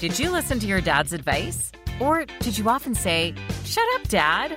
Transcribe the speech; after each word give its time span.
Did 0.00 0.16
you 0.16 0.30
listen 0.30 0.60
to 0.60 0.66
your 0.68 0.80
dad's 0.80 1.12
advice? 1.12 1.72
Or 1.98 2.24
did 2.38 2.56
you 2.56 2.68
often 2.68 2.94
say, 2.94 3.34
Shut 3.64 3.84
up, 3.96 4.06
Dad? 4.06 4.56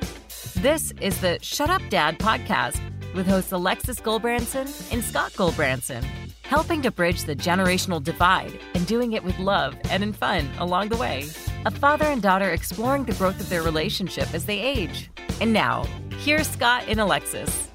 This 0.57 0.91
is 1.01 1.19
the 1.19 1.39
Shut 1.41 1.67
Up 1.67 1.81
Dad 1.89 2.19
podcast 2.19 2.79
with 3.15 3.25
hosts 3.25 3.51
Alexis 3.51 3.99
Gulbransen 3.99 4.93
and 4.93 5.03
Scott 5.03 5.31
Gulbransen, 5.31 6.03
helping 6.43 6.83
to 6.83 6.91
bridge 6.91 7.23
the 7.23 7.35
generational 7.35 8.03
divide 8.03 8.59
and 8.75 8.85
doing 8.85 9.13
it 9.13 9.23
with 9.23 9.39
love 9.39 9.75
and 9.89 10.03
in 10.03 10.13
fun 10.13 10.47
along 10.59 10.89
the 10.89 10.97
way. 10.97 11.27
A 11.65 11.71
father 11.71 12.05
and 12.05 12.21
daughter 12.21 12.51
exploring 12.51 13.05
the 13.05 13.13
growth 13.13 13.39
of 13.39 13.49
their 13.49 13.63
relationship 13.63 14.31
as 14.35 14.45
they 14.45 14.59
age. 14.59 15.09
And 15.39 15.51
now, 15.51 15.85
here's 16.19 16.47
Scott 16.47 16.83
and 16.87 16.99
Alexis. 16.99 17.67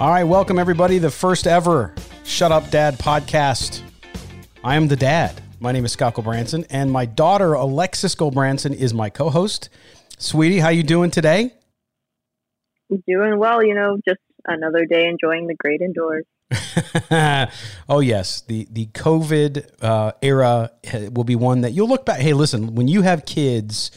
All 0.00 0.10
right, 0.10 0.24
welcome 0.24 0.58
everybody. 0.58 0.98
The 0.98 1.12
first 1.12 1.46
ever 1.46 1.94
Shut 2.24 2.50
Up 2.50 2.70
Dad 2.70 2.98
podcast. 2.98 3.82
I 4.64 4.74
am 4.74 4.88
the 4.88 4.96
dad. 4.96 5.43
My 5.60 5.72
name 5.72 5.84
is 5.84 5.92
Scott 5.92 6.14
Gulbransen, 6.14 6.66
and 6.68 6.90
my 6.90 7.06
daughter 7.06 7.52
Alexis 7.54 8.14
Gulbransen 8.14 8.74
is 8.74 8.92
my 8.92 9.08
co-host. 9.08 9.68
Sweetie, 10.18 10.58
how 10.58 10.68
you 10.70 10.82
doing 10.82 11.10
today? 11.10 11.52
Doing 13.06 13.38
well, 13.38 13.64
you 13.64 13.74
know, 13.74 13.98
just 14.06 14.20
another 14.46 14.84
day 14.84 15.06
enjoying 15.06 15.46
the 15.46 15.54
great 15.54 15.80
indoors. 15.80 16.24
oh 17.88 18.00
yes, 18.00 18.42
the 18.42 18.66
the 18.70 18.86
COVID 18.86 19.66
uh, 19.80 20.12
era 20.22 20.70
will 21.12 21.24
be 21.24 21.36
one 21.36 21.62
that 21.62 21.72
you'll 21.72 21.88
look 21.88 22.04
back. 22.04 22.20
Hey, 22.20 22.32
listen, 22.32 22.74
when 22.74 22.88
you 22.88 23.02
have 23.02 23.24
kids, 23.24 23.90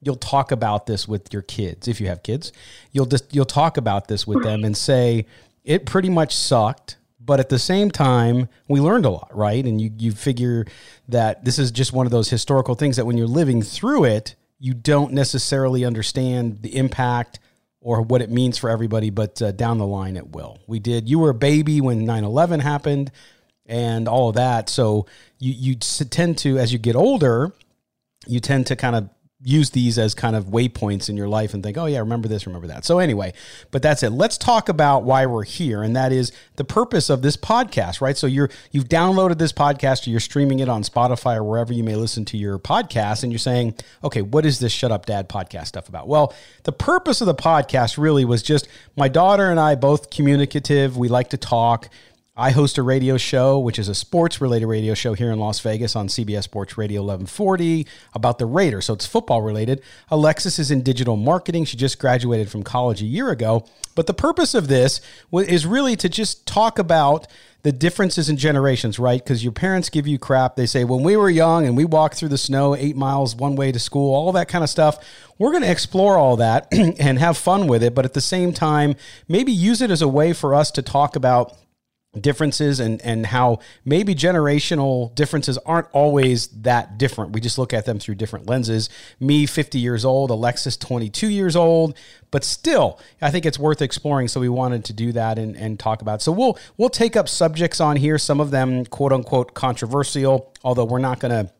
you'll 0.00 0.16
talk 0.16 0.52
about 0.52 0.86
this 0.86 1.06
with 1.06 1.32
your 1.32 1.42
kids. 1.42 1.88
If 1.88 2.00
you 2.00 2.06
have 2.06 2.22
kids, 2.22 2.52
you'll 2.92 3.06
just 3.06 3.34
you'll 3.34 3.44
talk 3.44 3.76
about 3.76 4.08
this 4.08 4.26
with 4.26 4.42
them 4.42 4.64
and 4.64 4.76
say 4.76 5.26
it 5.64 5.86
pretty 5.86 6.08
much 6.08 6.34
sucked 6.34 6.96
but 7.30 7.38
at 7.38 7.48
the 7.48 7.60
same 7.60 7.92
time 7.92 8.48
we 8.66 8.80
learned 8.80 9.06
a 9.06 9.10
lot 9.10 9.30
right? 9.32 9.64
And 9.64 9.80
you 9.80 9.92
you 9.96 10.10
figure 10.10 10.66
that 11.08 11.44
this 11.44 11.60
is 11.60 11.70
just 11.70 11.92
one 11.92 12.04
of 12.04 12.10
those 12.10 12.28
historical 12.28 12.74
things 12.74 12.96
that 12.96 13.06
when 13.06 13.16
you're 13.16 13.28
living 13.28 13.62
through 13.62 14.02
it 14.06 14.34
you 14.58 14.74
don't 14.74 15.12
necessarily 15.12 15.84
understand 15.84 16.60
the 16.62 16.76
impact 16.76 17.38
or 17.80 18.02
what 18.02 18.20
it 18.20 18.30
means 18.30 18.58
for 18.58 18.68
everybody 18.68 19.10
but 19.10 19.40
uh, 19.40 19.52
down 19.52 19.78
the 19.78 19.86
line 19.86 20.16
it 20.16 20.32
will. 20.32 20.58
We 20.66 20.80
did 20.80 21.08
you 21.08 21.20
were 21.20 21.30
a 21.30 21.34
baby 21.34 21.80
when 21.80 22.04
9-11 22.04 22.62
happened 22.62 23.12
and 23.64 24.08
all 24.08 24.30
of 24.30 24.34
that. 24.34 24.68
So 24.68 25.06
you 25.38 25.52
you 25.52 25.76
tend 25.76 26.36
to 26.38 26.58
as 26.58 26.72
you 26.72 26.80
get 26.80 26.96
older 26.96 27.52
you 28.26 28.40
tend 28.40 28.66
to 28.66 28.74
kind 28.74 28.96
of 28.96 29.08
use 29.42 29.70
these 29.70 29.98
as 29.98 30.14
kind 30.14 30.36
of 30.36 30.46
waypoints 30.46 31.08
in 31.08 31.16
your 31.16 31.28
life 31.28 31.54
and 31.54 31.62
think, 31.62 31.78
oh, 31.78 31.86
yeah, 31.86 31.98
remember 31.98 32.28
this, 32.28 32.46
remember 32.46 32.66
that. 32.66 32.84
So, 32.84 32.98
anyway, 32.98 33.32
but 33.70 33.80
that's 33.80 34.02
it. 34.02 34.10
Let's 34.10 34.36
talk 34.36 34.68
about 34.68 35.04
why 35.04 35.24
we're 35.24 35.44
here. 35.44 35.82
And 35.82 35.96
that 35.96 36.12
is 36.12 36.30
the 36.56 36.64
purpose 36.64 37.08
of 37.08 37.22
this 37.22 37.36
podcast, 37.36 38.00
right? 38.00 38.16
So, 38.18 38.26
you're, 38.26 38.50
you've 38.70 38.88
downloaded 38.88 39.38
this 39.38 39.52
podcast 39.52 40.06
or 40.06 40.10
you're 40.10 40.20
streaming 40.20 40.60
it 40.60 40.68
on 40.68 40.82
Spotify 40.82 41.36
or 41.36 41.44
wherever 41.44 41.72
you 41.72 41.82
may 41.82 41.96
listen 41.96 42.24
to 42.26 42.36
your 42.36 42.58
podcast. 42.58 43.22
And 43.22 43.32
you're 43.32 43.38
saying, 43.38 43.74
okay, 44.04 44.20
what 44.20 44.44
is 44.44 44.58
this 44.58 44.72
Shut 44.72 44.92
Up 44.92 45.06
Dad 45.06 45.28
podcast 45.28 45.68
stuff 45.68 45.88
about? 45.88 46.06
Well, 46.06 46.34
the 46.64 46.72
purpose 46.72 47.22
of 47.22 47.26
the 47.26 47.34
podcast 47.34 47.96
really 47.96 48.26
was 48.26 48.42
just 48.42 48.68
my 48.96 49.08
daughter 49.08 49.50
and 49.50 49.58
I 49.58 49.74
both 49.74 50.10
communicative. 50.10 50.98
We 50.98 51.08
like 51.08 51.30
to 51.30 51.38
talk. 51.38 51.88
I 52.36 52.52
host 52.52 52.78
a 52.78 52.82
radio 52.82 53.16
show, 53.16 53.58
which 53.58 53.78
is 53.78 53.88
a 53.88 53.94
sports 53.94 54.40
related 54.40 54.66
radio 54.66 54.94
show 54.94 55.14
here 55.14 55.32
in 55.32 55.40
Las 55.40 55.58
Vegas 55.60 55.96
on 55.96 56.06
CBS 56.06 56.44
Sports 56.44 56.78
Radio 56.78 57.02
1140 57.02 57.88
about 58.14 58.38
the 58.38 58.46
Raiders. 58.46 58.86
So 58.86 58.94
it's 58.94 59.04
football 59.04 59.42
related. 59.42 59.82
Alexis 60.10 60.60
is 60.60 60.70
in 60.70 60.82
digital 60.82 61.16
marketing. 61.16 61.64
She 61.64 61.76
just 61.76 61.98
graduated 61.98 62.48
from 62.48 62.62
college 62.62 63.02
a 63.02 63.06
year 63.06 63.30
ago. 63.30 63.66
But 63.96 64.06
the 64.06 64.14
purpose 64.14 64.54
of 64.54 64.68
this 64.68 65.00
is 65.32 65.66
really 65.66 65.96
to 65.96 66.08
just 66.08 66.46
talk 66.46 66.78
about 66.78 67.26
the 67.62 67.72
differences 67.72 68.30
in 68.30 68.36
generations, 68.36 69.00
right? 69.00 69.22
Because 69.22 69.42
your 69.42 69.52
parents 69.52 69.90
give 69.90 70.06
you 70.06 70.16
crap. 70.16 70.54
They 70.54 70.66
say, 70.66 70.84
when 70.84 71.02
we 71.02 71.16
were 71.16 71.28
young 71.28 71.66
and 71.66 71.76
we 71.76 71.84
walked 71.84 72.14
through 72.14 72.28
the 72.28 72.38
snow 72.38 72.76
eight 72.76 72.96
miles 72.96 73.34
one 73.34 73.56
way 73.56 73.72
to 73.72 73.78
school, 73.80 74.14
all 74.14 74.32
that 74.32 74.48
kind 74.48 74.62
of 74.62 74.70
stuff. 74.70 75.04
We're 75.36 75.50
going 75.50 75.64
to 75.64 75.70
explore 75.70 76.16
all 76.16 76.36
that 76.36 76.68
and 76.72 77.18
have 77.18 77.36
fun 77.36 77.66
with 77.66 77.82
it. 77.82 77.94
But 77.94 78.04
at 78.04 78.14
the 78.14 78.20
same 78.20 78.52
time, 78.52 78.94
maybe 79.28 79.50
use 79.50 79.82
it 79.82 79.90
as 79.90 80.00
a 80.00 80.08
way 80.08 80.32
for 80.32 80.54
us 80.54 80.70
to 80.70 80.80
talk 80.80 81.16
about 81.16 81.56
differences 82.18 82.80
and 82.80 83.00
and 83.02 83.26
how 83.26 83.60
maybe 83.84 84.14
generational 84.14 85.14
differences 85.14 85.58
aren't 85.58 85.86
always 85.92 86.48
that 86.48 86.98
different. 86.98 87.32
We 87.32 87.40
just 87.40 87.56
look 87.56 87.72
at 87.72 87.86
them 87.86 88.00
through 88.00 88.16
different 88.16 88.48
lenses. 88.48 88.88
Me 89.20 89.46
50 89.46 89.78
years 89.78 90.04
old, 90.04 90.30
Alexis 90.30 90.76
22 90.76 91.28
years 91.28 91.54
old, 91.54 91.96
but 92.30 92.42
still, 92.42 92.98
I 93.22 93.30
think 93.30 93.46
it's 93.46 93.58
worth 93.58 93.80
exploring 93.80 94.26
so 94.26 94.40
we 94.40 94.48
wanted 94.48 94.84
to 94.86 94.92
do 94.92 95.12
that 95.12 95.38
and 95.38 95.56
and 95.56 95.78
talk 95.78 96.02
about. 96.02 96.20
So 96.20 96.32
we'll 96.32 96.58
we'll 96.76 96.90
take 96.90 97.16
up 97.16 97.28
subjects 97.28 97.80
on 97.80 97.96
here, 97.96 98.18
some 98.18 98.40
of 98.40 98.50
them 98.50 98.84
quote 98.86 99.12
unquote 99.12 99.54
controversial, 99.54 100.52
although 100.64 100.84
we're 100.84 100.98
not 100.98 101.20
going 101.20 101.46
to 101.46 101.52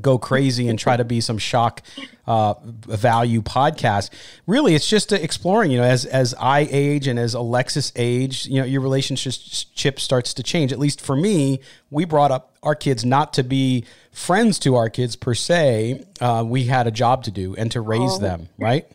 go 0.00 0.18
crazy 0.18 0.68
and 0.68 0.78
try 0.78 0.96
to 0.96 1.04
be 1.04 1.20
some 1.20 1.38
shock 1.38 1.82
uh, 2.26 2.54
value 2.64 3.42
podcast. 3.42 4.10
Really, 4.46 4.74
it's 4.74 4.88
just 4.88 5.12
exploring. 5.12 5.70
You 5.70 5.78
know, 5.78 5.84
as 5.84 6.04
as 6.04 6.34
I 6.38 6.68
age 6.70 7.06
and 7.06 7.18
as 7.18 7.34
Alexis 7.34 7.92
age, 7.96 8.46
you 8.46 8.60
know, 8.60 8.66
your 8.66 8.80
relationship 8.80 9.34
chip 9.74 10.00
starts 10.00 10.34
to 10.34 10.42
change. 10.42 10.72
At 10.72 10.78
least 10.78 11.00
for 11.00 11.16
me, 11.16 11.60
we 11.90 12.04
brought 12.04 12.30
up 12.30 12.56
our 12.62 12.74
kids 12.74 13.04
not 13.04 13.34
to 13.34 13.44
be 13.44 13.84
friends 14.10 14.58
to 14.60 14.76
our 14.76 14.90
kids 14.90 15.16
per 15.16 15.34
se. 15.34 16.04
Uh, 16.20 16.44
we 16.46 16.64
had 16.64 16.86
a 16.86 16.90
job 16.90 17.24
to 17.24 17.30
do 17.30 17.54
and 17.56 17.70
to 17.72 17.80
raise 17.80 18.14
oh. 18.14 18.18
them. 18.18 18.48
Right. 18.58 18.86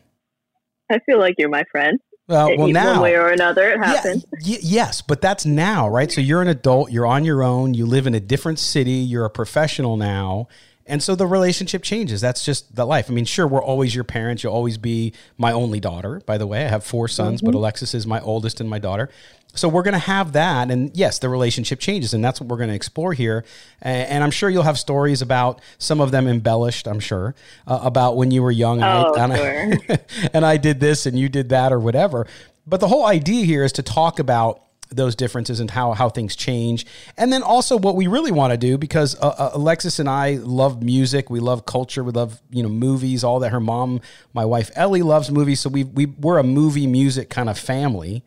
I 0.90 0.98
feel 1.00 1.18
like 1.18 1.36
you're 1.38 1.48
my 1.48 1.64
friend. 1.70 2.00
Uh, 2.30 2.48
well, 2.56 2.68
now 2.68 2.92
one 2.92 3.00
way 3.00 3.16
or 3.16 3.28
another, 3.28 3.70
it 3.70 3.78
happens. 3.78 4.24
Yeah, 4.40 4.56
y- 4.56 4.62
yes, 4.62 5.02
but 5.02 5.20
that's 5.20 5.44
now, 5.44 5.88
right? 5.88 6.12
So 6.12 6.20
you're 6.20 6.40
an 6.40 6.46
adult, 6.46 6.92
you're 6.92 7.06
on 7.06 7.24
your 7.24 7.42
own, 7.42 7.74
you 7.74 7.86
live 7.86 8.06
in 8.06 8.14
a 8.14 8.20
different 8.20 8.60
city, 8.60 8.92
you're 8.92 9.24
a 9.24 9.30
professional 9.30 9.96
now, 9.96 10.46
and 10.90 11.02
so 11.02 11.14
the 11.14 11.26
relationship 11.26 11.82
changes. 11.82 12.20
That's 12.20 12.44
just 12.44 12.74
the 12.74 12.84
life. 12.84 13.08
I 13.08 13.12
mean, 13.12 13.24
sure, 13.24 13.46
we're 13.46 13.62
always 13.62 13.94
your 13.94 14.04
parents. 14.04 14.42
You'll 14.42 14.52
always 14.52 14.76
be 14.76 15.12
my 15.38 15.52
only 15.52 15.80
daughter, 15.80 16.20
by 16.26 16.36
the 16.36 16.46
way. 16.46 16.64
I 16.64 16.68
have 16.68 16.84
four 16.84 17.08
sons, 17.08 17.40
mm-hmm. 17.40 17.46
but 17.52 17.54
Alexis 17.56 17.94
is 17.94 18.06
my 18.06 18.20
oldest 18.20 18.60
and 18.60 18.68
my 18.68 18.78
daughter. 18.78 19.08
So 19.54 19.68
we're 19.68 19.82
going 19.82 19.94
to 19.94 19.98
have 19.98 20.32
that. 20.32 20.70
And 20.70 20.96
yes, 20.96 21.18
the 21.18 21.28
relationship 21.28 21.80
changes. 21.80 22.14
And 22.14 22.24
that's 22.24 22.40
what 22.40 22.48
we're 22.48 22.56
going 22.56 22.68
to 22.68 22.74
explore 22.74 23.12
here. 23.12 23.44
And 23.82 24.22
I'm 24.22 24.30
sure 24.30 24.48
you'll 24.48 24.62
have 24.62 24.78
stories 24.78 25.22
about 25.22 25.60
some 25.78 26.00
of 26.00 26.10
them 26.10 26.28
embellished, 26.28 26.86
I'm 26.86 27.00
sure, 27.00 27.34
uh, 27.66 27.80
about 27.82 28.16
when 28.16 28.30
you 28.30 28.42
were 28.42 28.52
young 28.52 28.82
and, 28.82 29.06
oh, 29.06 29.14
I, 29.14 29.24
and, 29.24 29.80
sure. 29.82 29.96
I, 29.96 30.28
and 30.34 30.46
I 30.46 30.56
did 30.56 30.80
this 30.80 31.06
and 31.06 31.18
you 31.18 31.28
did 31.28 31.48
that 31.48 31.72
or 31.72 31.80
whatever. 31.80 32.26
But 32.66 32.80
the 32.80 32.88
whole 32.88 33.06
idea 33.06 33.44
here 33.44 33.64
is 33.64 33.72
to 33.72 33.82
talk 33.82 34.18
about 34.18 34.62
those 34.90 35.14
differences 35.14 35.60
and 35.60 35.70
how 35.70 35.92
how 35.92 36.08
things 36.08 36.36
change, 36.36 36.86
and 37.16 37.32
then 37.32 37.42
also 37.42 37.76
what 37.78 37.96
we 37.96 38.06
really 38.06 38.32
want 38.32 38.52
to 38.52 38.56
do 38.56 38.76
because 38.76 39.16
uh, 39.20 39.28
uh, 39.38 39.50
Alexis 39.54 39.98
and 39.98 40.08
I 40.08 40.34
love 40.34 40.82
music, 40.82 41.30
we 41.30 41.40
love 41.40 41.64
culture, 41.64 42.04
we 42.04 42.12
love 42.12 42.40
you 42.50 42.62
know 42.62 42.68
movies, 42.68 43.24
all 43.24 43.40
that. 43.40 43.50
Her 43.50 43.60
mom, 43.60 44.00
my 44.32 44.44
wife 44.44 44.70
Ellie, 44.74 45.02
loves 45.02 45.30
movies, 45.30 45.60
so 45.60 45.70
we 45.70 45.84
we 45.84 46.06
we're 46.06 46.38
a 46.38 46.44
movie 46.44 46.86
music 46.86 47.30
kind 47.30 47.48
of 47.48 47.58
family. 47.58 48.24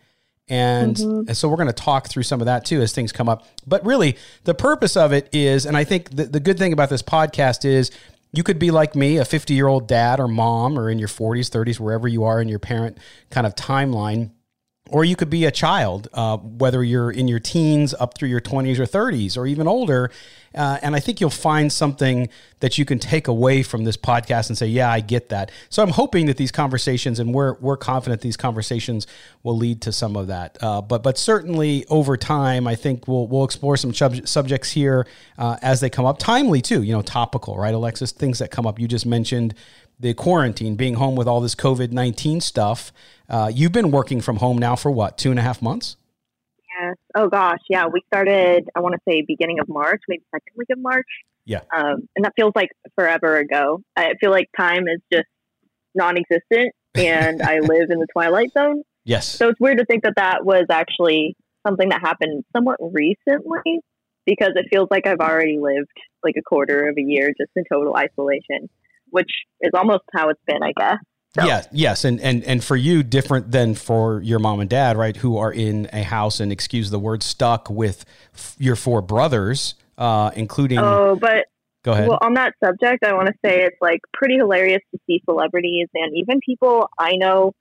And, 0.49 0.97
mm-hmm. 0.97 1.29
and 1.29 1.37
so 1.37 1.47
we're 1.47 1.55
going 1.55 1.67
to 1.67 1.73
talk 1.73 2.09
through 2.09 2.23
some 2.23 2.41
of 2.41 2.45
that 2.47 2.65
too 2.65 2.81
as 2.81 2.91
things 2.91 3.13
come 3.13 3.29
up. 3.29 3.47
But 3.65 3.83
really, 3.85 4.17
the 4.43 4.53
purpose 4.53 4.97
of 4.97 5.13
it 5.13 5.29
is, 5.31 5.65
and 5.65 5.77
I 5.77 5.85
think 5.85 6.09
the, 6.09 6.25
the 6.25 6.41
good 6.41 6.59
thing 6.59 6.73
about 6.73 6.89
this 6.89 7.01
podcast 7.01 7.63
is 7.63 7.91
you 8.33 8.43
could 8.43 8.59
be 8.59 8.69
like 8.69 8.93
me, 8.93 9.17
a 9.17 9.25
50 9.25 9.53
year 9.53 9.67
old 9.67 9.87
dad 9.87 10.19
or 10.19 10.27
mom, 10.27 10.77
or 10.77 10.89
in 10.89 10.99
your 10.99 11.07
40s, 11.07 11.49
30s, 11.49 11.79
wherever 11.79 12.07
you 12.07 12.25
are 12.25 12.41
in 12.41 12.49
your 12.49 12.59
parent 12.59 12.97
kind 13.29 13.47
of 13.47 13.55
timeline 13.55 14.31
or 14.89 15.05
you 15.05 15.15
could 15.15 15.29
be 15.29 15.45
a 15.45 15.51
child, 15.51 16.09
uh, 16.13 16.37
whether 16.37 16.83
you're 16.83 17.09
in 17.09 17.27
your 17.27 17.39
teens 17.39 17.93
up 17.99 18.17
through 18.17 18.27
your 18.27 18.41
20s 18.41 18.79
or 18.79 18.85
30s 18.85 19.37
or 19.37 19.47
even 19.47 19.67
older. 19.67 20.11
Uh, 20.53 20.77
and 20.83 20.93
I 20.95 20.99
think 20.99 21.19
you'll 21.21 21.29
find 21.29 21.71
something 21.71 22.29
that 22.59 22.77
you 22.77 22.85
can 22.85 22.99
take 22.99 23.27
away 23.27 23.63
from 23.63 23.85
this 23.85 23.97
podcast 23.97 24.49
and 24.49 24.57
say, 24.57 24.67
yeah, 24.67 24.91
I 24.91 24.99
get 24.99 25.29
that. 25.29 25.51
So 25.69 25.81
I'm 25.81 25.89
hoping 25.89 26.27
that 26.27 26.37
these 26.37 26.51
conversations, 26.51 27.19
and 27.19 27.33
we're, 27.33 27.53
we're 27.55 27.77
confident 27.77 28.21
these 28.21 28.37
conversations 28.37 29.07
will 29.41 29.57
lead 29.57 29.81
to 29.83 29.91
some 29.91 30.15
of 30.15 30.27
that. 30.27 30.57
Uh, 30.61 30.81
but, 30.81 31.01
but 31.01 31.17
certainly 31.17 31.85
over 31.87 32.17
time, 32.17 32.67
I 32.67 32.75
think 32.75 33.07
we'll, 33.07 33.25
we'll 33.27 33.45
explore 33.45 33.77
some 33.77 33.93
sub- 33.93 34.27
subjects 34.27 34.71
here 34.71 35.07
uh, 35.37 35.57
as 35.61 35.79
they 35.79 35.89
come 35.89 36.05
up. 36.05 36.19
Timely 36.19 36.61
too, 36.61 36.83
you 36.83 36.93
know, 36.93 37.01
topical, 37.01 37.57
right, 37.57 37.73
Alexis? 37.73 38.11
Things 38.11 38.39
that 38.39 38.51
come 38.51 38.67
up. 38.67 38.79
You 38.79 38.87
just 38.87 39.05
mentioned 39.05 39.55
the 40.03 40.13
quarantine, 40.13 40.75
being 40.75 40.95
home 40.95 41.15
with 41.15 41.27
all 41.27 41.39
this 41.39 41.55
COVID 41.55 41.91
19 41.91 42.41
stuff. 42.41 42.91
Uh, 43.29 43.49
you've 43.51 43.71
been 43.71 43.89
working 43.89 44.21
from 44.21 44.37
home 44.37 44.57
now 44.57 44.75
for 44.75 44.91
what, 44.91 45.17
two 45.17 45.31
and 45.31 45.39
a 45.39 45.41
half 45.41 45.61
months? 45.61 45.95
Yes. 46.79 46.95
Oh, 47.15 47.29
gosh. 47.29 47.61
Yeah. 47.69 47.87
We 47.87 48.01
started, 48.07 48.69
I 48.75 48.81
want 48.81 48.95
to 48.95 48.99
say, 49.07 49.23
beginning 49.25 49.59
of 49.59 49.69
March, 49.69 50.01
maybe 50.09 50.21
second 50.29 50.53
week 50.57 50.67
of 50.71 50.79
March. 50.79 51.07
Yeah. 51.45 51.61
Um, 51.75 52.07
and 52.15 52.25
that 52.25 52.33
feels 52.35 52.51
like 52.53 52.69
forever 52.95 53.37
ago. 53.37 53.81
I 53.95 54.13
feel 54.19 54.29
like 54.29 54.49
time 54.57 54.87
is 54.87 54.99
just 55.11 55.27
non 55.95 56.17
existent 56.17 56.73
and 56.95 57.41
I 57.41 57.59
live 57.61 57.89
in 57.89 57.99
the 57.99 58.07
twilight 58.11 58.51
zone. 58.57 58.83
Yes. 59.05 59.27
So 59.27 59.49
it's 59.49 59.59
weird 59.59 59.77
to 59.77 59.85
think 59.85 60.03
that 60.03 60.13
that 60.17 60.45
was 60.45 60.65
actually 60.69 61.35
something 61.65 61.89
that 61.89 62.01
happened 62.01 62.43
somewhat 62.55 62.77
recently 62.81 63.79
because 64.25 64.51
it 64.55 64.65
feels 64.69 64.89
like 64.91 65.07
I've 65.07 65.19
already 65.19 65.59
lived 65.59 65.87
like 66.23 66.35
a 66.37 66.41
quarter 66.41 66.89
of 66.89 66.97
a 66.97 67.01
year 67.01 67.29
just 67.37 67.51
in 67.55 67.63
total 67.71 67.95
isolation 67.95 68.69
which 69.13 69.29
is 69.61 69.71
almost 69.73 70.03
how 70.13 70.29
it's 70.29 70.41
been, 70.45 70.61
I 70.61 70.73
guess. 70.77 70.97
So. 71.35 71.45
Yes, 71.45 71.67
yes, 71.71 72.05
and 72.05 72.21
and 72.21 72.43
and 72.43 72.63
for 72.63 72.75
you, 72.75 73.01
different 73.01 73.51
than 73.51 73.73
for 73.73 74.21
your 74.21 74.37
mom 74.37 74.59
and 74.59 74.69
dad, 74.69 74.97
right? 74.97 75.17
Who 75.17 75.37
are 75.37 75.51
in 75.51 75.89
a 75.91 76.03
house 76.03 76.39
and 76.39 76.51
excuse 76.51 76.91
the 76.91 76.99
word 76.99 77.23
stuck 77.23 77.71
with 77.71 78.05
f- 78.35 78.55
your 78.59 78.75
four 78.75 79.01
brothers, 79.01 79.73
uh, 79.97 80.29
including. 80.35 80.77
Oh, 80.77 81.17
but 81.19 81.45
Go 81.83 81.91
ahead. 81.91 82.07
Well, 82.07 82.19
on 82.21 82.33
that 82.35 82.53
subject, 82.63 83.03
I 83.03 83.13
want 83.13 83.27
to 83.27 83.33
say 83.45 83.63
it's 83.63 83.77
like 83.81 83.99
pretty 84.13 84.37
hilarious 84.37 84.81
to 84.93 84.99
see 85.05 85.21
celebrities 85.25 85.89
and 85.93 86.15
even 86.15 86.39
people 86.39 86.89
I 86.97 87.17
know 87.17 87.53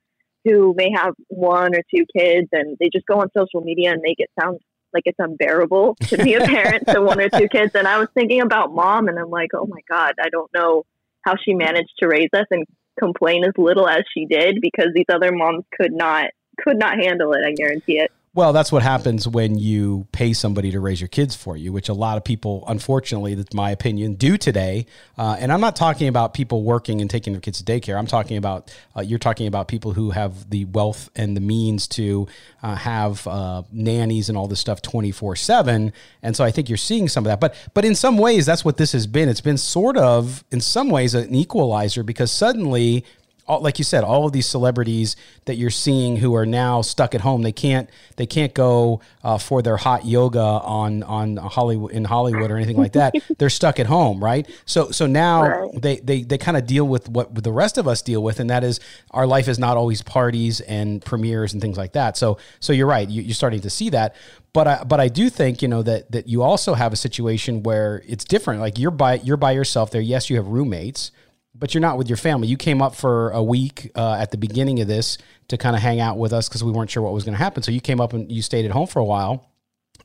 who 0.45 0.73
may 0.77 0.89
have 0.95 1.13
one 1.27 1.75
or 1.75 1.81
two 1.93 2.05
kids 2.17 2.47
and 2.53 2.77
they 2.79 2.89
just 2.91 3.05
go 3.05 3.19
on 3.19 3.29
social 3.37 3.61
media 3.61 3.91
and 3.91 4.01
make 4.01 4.19
it 4.19 4.29
sound 4.39 4.59
like 4.93 5.03
it's 5.05 5.19
unbearable 5.19 5.97
to 6.07 6.17
be 6.17 6.35
a 6.35 6.39
parent 6.45 6.87
to 6.87 7.01
one 7.01 7.19
or 7.19 7.29
two 7.29 7.49
kids. 7.49 7.75
And 7.75 7.87
I 7.87 7.97
was 7.97 8.07
thinking 8.13 8.41
about 8.41 8.73
mom 8.73 9.07
and 9.09 9.19
I'm 9.19 9.29
like, 9.29 9.49
oh 9.53 9.65
my 9.65 9.81
God, 9.89 10.13
I 10.21 10.29
don't 10.29 10.51
know 10.53 10.83
how 11.23 11.35
she 11.35 11.53
managed 11.53 11.93
to 11.99 12.07
raise 12.07 12.29
us 12.33 12.45
and 12.51 12.65
complain 12.99 13.43
as 13.43 13.53
little 13.57 13.87
as 13.87 14.03
she 14.13 14.25
did 14.25 14.59
because 14.61 14.87
these 14.93 15.05
other 15.11 15.31
moms 15.31 15.65
could 15.79 15.93
not 15.93 16.25
could 16.63 16.77
not 16.77 16.99
handle 16.99 17.33
it, 17.33 17.41
I 17.45 17.51
guarantee 17.53 17.99
it. 17.99 18.11
Well, 18.35 18.51
that's 18.51 18.71
what 18.71 18.81
happens 18.81 19.27
when 19.27 19.59
you 19.59 20.07
pay 20.11 20.33
somebody 20.33 20.71
to 20.71 20.79
raise 20.79 20.99
your 20.99 21.07
kids 21.07 21.35
for 21.35 21.55
you, 21.55 21.71
which 21.71 21.87
a 21.87 21.93
lot 21.93 22.17
of 22.17 22.23
people, 22.23 22.63
unfortunately, 22.67 23.35
that's 23.35 23.53
my 23.53 23.69
opinion, 23.69 24.15
do 24.15 24.37
today. 24.37 24.87
Uh, 25.15 25.35
and 25.37 25.53
I'm 25.53 25.61
not 25.61 25.75
talking 25.75 26.07
about 26.07 26.33
people 26.33 26.63
working 26.63 26.99
and 26.99 27.07
taking 27.07 27.33
their 27.33 27.41
kids 27.41 27.61
to 27.61 27.63
daycare. 27.63 27.95
I'm 27.95 28.07
talking 28.07 28.37
about 28.37 28.75
uh, 28.97 29.01
you're 29.01 29.19
talking 29.19 29.45
about 29.45 29.67
people 29.67 29.93
who 29.93 30.09
have 30.09 30.49
the 30.49 30.65
wealth 30.65 31.11
and 31.15 31.37
the 31.37 31.41
means 31.41 31.87
to 31.89 32.27
uh, 32.63 32.73
have 32.73 33.27
uh, 33.27 33.61
nannies 33.71 34.29
and 34.29 34.37
all 34.37 34.47
this 34.47 34.59
stuff 34.59 34.81
24 34.81 35.35
seven. 35.35 35.93
And 36.23 36.35
so 36.35 36.43
I 36.43 36.49
think 36.49 36.69
you're 36.69 36.77
seeing 36.79 37.09
some 37.09 37.25
of 37.25 37.29
that. 37.29 37.39
But 37.39 37.53
but 37.75 37.85
in 37.85 37.93
some 37.93 38.17
ways, 38.17 38.47
that's 38.47 38.65
what 38.65 38.77
this 38.77 38.93
has 38.93 39.05
been. 39.05 39.29
It's 39.29 39.41
been 39.41 39.59
sort 39.59 39.95
of, 39.95 40.43
in 40.49 40.59
some 40.59 40.89
ways, 40.89 41.13
an 41.13 41.35
equalizer 41.35 42.01
because 42.01 42.31
suddenly 42.31 43.05
all, 43.45 43.61
like 43.61 43.77
you 43.77 43.83
said, 43.83 44.03
all 44.03 44.25
of 44.25 44.31
these 44.31 44.45
celebrities 44.45 45.15
that 45.45 45.55
you're 45.55 45.69
seeing 45.69 46.15
who 46.15 46.33
are 46.35 46.45
now 46.45 46.81
stuck 46.81 47.13
at 47.13 47.21
home, 47.21 47.41
they 47.41 47.51
can't 47.51 47.89
they 48.15 48.25
can't 48.25 48.53
go 48.53 49.01
uh, 49.23 49.37
for 49.37 49.61
their 49.61 49.75
hot 49.75 50.05
yoga 50.05 50.39
on 50.39 51.03
on 51.03 51.35
Hollywood 51.37 51.91
in 51.91 52.05
Hollywood 52.05 52.51
or 52.51 52.57
anything 52.57 52.77
like 52.77 52.93
that. 52.93 53.13
They're 53.37 53.49
stuck 53.49 53.79
at 53.79 53.87
home, 53.87 54.23
right? 54.23 54.49
So 54.65 54.91
so 54.91 55.07
now 55.07 55.41
right. 55.41 55.81
they 55.81 55.97
they 55.97 56.23
they 56.23 56.37
kind 56.37 56.55
of 56.55 56.65
deal 56.65 56.87
with 56.87 57.09
what 57.09 57.43
the 57.43 57.51
rest 57.51 57.77
of 57.77 57.87
us 57.87 58.01
deal 58.01 58.23
with, 58.23 58.39
and 58.39 58.49
that 58.49 58.63
is 58.63 58.79
our 59.11 59.27
life 59.27 59.49
is 59.49 59.59
not 59.59 59.75
always 59.75 60.01
parties 60.01 60.61
and 60.61 61.03
premieres 61.03 61.51
and 61.51 61.61
things 61.61 61.77
like 61.77 61.93
that. 61.93 62.15
So 62.15 62.37
so 62.61 62.71
you're 62.71 62.87
right, 62.87 63.09
you, 63.09 63.21
you're 63.21 63.35
starting 63.35 63.61
to 63.61 63.69
see 63.69 63.89
that. 63.89 64.15
But 64.53 64.67
I, 64.67 64.83
but 64.83 64.99
I 64.99 65.07
do 65.07 65.29
think 65.29 65.61
you 65.61 65.67
know 65.67 65.81
that 65.83 66.11
that 66.11 66.29
you 66.29 66.43
also 66.43 66.75
have 66.75 66.93
a 66.93 66.97
situation 66.97 67.63
where 67.63 68.03
it's 68.07 68.23
different. 68.23 68.61
Like 68.61 68.77
you're 68.77 68.91
by 68.91 69.15
you're 69.15 69.35
by 69.35 69.51
yourself 69.51 69.91
there. 69.91 70.01
Yes, 70.01 70.29
you 70.29 70.37
have 70.37 70.47
roommates 70.47 71.11
but 71.55 71.73
you're 71.73 71.81
not 71.81 71.97
with 71.97 72.09
your 72.09 72.17
family. 72.17 72.47
You 72.47 72.57
came 72.57 72.81
up 72.81 72.95
for 72.95 73.29
a 73.31 73.43
week 73.43 73.91
uh, 73.95 74.17
at 74.19 74.31
the 74.31 74.37
beginning 74.37 74.81
of 74.81 74.87
this 74.87 75.17
to 75.49 75.57
kind 75.57 75.75
of 75.75 75.81
hang 75.81 75.99
out 75.99 76.17
with 76.17 76.33
us 76.33 76.49
because 76.49 76.63
we 76.63 76.71
weren't 76.71 76.89
sure 76.89 77.03
what 77.03 77.13
was 77.13 77.23
going 77.23 77.33
to 77.33 77.43
happen. 77.43 77.63
So 77.63 77.71
you 77.71 77.81
came 77.81 78.01
up 78.01 78.13
and 78.13 78.31
you 78.31 78.41
stayed 78.41 78.65
at 78.65 78.71
home 78.71 78.87
for 78.87 78.99
a 78.99 79.05
while, 79.05 79.49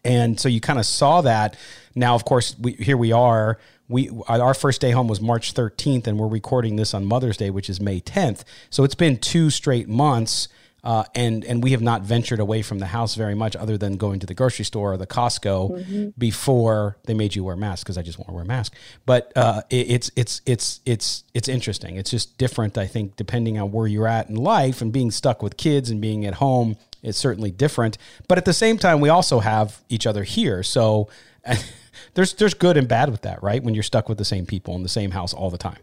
and 0.04 0.38
so 0.38 0.48
you 0.48 0.60
kind 0.60 0.78
of 0.78 0.86
saw 0.86 1.20
that. 1.22 1.56
Now, 1.94 2.14
of 2.14 2.24
course, 2.24 2.56
we, 2.58 2.72
here 2.72 2.96
we 2.96 3.12
are. 3.12 3.58
We 3.88 4.10
our 4.28 4.52
first 4.52 4.80
day 4.82 4.90
home 4.90 5.08
was 5.08 5.20
March 5.20 5.54
13th, 5.54 6.06
and 6.06 6.18
we're 6.18 6.28
recording 6.28 6.76
this 6.76 6.92
on 6.92 7.06
Mother's 7.06 7.38
Day, 7.38 7.50
which 7.50 7.70
is 7.70 7.80
May 7.80 8.00
10th. 8.00 8.44
So 8.68 8.84
it's 8.84 8.94
been 8.94 9.16
two 9.16 9.48
straight 9.50 9.88
months 9.88 10.48
uh, 10.88 11.05
and 11.14 11.44
and 11.44 11.62
we 11.62 11.73
have 11.73 11.82
not 11.82 12.00
ventured 12.00 12.40
away 12.40 12.62
from 12.62 12.79
the 12.79 12.87
house 12.87 13.14
very 13.14 13.35
much, 13.35 13.55
other 13.55 13.76
than 13.76 13.99
going 13.99 14.19
to 14.20 14.26
the 14.26 14.32
grocery 14.32 14.64
store 14.64 14.94
or 14.94 14.96
the 14.96 15.06
Costco 15.06 15.70
mm-hmm. 15.70 16.08
before 16.17 16.96
they 17.05 17.12
made 17.12 17.37
you 17.37 17.44
wear 17.44 17.56
masks 17.56 17.85
because 17.85 17.99
I 17.99 18.02
just 18.02 18.19
want 18.19 18.29
to 18.29 18.32
wear 18.32 18.43
a 18.43 18.46
mask. 18.46 18.73
But 19.05 19.31
uh, 19.37 19.61
it, 19.69 19.90
it's 19.90 20.11
it's 20.17 20.40
it's 20.46 20.81
it's 20.87 21.25
it's 21.35 21.46
interesting. 21.46 21.96
It's 21.96 22.11
just 22.11 22.38
different, 22.38 22.79
I 22.79 22.87
think, 22.87 23.17
depending 23.17 23.58
on 23.58 23.70
where 23.70 23.87
you're 23.87 24.08
at 24.08 24.31
in 24.31 24.37
life 24.37 24.81
and 24.81 24.90
being 24.90 25.11
stuck 25.11 25.43
with 25.43 25.58
kids 25.58 25.90
and 25.90 26.00
being 26.00 26.25
at 26.25 26.37
home. 26.37 26.79
is 27.02 27.19
certainly 27.19 27.50
different, 27.50 27.99
but 28.26 28.38
at 28.38 28.46
the 28.46 28.55
same 28.55 28.79
time, 28.79 28.99
we 29.00 29.11
also 29.11 29.40
have 29.40 29.82
each 29.90 30.06
other 30.06 30.25
here. 30.25 30.62
So 30.62 31.11
there's 32.14 32.32
there's 32.32 32.55
good 32.55 32.79
and 32.79 32.88
bad 32.88 33.11
with 33.11 33.20
that, 33.23 33.43
right? 33.43 33.62
When 33.62 33.75
you're 33.75 33.82
stuck 33.82 34.08
with 34.08 34.17
the 34.17 34.25
same 34.25 34.46
people 34.46 34.75
in 34.75 34.85
the 34.85 34.88
same 34.88 35.11
house 35.11 35.35
all 35.35 35.50
the 35.50 35.58
time. 35.58 35.82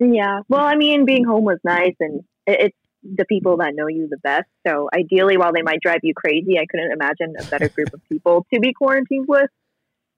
Yeah. 0.00 0.40
Well, 0.48 0.64
I 0.64 0.74
mean, 0.74 1.04
being 1.04 1.24
home 1.24 1.44
was 1.44 1.60
nice, 1.62 1.94
and 2.00 2.24
it's 2.48 2.76
the 3.04 3.24
people 3.24 3.52
mm-hmm. 3.52 3.62
that 3.62 3.74
know 3.74 3.86
you 3.86 4.08
the 4.08 4.18
best. 4.18 4.46
So 4.66 4.88
ideally, 4.94 5.36
while 5.36 5.52
they 5.52 5.62
might 5.62 5.80
drive 5.80 6.00
you 6.02 6.14
crazy, 6.14 6.58
I 6.58 6.66
couldn't 6.70 6.92
imagine 6.92 7.34
a 7.38 7.44
better 7.44 7.68
group 7.68 7.92
of 7.92 8.00
people 8.08 8.46
to 8.52 8.60
be 8.60 8.72
quarantined 8.72 9.26
with. 9.28 9.50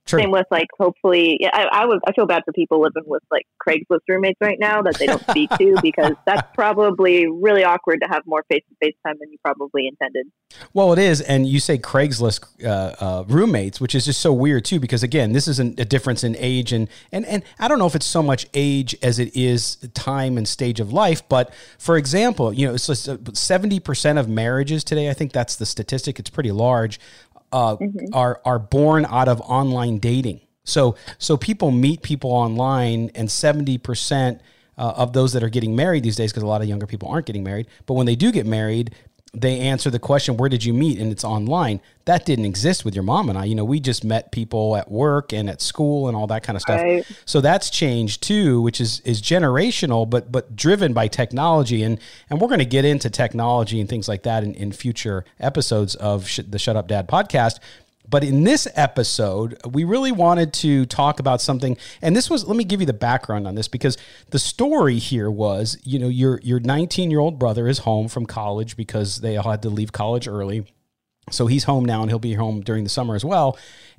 True. 0.06 0.20
Same 0.20 0.30
with 0.30 0.46
like 0.52 0.68
hopefully, 0.78 1.36
yeah, 1.40 1.50
I, 1.52 1.82
I 1.82 1.86
would 1.86 1.98
I 2.06 2.12
feel 2.12 2.26
bad 2.26 2.42
for 2.44 2.52
people 2.52 2.80
living 2.80 3.02
with 3.06 3.24
like 3.28 3.44
Craigslist 3.66 4.00
roommates 4.08 4.38
right 4.40 4.58
now 4.58 4.80
that 4.82 4.96
they 4.98 5.06
don't 5.06 5.22
speak 5.30 5.50
to 5.58 5.76
because 5.82 6.12
that's 6.24 6.46
probably 6.54 7.26
really 7.26 7.64
awkward 7.64 8.00
to 8.02 8.08
have 8.08 8.22
more 8.24 8.44
face 8.48 8.62
to 8.68 8.76
face 8.80 8.94
time 9.04 9.16
than 9.18 9.32
you 9.32 9.38
probably 9.44 9.88
intended. 9.88 10.30
Well, 10.72 10.92
it 10.92 11.00
is, 11.00 11.20
and 11.20 11.48
you 11.48 11.58
say 11.58 11.76
Craigslist 11.76 12.64
uh, 12.64 12.94
uh, 13.04 13.24
roommates, 13.26 13.80
which 13.80 13.96
is 13.96 14.04
just 14.04 14.20
so 14.20 14.32
weird 14.32 14.64
too, 14.64 14.78
because 14.78 15.02
again, 15.02 15.32
this 15.32 15.48
isn't 15.48 15.80
a 15.80 15.84
difference 15.84 16.22
in 16.22 16.36
age 16.38 16.72
and 16.72 16.88
and 17.10 17.26
and 17.26 17.42
I 17.58 17.66
don't 17.66 17.80
know 17.80 17.86
if 17.86 17.96
it's 17.96 18.06
so 18.06 18.22
much 18.22 18.46
age 18.54 18.94
as 19.02 19.18
it 19.18 19.36
is 19.36 19.76
time 19.94 20.38
and 20.38 20.46
stage 20.46 20.78
of 20.78 20.92
life. 20.92 21.28
But 21.28 21.52
for 21.78 21.96
example, 21.96 22.52
you 22.52 22.68
know, 22.68 22.74
it's 22.74 22.86
just 22.86 23.08
seventy 23.36 23.80
percent 23.80 24.20
of 24.20 24.28
marriages 24.28 24.84
today. 24.84 25.10
I 25.10 25.14
think 25.14 25.32
that's 25.32 25.56
the 25.56 25.66
statistic. 25.66 26.20
It's 26.20 26.30
pretty 26.30 26.52
large 26.52 27.00
uh, 27.52 27.76
mm-hmm. 27.76 28.06
are 28.12 28.40
are 28.44 28.58
born 28.58 29.06
out 29.06 29.28
of 29.28 29.40
online 29.40 29.98
dating. 29.98 30.40
So 30.64 30.96
so 31.18 31.36
people 31.36 31.70
meet 31.70 32.02
people 32.02 32.30
online, 32.30 33.10
and 33.14 33.30
seventy 33.30 33.78
percent 33.78 34.40
uh, 34.78 34.92
of 34.96 35.12
those 35.12 35.32
that 35.32 35.42
are 35.42 35.48
getting 35.48 35.74
married 35.76 36.02
these 36.02 36.16
days, 36.16 36.32
because 36.32 36.42
a 36.42 36.46
lot 36.46 36.60
of 36.60 36.68
younger 36.68 36.86
people 36.86 37.08
aren't 37.08 37.26
getting 37.26 37.44
married, 37.44 37.66
but 37.86 37.94
when 37.94 38.06
they 38.06 38.16
do 38.16 38.30
get 38.32 38.46
married, 38.46 38.94
they 39.40 39.60
answer 39.60 39.90
the 39.90 39.98
question, 39.98 40.36
"Where 40.36 40.48
did 40.48 40.64
you 40.64 40.72
meet?" 40.72 40.98
and 40.98 41.12
it's 41.12 41.24
online. 41.24 41.80
That 42.06 42.24
didn't 42.24 42.44
exist 42.44 42.84
with 42.84 42.94
your 42.94 43.02
mom 43.02 43.28
and 43.28 43.36
I. 43.36 43.44
You 43.44 43.54
know, 43.54 43.64
we 43.64 43.80
just 43.80 44.04
met 44.04 44.32
people 44.32 44.76
at 44.76 44.90
work 44.90 45.32
and 45.32 45.50
at 45.50 45.60
school 45.60 46.08
and 46.08 46.16
all 46.16 46.26
that 46.28 46.42
kind 46.42 46.56
of 46.56 46.62
stuff. 46.62 46.80
Right. 46.80 47.06
So 47.24 47.40
that's 47.40 47.68
changed 47.68 48.22
too, 48.22 48.62
which 48.62 48.80
is 48.80 49.00
is 49.00 49.20
generational, 49.20 50.08
but 50.08 50.32
but 50.32 50.56
driven 50.56 50.92
by 50.92 51.08
technology. 51.08 51.82
And 51.82 51.98
and 52.30 52.40
we're 52.40 52.48
going 52.48 52.60
to 52.60 52.64
get 52.64 52.84
into 52.84 53.10
technology 53.10 53.80
and 53.80 53.88
things 53.88 54.08
like 54.08 54.22
that 54.22 54.42
in, 54.44 54.54
in 54.54 54.72
future 54.72 55.24
episodes 55.40 55.94
of 55.96 56.26
sh- 56.28 56.40
the 56.48 56.58
Shut 56.58 56.76
Up 56.76 56.88
Dad 56.88 57.08
podcast. 57.08 57.58
But 58.08 58.24
in 58.24 58.44
this 58.44 58.68
episode, 58.74 59.58
we 59.70 59.84
really 59.84 60.12
wanted 60.12 60.52
to 60.54 60.86
talk 60.86 61.20
about 61.20 61.40
something, 61.40 61.76
and 62.02 62.14
this 62.14 62.30
was 62.30 62.44
let 62.46 62.56
me 62.56 62.64
give 62.64 62.80
you 62.80 62.86
the 62.86 62.92
background 62.92 63.46
on 63.46 63.54
this 63.54 63.68
because 63.68 63.96
the 64.30 64.38
story 64.38 64.98
here 64.98 65.30
was, 65.30 65.78
you 65.84 65.98
know, 65.98 66.08
your 66.08 66.40
your 66.42 66.60
19 66.60 67.10
year 67.10 67.20
old 67.20 67.38
brother 67.38 67.68
is 67.68 67.78
home 67.78 68.08
from 68.08 68.26
college 68.26 68.76
because 68.76 69.20
they 69.20 69.36
all 69.36 69.50
had 69.50 69.62
to 69.62 69.70
leave 69.70 69.92
college 69.92 70.28
early. 70.28 70.66
So 71.30 71.48
he's 71.48 71.64
home 71.64 71.84
now 71.84 72.02
and 72.02 72.10
he'll 72.10 72.20
be 72.20 72.34
home 72.34 72.60
during 72.60 72.84
the 72.84 72.90
summer 72.90 73.16
as 73.16 73.24
well 73.24 73.58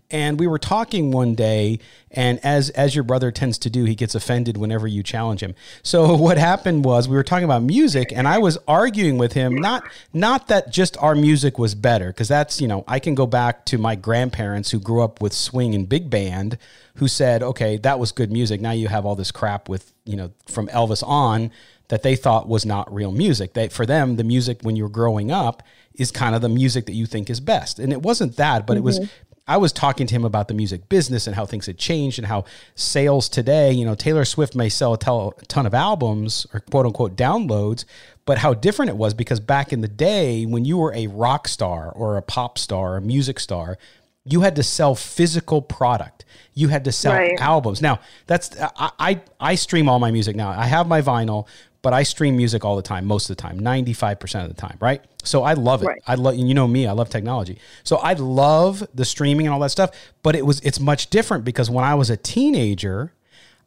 and 0.10 0.40
we 0.40 0.48
were 0.48 0.60
talking 0.60 1.12
one 1.12 1.36
day 1.36 1.80
and 2.12 2.40
as 2.44 2.70
as 2.72 2.96
your 2.96 3.04
brother 3.04 3.32
tends 3.32 3.58
to 3.58 3.70
do 3.70 3.84
he 3.84 3.96
gets 3.96 4.16
offended 4.16 4.58
whenever 4.58 4.88
you 4.88 5.04
challenge 5.04 5.42
him 5.42 5.54
so 5.84 6.16
what 6.18 6.38
happened 6.38 6.86
was 6.86 7.10
we 7.10 7.16
were 7.16 7.24
talking 7.24 7.46
about 7.46 7.62
music 7.62 8.12
and 8.16 8.28
i 8.28 8.38
was 8.38 8.58
arguing 8.68 9.18
with 9.18 9.34
him 9.34 9.56
not 9.56 9.84
not 10.14 10.48
that 10.48 10.72
just 10.72 10.98
our 10.98 11.16
music 11.16 11.58
was 11.58 11.76
better 11.76 12.08
because 12.08 12.28
that's 12.28 12.62
you 12.62 12.68
know 12.68 12.84
i 12.88 13.00
can 13.00 13.16
go 13.16 13.28
back 13.28 13.66
to 13.66 13.78
my 13.78 13.96
grandparents 13.96 14.72
who 14.72 14.80
grew 14.80 15.02
up 15.02 15.22
with 15.22 15.34
swing 15.34 15.76
and 15.76 15.90
big 15.90 16.10
band 16.10 16.58
who 16.96 17.08
said 17.08 17.44
okay 17.44 17.78
that 17.78 18.00
was 18.00 18.12
good 18.12 18.32
music 18.32 18.62
now 18.62 18.72
you 18.72 18.88
have 18.88 19.06
all 19.06 19.16
this 19.16 19.32
crap 19.32 19.68
with 19.68 19.94
you 20.06 20.16
know 20.16 20.32
from 20.48 20.68
elvis 20.68 21.06
on 21.06 21.52
that 21.90 22.04
they 22.04 22.16
thought 22.16 22.48
was 22.48 22.66
not 22.66 22.94
real 22.94 23.12
music 23.12 23.54
they 23.54 23.68
for 23.68 23.86
them 23.86 24.16
the 24.16 24.24
music 24.24 24.60
when 24.62 24.76
you're 24.76 24.90
growing 24.90 25.32
up 25.32 25.64
is 25.96 26.12
kind 26.12 26.36
of 26.36 26.42
the 26.42 26.50
music 26.50 26.86
that 26.86 26.94
you 26.94 27.06
think 27.06 27.30
is 27.30 27.40
best 27.40 27.80
and 27.80 27.92
it 27.92 28.02
wasn't 28.02 28.36
that 28.36 28.68
but 28.68 28.74
mm-hmm. 28.74 28.80
it 28.80 28.84
was 28.84 29.00
mm-hmm. 29.00 29.27
I 29.48 29.58
was 29.58 29.72
talking 29.72 30.08
to 30.08 30.14
him 30.14 30.26
about 30.26 30.50
the 30.50 30.54
music 30.54 30.90
business 30.90 31.26
and 31.26 31.36
how 31.36 31.46
things 31.46 31.68
had 31.68 31.78
changed 31.78 32.20
and 32.20 32.28
how 32.28 32.44
sales 32.76 33.30
today, 33.30 33.72
you 33.72 33.86
know, 33.86 33.96
Taylor 33.96 34.26
Swift 34.26 34.56
may 34.56 34.68
sell 34.68 34.94
a 34.94 34.98
ton 34.98 35.66
of 35.66 35.74
albums 35.74 36.46
or 36.54 36.60
quote 36.60 36.86
unquote 36.86 37.16
downloads, 37.16 37.86
but 38.26 38.40
how 38.40 38.54
different 38.54 38.90
it 38.90 38.98
was 38.98 39.14
because 39.14 39.40
back 39.40 39.72
in 39.72 39.82
the 39.82 39.88
day 39.88 40.46
when 40.46 40.66
you 40.66 40.78
were 40.78 40.94
a 40.94 41.08
rock 41.08 41.48
star 41.48 41.92
or 41.92 42.18
a 42.18 42.22
pop 42.22 42.58
star, 42.58 42.94
or 42.94 42.98
a 42.98 43.02
music 43.02 43.40
star, 43.40 43.78
you 44.26 44.42
had 44.42 44.56
to 44.58 44.64
sell 44.64 44.94
physical 44.94 45.62
product. 45.62 46.26
You 46.54 46.68
had 46.68 46.84
to 46.84 46.92
sell 46.92 47.14
right. 47.14 47.40
albums. 47.40 47.82
Now, 47.82 48.02
that's 48.26 48.60
I, 48.60 48.92
I 49.00 49.22
I 49.40 49.56
stream 49.56 49.88
all 49.88 50.00
my 50.00 50.12
music 50.12 50.36
now. 50.36 50.50
I 50.50 50.66
have 50.66 50.88
my 50.88 51.02
vinyl, 51.02 51.48
but 51.82 51.94
I 51.94 52.04
stream 52.04 52.38
music 52.38 52.66
all 52.66 52.76
the 52.76 52.82
time, 52.82 53.06
most 53.06 53.30
of 53.30 53.36
the 53.36 53.42
time, 53.42 53.60
95% 53.60 54.44
of 54.44 54.50
the 54.50 54.60
time, 54.60 54.78
right? 54.80 55.02
So 55.24 55.44
I 55.44 55.54
love 55.54 55.84
it. 55.84 55.88
Right. 55.88 56.02
I 56.08 56.16
love 56.16 56.36
you 56.36 56.54
know 56.54 56.68
me, 56.68 56.88
I 56.88 56.92
love 56.92 57.10
technology. 57.10 57.60
So 57.84 57.98
I 57.98 58.14
love 58.14 58.88
the 58.94 59.06
streaming 59.06 59.46
and 59.46 59.54
all 59.54 59.60
that 59.62 59.72
stuff, 59.72 59.92
but 60.24 60.36
it 60.36 60.46
was 60.46 60.60
it's 60.62 60.80
much 60.80 61.10
different 61.10 61.44
because 61.44 61.70
when 61.70 61.84
I 61.84 61.96
was 61.96 62.10
a 62.10 62.18
teenager, 62.18 63.14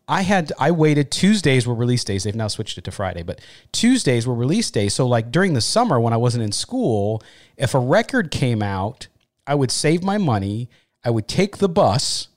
I 0.09 0.23
had 0.23 0.53
I 0.59 0.71
waited 0.71 1.11
Tuesdays 1.11 1.67
were 1.67 1.75
release 1.75 2.03
days. 2.03 2.25
They've 2.25 2.35
now 2.35 2.49
switched 2.49 2.79
it 2.79 2.85
to 2.85 2.91
Friday, 2.91 3.23
but 3.23 3.41
Tuesdays 3.73 4.27
were 4.27 4.35
release 4.35 4.71
days. 4.71 4.95
So 4.95 5.07
like 5.07 5.31
during 5.31 5.55
the 5.55 5.61
summer 5.61 6.01
when 6.01 6.13
I 6.13 6.17
wasn't 6.17 6.45
in 6.45 6.53
school, 6.53 7.23
if 7.57 7.75
a 7.75 7.79
record 7.79 8.31
came 8.31 8.63
out, 8.63 9.07
I 9.47 9.55
would 9.55 9.71
save 9.71 10.03
my 10.03 10.19
money, 10.19 10.69
I 11.05 11.11
would 11.11 11.29
take 11.29 11.59
the 11.59 11.69
bus 11.69 12.29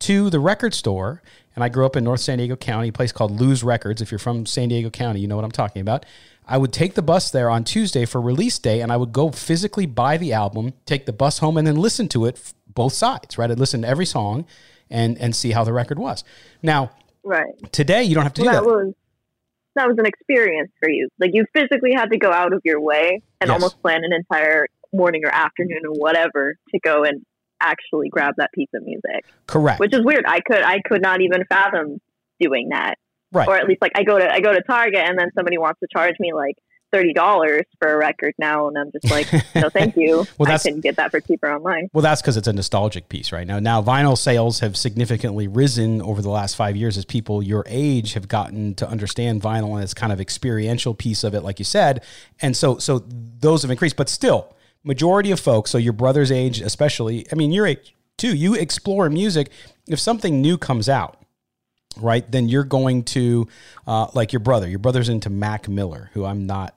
to 0.00 0.30
the 0.30 0.40
record 0.40 0.74
store 0.74 1.22
and 1.54 1.64
I 1.64 1.68
grew 1.68 1.86
up 1.86 1.96
in 1.96 2.04
North 2.04 2.20
San 2.20 2.38
Diego 2.38 2.56
County, 2.56 2.88
a 2.88 2.92
place 2.92 3.12
called 3.12 3.40
Lou's 3.40 3.62
Records. 3.62 4.00
If 4.00 4.10
you're 4.10 4.18
from 4.18 4.46
San 4.46 4.68
Diego 4.68 4.90
County, 4.90 5.20
you 5.20 5.28
know 5.28 5.36
what 5.36 5.44
I'm 5.44 5.50
talking 5.52 5.80
about. 5.82 6.06
I 6.46 6.58
would 6.58 6.72
take 6.72 6.94
the 6.94 7.02
bus 7.02 7.30
there 7.30 7.48
on 7.48 7.64
Tuesday 7.64 8.04
for 8.04 8.20
release 8.20 8.58
day, 8.58 8.80
and 8.80 8.90
I 8.90 8.96
would 8.96 9.12
go 9.12 9.30
physically 9.30 9.86
buy 9.86 10.16
the 10.16 10.32
album, 10.32 10.72
take 10.86 11.06
the 11.06 11.12
bus 11.12 11.38
home, 11.38 11.56
and 11.56 11.66
then 11.66 11.76
listen 11.76 12.08
to 12.08 12.24
it 12.26 12.52
both 12.66 12.92
sides. 12.92 13.38
Right, 13.38 13.50
I'd 13.50 13.60
listen 13.60 13.82
to 13.82 13.88
every 13.88 14.06
song, 14.06 14.46
and 14.90 15.16
and 15.18 15.34
see 15.34 15.52
how 15.52 15.64
the 15.64 15.72
record 15.72 15.98
was. 15.98 16.24
Now, 16.62 16.90
right 17.24 17.54
today 17.72 18.02
you 18.02 18.14
don't 18.14 18.24
have 18.24 18.34
to 18.34 18.42
well, 18.42 18.50
do 18.50 18.56
that 18.56 18.64
that. 18.64 18.68
was 18.68 18.94
that 19.74 19.88
was 19.88 19.96
an 19.98 20.06
experience 20.06 20.70
for 20.80 20.90
you. 20.90 21.08
Like 21.18 21.30
you 21.32 21.46
physically 21.54 21.92
had 21.94 22.10
to 22.10 22.18
go 22.18 22.30
out 22.32 22.52
of 22.52 22.60
your 22.64 22.80
way 22.80 23.22
and 23.40 23.48
Yes. 23.48 23.54
almost 23.54 23.80
plan 23.80 24.02
an 24.04 24.12
entire 24.12 24.66
morning 24.92 25.24
or 25.24 25.30
afternoon 25.30 25.80
or 25.86 25.92
whatever 25.92 26.56
to 26.70 26.78
go 26.80 27.04
and 27.04 27.24
actually 27.62 28.08
grab 28.08 28.34
that 28.38 28.50
piece 28.52 28.68
of 28.74 28.82
music, 28.82 29.24
Correct. 29.46 29.80
which 29.80 29.94
is 29.94 30.04
weird. 30.04 30.24
I 30.26 30.40
could 30.40 30.62
I 30.62 30.80
could 30.84 31.02
not 31.02 31.20
even 31.20 31.44
fathom 31.48 32.00
doing 32.40 32.70
that. 32.70 32.96
Right. 33.32 33.48
Or 33.48 33.56
at 33.56 33.66
least 33.66 33.80
like 33.80 33.92
I 33.94 34.02
go 34.02 34.18
to 34.18 34.30
I 34.30 34.40
go 34.40 34.52
to 34.52 34.62
Target 34.62 35.00
and 35.00 35.18
then 35.18 35.30
somebody 35.34 35.58
wants 35.58 35.80
to 35.80 35.86
charge 35.92 36.16
me 36.20 36.32
like 36.32 36.56
thirty 36.92 37.12
dollars 37.12 37.62
for 37.80 37.92
a 37.92 37.96
record 37.96 38.34
now, 38.38 38.68
and 38.68 38.76
I'm 38.78 38.92
just 38.92 39.10
like, 39.10 39.32
no, 39.54 39.70
thank 39.70 39.96
you. 39.96 40.26
Well, 40.38 40.52
I 40.52 40.58
can 40.58 40.80
get 40.80 40.96
that 40.96 41.10
for 41.10 41.20
cheaper 41.20 41.50
online. 41.50 41.88
Well, 41.92 42.02
that's 42.02 42.20
because 42.20 42.36
it's 42.36 42.46
a 42.46 42.52
nostalgic 42.52 43.08
piece 43.08 43.32
right 43.32 43.46
now. 43.46 43.58
Now, 43.58 43.82
vinyl 43.82 44.16
sales 44.16 44.60
have 44.60 44.76
significantly 44.76 45.48
risen 45.48 46.02
over 46.02 46.22
the 46.22 46.28
last 46.28 46.54
five 46.54 46.76
years 46.76 46.98
as 46.98 47.04
people 47.04 47.42
your 47.42 47.64
age 47.66 48.12
have 48.12 48.28
gotten 48.28 48.74
to 48.76 48.88
understand 48.88 49.40
vinyl 49.40 49.74
and 49.74 49.82
its 49.82 49.94
kind 49.94 50.12
of 50.12 50.20
experiential 50.20 50.94
piece 50.94 51.24
of 51.24 51.34
it, 51.34 51.40
like 51.40 51.58
you 51.58 51.64
said. 51.64 52.04
And 52.40 52.56
so, 52.56 52.78
so 52.78 53.02
those 53.08 53.62
have 53.62 53.70
increased, 53.70 53.96
but 53.96 54.08
still, 54.08 54.54
majority 54.84 55.30
of 55.30 55.40
folks, 55.40 55.70
so 55.70 55.78
your 55.78 55.92
brother's 55.92 56.32
age, 56.32 56.60
especially, 56.60 57.26
I 57.32 57.34
mean, 57.34 57.52
your 57.52 57.66
age 57.66 57.94
too, 58.18 58.34
you 58.34 58.54
explore 58.54 59.08
music. 59.10 59.50
If 59.88 59.98
something 59.98 60.40
new 60.40 60.58
comes 60.58 60.88
out, 60.88 61.22
right, 61.96 62.30
then 62.30 62.48
you're 62.48 62.64
going 62.64 63.04
to, 63.04 63.48
uh, 63.86 64.08
like 64.14 64.32
your 64.32 64.40
brother, 64.40 64.68
your 64.68 64.78
brother's 64.78 65.08
into 65.08 65.30
Mac 65.30 65.68
Miller, 65.68 66.10
who 66.14 66.24
I'm 66.24 66.46
not 66.46 66.76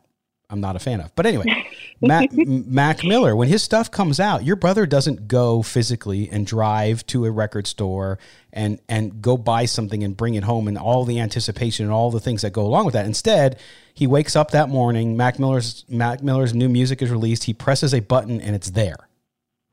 I'm 0.49 0.61
not 0.61 0.75
a 0.75 0.79
fan 0.79 1.01
of. 1.01 1.13
But 1.15 1.25
anyway, 1.25 1.45
Mac, 2.01 2.31
Mac 2.31 3.03
Miller, 3.03 3.35
when 3.35 3.47
his 3.47 3.63
stuff 3.63 3.89
comes 3.89 4.19
out, 4.19 4.43
your 4.43 4.55
brother 4.55 4.85
doesn't 4.85 5.27
go 5.27 5.61
physically 5.61 6.29
and 6.29 6.45
drive 6.45 7.05
to 7.07 7.25
a 7.25 7.31
record 7.31 7.67
store 7.67 8.19
and 8.53 8.79
and 8.87 9.21
go 9.21 9.37
buy 9.37 9.65
something 9.65 10.03
and 10.03 10.15
bring 10.15 10.35
it 10.35 10.43
home 10.43 10.67
and 10.67 10.77
all 10.77 11.03
the 11.03 11.19
anticipation 11.19 11.85
and 11.85 11.93
all 11.93 12.11
the 12.11 12.19
things 12.19 12.41
that 12.43 12.51
go 12.51 12.65
along 12.65 12.85
with 12.85 12.93
that. 12.93 13.05
Instead, 13.05 13.59
he 13.95 14.05
wakes 14.05 14.35
up 14.35 14.51
that 14.51 14.69
morning, 14.69 15.17
Mac 15.17 15.39
Miller's 15.39 15.85
Mac 15.89 16.21
Miller's 16.21 16.53
new 16.53 16.69
music 16.69 17.01
is 17.01 17.09
released, 17.09 17.45
he 17.45 17.53
presses 17.53 17.93
a 17.93 18.01
button 18.01 18.39
and 18.41 18.55
it's 18.55 18.69
there. 18.71 18.97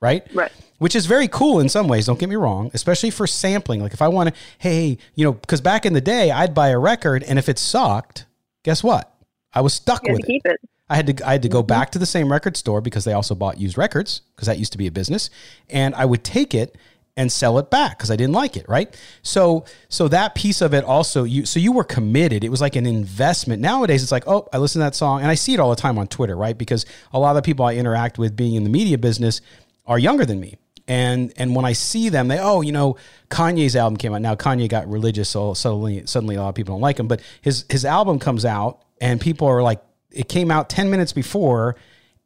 Right? 0.00 0.26
Right. 0.34 0.50
Which 0.78 0.96
is 0.96 1.06
very 1.06 1.28
cool 1.28 1.60
in 1.60 1.68
some 1.68 1.86
ways, 1.86 2.06
don't 2.06 2.18
get 2.18 2.28
me 2.28 2.36
wrong, 2.36 2.70
especially 2.74 3.10
for 3.10 3.26
sampling. 3.26 3.80
Like 3.80 3.92
if 3.92 4.02
I 4.02 4.08
want 4.08 4.30
to, 4.30 4.40
hey, 4.58 4.98
you 5.14 5.24
know, 5.24 5.32
because 5.32 5.60
back 5.60 5.84
in 5.84 5.92
the 5.92 6.00
day, 6.00 6.30
I'd 6.30 6.54
buy 6.54 6.68
a 6.68 6.78
record 6.78 7.22
and 7.22 7.38
if 7.38 7.48
it 7.48 7.58
sucked, 7.58 8.26
guess 8.64 8.82
what? 8.82 9.12
I 9.52 9.60
was 9.60 9.74
stuck 9.74 10.02
with 10.04 10.20
it. 10.28 10.40
it. 10.44 10.60
I 10.88 10.96
had 10.96 11.06
to 11.16 11.26
I 11.26 11.32
had 11.32 11.42
to 11.42 11.48
go 11.48 11.62
back 11.62 11.90
to 11.92 11.98
the 11.98 12.06
same 12.06 12.30
record 12.30 12.56
store 12.56 12.80
because 12.80 13.04
they 13.04 13.12
also 13.12 13.34
bought 13.34 13.58
used 13.58 13.78
records 13.78 14.22
because 14.34 14.46
that 14.46 14.58
used 14.58 14.72
to 14.72 14.78
be 14.78 14.86
a 14.86 14.92
business, 14.92 15.30
and 15.70 15.94
I 15.94 16.04
would 16.04 16.22
take 16.22 16.54
it 16.54 16.76
and 17.16 17.30
sell 17.30 17.58
it 17.58 17.70
back 17.70 17.98
because 17.98 18.10
I 18.10 18.16
didn't 18.16 18.32
like 18.32 18.56
it. 18.56 18.66
Right. 18.68 18.94
So 19.22 19.64
so 19.88 20.08
that 20.08 20.34
piece 20.34 20.60
of 20.62 20.72
it 20.74 20.84
also 20.84 21.24
you 21.24 21.44
so 21.44 21.60
you 21.60 21.72
were 21.72 21.84
committed. 21.84 22.44
It 22.44 22.48
was 22.48 22.60
like 22.60 22.76
an 22.76 22.86
investment. 22.86 23.60
Nowadays 23.60 24.02
it's 24.02 24.12
like 24.12 24.26
oh 24.26 24.48
I 24.52 24.58
listen 24.58 24.80
to 24.80 24.84
that 24.84 24.94
song 24.94 25.20
and 25.20 25.30
I 25.30 25.34
see 25.34 25.54
it 25.54 25.60
all 25.60 25.70
the 25.70 25.76
time 25.76 25.98
on 25.98 26.06
Twitter. 26.06 26.36
Right. 26.36 26.56
Because 26.56 26.86
a 27.12 27.18
lot 27.18 27.30
of 27.30 27.36
the 27.36 27.42
people 27.42 27.64
I 27.64 27.74
interact 27.74 28.18
with 28.18 28.34
being 28.36 28.54
in 28.54 28.64
the 28.64 28.70
media 28.70 28.98
business 28.98 29.40
are 29.86 29.98
younger 29.98 30.24
than 30.24 30.40
me. 30.40 30.56
And 30.88 31.32
and 31.36 31.54
when 31.54 31.64
I 31.64 31.74
see 31.74 32.08
them, 32.08 32.28
they 32.28 32.38
oh 32.40 32.60
you 32.60 32.72
know 32.72 32.96
Kanye's 33.30 33.76
album 33.76 33.96
came 33.96 34.14
out. 34.14 34.20
Now 34.20 34.34
Kanye 34.34 34.68
got 34.68 34.88
religious, 34.88 35.28
so 35.28 35.54
suddenly 35.54 36.04
suddenly 36.06 36.36
a 36.36 36.40
lot 36.40 36.48
of 36.48 36.54
people 36.54 36.74
don't 36.74 36.82
like 36.82 36.98
him. 36.98 37.08
But 37.08 37.20
his 37.40 37.64
his 37.68 37.84
album 37.84 38.18
comes 38.18 38.44
out, 38.44 38.82
and 39.00 39.20
people 39.20 39.46
are 39.46 39.62
like, 39.62 39.80
it 40.10 40.28
came 40.28 40.50
out 40.50 40.68
ten 40.68 40.90
minutes 40.90 41.12
before, 41.12 41.76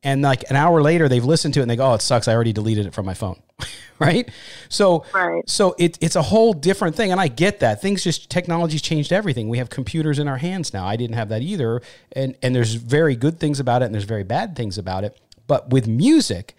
and 0.07 0.23
like 0.23 0.49
an 0.49 0.55
hour 0.55 0.81
later 0.81 1.09
they've 1.09 1.25
listened 1.25 1.53
to 1.55 1.61
it 1.61 1.65
and 1.65 1.71
they 1.71 1.75
go, 1.75 1.91
oh 1.91 1.95
it 1.95 2.01
sucks, 2.01 2.29
I 2.29 2.35
already 2.35 2.53
deleted 2.53 2.87
it 2.87 2.95
from 2.95 3.07
my 3.07 3.15
phone, 3.15 3.43
right? 3.99 4.31
So 4.69 5.05
Right. 5.13 5.43
so 5.49 5.75
it, 5.81 5.99
it's 6.01 6.15
a 6.15 6.23
whole 6.23 6.53
different 6.53 6.95
thing, 6.95 7.11
and 7.11 7.21
I 7.21 7.27
get 7.27 7.59
that 7.61 7.83
things 7.83 8.05
just 8.05 8.31
technology's 8.31 8.83
changed 8.83 9.13
everything. 9.13 9.49
We 9.49 9.59
have 9.59 9.69
computers 9.69 10.21
in 10.21 10.29
our 10.29 10.37
hands 10.37 10.73
now. 10.73 10.87
I 10.87 10.95
didn't 10.95 11.17
have 11.17 11.29
that 11.31 11.43
either, 11.43 11.83
and 12.13 12.37
and 12.41 12.55
there's 12.55 12.75
very 12.75 13.17
good 13.17 13.41
things 13.41 13.59
about 13.59 13.83
it, 13.83 13.87
and 13.87 13.95
there's 13.95 14.05
very 14.05 14.23
bad 14.23 14.55
things 14.55 14.79
about 14.79 15.03
it. 15.03 15.21
But 15.49 15.71
with 15.71 15.89
music, 15.89 16.55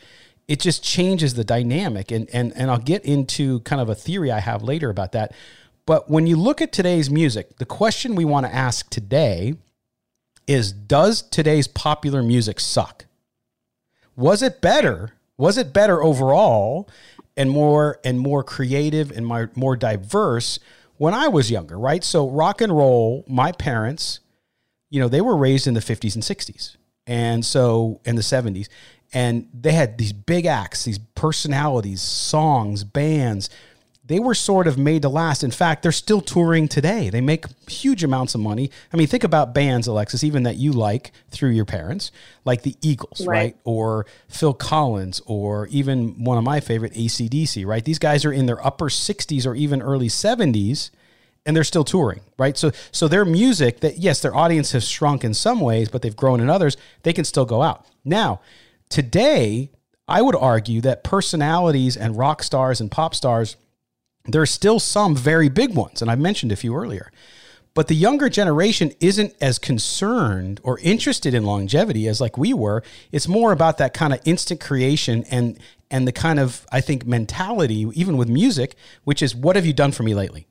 it 0.49 0.59
just 0.59 0.83
changes 0.83 1.35
the 1.35 1.45
dynamic, 1.45 2.11
and 2.11 2.29
and 2.33 2.51
and 2.57 2.69
I'll 2.69 2.77
get 2.77 3.05
into 3.05 3.61
kind 3.61 3.81
of 3.81 3.87
a 3.87 3.95
theory 3.95 4.29
I 4.29 4.41
have 4.41 4.61
later 4.61 4.89
about 4.89 5.13
that. 5.13 5.33
But 5.85 6.09
when 6.09 6.27
you 6.27 6.35
look 6.35 6.61
at 6.61 6.73
today's 6.73 7.09
music, 7.09 7.59
the 7.59 7.65
question 7.65 8.15
we 8.15 8.25
want 8.25 8.45
to 8.45 8.53
ask 8.53 8.89
today 8.89 9.53
is: 10.47 10.73
Does 10.73 11.21
today's 11.21 11.69
popular 11.69 12.21
music 12.21 12.59
suck? 12.59 13.06
Was 14.17 14.41
it 14.41 14.59
better? 14.59 15.13
Was 15.37 15.57
it 15.57 15.71
better 15.71 16.03
overall 16.03 16.89
and 17.37 17.49
more 17.49 17.99
and 18.03 18.19
more 18.19 18.43
creative 18.43 19.11
and 19.11 19.25
more, 19.25 19.51
more 19.55 19.77
diverse 19.77 20.59
when 20.97 21.13
I 21.13 21.27
was 21.27 21.49
younger, 21.51 21.77
right? 21.77 22.03
So 22.03 22.27
rock 22.27 22.59
and 22.59 22.75
roll, 22.75 23.23
my 23.27 23.51
parents, 23.51 24.19
you 24.89 24.99
know, 24.99 25.07
they 25.07 25.21
were 25.21 25.37
raised 25.37 25.67
in 25.67 25.75
the 25.75 25.79
50s 25.79 26.15
and 26.15 26.23
60s. 26.23 26.75
And 27.05 27.45
so 27.45 28.01
in 28.03 28.15
the 28.15 28.21
70s 28.21 28.67
and 29.13 29.47
they 29.53 29.71
had 29.71 29.97
these 29.97 30.13
big 30.13 30.45
acts, 30.45 30.83
these 30.83 30.99
personalities, 30.99 32.01
songs, 32.01 32.83
bands. 32.83 33.49
They 34.07 34.19
were 34.19 34.33
sort 34.33 34.67
of 34.67 34.77
made 34.77 35.01
to 35.01 35.09
last. 35.09 35.43
In 35.43 35.51
fact, 35.51 35.83
they're 35.83 35.91
still 35.91 36.21
touring 36.21 36.67
today. 36.67 37.09
They 37.09 37.21
make 37.21 37.45
huge 37.69 38.03
amounts 38.03 38.35
of 38.35 38.41
money. 38.41 38.71
I 38.93 38.97
mean, 38.97 39.07
think 39.07 39.25
about 39.25 39.53
bands, 39.53 39.85
Alexis, 39.85 40.23
even 40.23 40.43
that 40.43 40.55
you 40.55 40.71
like 40.71 41.11
through 41.29 41.49
your 41.51 41.65
parents, 41.65 42.11
like 42.45 42.63
the 42.63 42.75
Eagles, 42.81 43.25
right? 43.27 43.37
Right. 43.37 43.57
Or 43.65 44.05
Phil 44.29 44.53
Collins, 44.53 45.21
or 45.25 45.67
even 45.67 46.23
one 46.23 46.37
of 46.37 46.43
my 46.45 46.61
favorite, 46.61 46.93
ACDC, 46.93 47.65
right? 47.65 47.83
These 47.83 47.99
guys 47.99 48.23
are 48.23 48.31
in 48.31 48.45
their 48.45 48.65
upper 48.65 48.85
60s 48.85 49.45
or 49.45 49.55
even 49.55 49.81
early 49.81 50.07
70s 50.07 50.89
and 51.45 51.55
they're 51.55 51.63
still 51.63 51.85
touring, 51.85 52.19
right? 52.37 52.57
So 52.57 52.71
so 52.91 53.07
their 53.07 53.23
music 53.25 53.79
that 53.79 53.97
yes, 53.97 54.21
their 54.21 54.35
audience 54.35 54.73
has 54.73 54.87
shrunk 54.87 55.23
in 55.23 55.33
some 55.33 55.61
ways, 55.61 55.87
but 55.89 56.01
they've 56.01 56.15
grown 56.15 56.41
in 56.41 56.49
others, 56.49 56.75
they 57.03 57.13
can 57.13 57.23
still 57.23 57.45
go 57.45 57.63
out. 57.63 57.85
Now, 58.03 58.41
today, 58.89 59.71
I 60.07 60.21
would 60.21 60.35
argue 60.35 60.81
that 60.81 61.03
personalities 61.03 61.97
and 61.97 62.17
rock 62.17 62.43
stars 62.43 62.79
and 62.81 62.91
pop 62.91 63.15
stars, 63.15 63.55
there 64.27 64.41
are 64.41 64.47
still 64.47 64.79
some 64.79 65.15
very 65.15 65.49
big 65.49 65.75
ones, 65.75 66.01
and 66.01 66.11
I 66.11 66.15
mentioned 66.15 66.51
a 66.51 66.55
few 66.55 66.75
earlier. 66.75 67.11
But 67.73 67.87
the 67.89 67.95
younger 67.95 68.27
generation 68.27 68.91
isn't 68.99 69.35
as 69.39 69.59
concerned 69.59 70.59
or 70.63 70.79
interested 70.79 71.35
in 71.35 71.43
longevity 71.43 72.07
as 72.07 72.19
like 72.19 72.35
we 72.35 72.51
were. 72.51 72.81
It's 73.11 73.27
more 73.27 73.51
about 73.51 73.77
that 73.77 73.93
kind 73.93 74.13
of 74.13 74.19
instant 74.25 74.59
creation 74.59 75.23
and 75.29 75.59
and 75.91 76.07
the 76.07 76.11
kind 76.11 76.39
of 76.39 76.65
I 76.71 76.81
think 76.81 77.05
mentality 77.05 77.87
even 77.93 78.17
with 78.17 78.29
music, 78.29 78.75
which 79.03 79.21
is 79.21 79.35
what 79.35 79.55
have 79.55 79.65
you 79.65 79.73
done 79.73 79.91
for 79.91 80.01
me 80.01 80.15
lately? 80.15 80.47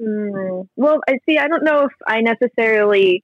Mm, 0.00 0.68
well, 0.76 1.00
I 1.06 1.18
see. 1.28 1.36
I 1.36 1.48
don't 1.48 1.64
know 1.64 1.82
if 1.82 1.92
I 2.06 2.22
necessarily 2.22 3.22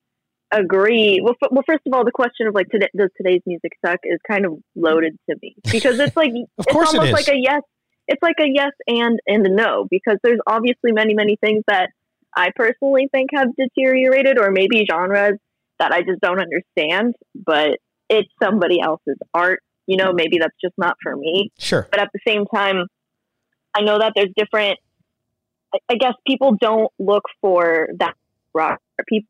agree. 0.52 1.20
Well, 1.22 1.34
f- 1.42 1.50
well, 1.50 1.64
first 1.66 1.82
of 1.86 1.94
all, 1.94 2.04
the 2.04 2.12
question 2.12 2.46
of 2.46 2.54
like 2.54 2.68
today, 2.68 2.88
does 2.96 3.08
today's 3.16 3.40
music 3.46 3.72
suck 3.84 4.00
is 4.04 4.18
kind 4.30 4.44
of 4.44 4.58
loaded 4.76 5.16
to 5.28 5.36
me 5.40 5.56
because 5.72 5.98
it's 5.98 6.16
like 6.16 6.32
Of 6.58 6.66
it's 6.68 6.92
it 6.92 6.96
almost 6.96 7.12
like 7.12 7.28
a 7.28 7.36
yes. 7.36 7.62
It's 8.10 8.22
like 8.22 8.36
a 8.40 8.46
yes 8.52 8.72
and 8.88 9.20
and 9.28 9.46
a 9.46 9.48
no 9.54 9.86
because 9.88 10.16
there's 10.24 10.40
obviously 10.46 10.90
many 10.90 11.14
many 11.14 11.36
things 11.36 11.62
that 11.68 11.90
I 12.36 12.50
personally 12.56 13.08
think 13.12 13.30
have 13.32 13.48
deteriorated 13.56 14.36
or 14.38 14.50
maybe 14.50 14.84
genres 14.90 15.38
that 15.78 15.92
I 15.92 16.00
just 16.02 16.20
don't 16.20 16.40
understand. 16.40 17.14
But 17.36 17.78
it's 18.08 18.28
somebody 18.42 18.80
else's 18.80 19.16
art. 19.32 19.60
You 19.86 19.96
know, 19.96 20.12
maybe 20.12 20.38
that's 20.38 20.54
just 20.62 20.74
not 20.76 20.96
for 21.02 21.16
me 21.16 21.50
Sure. 21.58 21.88
but 21.90 22.00
at 22.00 22.08
the 22.12 22.20
same 22.26 22.44
time, 22.46 22.86
I 23.74 23.80
know 23.82 23.98
that 23.98 24.12
there's 24.16 24.30
different. 24.36 24.78
I- 25.88 25.94
guess 25.94 26.14
people 26.26 26.56
don't 26.60 26.90
look 26.98 27.22
for 27.40 27.88
that 28.00 28.14
rock 28.52 28.80
or 28.98 29.04
people 29.08 29.28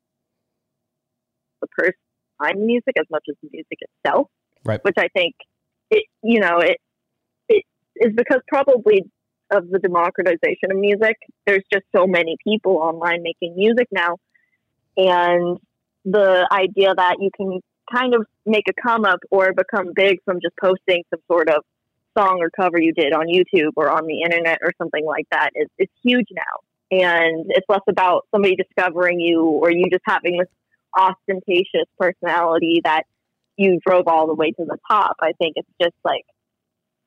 the 1.61 1.67
person 1.69 1.95
behind 2.39 2.65
music 2.65 2.95
as 2.99 3.05
much 3.11 3.25
as 3.29 3.37
the 3.43 3.51
music 3.53 3.79
itself, 3.81 4.29
Right. 4.65 4.83
which 4.85 4.95
I 4.97 5.09
think 5.09 5.35
it 5.91 6.05
you 6.23 6.41
know 6.41 6.59
it 6.61 6.79
is 8.01 8.13
because 8.17 8.41
probably 8.49 9.05
of 9.51 9.69
the 9.69 9.79
democratization 9.79 10.71
of 10.71 10.77
music. 10.77 11.17
There's 11.47 11.65
just 11.73 11.85
so 11.95 12.07
many 12.07 12.37
people 12.43 12.77
online 12.77 13.23
making 13.23 13.57
music 13.57 13.89
now, 13.91 14.17
and 14.97 15.59
the 16.05 16.49
idea 16.51 16.95
that 16.95 17.17
you 17.21 17.31
can 17.37 17.61
kind 17.93 18.15
of 18.15 18.25
make 18.47 18.65
a 18.69 18.81
come 18.81 19.05
up 19.05 19.19
or 19.31 19.53
become 19.53 19.93
big 19.95 20.19
from 20.25 20.39
just 20.41 20.55
posting 20.61 21.03
some 21.11 21.21
sort 21.27 21.49
of 21.49 21.65
song 22.17 22.39
or 22.41 22.51
cover 22.51 22.81
you 22.81 22.93
did 22.93 23.13
on 23.13 23.27
YouTube 23.27 23.73
or 23.77 23.91
on 23.91 24.07
the 24.07 24.23
internet 24.23 24.59
or 24.63 24.73
something 24.79 25.05
like 25.05 25.27
that 25.31 25.51
is, 25.55 25.69
is 25.79 25.89
huge 26.03 26.27
now. 26.33 26.99
And 26.99 27.47
it's 27.49 27.67
less 27.69 27.81
about 27.89 28.27
somebody 28.33 28.57
discovering 28.57 29.21
you 29.21 29.43
or 29.43 29.71
you 29.71 29.85
just 29.91 30.03
having 30.05 30.39
this 30.39 30.49
ostentatious 30.97 31.87
personality 31.99 32.81
that 32.85 33.05
you 33.57 33.79
drove 33.85 34.09
all 34.09 34.27
the 34.27 34.35
way 34.35 34.51
to 34.53 34.65
the 34.65 34.79
top. 34.91 35.17
I 35.21 35.33
think 35.39 35.55
it's 35.57 35.69
just 35.81 35.95
like 36.05 36.25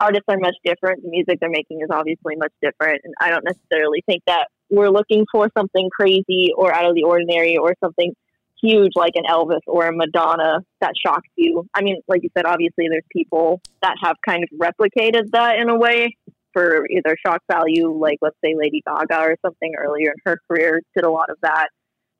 artists 0.04 0.26
are 0.28 0.38
much 0.38 0.56
different. 0.66 1.02
The 1.04 1.10
music 1.10 1.40
they're 1.40 1.50
making 1.50 1.82
is 1.82 1.90
obviously 1.90 2.36
much 2.36 2.54
different. 2.62 3.02
And 3.04 3.14
I 3.20 3.30
don't 3.30 3.46
necessarily 3.46 4.04
think 4.06 4.24
that 4.28 4.48
we're 4.70 4.90
looking 4.90 5.26
for 5.32 5.50
something 5.58 5.90
crazy 5.90 6.52
or 6.56 6.74
out 6.74 6.86
of 6.86 6.96
the 6.96 7.04
ordinary 7.04 7.58
or 7.58 7.74
something 7.84 8.14
huge 8.62 8.92
like 8.96 9.14
an 9.16 9.24
Elvis 9.30 9.60
or 9.68 9.88
a 9.88 9.96
Madonna 9.96 10.60
that 10.82 10.94
shocks 11.06 11.28
you. 11.36 11.68
I 11.74 11.82
mean, 11.82 12.02
like 12.08 12.24
you 12.24 12.30
said, 12.36 12.46
obviously 12.46 12.88
there's 12.90 13.04
people 13.12 13.62
that 13.82 13.96
have 14.02 14.16
kind 14.26 14.44
of 14.44 14.50
replicated 14.58 15.32
that 15.32 15.58
in 15.58 15.70
a 15.70 15.78
way, 15.78 16.16
for 16.54 16.86
either 16.90 17.18
shock 17.26 17.42
value, 17.52 17.92
like 17.92 18.20
let's 18.22 18.38
say 18.46 18.54
Lady 18.56 18.84
Gaga 18.86 19.20
or 19.22 19.36
something 19.44 19.74
earlier 19.78 20.12
in 20.12 20.18
her 20.26 20.38
career 20.48 20.82
did 20.96 21.04
a 21.04 21.10
lot 21.10 21.30
of 21.30 21.38
that. 21.42 21.70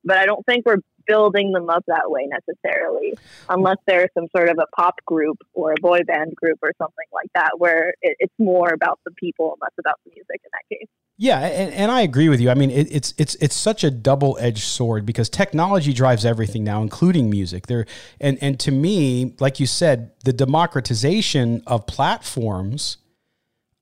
But 0.04 0.18
I 0.18 0.26
don't 0.26 0.44
think 0.46 0.66
we're 0.66 0.78
building 1.06 1.52
them 1.52 1.70
up 1.70 1.84
that 1.86 2.10
way 2.10 2.26
necessarily, 2.26 3.14
unless 3.48 3.76
there's 3.86 4.10
some 4.14 4.26
sort 4.36 4.48
of 4.48 4.58
a 4.58 4.66
pop 4.76 4.94
group 5.06 5.38
or 5.52 5.72
a 5.72 5.80
boy 5.80 6.00
band 6.06 6.34
group 6.34 6.58
or 6.62 6.72
something 6.78 7.06
like 7.12 7.30
that, 7.34 7.58
where 7.58 7.94
it, 8.02 8.16
it's 8.18 8.34
more 8.38 8.72
about 8.72 9.00
the 9.04 9.12
people 9.12 9.52
and 9.52 9.60
less 9.60 9.72
about 9.78 9.96
the 10.04 10.10
music 10.10 10.40
in 10.44 10.50
that 10.52 10.76
case. 10.76 10.88
Yeah, 11.16 11.38
and, 11.40 11.72
and 11.72 11.92
I 11.92 12.00
agree 12.00 12.28
with 12.28 12.40
you. 12.40 12.50
I 12.50 12.54
mean, 12.54 12.70
it, 12.70 12.88
it's 12.90 13.14
it's 13.18 13.36
it's 13.36 13.54
such 13.54 13.84
a 13.84 13.90
double 13.90 14.36
edged 14.40 14.64
sword 14.64 15.06
because 15.06 15.28
technology 15.28 15.92
drives 15.92 16.24
everything 16.24 16.64
now, 16.64 16.82
including 16.82 17.30
music. 17.30 17.68
There, 17.68 17.86
and 18.20 18.36
and 18.40 18.58
to 18.60 18.72
me, 18.72 19.36
like 19.38 19.60
you 19.60 19.66
said, 19.66 20.10
the 20.24 20.32
democratization 20.32 21.62
of 21.68 21.86
platforms 21.86 22.96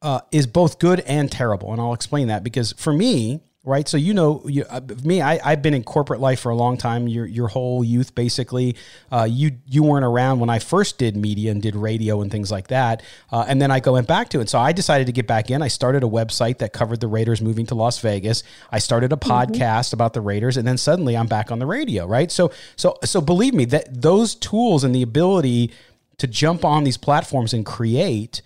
uh, 0.02 0.20
is 0.30 0.46
both 0.46 0.78
good 0.78 1.00
and 1.00 1.32
terrible, 1.32 1.72
and 1.72 1.80
I'll 1.80 1.94
explain 1.94 2.28
that 2.28 2.44
because 2.44 2.72
for 2.72 2.92
me, 2.92 3.40
right? 3.64 3.87
So 3.87 3.97
you 3.97 4.12
know, 4.12 4.42
you, 4.47 4.64
uh, 4.69 4.81
me, 5.04 5.23
I, 5.23 5.38
I've 5.45 5.62
been 5.62 5.75
in 5.75 5.85
corporate 5.85 6.21
life 6.21 6.40
for 6.40 6.50
a 6.50 6.54
long 6.54 6.76
time. 6.76 7.07
Your 7.07 7.26
your 7.26 7.49
whole 7.49 7.85
youth, 7.85 8.14
basically. 8.14 8.76
Uh, 9.11 9.26
you 9.31 9.52
you 9.66 9.83
weren't 9.83 10.04
around 10.04 10.40
when 10.40 10.50
I 10.50 10.59
first 10.59 10.99
did 10.99 11.16
media 11.16 11.52
and 11.52 11.62
did 11.62 11.76
radio 11.76 12.21
and 12.23 12.31
things 12.31 12.50
like 12.50 12.69
that. 12.69 13.02
Uh, 13.31 13.45
and 13.47 13.62
then 13.62 13.71
I 13.71 13.81
go 13.81 13.92
went 13.92 14.09
back 14.09 14.31
to 14.31 14.40
it. 14.40 14.49
So 14.49 14.59
I 14.59 14.73
decided 14.73 15.07
to 15.07 15.12
get 15.12 15.26
back 15.26 15.50
in. 15.50 15.62
I 15.62 15.69
started 15.69 16.02
a 16.02 16.09
website 16.09 16.59
that 16.59 16.73
covered 16.73 17.00
the 17.00 17.09
Raiders 17.09 17.40
moving 17.40 17.66
to 17.66 17.75
Las 17.75 17.99
Vegas. 18.00 18.42
I 18.71 18.78
started 18.78 19.12
a 19.12 19.16
mm-hmm. 19.16 19.31
podcast 19.31 19.92
about 19.92 20.12
the 20.12 20.21
Raiders, 20.21 20.57
and 20.57 20.66
then 20.66 20.78
suddenly 20.78 21.16
I'm 21.16 21.28
back 21.28 21.52
on 21.52 21.59
the 21.59 21.66
radio, 21.66 22.07
right? 22.07 22.31
So 22.31 22.50
so 22.76 22.99
so 23.04 23.21
believe 23.21 23.54
me 23.54 23.64
that 23.66 24.02
those 24.02 24.35
tools 24.35 24.83
and 24.83 24.95
the 24.95 25.02
ability 25.02 25.73
to 26.19 26.26
jump 26.26 26.64
on 26.64 26.85
these 26.85 26.97
platforms 26.97 27.52
and 27.52 27.64
create 27.64 28.42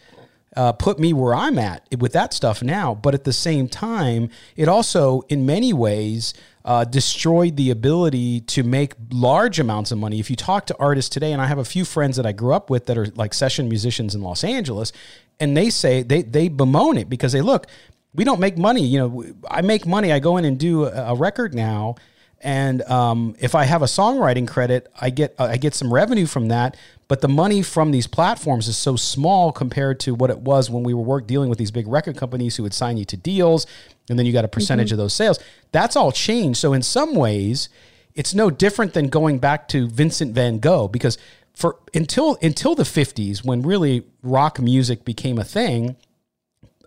uh, 0.56 0.72
put 0.72 0.98
me 0.98 1.12
where 1.12 1.34
I'm 1.34 1.58
at 1.58 1.86
with 1.98 2.12
that 2.12 2.32
stuff 2.32 2.62
now. 2.62 2.94
But 2.94 3.14
at 3.14 3.24
the 3.24 3.32
same 3.32 3.68
time, 3.68 4.30
it 4.56 4.68
also, 4.68 5.22
in 5.28 5.46
many 5.46 5.72
ways, 5.72 6.34
uh, 6.64 6.84
destroyed 6.84 7.56
the 7.56 7.70
ability 7.70 8.40
to 8.40 8.62
make 8.62 8.94
large 9.10 9.60
amounts 9.60 9.92
of 9.92 9.98
money. 9.98 10.18
If 10.18 10.30
you 10.30 10.36
talk 10.36 10.66
to 10.66 10.76
artists 10.78 11.08
today, 11.08 11.32
and 11.32 11.40
I 11.40 11.46
have 11.46 11.58
a 11.58 11.64
few 11.64 11.84
friends 11.84 12.16
that 12.16 12.26
I 12.26 12.32
grew 12.32 12.52
up 12.52 12.70
with 12.70 12.86
that 12.86 12.98
are 12.98 13.06
like 13.14 13.34
session 13.34 13.68
musicians 13.68 14.14
in 14.14 14.22
Los 14.22 14.42
Angeles, 14.42 14.92
and 15.38 15.56
they 15.56 15.70
say 15.70 16.02
they 16.02 16.22
they 16.22 16.48
bemoan 16.48 16.96
it 16.96 17.08
because 17.08 17.32
they 17.32 17.42
look, 17.42 17.66
we 18.14 18.24
don't 18.24 18.40
make 18.40 18.58
money. 18.58 18.84
You 18.84 18.98
know, 18.98 19.24
I 19.48 19.62
make 19.62 19.86
money. 19.86 20.10
I 20.10 20.18
go 20.18 20.38
in 20.38 20.44
and 20.44 20.58
do 20.58 20.86
a, 20.86 21.12
a 21.12 21.14
record 21.14 21.54
now 21.54 21.96
and 22.40 22.82
um, 22.82 23.34
if 23.38 23.54
I 23.54 23.64
have 23.64 23.82
a 23.82 23.86
songwriting 23.86 24.46
credit, 24.46 24.88
I 25.00 25.10
get 25.10 25.34
I 25.38 25.56
get 25.56 25.74
some 25.74 25.92
revenue 25.92 26.26
from 26.26 26.48
that. 26.48 26.76
But 27.08 27.20
the 27.20 27.28
money 27.28 27.62
from 27.62 27.92
these 27.92 28.06
platforms 28.06 28.66
is 28.66 28.76
so 28.76 28.96
small 28.96 29.52
compared 29.52 30.00
to 30.00 30.14
what 30.14 30.30
it 30.30 30.38
was 30.38 30.68
when 30.68 30.82
we 30.82 30.92
were 30.92 31.02
work 31.02 31.26
dealing 31.26 31.48
with 31.48 31.58
these 31.58 31.70
big 31.70 31.86
record 31.86 32.16
companies 32.16 32.56
who 32.56 32.64
would 32.64 32.74
sign 32.74 32.96
you 32.96 33.04
to 33.04 33.16
deals, 33.16 33.66
and 34.10 34.18
then 34.18 34.26
you 34.26 34.32
got 34.32 34.44
a 34.44 34.48
percentage 34.48 34.88
mm-hmm. 34.88 34.94
of 34.94 34.98
those 34.98 35.14
sales. 35.14 35.38
That's 35.70 35.94
all 35.94 36.10
changed. 36.10 36.58
So 36.58 36.72
in 36.72 36.82
some 36.82 37.14
ways, 37.14 37.68
it's 38.14 38.34
no 38.34 38.50
different 38.50 38.92
than 38.94 39.08
going 39.08 39.38
back 39.38 39.68
to 39.68 39.88
Vincent 39.88 40.34
Van 40.34 40.58
Gogh 40.58 40.88
because 40.88 41.16
for 41.54 41.78
until 41.94 42.36
until 42.42 42.74
the 42.74 42.82
50s 42.82 43.44
when 43.44 43.62
really 43.62 44.04
rock 44.22 44.60
music 44.60 45.04
became 45.04 45.38
a 45.38 45.44
thing 45.44 45.96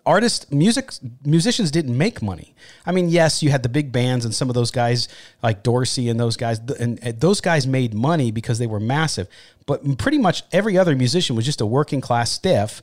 artists 0.06 0.50
music 0.50 0.92
musicians 1.24 1.70
didn't 1.70 1.96
make 1.96 2.22
money. 2.22 2.54
I 2.86 2.92
mean 2.92 3.08
yes 3.08 3.42
you 3.42 3.50
had 3.50 3.62
the 3.62 3.68
big 3.68 3.92
bands 3.92 4.24
and 4.24 4.34
some 4.34 4.48
of 4.48 4.54
those 4.54 4.70
guys 4.70 5.08
like 5.42 5.62
dorsey 5.62 6.08
and 6.08 6.18
those 6.18 6.36
guys 6.36 6.60
and, 6.78 6.98
those 6.98 7.40
guys 7.40 7.66
made 7.66 7.94
money 7.94 8.30
because 8.30 8.58
they 8.58 8.66
were 8.66 8.80
massive. 8.80 9.28
But 9.66 9.98
pretty 9.98 10.18
much 10.18 10.42
every 10.52 10.76
other 10.78 10.96
musician 10.96 11.36
was 11.36 11.44
just 11.44 11.60
a 11.60 11.66
working 11.66 12.00
class 12.00 12.30
stiff 12.30 12.82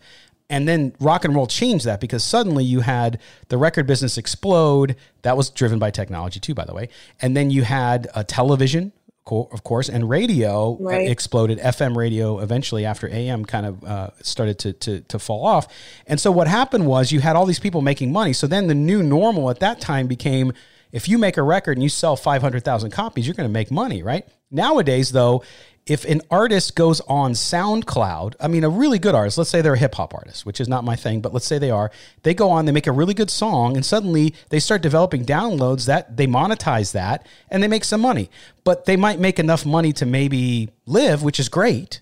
and 0.49 0.67
then 0.67 0.93
rock 0.99 1.25
and 1.25 1.35
roll 1.35 1.47
changed 1.47 1.85
that 1.85 1.99
because 1.99 2.23
suddenly 2.23 2.63
you 2.63 2.79
had 2.79 3.19
the 3.49 3.57
record 3.57 3.85
business 3.85 4.17
explode. 4.17 4.95
That 5.23 5.35
was 5.35 5.49
driven 5.49 5.79
by 5.79 5.91
technology 5.91 6.39
too 6.39 6.53
by 6.53 6.65
the 6.65 6.73
way. 6.73 6.89
And 7.21 7.35
then 7.35 7.49
you 7.49 7.63
had 7.63 8.07
a 8.15 8.23
television 8.23 8.91
of 9.31 9.63
course, 9.63 9.89
and 9.89 10.09
radio 10.09 10.73
uh, 10.73 10.77
right. 10.79 11.09
exploded. 11.09 11.59
FM 11.59 11.95
radio 11.95 12.39
eventually, 12.39 12.85
after 12.85 13.07
AM 13.09 13.45
kind 13.45 13.65
of 13.65 13.83
uh, 13.83 14.09
started 14.21 14.59
to, 14.59 14.73
to 14.73 15.01
to 15.01 15.19
fall 15.19 15.45
off. 15.45 15.67
And 16.07 16.19
so 16.19 16.31
what 16.31 16.47
happened 16.47 16.85
was 16.87 17.11
you 17.11 17.19
had 17.19 17.35
all 17.35 17.45
these 17.45 17.59
people 17.59 17.81
making 17.81 18.11
money. 18.11 18.33
So 18.33 18.47
then 18.47 18.67
the 18.67 18.75
new 18.75 19.03
normal 19.03 19.49
at 19.49 19.59
that 19.59 19.79
time 19.79 20.07
became 20.07 20.53
if 20.91 21.09
you 21.09 21.17
make 21.17 21.37
a 21.37 21.43
record 21.43 21.77
and 21.77 21.83
you 21.83 21.89
sell 21.89 22.15
500,000 22.15 22.91
copies, 22.91 23.27
you're 23.27 23.35
going 23.35 23.49
to 23.49 23.53
make 23.53 23.71
money, 23.71 24.03
right? 24.03 24.25
Nowadays, 24.49 25.11
though, 25.11 25.43
if 25.87 26.03
an 26.05 26.21
artist 26.29 26.75
goes 26.75 26.99
on 27.01 27.31
SoundCloud, 27.31 28.35
I 28.39 28.47
mean, 28.47 28.63
a 28.63 28.69
really 28.69 28.99
good 28.99 29.15
artist, 29.15 29.37
let's 29.37 29.49
say 29.49 29.61
they're 29.61 29.73
a 29.73 29.77
hip 29.77 29.95
hop 29.95 30.13
artist, 30.13 30.45
which 30.45 30.59
is 30.59 30.67
not 30.67 30.83
my 30.83 30.95
thing, 30.95 31.21
but 31.21 31.33
let's 31.33 31.45
say 31.45 31.57
they 31.57 31.71
are, 31.71 31.91
they 32.23 32.33
go 32.33 32.49
on, 32.49 32.65
they 32.65 32.71
make 32.71 32.87
a 32.87 32.91
really 32.91 33.13
good 33.13 33.31
song, 33.31 33.75
and 33.75 33.85
suddenly 33.85 34.35
they 34.49 34.59
start 34.59 34.81
developing 34.81 35.25
downloads 35.25 35.85
that 35.85 36.17
they 36.17 36.27
monetize 36.27 36.91
that 36.91 37.25
and 37.49 37.63
they 37.63 37.67
make 37.67 37.85
some 37.85 38.01
money. 38.01 38.29
But 38.65 38.85
they 38.85 38.97
might 38.97 39.19
make 39.19 39.39
enough 39.39 39.65
money 39.65 39.93
to 39.93 40.05
maybe 40.05 40.69
live, 40.85 41.23
which 41.23 41.39
is 41.39 41.47
great. 41.47 42.01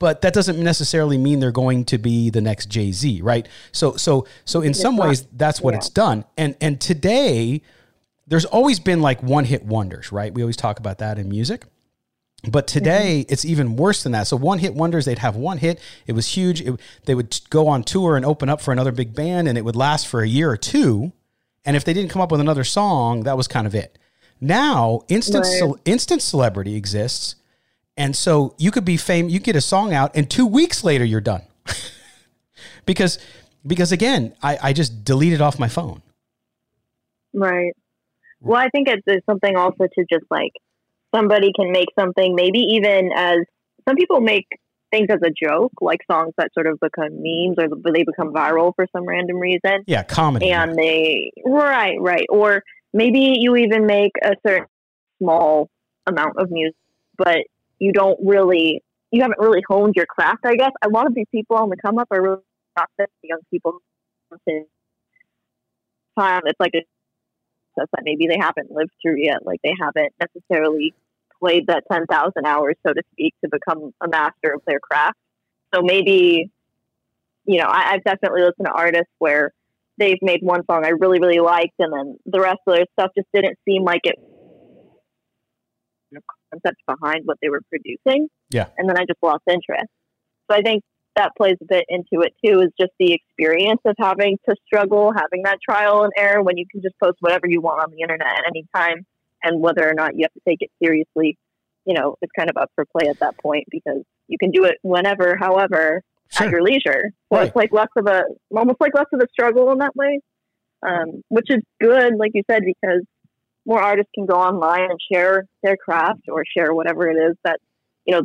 But 0.00 0.22
that 0.22 0.34
doesn't 0.34 0.58
necessarily 0.58 1.16
mean 1.16 1.38
they're 1.38 1.52
going 1.52 1.84
to 1.86 1.98
be 1.98 2.28
the 2.28 2.40
next 2.40 2.66
Jay 2.66 2.90
Z, 2.90 3.22
right? 3.22 3.46
So, 3.70 3.94
so, 3.94 4.26
so 4.44 4.60
in 4.60 4.74
some 4.74 4.96
ways, 4.96 5.24
that's 5.32 5.60
what 5.60 5.74
yeah. 5.74 5.78
it's 5.78 5.88
done. 5.88 6.24
And 6.36 6.56
and 6.60 6.80
today, 6.80 7.62
there's 8.26 8.44
always 8.44 8.80
been 8.80 9.00
like 9.00 9.22
one 9.22 9.44
hit 9.44 9.64
wonders, 9.64 10.10
right? 10.10 10.34
We 10.34 10.42
always 10.42 10.56
talk 10.56 10.80
about 10.80 10.98
that 10.98 11.20
in 11.20 11.28
music. 11.28 11.66
But 12.50 12.66
today 12.66 13.20
mm-hmm. 13.20 13.32
it's 13.32 13.44
even 13.44 13.76
worse 13.76 14.02
than 14.02 14.12
that. 14.12 14.26
So 14.26 14.36
one 14.36 14.58
hit 14.58 14.74
wonders, 14.74 15.04
they'd 15.04 15.18
have 15.18 15.36
one 15.36 15.58
hit. 15.58 15.80
It 16.06 16.12
was 16.12 16.28
huge. 16.28 16.60
It, 16.60 16.78
they 17.04 17.14
would 17.14 17.38
go 17.50 17.68
on 17.68 17.84
tour 17.84 18.16
and 18.16 18.24
open 18.24 18.48
up 18.48 18.60
for 18.60 18.72
another 18.72 18.90
big 18.90 19.14
band, 19.14 19.46
and 19.46 19.56
it 19.56 19.64
would 19.64 19.76
last 19.76 20.08
for 20.08 20.22
a 20.22 20.28
year 20.28 20.50
or 20.50 20.56
two. 20.56 21.12
And 21.64 21.76
if 21.76 21.84
they 21.84 21.92
didn't 21.92 22.10
come 22.10 22.20
up 22.20 22.32
with 22.32 22.40
another 22.40 22.64
song, 22.64 23.22
that 23.24 23.36
was 23.36 23.46
kind 23.46 23.66
of 23.66 23.74
it. 23.74 23.96
Now 24.40 25.02
instant 25.08 25.44
right. 25.44 25.76
ce- 25.76 25.80
instant 25.84 26.20
celebrity 26.20 26.74
exists, 26.74 27.36
and 27.96 28.16
so 28.16 28.56
you 28.58 28.72
could 28.72 28.84
be 28.84 28.96
famous. 28.96 29.32
You 29.32 29.38
get 29.38 29.54
a 29.54 29.60
song 29.60 29.94
out, 29.94 30.16
and 30.16 30.28
two 30.28 30.46
weeks 30.46 30.82
later 30.82 31.04
you're 31.04 31.20
done. 31.20 31.42
because 32.86 33.20
because 33.64 33.92
again, 33.92 34.34
I, 34.42 34.58
I 34.60 34.72
just 34.72 35.04
deleted 35.04 35.40
off 35.40 35.60
my 35.60 35.68
phone. 35.68 36.02
Right. 37.32 37.72
Well, 38.40 38.60
I 38.60 38.68
think 38.70 38.88
it's 38.88 39.26
something 39.26 39.56
also 39.56 39.84
to 39.84 40.04
just 40.10 40.24
like 40.28 40.52
somebody 41.14 41.52
can 41.54 41.72
make 41.72 41.88
something, 41.98 42.34
maybe 42.34 42.58
even 42.58 43.10
as 43.14 43.38
some 43.88 43.96
people 43.96 44.20
make 44.20 44.46
things 44.90 45.08
as 45.10 45.20
a 45.24 45.30
joke, 45.30 45.72
like 45.80 46.00
songs 46.10 46.32
that 46.36 46.52
sort 46.54 46.66
of 46.66 46.78
become 46.80 47.10
memes 47.12 47.56
or 47.58 47.68
they 47.92 48.04
become 48.04 48.32
viral 48.32 48.72
for 48.76 48.86
some 48.94 49.04
random 49.04 49.38
reason. 49.38 49.82
Yeah, 49.86 50.02
comedy. 50.02 50.50
And 50.50 50.76
they, 50.76 51.32
right, 51.44 51.96
right. 52.00 52.26
Or 52.28 52.62
maybe 52.92 53.36
you 53.40 53.56
even 53.56 53.86
make 53.86 54.12
a 54.22 54.34
certain 54.46 54.66
small 55.20 55.68
amount 56.06 56.36
of 56.36 56.50
music, 56.50 56.76
but 57.16 57.38
you 57.78 57.92
don't 57.92 58.18
really, 58.22 58.82
you 59.10 59.22
haven't 59.22 59.38
really 59.40 59.62
honed 59.68 59.94
your 59.96 60.06
craft, 60.06 60.44
I 60.44 60.56
guess. 60.56 60.72
A 60.84 60.88
lot 60.88 61.06
of 61.06 61.14
these 61.14 61.26
people 61.32 61.56
on 61.56 61.70
the 61.70 61.76
come 61.76 61.98
up 61.98 62.08
are 62.10 62.22
really 62.22 62.42
not 62.76 62.88
the 62.98 63.06
young 63.22 63.40
people. 63.50 63.78
Time, 66.18 66.42
it's 66.46 66.60
like 66.60 66.72
a 66.74 66.82
process 67.74 67.88
that 67.92 68.02
maybe 68.04 68.26
they 68.26 68.38
haven't 68.38 68.70
lived 68.70 68.92
through 69.02 69.18
yet. 69.18 69.44
Like 69.44 69.60
they 69.62 69.74
haven't 69.80 70.12
necessarily 70.20 70.94
played 71.40 71.66
that 71.66 71.84
10,000 71.90 72.46
hours, 72.46 72.76
so 72.86 72.92
to 72.92 73.02
speak, 73.12 73.34
to 73.44 73.50
become 73.50 73.92
a 74.00 74.08
master 74.08 74.54
of 74.54 74.62
their 74.66 74.80
craft. 74.80 75.18
So 75.74 75.82
maybe, 75.82 76.50
you 77.44 77.58
know, 77.58 77.66
I, 77.68 77.92
have 77.92 78.04
definitely 78.04 78.42
listened 78.42 78.66
to 78.66 78.72
artists 78.72 79.12
where 79.18 79.52
they've 79.98 80.18
made 80.22 80.40
one 80.42 80.64
song 80.70 80.84
I 80.84 80.90
really, 80.90 81.18
really 81.18 81.40
liked, 81.40 81.74
and 81.78 81.92
then 81.92 82.18
the 82.26 82.40
rest 82.40 82.60
of 82.66 82.74
their 82.74 82.86
stuff 82.92 83.10
just 83.16 83.28
didn't 83.34 83.58
seem 83.64 83.84
like 83.84 84.02
it 84.04 84.16
concept 86.52 86.82
behind 86.86 87.22
what 87.24 87.38
they 87.40 87.48
were 87.48 87.62
producing. 87.68 88.28
Yeah. 88.50 88.68
And 88.76 88.88
then 88.88 88.96
I 88.98 89.04
just 89.06 89.22
lost 89.22 89.42
interest. 89.48 89.88
So 90.50 90.56
I 90.56 90.62
think 90.62 90.82
that 91.16 91.32
plays 91.36 91.56
a 91.60 91.66
bit 91.66 91.84
into 91.88 92.24
it 92.24 92.34
too, 92.44 92.60
is 92.60 92.70
just 92.80 92.92
the 92.98 93.12
experience 93.12 93.80
of 93.84 93.94
having 93.98 94.38
to 94.48 94.56
struggle, 94.66 95.12
having 95.12 95.42
that 95.44 95.58
trial 95.62 96.04
and 96.04 96.12
error 96.16 96.42
when 96.42 96.56
you 96.56 96.66
can 96.70 96.80
just 96.80 96.94
post 97.02 97.18
whatever 97.20 97.46
you 97.46 97.60
want 97.60 97.82
on 97.82 97.90
the 97.90 98.00
internet 98.00 98.26
at 98.26 98.44
any 98.46 98.64
time 98.74 99.04
and 99.42 99.60
whether 99.60 99.88
or 99.88 99.94
not 99.94 100.14
you 100.14 100.24
have 100.24 100.32
to 100.32 100.40
take 100.48 100.58
it 100.60 100.70
seriously, 100.82 101.36
you 101.84 101.94
know, 101.94 102.16
it's 102.22 102.32
kind 102.36 102.48
of 102.48 102.56
up 102.56 102.70
for 102.74 102.84
play 102.96 103.08
at 103.08 103.18
that 103.18 103.36
point 103.38 103.64
because 103.70 104.02
you 104.28 104.38
can 104.38 104.50
do 104.50 104.64
it 104.64 104.78
whenever, 104.82 105.36
however, 105.36 106.02
sure. 106.30 106.46
at 106.46 106.50
your 106.50 106.62
leisure. 106.62 107.10
So 107.32 107.38
right. 107.38 107.46
it's 107.48 107.56
like 107.56 107.72
less 107.72 107.88
of 107.96 108.06
a, 108.06 108.22
almost 108.56 108.80
like 108.80 108.94
less 108.94 109.06
of 109.12 109.20
a 109.20 109.26
struggle 109.32 109.70
in 109.72 109.78
that 109.78 109.94
way, 109.96 110.20
um, 110.86 111.22
which 111.28 111.46
is 111.50 111.62
good, 111.80 112.14
like 112.16 112.30
you 112.34 112.42
said, 112.50 112.62
because 112.64 113.02
more 113.66 113.80
artists 113.80 114.10
can 114.14 114.26
go 114.26 114.36
online 114.36 114.90
and 114.90 114.98
share 115.12 115.44
their 115.62 115.76
craft 115.76 116.22
or 116.28 116.44
share 116.56 116.72
whatever 116.72 117.08
it 117.10 117.14
is 117.14 117.36
that, 117.44 117.58
you 118.06 118.14
know, 118.14 118.22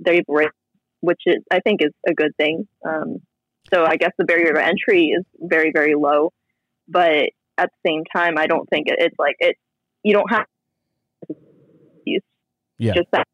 they've 0.00 0.24
written, 0.28 0.52
which 1.00 1.20
is, 1.26 1.36
I 1.50 1.60
think 1.60 1.82
is 1.82 1.92
a 2.08 2.14
good 2.14 2.36
thing. 2.36 2.66
Um, 2.86 3.18
so 3.72 3.84
I 3.84 3.96
guess 3.96 4.12
the 4.18 4.24
barrier 4.24 4.52
to 4.52 4.64
entry 4.64 5.06
is 5.06 5.24
very, 5.38 5.72
very 5.72 5.94
low, 5.94 6.32
but 6.88 7.30
at 7.58 7.70
the 7.70 7.88
same 7.88 8.04
time, 8.14 8.38
I 8.38 8.46
don't 8.46 8.68
think 8.68 8.88
it, 8.88 8.96
it's 8.98 9.16
like 9.18 9.36
it. 9.40 9.56
You 10.02 10.14
don't 10.14 10.30
have 10.30 10.46
yeah. 12.78 12.94
Just 12.94 13.08
that, 13.12 13.26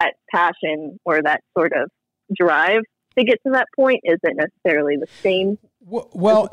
that 0.00 0.14
passion 0.30 0.98
or 1.04 1.22
that 1.22 1.42
sort 1.56 1.72
of 1.72 1.90
drive 2.36 2.82
to 3.16 3.24
get 3.24 3.38
to 3.46 3.52
that 3.52 3.66
point 3.74 4.00
isn't 4.04 4.36
necessarily 4.36 4.96
the 4.96 5.06
same 5.22 5.58
Well, 5.80 6.08
well 6.12 6.48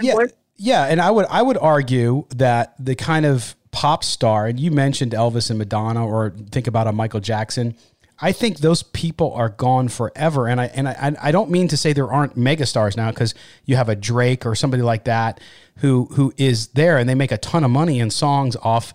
yeah, 0.00 0.14
yeah, 0.56 0.84
and 0.86 1.00
I 1.00 1.10
would 1.10 1.26
I 1.26 1.42
would 1.42 1.58
argue 1.58 2.26
that 2.30 2.74
the 2.78 2.94
kind 2.94 3.26
of 3.26 3.54
pop 3.70 4.02
star, 4.02 4.46
and 4.46 4.58
you 4.58 4.70
mentioned 4.70 5.12
Elvis 5.12 5.50
and 5.50 5.58
Madonna, 5.58 6.06
or 6.06 6.30
think 6.50 6.66
about 6.66 6.86
a 6.86 6.92
Michael 6.92 7.20
Jackson. 7.20 7.76
I 8.20 8.32
think 8.32 8.58
those 8.58 8.82
people 8.82 9.32
are 9.32 9.48
gone 9.48 9.88
forever, 9.88 10.46
and 10.46 10.60
I 10.60 10.66
and 10.66 10.88
I 10.88 11.16
I 11.20 11.32
don't 11.32 11.50
mean 11.50 11.68
to 11.68 11.76
say 11.76 11.92
there 11.92 12.10
aren't 12.10 12.36
megastars 12.36 12.96
now 12.96 13.10
because 13.10 13.34
you 13.64 13.76
have 13.76 13.88
a 13.88 13.96
Drake 13.96 14.46
or 14.46 14.54
somebody 14.54 14.82
like 14.82 15.04
that 15.04 15.40
who 15.78 16.06
who 16.12 16.32
is 16.36 16.68
there 16.68 16.98
and 16.98 17.08
they 17.08 17.14
make 17.14 17.32
a 17.32 17.38
ton 17.38 17.64
of 17.64 17.70
money 17.70 17.98
in 17.98 18.10
songs 18.10 18.56
off 18.62 18.94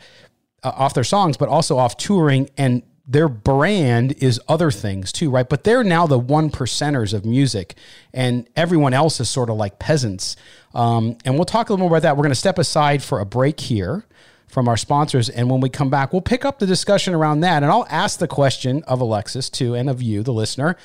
uh, 0.64 0.72
off 0.74 0.94
their 0.94 1.04
songs, 1.04 1.38
but 1.38 1.50
also 1.50 1.78
off 1.78 1.98
touring 1.98 2.50
and 2.58 2.84
their 3.10 3.28
brand 3.28 4.14
is 4.24 4.40
other 4.48 4.70
things 4.70 5.12
too, 5.12 5.32
right? 5.32 5.50
But 5.50 5.64
they're 5.64 5.84
now 5.84 6.06
the 6.06 6.20
one 6.20 6.52
percenters 6.52 7.12
of 7.12 7.26
music, 7.26 7.76
and 8.14 8.48
everyone 8.56 8.94
else 8.94 9.20
is 9.20 9.28
sort 9.28 9.50
of 9.50 9.58
like 9.58 9.80
peasants. 9.80 10.36
Um, 10.76 11.18
and 11.26 11.34
we'll 11.34 11.46
talk 11.46 11.70
a 11.70 11.74
little 11.74 11.90
more 11.90 11.98
about 11.98 12.04
that. 12.04 12.16
We're 12.16 12.24
going 12.24 12.32
to 12.32 12.36
step 12.36 12.60
aside 12.60 13.02
for 13.02 13.20
a 13.20 13.26
break 13.26 13.60
here 13.60 14.06
from 14.50 14.68
our 14.68 14.78
sponsors, 14.78 15.30
and 15.30 15.50
when 15.50 15.62
we 15.62 15.70
come 15.70 15.90
back, 15.90 16.12
we'll 16.12 16.22
pick 16.22 16.44
up 16.44 16.60
the 16.60 16.66
discussion 16.66 17.14
around 17.14 17.40
that. 17.42 17.64
And 17.64 17.72
I'll 17.72 17.88
ask 17.90 18.20
the 18.20 18.28
question 18.28 18.84
of 18.84 19.00
Alexis 19.00 19.50
too, 19.50 19.76
and 19.76 19.90
of 19.90 20.02
you, 20.02 20.24
the 20.24 20.34
listener. 20.34 20.76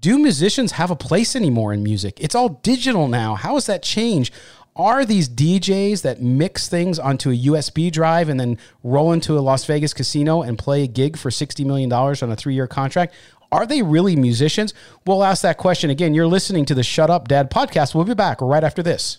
Do 0.00 0.18
musicians 0.18 0.72
have 0.72 0.90
a 0.90 0.96
place 0.96 1.36
anymore 1.36 1.72
in 1.72 1.82
music? 1.82 2.18
It's 2.18 2.34
all 2.34 2.48
digital 2.48 3.06
now. 3.06 3.34
How 3.34 3.54
has 3.54 3.66
that 3.66 3.82
changed? 3.82 4.32
are 4.76 5.04
these 5.04 5.28
DJs 5.28 6.02
that 6.02 6.20
mix 6.20 6.68
things 6.68 6.98
onto 6.98 7.30
a 7.30 7.36
USB 7.36 7.92
drive 7.92 8.28
and 8.28 8.40
then 8.40 8.58
roll 8.82 9.12
into 9.12 9.38
a 9.38 9.40
Las 9.40 9.64
Vegas 9.66 9.94
casino 9.94 10.42
and 10.42 10.58
play 10.58 10.82
a 10.82 10.88
gig 10.88 11.16
for 11.16 11.30
$60 11.30 11.64
million 11.64 11.92
on 11.92 12.32
a 12.32 12.36
three 12.36 12.54
year 12.54 12.66
contract? 12.66 13.14
Are 13.52 13.66
they 13.66 13.82
really 13.82 14.16
musicians? 14.16 14.74
We'll 15.06 15.22
ask 15.22 15.42
that 15.42 15.58
question 15.58 15.90
again. 15.90 16.12
You're 16.12 16.26
listening 16.26 16.64
to 16.66 16.74
the 16.74 16.82
Shut 16.82 17.08
Up 17.08 17.28
Dad 17.28 17.50
podcast. 17.50 17.94
We'll 17.94 18.04
be 18.04 18.14
back 18.14 18.40
right 18.40 18.64
after 18.64 18.82
this. 18.82 19.18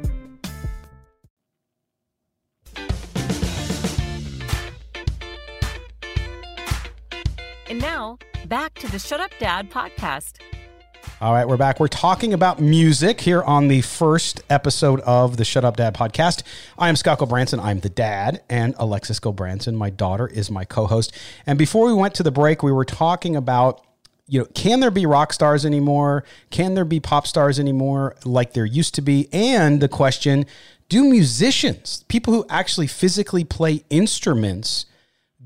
And 7.71 7.79
now, 7.79 8.17
back 8.47 8.73
to 8.79 8.91
the 8.91 8.99
Shut 8.99 9.21
Up 9.21 9.31
Dad 9.39 9.71
podcast. 9.71 10.41
All 11.21 11.31
right, 11.31 11.47
we're 11.47 11.55
back. 11.55 11.79
We're 11.79 11.87
talking 11.87 12.33
about 12.33 12.59
music 12.59 13.21
here 13.21 13.41
on 13.43 13.69
the 13.69 13.79
first 13.79 14.41
episode 14.49 14.99
of 14.99 15.37
the 15.37 15.45
Shut 15.45 15.63
Up 15.63 15.77
Dad 15.77 15.95
podcast. 15.95 16.43
I 16.77 16.89
am 16.89 16.97
Scott 16.97 17.19
Gulbransen. 17.19 17.63
I'm 17.63 17.79
the 17.79 17.87
dad, 17.87 18.43
and 18.49 18.75
Alexis 18.77 19.21
Gulbransen, 19.21 19.75
my 19.75 19.89
daughter, 19.89 20.27
is 20.27 20.51
my 20.51 20.65
co-host. 20.65 21.13
And 21.45 21.57
before 21.57 21.85
we 21.85 21.93
went 21.93 22.13
to 22.15 22.23
the 22.23 22.29
break, 22.29 22.61
we 22.61 22.73
were 22.73 22.83
talking 22.83 23.37
about 23.37 23.81
you 24.27 24.41
know, 24.41 24.47
can 24.53 24.81
there 24.81 24.91
be 24.91 25.05
rock 25.05 25.31
stars 25.31 25.65
anymore? 25.65 26.25
Can 26.49 26.73
there 26.73 26.83
be 26.83 26.99
pop 26.99 27.25
stars 27.25 27.57
anymore 27.57 28.17
like 28.25 28.51
there 28.51 28.65
used 28.65 28.95
to 28.95 29.01
be? 29.01 29.29
And 29.31 29.81
the 29.81 29.87
question, 29.87 30.45
do 30.89 31.05
musicians, 31.05 32.03
people 32.09 32.33
who 32.33 32.45
actually 32.49 32.87
physically 32.87 33.45
play 33.45 33.85
instruments, 33.89 34.87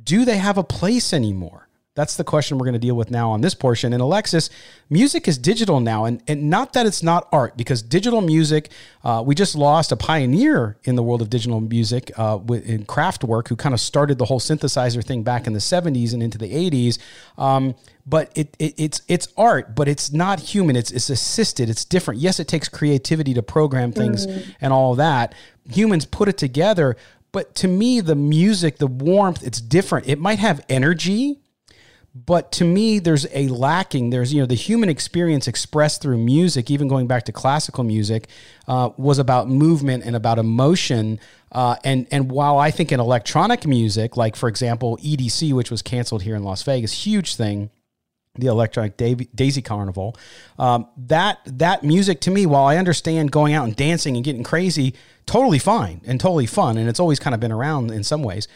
do 0.03 0.25
they 0.25 0.37
have 0.37 0.57
a 0.57 0.63
place 0.63 1.13
anymore? 1.13 1.64
That's 1.95 2.17
the 2.17 2.25
question 2.25 2.57
we're 2.57 2.65
going 2.65 2.73
to 2.73 2.79
deal 2.79 2.95
with 2.95 3.09
now 3.09 3.31
on 3.31 3.39
this 3.39 3.55
portion. 3.55 3.93
And 3.93 4.01
Alexis, 4.01 4.49
music 4.89 5.29
is 5.29 5.37
digital 5.37 5.79
now, 5.79 6.03
and, 6.03 6.21
and 6.27 6.49
not 6.49 6.73
that 6.73 6.85
it's 6.85 7.01
not 7.01 7.29
art, 7.31 7.55
because 7.55 7.81
digital 7.81 8.19
music, 8.19 8.69
uh, 9.05 9.23
we 9.25 9.33
just 9.33 9.55
lost 9.55 9.93
a 9.93 9.95
pioneer 9.95 10.77
in 10.83 10.95
the 10.95 11.03
world 11.03 11.21
of 11.21 11.29
digital 11.29 11.61
music 11.61 12.11
uh, 12.17 12.37
in 12.49 12.85
Kraftwerk, 12.85 13.47
who 13.47 13.55
kind 13.55 13.73
of 13.73 13.79
started 13.79 14.17
the 14.17 14.25
whole 14.25 14.41
synthesizer 14.41 15.03
thing 15.03 15.23
back 15.23 15.47
in 15.47 15.53
the 15.53 15.59
70s 15.59 16.13
and 16.13 16.21
into 16.21 16.37
the 16.37 16.51
80s. 16.51 16.99
Um, 17.37 17.75
but 18.05 18.31
it, 18.35 18.55
it, 18.59 18.75
it's 18.77 19.01
it's 19.07 19.27
art, 19.35 19.73
but 19.73 19.87
it's 19.87 20.11
not 20.11 20.39
human. 20.39 20.75
It's 20.75 20.91
it's 20.91 21.09
assisted. 21.09 21.69
It's 21.69 21.83
different. 21.83 22.19
Yes, 22.19 22.39
it 22.39 22.47
takes 22.47 22.69
creativity 22.69 23.33
to 23.33 23.41
program 23.41 23.91
things 23.91 24.27
mm. 24.27 24.45
and 24.61 24.71
all 24.71 24.93
that. 24.95 25.33
Humans 25.71 26.05
put 26.05 26.27
it 26.27 26.37
together, 26.37 26.97
but 27.31 27.55
to 27.55 27.67
me, 27.67 28.01
the 28.01 28.15
music, 28.15 28.77
the 28.77 28.85
warmth, 28.85 29.43
it's 29.43 29.59
different. 29.59 30.07
It 30.07 30.19
might 30.19 30.37
have 30.37 30.63
energy, 30.69 31.39
but 32.15 32.51
to 32.53 32.63
me 32.63 32.97
there's 32.97 33.27
a 33.33 33.49
lacking 33.49 34.09
there's 34.09 34.33
you 34.33 34.39
know 34.39 34.45
the 34.45 34.55
human 34.55 34.87
experience 34.87 35.47
expressed 35.47 36.01
through 36.01 36.17
music 36.17 36.71
even 36.71 36.87
going 36.87 37.07
back 37.07 37.23
to 37.23 37.31
classical 37.33 37.83
music 37.83 38.29
uh, 38.67 38.89
was 38.95 39.19
about 39.19 39.49
movement 39.49 40.05
and 40.05 40.15
about 40.15 40.39
emotion 40.39 41.19
uh, 41.51 41.75
and 41.83 42.07
and 42.11 42.31
while 42.31 42.57
i 42.57 42.71
think 42.71 42.91
in 42.91 42.99
electronic 43.01 43.67
music 43.67 44.15
like 44.15 44.35
for 44.37 44.47
example 44.47 44.97
edc 45.03 45.51
which 45.53 45.69
was 45.69 45.81
canceled 45.81 46.23
here 46.23 46.35
in 46.35 46.43
las 46.43 46.63
vegas 46.63 47.05
huge 47.05 47.35
thing 47.35 47.69
the 48.37 48.47
electronic 48.47 48.97
daisy 48.97 49.61
carnival 49.61 50.15
um, 50.57 50.87
that 50.97 51.39
that 51.45 51.83
music 51.83 52.21
to 52.21 52.31
me 52.31 52.45
while 52.45 52.65
i 52.65 52.77
understand 52.77 53.29
going 53.29 53.53
out 53.53 53.65
and 53.65 53.75
dancing 53.75 54.15
and 54.15 54.23
getting 54.23 54.43
crazy 54.43 54.93
totally 55.25 55.59
fine 55.59 56.01
and 56.05 56.19
totally 56.19 56.45
fun 56.45 56.77
and 56.77 56.87
it's 56.87 56.99
always 56.99 57.19
kind 57.19 57.33
of 57.33 57.39
been 57.39 57.51
around 57.51 57.91
in 57.91 58.03
some 58.03 58.23
ways 58.23 58.47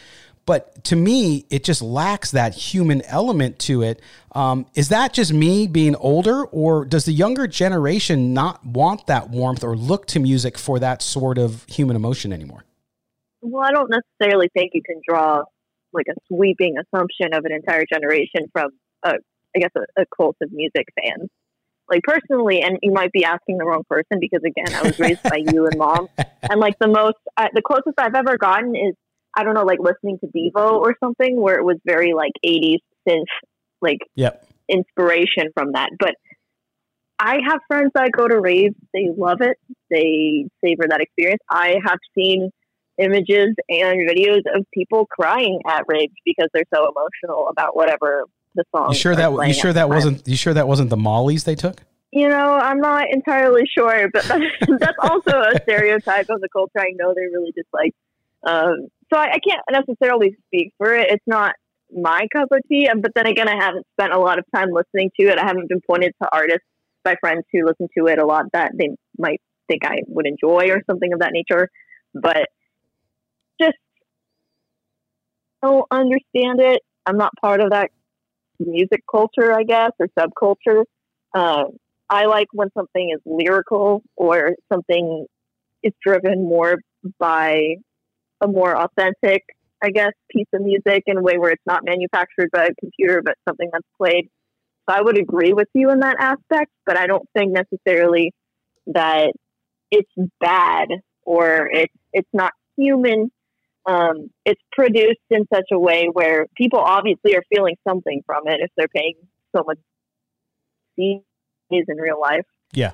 but 0.49 0.83
to 0.85 0.95
me, 0.95 1.45
it 1.51 1.63
just 1.63 1.79
lacks 1.79 2.31
that 2.31 2.55
human 2.55 3.03
element 3.03 3.59
to 3.59 3.83
it. 3.83 4.01
Um, 4.31 4.65
is 4.73 4.89
that 4.89 5.13
just 5.13 5.31
me 5.31 5.67
being 5.67 5.95
older, 5.97 6.43
or 6.45 6.85
does 6.85 7.05
the 7.05 7.11
younger 7.11 7.45
generation 7.45 8.33
not 8.33 8.65
want 8.65 9.05
that 9.05 9.29
warmth 9.29 9.63
or 9.63 9.77
look 9.77 10.07
to 10.07 10.19
music 10.19 10.57
for 10.57 10.79
that 10.79 11.03
sort 11.03 11.37
of 11.37 11.65
human 11.65 11.95
emotion 11.95 12.33
anymore? 12.33 12.63
Well, 13.41 13.63
I 13.63 13.69
don't 13.69 13.91
necessarily 13.91 14.49
think 14.57 14.71
you 14.73 14.81
can 14.83 14.99
draw 15.07 15.43
like 15.93 16.07
a 16.09 16.15
sweeping 16.27 16.77
assumption 16.79 17.35
of 17.35 17.45
an 17.45 17.51
entire 17.51 17.85
generation 17.85 18.47
from, 18.51 18.71
a, 19.03 19.17
I 19.55 19.59
guess, 19.59 19.71
a, 19.77 20.01
a 20.01 20.05
cult 20.17 20.37
of 20.41 20.51
music 20.51 20.87
fans. 20.99 21.29
Like 21.87 22.01
personally, 22.01 22.63
and 22.63 22.79
you 22.81 22.91
might 22.91 23.11
be 23.11 23.23
asking 23.23 23.59
the 23.59 23.65
wrong 23.65 23.83
person 23.87 24.17
because 24.19 24.41
again, 24.43 24.73
I 24.73 24.81
was 24.81 24.97
raised 24.97 25.21
by 25.21 25.43
you 25.45 25.67
and 25.67 25.77
mom, 25.77 26.09
and 26.17 26.59
like 26.59 26.79
the 26.79 26.87
most, 26.87 27.17
uh, 27.37 27.49
the 27.53 27.61
closest 27.61 27.99
I've 27.99 28.15
ever 28.15 28.35
gotten 28.35 28.75
is 28.75 28.95
I 29.35 29.43
don't 29.43 29.53
know, 29.53 29.63
like 29.63 29.79
listening 29.79 30.19
to 30.19 30.27
Devo 30.27 30.79
or 30.79 30.95
something 30.99 31.39
where 31.39 31.55
it 31.55 31.63
was 31.63 31.77
very 31.85 32.13
like 32.13 32.31
80s 32.45 32.79
synth, 33.07 33.23
like 33.81 33.99
yep. 34.15 34.45
inspiration 34.67 35.51
from 35.53 35.73
that. 35.73 35.89
But 35.99 36.15
I 37.19 37.39
have 37.47 37.59
friends 37.67 37.91
that 37.95 38.11
go 38.11 38.27
to 38.27 38.39
raves. 38.39 38.75
They 38.93 39.09
love 39.15 39.41
it. 39.41 39.57
They 39.89 40.47
savor 40.63 40.87
that 40.89 41.01
experience. 41.01 41.41
I 41.49 41.75
have 41.85 41.99
seen 42.15 42.49
images 42.97 43.55
and 43.69 44.09
videos 44.09 44.41
of 44.55 44.65
people 44.73 45.05
crying 45.05 45.59
at 45.67 45.83
raves 45.87 46.13
because 46.25 46.47
they're 46.53 46.63
so 46.73 46.91
emotional 46.91 47.47
about 47.49 47.75
whatever 47.75 48.25
the 48.55 48.63
song. 48.75 48.89
You 48.89 48.95
sure 48.95 49.15
that 49.15 49.47
you 49.47 49.53
sure 49.53 49.73
that 49.73 49.89
wasn't 49.89 50.27
you 50.27 50.35
sure 50.35 50.53
that 50.53 50.67
wasn't 50.67 50.89
the 50.89 50.97
Mollies 50.97 51.43
they 51.43 51.55
took? 51.55 51.81
You 52.11 52.27
know, 52.27 52.57
I'm 52.57 52.79
not 52.79 53.05
entirely 53.11 53.63
sure, 53.77 54.09
but 54.11 54.23
that's, 54.27 54.43
that's 54.79 54.97
also 54.99 55.41
a 55.41 55.59
stereotype 55.63 56.29
of 56.29 56.41
the 56.41 56.49
culture. 56.49 56.79
I 56.79 56.91
know 56.95 57.13
they 57.13 57.25
really 57.33 57.51
just 57.55 57.69
like 57.73 57.93
um, 58.43 58.87
so 59.11 59.19
I, 59.19 59.33
I, 59.33 59.39
can't 59.39 59.61
necessarily 59.71 60.35
speak 60.47 60.73
for 60.77 60.93
it. 60.95 61.07
It's 61.09 61.23
not 61.27 61.53
my 61.91 62.27
cup 62.33 62.49
of 62.51 62.59
tea. 62.69 62.89
But 62.95 63.11
then 63.15 63.27
again, 63.27 63.47
I 63.47 63.55
haven't 63.55 63.85
spent 63.93 64.13
a 64.13 64.19
lot 64.19 64.39
of 64.39 64.45
time 64.53 64.69
listening 64.71 65.11
to 65.19 65.27
it. 65.27 65.39
I 65.39 65.45
haven't 65.45 65.69
been 65.69 65.81
pointed 65.81 66.13
to 66.21 66.29
artists 66.31 66.65
by 67.03 67.15
friends 67.19 67.43
who 67.51 67.65
listen 67.65 67.87
to 67.97 68.07
it 68.07 68.19
a 68.19 68.25
lot 68.25 68.45
that 68.53 68.71
they 68.77 68.89
might 69.17 69.41
think 69.67 69.85
I 69.85 69.97
would 70.07 70.27
enjoy 70.27 70.69
or 70.69 70.81
something 70.89 71.11
of 71.13 71.19
that 71.19 71.31
nature. 71.31 71.69
But 72.13 72.47
just 73.61 73.77
don't 75.61 75.85
understand 75.91 76.59
it. 76.59 76.81
I'm 77.05 77.17
not 77.17 77.31
part 77.41 77.61
of 77.61 77.71
that 77.71 77.89
music 78.59 79.03
culture, 79.09 79.53
I 79.53 79.63
guess, 79.63 79.91
or 79.99 80.07
subculture. 80.17 80.83
Uh, 81.33 81.65
I 82.09 82.25
like 82.25 82.47
when 82.53 82.69
something 82.75 83.11
is 83.13 83.21
lyrical 83.25 84.03
or 84.15 84.55
something 84.71 85.25
is 85.83 85.93
driven 86.03 86.43
more 86.43 86.77
by 87.19 87.75
a 88.41 88.47
more 88.47 88.75
authentic 88.75 89.43
I 89.81 89.91
guess, 89.91 90.11
piece 90.29 90.47
of 90.53 90.61
music 90.61 91.03
in 91.05 91.17
a 91.17 91.21
way 91.21 91.37
where 91.37 91.51
it's 91.51 91.65
not 91.65 91.85
manufactured 91.85 92.49
by 92.51 92.65
a 92.65 92.75
computer, 92.79 93.21
but 93.23 93.35
something 93.47 93.69
that's 93.71 93.87
played. 93.97 94.29
So 94.89 94.95
I 94.95 95.01
would 95.01 95.17
agree 95.17 95.53
with 95.53 95.67
you 95.73 95.89
in 95.91 95.99
that 95.99 96.17
aspect, 96.19 96.71
but 96.85 96.97
I 96.97 97.07
don't 97.07 97.27
think 97.35 97.53
necessarily 97.53 98.33
that 98.87 99.31
it's 99.91 100.11
bad 100.39 100.87
or 101.23 101.69
it's 101.71 101.93
it's 102.11 102.29
not 102.33 102.51
human. 102.75 103.31
Um, 103.85 104.29
it's 104.45 104.61
produced 104.71 105.19
in 105.29 105.45
such 105.53 105.67
a 105.71 105.79
way 105.79 106.09
where 106.11 106.45
people 106.55 106.79
obviously 106.79 107.35
are 107.35 107.43
feeling 107.53 107.75
something 107.87 108.21
from 108.25 108.47
it 108.47 108.59
if 108.61 108.69
they're 108.75 108.87
paying 108.87 109.15
so 109.55 109.63
much 109.65 109.79
fees 110.95 111.21
in 111.69 111.97
real 111.97 112.19
life. 112.19 112.45
Yeah. 112.73 112.91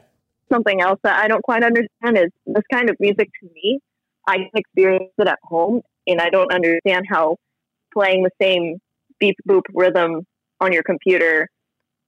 Something 0.52 0.82
else 0.82 1.00
that 1.04 1.20
I 1.20 1.28
don't 1.28 1.44
quite 1.44 1.64
understand 1.64 2.18
is 2.18 2.32
this 2.46 2.64
kind 2.72 2.90
of 2.90 2.98
music 3.00 3.30
to 3.42 3.50
me. 3.54 3.80
I 4.28 4.50
experience 4.56 5.12
it 5.18 5.28
at 5.28 5.40
home, 5.44 5.82
and 6.08 6.20
I 6.20 6.30
don't 6.30 6.52
understand 6.52 7.06
how 7.10 7.38
playing 7.94 8.24
the 8.24 8.32
same 8.42 8.80
beep 9.20 9.36
boop 9.48 9.64
rhythm 9.74 10.26
on 10.60 10.74
your 10.74 10.84
computer 10.84 11.48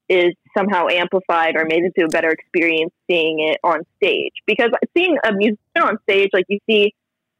is 0.08 0.32
somehow 0.56 0.88
amplified 0.88 1.54
or 1.56 1.64
made 1.64 1.84
into 1.84 2.04
a 2.04 2.08
better 2.08 2.30
experience 2.30 2.92
seeing 3.10 3.40
it 3.40 3.58
on 3.62 3.80
stage. 3.96 4.32
Because 4.46 4.70
seeing 4.96 5.16
a 5.24 5.32
musician 5.32 5.58
on 5.82 5.98
stage, 6.08 6.30
like 6.32 6.46
you 6.48 6.58
see 6.68 6.94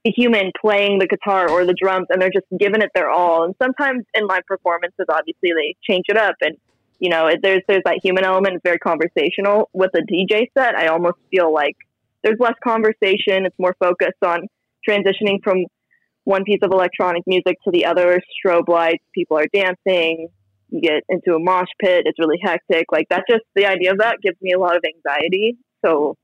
a 0.06 0.12
human 0.14 0.52
playing 0.60 0.98
the 0.98 1.06
guitar 1.06 1.50
or 1.50 1.64
the 1.64 1.74
drums 1.74 2.06
and 2.10 2.20
they're 2.20 2.30
just 2.30 2.46
giving 2.58 2.82
it 2.82 2.90
their 2.94 3.10
all. 3.10 3.44
And 3.44 3.54
sometimes 3.60 4.04
in 4.14 4.26
my 4.26 4.40
performances, 4.46 5.06
obviously 5.08 5.50
they 5.56 5.76
change 5.82 6.04
it 6.08 6.16
up 6.16 6.36
and 6.42 6.56
you 7.00 7.10
know, 7.10 7.30
there's 7.42 7.62
there's 7.68 7.82
that 7.84 8.00
human 8.02 8.24
element. 8.24 8.56
It's 8.56 8.64
very 8.64 8.78
conversational. 8.78 9.70
With 9.72 9.92
a 9.94 10.00
DJ 10.00 10.48
set, 10.56 10.74
I 10.74 10.88
almost 10.88 11.18
feel 11.30 11.52
like 11.52 11.76
there's 12.24 12.38
less 12.40 12.54
conversation. 12.62 13.46
It's 13.46 13.58
more 13.58 13.76
focused 13.78 14.22
on 14.24 14.48
transitioning 14.88 15.42
from 15.42 15.64
one 16.24 16.44
piece 16.44 16.60
of 16.62 16.70
electronic 16.72 17.22
music 17.26 17.56
to 17.64 17.70
the 17.70 17.86
other. 17.86 18.20
Strobe 18.44 18.68
lights, 18.68 19.04
people 19.14 19.38
are 19.38 19.46
dancing, 19.52 20.28
you 20.70 20.80
get 20.80 21.02
into 21.08 21.34
a 21.34 21.38
mosh 21.38 21.68
pit. 21.80 22.02
It's 22.06 22.18
really 22.18 22.38
hectic. 22.42 22.86
Like 22.92 23.06
that, 23.10 23.24
just 23.28 23.42
the 23.54 23.66
idea 23.66 23.92
of 23.92 23.98
that 23.98 24.16
gives 24.22 24.36
me 24.40 24.52
a 24.52 24.58
lot 24.58 24.76
of 24.76 24.82
anxiety. 24.84 25.56
So, 25.84 26.16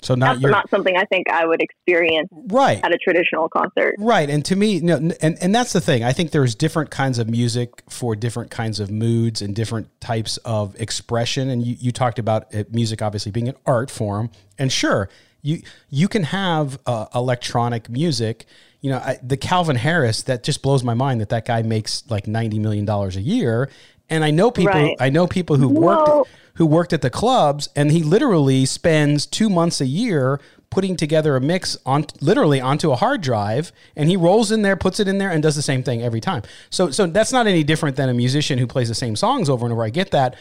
so 0.00 0.14
not 0.16 0.40
not 0.40 0.68
something 0.68 0.96
I 0.96 1.04
think 1.04 1.28
I 1.30 1.46
would 1.46 1.62
experience 1.62 2.28
right 2.46 2.80
at 2.82 2.92
a 2.92 2.98
traditional 2.98 3.48
concert. 3.48 3.94
Right, 3.98 4.28
and 4.28 4.44
to 4.46 4.56
me, 4.56 4.74
you 4.76 4.82
know, 4.82 4.96
and 5.20 5.38
and 5.40 5.54
that's 5.54 5.72
the 5.72 5.80
thing. 5.80 6.02
I 6.02 6.12
think 6.12 6.32
there's 6.32 6.54
different 6.54 6.90
kinds 6.90 7.18
of 7.18 7.28
music 7.28 7.82
for 7.88 8.16
different 8.16 8.50
kinds 8.50 8.80
of 8.80 8.90
moods 8.90 9.42
and 9.42 9.54
different 9.54 9.88
types 10.00 10.38
of 10.38 10.74
expression. 10.80 11.50
And 11.50 11.64
you 11.64 11.76
you 11.78 11.92
talked 11.92 12.18
about 12.18 12.52
it, 12.52 12.74
music 12.74 13.00
obviously 13.00 13.30
being 13.30 13.48
an 13.48 13.56
art 13.64 13.90
form, 13.90 14.30
and 14.58 14.72
sure, 14.72 15.08
you 15.42 15.62
you 15.90 16.08
can 16.08 16.24
have 16.24 16.78
uh, 16.86 17.06
electronic 17.14 17.88
music 17.88 18.46
you 18.82 18.90
know, 18.90 18.98
I, 18.98 19.18
the 19.22 19.36
Calvin 19.36 19.76
Harris 19.76 20.22
that 20.24 20.42
just 20.42 20.60
blows 20.60 20.82
my 20.82 20.94
mind 20.94 21.20
that 21.20 21.30
that 21.30 21.46
guy 21.46 21.62
makes 21.62 22.02
like 22.10 22.26
ninety 22.26 22.58
million 22.58 22.84
dollars 22.84 23.16
a 23.16 23.22
year. 23.22 23.70
And 24.10 24.24
I 24.24 24.30
know 24.30 24.50
people, 24.50 24.74
right. 24.74 24.96
I 25.00 25.08
know 25.08 25.26
people 25.26 25.56
who 25.56 25.68
worked 25.68 26.28
who 26.54 26.66
worked 26.66 26.92
at 26.92 27.00
the 27.00 27.08
clubs, 27.08 27.68
and 27.74 27.90
he 27.90 28.02
literally 28.02 28.66
spends 28.66 29.24
two 29.24 29.48
months 29.48 29.80
a 29.80 29.86
year 29.86 30.40
putting 30.68 30.96
together 30.96 31.36
a 31.36 31.40
mix 31.40 31.78
on 31.86 32.06
literally 32.20 32.60
onto 32.60 32.90
a 32.90 32.96
hard 32.96 33.20
drive, 33.20 33.72
and 33.96 34.08
he 34.08 34.16
rolls 34.16 34.50
in 34.50 34.62
there, 34.62 34.76
puts 34.76 34.98
it 34.98 35.06
in 35.06 35.18
there, 35.18 35.30
and 35.30 35.42
does 35.42 35.54
the 35.54 35.62
same 35.62 35.82
thing 35.82 36.02
every 36.02 36.20
time. 36.20 36.42
So, 36.68 36.90
so 36.90 37.06
that's 37.06 37.32
not 37.32 37.46
any 37.46 37.62
different 37.62 37.96
than 37.96 38.08
a 38.08 38.14
musician 38.14 38.58
who 38.58 38.66
plays 38.66 38.88
the 38.88 38.94
same 38.94 39.14
songs 39.16 39.48
over 39.48 39.64
and 39.64 39.72
over. 39.72 39.84
I 39.84 39.90
get 39.90 40.10
that, 40.10 40.34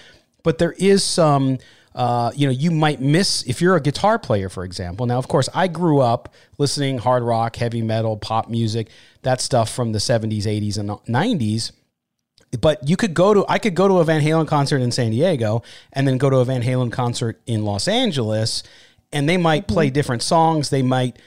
but 0.44 0.58
there 0.58 0.74
is 0.74 1.04
some 1.04 1.60
uh, 1.94 2.32
you 2.36 2.48
know, 2.48 2.52
you 2.52 2.72
might 2.72 3.02
miss 3.02 3.44
if 3.44 3.62
you're 3.62 3.76
a 3.76 3.82
guitar 3.82 4.18
player, 4.18 4.50
for 4.50 4.64
example. 4.64 5.06
Now, 5.06 5.18
of 5.18 5.28
course, 5.28 5.50
I 5.54 5.68
grew 5.68 6.00
up 6.00 6.34
listening 6.58 6.98
hard 6.98 7.24
rock, 7.24 7.56
heavy 7.58 7.82
metal, 7.82 8.18
pop 8.18 8.50
music, 8.50 8.90
that 9.24 9.42
stuff 9.42 9.70
from 9.74 9.92
the 9.92 10.00
70s, 10.00 10.44
80s, 10.44 10.78
and 10.78 10.90
90s. 10.90 11.72
But 12.60 12.88
you 12.88 12.98
could 12.98 13.14
go 13.14 13.34
to, 13.34 13.46
I 13.48 13.60
could 13.60 13.76
go 13.76 13.88
to 13.88 14.00
a 14.00 14.04
Van 14.04 14.22
Halen 14.22 14.48
concert 14.48 14.82
in 14.82 14.92
San 14.92 15.12
Diego 15.12 15.64
and 15.94 16.08
then 16.08 16.18
go 16.18 16.30
to 16.30 16.38
a 16.38 16.46
Van 16.46 16.62
Halen 16.62 16.92
concert 16.92 17.42
in 17.46 17.64
Los 17.64 17.88
Angeles, 17.88 18.64
and 19.14 19.28
they 19.28 19.38
might 19.38 19.68
play 19.68 19.88
mm-hmm. 19.88 19.94
different 19.94 20.24
songs. 20.24 20.70
They 20.70 20.82
might 20.82 21.18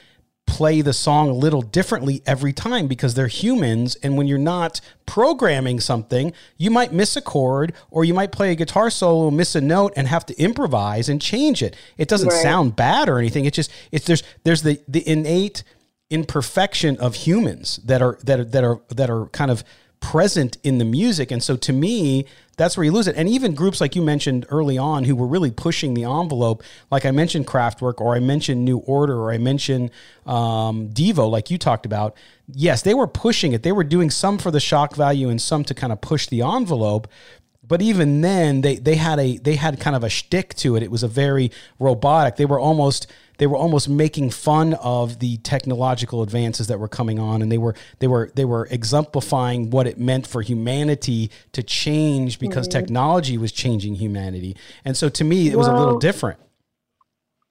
play 0.47 0.81
the 0.81 0.93
song 0.93 1.29
a 1.29 1.33
little 1.33 1.61
differently 1.61 2.21
every 2.25 2.53
time 2.53 2.87
because 2.87 3.13
they're 3.13 3.27
humans. 3.27 3.95
And 4.03 4.17
when 4.17 4.27
you're 4.27 4.37
not 4.37 4.79
programming 5.05 5.79
something, 5.79 6.33
you 6.57 6.71
might 6.71 6.93
miss 6.93 7.17
a 7.17 7.21
chord 7.21 7.73
or 7.89 8.05
you 8.05 8.13
might 8.13 8.31
play 8.31 8.51
a 8.51 8.55
guitar 8.55 8.89
solo, 8.89 9.31
miss 9.31 9.55
a 9.55 9.61
note, 9.61 9.93
and 9.95 10.07
have 10.07 10.25
to 10.27 10.39
improvise 10.39 11.09
and 11.09 11.21
change 11.21 11.61
it. 11.61 11.75
It 11.97 12.07
doesn't 12.07 12.29
right. 12.29 12.41
sound 12.41 12.75
bad 12.75 13.09
or 13.09 13.19
anything. 13.19 13.45
It's 13.45 13.55
just 13.55 13.71
it's 13.91 14.05
there's 14.05 14.23
there's 14.43 14.61
the 14.61 14.79
the 14.87 15.07
innate 15.07 15.63
imperfection 16.09 16.97
of 16.97 17.15
humans 17.15 17.77
that 17.85 18.01
are 18.01 18.17
that 18.23 18.39
are 18.39 18.45
that 18.45 18.63
are 18.63 18.81
that 18.89 19.09
are 19.09 19.25
kind 19.27 19.51
of 19.51 19.63
present 19.99 20.57
in 20.63 20.77
the 20.77 20.85
music. 20.85 21.31
And 21.31 21.41
so 21.41 21.57
to 21.57 21.73
me, 21.73 22.25
that's 22.57 22.77
where 22.77 22.83
you 22.83 22.91
lose 22.91 23.07
it. 23.07 23.15
And 23.15 23.27
even 23.27 23.53
groups 23.53 23.81
like 23.81 23.95
you 23.95 24.01
mentioned 24.01 24.45
early 24.49 24.77
on 24.77 25.03
who 25.03 25.15
were 25.15 25.27
really 25.27 25.51
pushing 25.51 25.93
the 25.93 26.03
envelope, 26.03 26.63
like 26.91 27.05
I 27.05 27.11
mentioned 27.11 27.47
Kraftwerk 27.47 27.99
or 27.99 28.15
I 28.15 28.19
mentioned 28.19 28.63
New 28.63 28.77
Order 28.77 29.17
or 29.17 29.31
I 29.31 29.37
mentioned 29.37 29.91
um, 30.25 30.89
Devo, 30.89 31.29
like 31.29 31.51
you 31.51 31.57
talked 31.57 31.85
about. 31.85 32.15
Yes, 32.47 32.81
they 32.81 32.93
were 32.93 33.07
pushing 33.07 33.53
it. 33.53 33.63
They 33.63 33.71
were 33.71 33.83
doing 33.83 34.09
some 34.09 34.37
for 34.37 34.51
the 34.51 34.59
shock 34.59 34.95
value 34.95 35.29
and 35.29 35.41
some 35.41 35.63
to 35.65 35.73
kind 35.73 35.91
of 35.91 36.01
push 36.01 36.27
the 36.27 36.41
envelope. 36.41 37.07
But 37.67 37.81
even 37.81 38.21
then, 38.21 38.61
they 38.61 38.75
they 38.75 38.95
had 38.95 39.19
a 39.19 39.37
they 39.37 39.55
had 39.55 39.79
kind 39.79 39.95
of 39.95 40.03
a 40.03 40.09
shtick 40.09 40.53
to 40.55 40.75
it. 40.75 40.83
It 40.83 40.91
was 40.91 41.01
a 41.01 41.07
very 41.07 41.51
robotic. 41.79 42.35
They 42.35 42.45
were 42.45 42.59
almost 42.59 43.07
they 43.37 43.47
were 43.47 43.57
almost 43.57 43.89
making 43.89 44.29
fun 44.29 44.73
of 44.75 45.19
the 45.19 45.37
technological 45.37 46.21
advances 46.21 46.67
that 46.67 46.79
were 46.79 46.87
coming 46.87 47.19
on 47.19 47.41
and 47.41 47.51
they 47.51 47.57
were 47.57 47.75
they 47.99 48.07
were 48.07 48.31
they 48.35 48.45
were 48.45 48.67
exemplifying 48.71 49.69
what 49.69 49.87
it 49.87 49.97
meant 49.99 50.27
for 50.27 50.41
humanity 50.41 51.29
to 51.51 51.63
change 51.63 52.39
because 52.39 52.67
mm-hmm. 52.67 52.79
technology 52.79 53.37
was 53.37 53.51
changing 53.51 53.95
humanity. 53.95 54.55
And 54.83 54.95
so 54.95 55.09
to 55.09 55.23
me 55.23 55.49
it 55.49 55.57
was 55.57 55.67
well, 55.67 55.77
a 55.77 55.79
little 55.79 55.99
different. 55.99 56.39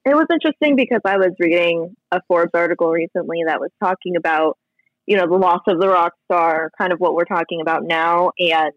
it 0.05 0.15
was 0.15 0.27
interesting 0.33 0.77
because 0.77 1.01
i 1.05 1.17
was 1.17 1.31
reading 1.39 1.95
a 2.11 2.21
forbes 2.29 2.51
article 2.55 2.91
recently 2.91 3.43
that 3.47 3.61
was 3.61 3.71
talking 3.83 4.17
about 4.17 4.59
you 5.07 5.17
know 5.17 5.27
the 5.27 5.37
loss 5.37 5.61
of 5.67 5.81
the 5.81 5.89
rock 5.89 6.13
star 6.25 6.71
kind 6.79 6.93
of 6.93 6.99
what 6.99 7.15
we're 7.15 7.25
talking 7.25 7.61
about 7.61 7.85
now. 7.85 8.31
And 8.39 8.73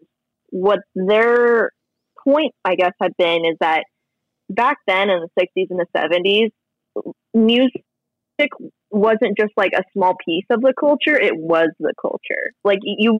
what 0.50 0.80
their 0.94 1.70
point 2.24 2.54
i 2.64 2.74
guess 2.74 2.92
had 3.00 3.12
been 3.16 3.44
is 3.44 3.56
that 3.60 3.84
back 4.50 4.78
then 4.86 5.10
in 5.10 5.20
the 5.20 5.42
60s 5.42 5.66
and 5.70 5.78
the 5.78 5.86
70s 5.94 6.50
music 7.34 7.82
wasn't 8.90 9.36
just 9.36 9.52
like 9.56 9.72
a 9.76 9.82
small 9.92 10.14
piece 10.24 10.44
of 10.50 10.60
the 10.60 10.72
culture, 10.78 11.18
it 11.18 11.36
was 11.36 11.68
the 11.78 11.92
culture. 12.00 12.52
Like 12.64 12.78
you 12.82 13.18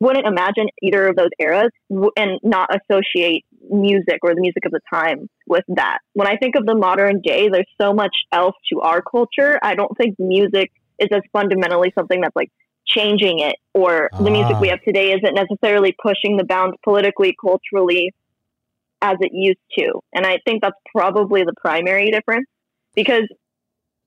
wouldn't 0.00 0.26
imagine 0.26 0.66
either 0.82 1.08
of 1.08 1.16
those 1.16 1.28
eras 1.38 1.70
and 2.16 2.40
not 2.42 2.70
associate 2.74 3.44
music 3.70 4.18
or 4.22 4.34
the 4.34 4.40
music 4.40 4.64
of 4.64 4.72
the 4.72 4.80
time 4.92 5.28
with 5.46 5.64
that. 5.68 5.98
When 6.14 6.26
I 6.26 6.36
think 6.36 6.56
of 6.56 6.64
the 6.64 6.74
modern 6.74 7.20
day, 7.20 7.48
there's 7.52 7.68
so 7.80 7.92
much 7.92 8.16
else 8.32 8.54
to 8.72 8.80
our 8.80 9.02
culture. 9.02 9.58
I 9.62 9.74
don't 9.74 9.96
think 9.98 10.16
music 10.18 10.72
is 10.98 11.08
as 11.12 11.20
fundamentally 11.32 11.92
something 11.96 12.22
that's 12.22 12.34
like 12.34 12.50
changing 12.86 13.40
it 13.40 13.56
or 13.74 14.10
the 14.18 14.30
music 14.30 14.58
we 14.58 14.68
ah. 14.68 14.72
have 14.72 14.82
today 14.82 15.12
isn't 15.12 15.34
necessarily 15.34 15.94
pushing 16.02 16.36
the 16.38 16.44
bounds 16.44 16.76
politically, 16.82 17.36
culturally, 17.40 18.12
as 19.02 19.16
it 19.20 19.30
used 19.32 19.58
to. 19.78 20.00
And 20.14 20.26
I 20.26 20.38
think 20.44 20.62
that's 20.62 20.76
probably 20.94 21.42
the 21.42 21.54
primary 21.60 22.10
difference 22.10 22.46
because 22.94 23.28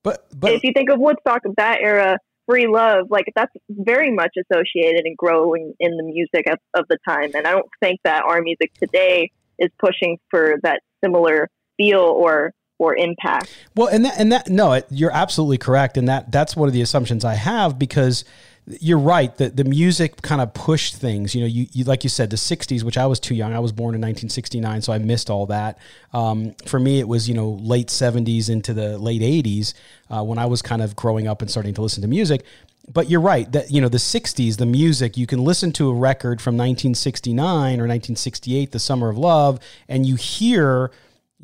but, 0.02 0.26
but 0.38 0.52
if 0.52 0.62
you 0.62 0.72
think 0.74 0.90
of 0.90 1.00
Woodstock 1.00 1.46
of 1.46 1.56
that 1.56 1.78
era, 1.80 2.18
free 2.46 2.66
love, 2.66 3.06
like 3.08 3.24
that's 3.34 3.52
very 3.70 4.12
much 4.12 4.32
associated 4.38 5.06
and 5.06 5.16
growing 5.16 5.72
in 5.80 5.96
the 5.96 6.02
music 6.02 6.46
of, 6.46 6.58
of 6.74 6.84
the 6.88 6.98
time. 7.08 7.30
And 7.34 7.46
I 7.46 7.52
don't 7.52 7.68
think 7.80 8.00
that 8.04 8.22
our 8.24 8.42
music 8.42 8.72
today 8.74 9.30
is 9.58 9.70
pushing 9.78 10.18
for 10.30 10.56
that 10.62 10.80
similar 11.02 11.48
feel 11.76 12.00
or 12.00 12.52
or 12.78 12.96
impact. 12.96 13.54
Well, 13.74 13.88
and 13.88 14.04
that 14.04 14.14
and 14.18 14.32
that 14.32 14.48
no, 14.48 14.82
you're 14.90 15.12
absolutely 15.12 15.58
correct, 15.58 15.96
and 15.96 16.08
that 16.08 16.30
that's 16.32 16.56
one 16.56 16.68
of 16.68 16.74
the 16.74 16.82
assumptions 16.82 17.24
I 17.24 17.34
have 17.34 17.78
because 17.78 18.24
you're 18.66 18.98
right 18.98 19.36
that 19.36 19.56
the 19.56 19.64
music 19.64 20.22
kind 20.22 20.40
of 20.40 20.54
pushed 20.54 20.96
things. 20.96 21.34
You 21.34 21.42
know, 21.42 21.46
you, 21.46 21.66
you, 21.72 21.84
like 21.84 22.02
you 22.02 22.10
said, 22.10 22.30
the 22.30 22.36
'60s, 22.36 22.82
which 22.82 22.96
I 22.96 23.06
was 23.06 23.20
too 23.20 23.34
young. 23.34 23.52
I 23.52 23.58
was 23.58 23.72
born 23.72 23.94
in 23.94 24.00
1969, 24.00 24.82
so 24.82 24.92
I 24.92 24.98
missed 24.98 25.28
all 25.28 25.46
that. 25.46 25.78
Um, 26.12 26.54
for 26.66 26.80
me, 26.80 26.98
it 26.98 27.06
was 27.06 27.28
you 27.28 27.34
know 27.34 27.50
late 27.50 27.88
'70s 27.88 28.48
into 28.48 28.72
the 28.72 28.96
late 28.98 29.20
'80s 29.20 29.74
uh, 30.10 30.22
when 30.22 30.38
I 30.38 30.46
was 30.46 30.62
kind 30.62 30.80
of 30.80 30.96
growing 30.96 31.28
up 31.28 31.42
and 31.42 31.50
starting 31.50 31.74
to 31.74 31.82
listen 31.82 32.00
to 32.02 32.08
music. 32.08 32.44
But 32.90 33.08
you're 33.10 33.20
right 33.20 33.50
that 33.52 33.70
you 33.70 33.82
know 33.82 33.88
the 33.88 33.98
'60s, 33.98 34.56
the 34.56 34.66
music. 34.66 35.18
You 35.18 35.26
can 35.26 35.44
listen 35.44 35.70
to 35.72 35.90
a 35.90 35.94
record 35.94 36.40
from 36.40 36.54
1969 36.56 37.40
or 37.80 37.86
1968, 37.86 38.72
"The 38.72 38.78
Summer 38.78 39.10
of 39.10 39.18
Love," 39.18 39.60
and 39.88 40.06
you 40.06 40.16
hear 40.16 40.90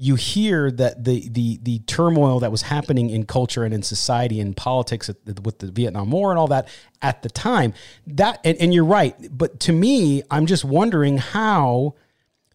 you 0.03 0.15
hear 0.15 0.71
that 0.71 1.05
the 1.05 1.29
the 1.29 1.61
the 1.63 1.81
turmoil 1.81 2.41
that 2.41 2.51
was 2.51 2.63
happening 2.63 3.11
in 3.11 3.27
culture 3.27 3.65
and 3.65 3.75
in 3.75 3.83
society 3.83 4.41
and 4.41 4.57
politics 4.57 5.11
with 5.43 5.59
the 5.59 5.71
Vietnam 5.71 6.11
War 6.11 6.31
and 6.31 6.39
all 6.39 6.47
that 6.47 6.69
at 7.03 7.23
the 7.23 7.29
time. 7.29 7.75
That 8.07 8.41
and, 8.43 8.57
and 8.57 8.73
you're 8.73 8.85
right, 8.87 9.15
but 9.31 9.61
to 9.61 9.73
me, 9.73 10.23
I'm 10.31 10.47
just 10.47 10.65
wondering 10.65 11.19
how 11.19 11.97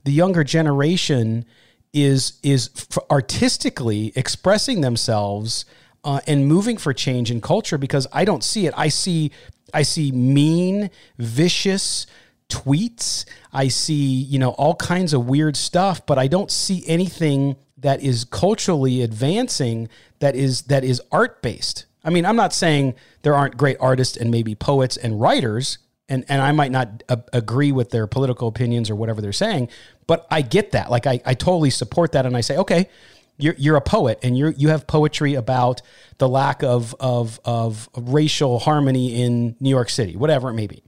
the 0.05 0.11
younger 0.11 0.43
generation 0.43 1.45
is 1.93 2.39
is 2.41 2.71
artistically 3.11 4.11
expressing 4.15 4.81
themselves 4.81 5.65
uh, 6.03 6.21
and 6.25 6.47
moving 6.47 6.77
for 6.77 6.93
change 6.93 7.29
in 7.29 7.41
culture 7.41 7.77
because 7.77 8.07
I 8.11 8.25
don't 8.25 8.43
see 8.43 8.65
it. 8.65 8.73
I 8.75 8.89
see 8.89 9.31
I 9.71 9.83
see 9.83 10.11
mean, 10.11 10.89
vicious 11.19 12.07
tweets. 12.49 13.25
I 13.51 13.67
see, 13.67 13.93
you 13.93 14.39
know, 14.39 14.51
all 14.51 14.75
kinds 14.75 15.13
of 15.13 15.27
weird 15.27 15.55
stuff, 15.57 16.05
but 16.05 16.17
I 16.17 16.27
don't 16.27 16.51
see 16.51 16.83
anything 16.87 17.55
that 17.77 18.01
is 18.01 18.23
culturally 18.25 19.01
advancing 19.01 19.89
that 20.19 20.35
is 20.35 20.63
that 20.63 20.83
is 20.83 21.01
art 21.11 21.41
based. 21.41 21.85
I 22.03 22.09
mean, 22.09 22.25
I'm 22.25 22.35
not 22.35 22.53
saying 22.53 22.95
there 23.23 23.35
aren't 23.35 23.57
great 23.57 23.77
artists 23.79 24.15
and 24.15 24.31
maybe 24.31 24.55
poets 24.55 24.97
and 24.97 25.19
writers 25.19 25.79
and 26.09 26.25
and 26.29 26.41
I 26.41 26.51
might 26.51 26.71
not 26.71 27.03
a- 27.09 27.23
agree 27.33 27.71
with 27.71 27.89
their 27.89 28.07
political 28.07 28.47
opinions 28.47 28.89
or 28.89 28.95
whatever 28.95 29.21
they're 29.21 29.33
saying, 29.33 29.69
but 30.07 30.27
I 30.29 30.41
get 30.41 30.71
that. 30.71 30.91
Like 30.91 31.07
I, 31.07 31.19
I 31.25 31.33
totally 31.33 31.69
support 31.69 32.11
that, 32.13 32.25
and 32.25 32.37
I 32.37 32.41
say, 32.41 32.57
okay, 32.57 32.89
you're 33.37 33.55
you're 33.57 33.75
a 33.75 33.81
poet, 33.81 34.19
and 34.23 34.37
you 34.37 34.53
you 34.57 34.69
have 34.69 34.87
poetry 34.87 35.33
about 35.33 35.81
the 36.17 36.29
lack 36.29 36.63
of 36.63 36.95
of 36.99 37.39
of 37.43 37.89
racial 37.95 38.59
harmony 38.59 39.21
in 39.21 39.55
New 39.59 39.69
York 39.69 39.89
City, 39.89 40.15
whatever 40.15 40.49
it 40.49 40.53
may 40.53 40.67
be. 40.67 40.83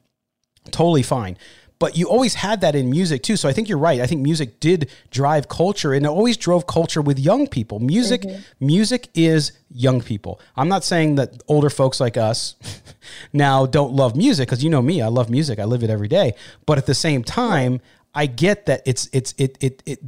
Totally 0.71 1.03
fine. 1.03 1.37
But 1.79 1.95
you 1.95 2.09
always 2.09 2.33
had 2.33 2.61
that 2.61 2.75
in 2.75 2.89
music 2.89 3.21
too. 3.21 3.37
So 3.37 3.47
I 3.47 3.53
think 3.53 3.69
you're 3.69 3.77
right. 3.77 4.01
I 4.01 4.07
think 4.07 4.21
music 4.21 4.59
did 4.59 4.89
drive 5.11 5.47
culture 5.47 5.93
and 5.93 6.05
it 6.05 6.09
always 6.09 6.35
drove 6.35 6.65
culture 6.65 7.01
with 7.01 7.19
young 7.19 7.45
people. 7.47 7.79
Music 7.79 8.21
mm-hmm. 8.21 8.65
music 8.65 9.09
is 9.13 9.51
young 9.69 10.01
people. 10.01 10.39
I'm 10.55 10.69
not 10.69 10.83
saying 10.83 11.15
that 11.15 11.43
older 11.47 11.69
folks 11.69 11.99
like 11.99 12.17
us 12.17 12.55
now 13.33 13.67
don't 13.67 13.93
love 13.93 14.15
music 14.15 14.47
because 14.47 14.63
you 14.63 14.71
know 14.71 14.81
me, 14.81 15.01
I 15.03 15.07
love 15.07 15.29
music. 15.29 15.59
I 15.59 15.65
live 15.65 15.83
it 15.83 15.91
every 15.91 16.07
day. 16.07 16.33
But 16.65 16.79
at 16.79 16.87
the 16.87 16.95
same 16.95 17.23
time, 17.23 17.79
I 18.15 18.25
get 18.25 18.65
that 18.65 18.81
it's 18.85 19.07
it's 19.13 19.35
it 19.37 19.57
it, 19.61 19.83
it 19.85 19.99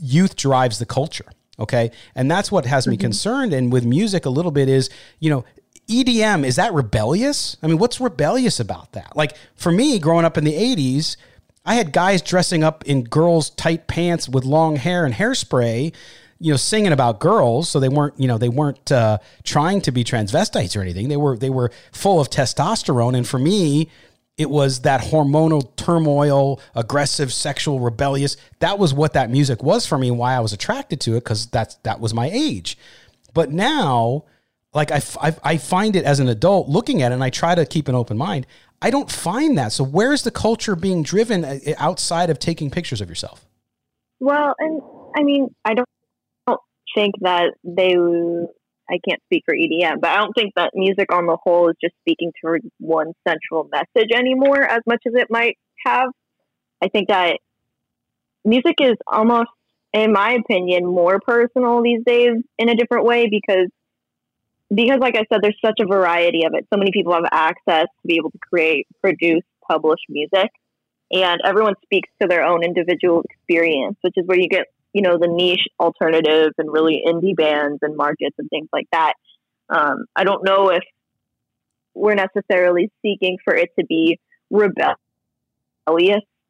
youth 0.00 0.36
drives 0.36 0.78
the 0.78 0.86
culture. 0.86 1.26
Okay. 1.58 1.90
And 2.14 2.30
that's 2.30 2.52
what 2.52 2.66
has 2.66 2.86
me 2.86 2.94
mm-hmm. 2.94 3.00
concerned. 3.00 3.52
And 3.52 3.72
with 3.72 3.84
music 3.84 4.26
a 4.26 4.30
little 4.30 4.50
bit 4.50 4.68
is, 4.68 4.90
you 5.20 5.30
know, 5.30 5.44
EDM, 5.88 6.44
is 6.44 6.56
that 6.56 6.72
rebellious? 6.72 7.56
I 7.62 7.66
mean, 7.66 7.78
what's 7.78 8.00
rebellious 8.00 8.58
about 8.58 8.92
that? 8.92 9.16
Like 9.16 9.36
for 9.54 9.70
me, 9.70 9.98
growing 9.98 10.24
up 10.24 10.36
in 10.36 10.44
the 10.44 10.52
80s, 10.52 11.16
I 11.64 11.74
had 11.74 11.92
guys 11.92 12.22
dressing 12.22 12.62
up 12.62 12.84
in 12.84 13.04
girls' 13.04 13.50
tight 13.50 13.86
pants 13.86 14.28
with 14.28 14.44
long 14.44 14.76
hair 14.76 15.04
and 15.04 15.14
hairspray, 15.14 15.92
you 16.38 16.52
know, 16.52 16.56
singing 16.56 16.92
about 16.92 17.18
girls. 17.18 17.68
So 17.68 17.80
they 17.80 17.88
weren't, 17.88 18.14
you 18.18 18.28
know, 18.28 18.38
they 18.38 18.48
weren't 18.48 18.90
uh, 18.92 19.18
trying 19.42 19.80
to 19.82 19.90
be 19.92 20.04
transvestites 20.04 20.76
or 20.76 20.80
anything. 20.80 21.08
They 21.08 21.16
were 21.16 21.36
they 21.36 21.50
were 21.50 21.72
full 21.92 22.20
of 22.20 22.30
testosterone. 22.30 23.16
And 23.16 23.26
for 23.26 23.38
me, 23.38 23.90
it 24.38 24.50
was 24.50 24.80
that 24.82 25.00
hormonal 25.00 25.74
turmoil, 25.76 26.60
aggressive, 26.74 27.32
sexual, 27.32 27.80
rebellious. 27.80 28.36
That 28.60 28.78
was 28.78 28.92
what 28.92 29.14
that 29.14 29.30
music 29.30 29.62
was 29.62 29.86
for 29.86 29.98
me. 29.98 30.08
and 30.08 30.18
Why 30.18 30.34
I 30.34 30.40
was 30.40 30.52
attracted 30.52 31.00
to 31.02 31.12
it 31.12 31.24
because 31.24 31.46
that's 31.46 31.76
that 31.76 32.00
was 32.00 32.14
my 32.14 32.30
age. 32.32 32.78
But 33.34 33.50
now, 33.50 34.24
like 34.76 34.92
I, 34.92 35.00
I 35.42 35.56
find 35.56 35.96
it 35.96 36.04
as 36.04 36.20
an 36.20 36.28
adult 36.28 36.68
looking 36.68 37.02
at 37.02 37.10
it, 37.10 37.14
and 37.14 37.24
I 37.24 37.30
try 37.30 37.54
to 37.54 37.64
keep 37.64 37.88
an 37.88 37.94
open 37.94 38.18
mind. 38.18 38.46
I 38.82 38.90
don't 38.90 39.10
find 39.10 39.56
that. 39.56 39.72
So 39.72 39.82
where's 39.82 40.22
the 40.22 40.30
culture 40.30 40.76
being 40.76 41.02
driven 41.02 41.44
uh, 41.44 41.58
outside 41.78 42.28
of 42.28 42.38
taking 42.38 42.70
pictures 42.70 43.00
of 43.00 43.08
yourself? 43.08 43.46
Well, 44.20 44.54
and 44.58 44.82
I 45.16 45.22
mean, 45.22 45.48
I 45.64 45.74
don't, 45.74 45.88
don't 46.46 46.60
think 46.94 47.14
that 47.22 47.54
they. 47.64 47.96
I 48.88 49.00
can't 49.08 49.20
speak 49.24 49.42
for 49.44 49.54
EDM, 49.54 50.00
but 50.00 50.10
I 50.10 50.18
don't 50.18 50.32
think 50.34 50.52
that 50.54 50.70
music 50.74 51.12
on 51.12 51.26
the 51.26 51.36
whole 51.42 51.70
is 51.70 51.76
just 51.82 51.94
speaking 52.02 52.30
towards 52.40 52.64
one 52.78 53.14
central 53.26 53.68
message 53.72 54.10
anymore 54.14 54.62
as 54.62 54.80
much 54.86 55.02
as 55.08 55.14
it 55.16 55.26
might 55.28 55.58
have. 55.84 56.10
I 56.80 56.88
think 56.88 57.08
that 57.08 57.38
music 58.44 58.76
is 58.80 58.94
almost, 59.08 59.48
in 59.92 60.12
my 60.12 60.34
opinion, 60.34 60.86
more 60.86 61.18
personal 61.18 61.82
these 61.82 62.02
days 62.06 62.34
in 62.58 62.68
a 62.68 62.76
different 62.76 63.06
way 63.06 63.28
because 63.28 63.66
because 64.74 64.98
like 65.00 65.16
I 65.16 65.24
said, 65.32 65.40
there's 65.42 65.58
such 65.64 65.78
a 65.80 65.86
variety 65.86 66.44
of 66.44 66.54
it. 66.54 66.66
So 66.72 66.78
many 66.78 66.90
people 66.92 67.12
have 67.12 67.24
access 67.30 67.84
to 67.84 68.06
be 68.06 68.16
able 68.16 68.30
to 68.30 68.38
create, 68.38 68.86
produce, 69.00 69.42
publish 69.68 70.00
music. 70.08 70.50
And 71.10 71.40
everyone 71.44 71.74
speaks 71.84 72.08
to 72.20 72.26
their 72.26 72.42
own 72.42 72.64
individual 72.64 73.22
experience, 73.22 73.96
which 74.00 74.14
is 74.16 74.26
where 74.26 74.38
you 74.38 74.48
get, 74.48 74.66
you 74.92 75.02
know, 75.02 75.18
the 75.18 75.28
niche 75.28 75.66
alternative 75.78 76.52
and 76.58 76.72
really 76.72 77.02
indie 77.06 77.36
bands 77.36 77.78
and 77.82 77.96
markets 77.96 78.34
and 78.38 78.48
things 78.50 78.68
like 78.72 78.88
that. 78.90 79.14
Um, 79.68 80.06
I 80.16 80.24
don't 80.24 80.44
know 80.44 80.70
if 80.70 80.82
we're 81.94 82.14
necessarily 82.14 82.90
seeking 83.02 83.38
for 83.44 83.54
it 83.54 83.70
to 83.78 83.86
be 83.86 84.18
rebellious 84.50 84.96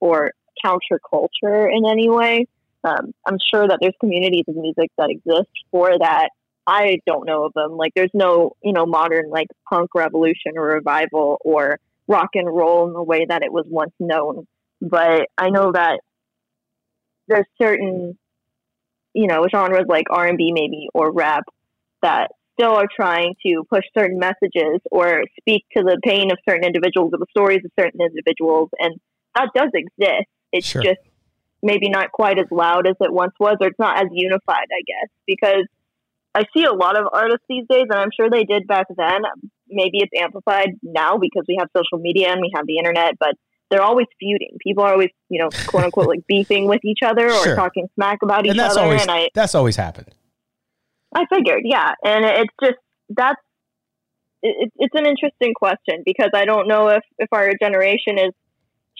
or 0.00 0.32
counterculture 0.64 1.70
in 1.70 1.86
any 1.86 2.08
way. 2.08 2.46
Um, 2.82 3.12
I'm 3.26 3.38
sure 3.52 3.66
that 3.66 3.78
there's 3.80 3.94
communities 4.00 4.44
of 4.48 4.56
music 4.56 4.90
that 4.96 5.10
exist 5.10 5.50
for 5.70 5.98
that. 5.98 6.30
I 6.66 7.00
don't 7.06 7.26
know 7.26 7.44
of 7.44 7.52
them. 7.54 7.76
Like, 7.76 7.92
there's 7.94 8.10
no, 8.12 8.56
you 8.62 8.72
know, 8.72 8.86
modern 8.86 9.30
like 9.30 9.46
punk 9.68 9.94
revolution 9.94 10.52
or 10.56 10.66
revival 10.66 11.38
or 11.44 11.78
rock 12.08 12.30
and 12.34 12.48
roll 12.48 12.86
in 12.86 12.92
the 12.92 13.02
way 13.02 13.26
that 13.28 13.42
it 13.42 13.52
was 13.52 13.66
once 13.68 13.92
known. 14.00 14.46
But 14.80 15.28
I 15.38 15.50
know 15.50 15.72
that 15.72 16.00
there's 17.28 17.46
certain, 17.60 18.18
you 19.14 19.26
know, 19.26 19.46
genres 19.50 19.86
like 19.88 20.06
R 20.10 20.26
and 20.26 20.38
B 20.38 20.52
maybe 20.52 20.88
or 20.92 21.12
rap 21.12 21.44
that 22.02 22.32
still 22.58 22.74
are 22.74 22.88
trying 22.94 23.34
to 23.44 23.64
push 23.70 23.84
certain 23.96 24.18
messages 24.18 24.80
or 24.90 25.24
speak 25.40 25.64
to 25.76 25.82
the 25.82 25.98
pain 26.02 26.30
of 26.30 26.38
certain 26.48 26.64
individuals 26.64 27.12
or 27.12 27.18
the 27.18 27.26
stories 27.30 27.60
of 27.64 27.70
certain 27.78 28.00
individuals, 28.00 28.70
and 28.78 28.98
that 29.34 29.50
does 29.54 29.70
exist. 29.74 30.28
It's 30.52 30.66
Sure. 30.66 30.82
just 30.82 31.00
maybe 31.62 31.88
not 31.90 32.12
quite 32.12 32.38
as 32.38 32.46
loud 32.50 32.86
as 32.86 32.94
it 33.00 33.12
once 33.12 33.34
was, 33.38 33.56
or 33.60 33.68
it's 33.68 33.78
not 33.78 33.98
as 33.98 34.08
unified, 34.12 34.66
I 34.70 34.82
guess, 34.86 35.10
because 35.26 35.66
I 36.36 36.44
see 36.54 36.64
a 36.64 36.72
lot 36.72 36.98
of 37.00 37.06
artists 37.10 37.46
these 37.48 37.64
days, 37.68 37.84
and 37.88 37.98
I'm 37.98 38.10
sure 38.14 38.28
they 38.28 38.44
did 38.44 38.66
back 38.66 38.86
then. 38.94 39.22
Maybe 39.68 40.00
it's 40.04 40.12
amplified 40.22 40.72
now 40.82 41.16
because 41.16 41.44
we 41.48 41.56
have 41.58 41.68
social 41.74 41.98
media 41.98 42.30
and 42.30 42.42
we 42.42 42.52
have 42.54 42.66
the 42.66 42.76
internet, 42.76 43.14
but 43.18 43.30
they're 43.70 43.82
always 43.82 44.06
feuding. 44.20 44.58
People 44.60 44.84
are 44.84 44.92
always, 44.92 45.08
you 45.30 45.42
know, 45.42 45.48
quote 45.66 45.84
unquote, 45.84 46.08
like 46.08 46.26
beefing 46.28 46.68
with 46.68 46.84
each 46.84 46.98
other 47.02 47.26
or 47.26 47.42
Sure. 47.44 47.56
talking 47.56 47.88
smack 47.94 48.18
about 48.22 48.44
each 48.44 48.50
And 48.50 48.60
that's 48.60 48.76
other. 48.76 48.84
always 48.84 49.00
and 49.00 49.10
I, 49.10 49.28
that's 49.34 49.54
always 49.54 49.76
happened. 49.76 50.08
I 51.14 51.24
figured, 51.34 51.62
yeah, 51.64 51.94
and 52.04 52.24
it's 52.26 52.54
just 52.62 52.76
that's 53.08 53.40
it, 54.42 54.70
it's 54.76 54.94
an 54.94 55.06
interesting 55.06 55.54
question 55.54 56.02
because 56.04 56.30
I 56.34 56.44
don't 56.44 56.68
know 56.68 56.88
if 56.88 57.02
if 57.18 57.28
our 57.32 57.52
generation 57.60 58.18
is 58.18 58.32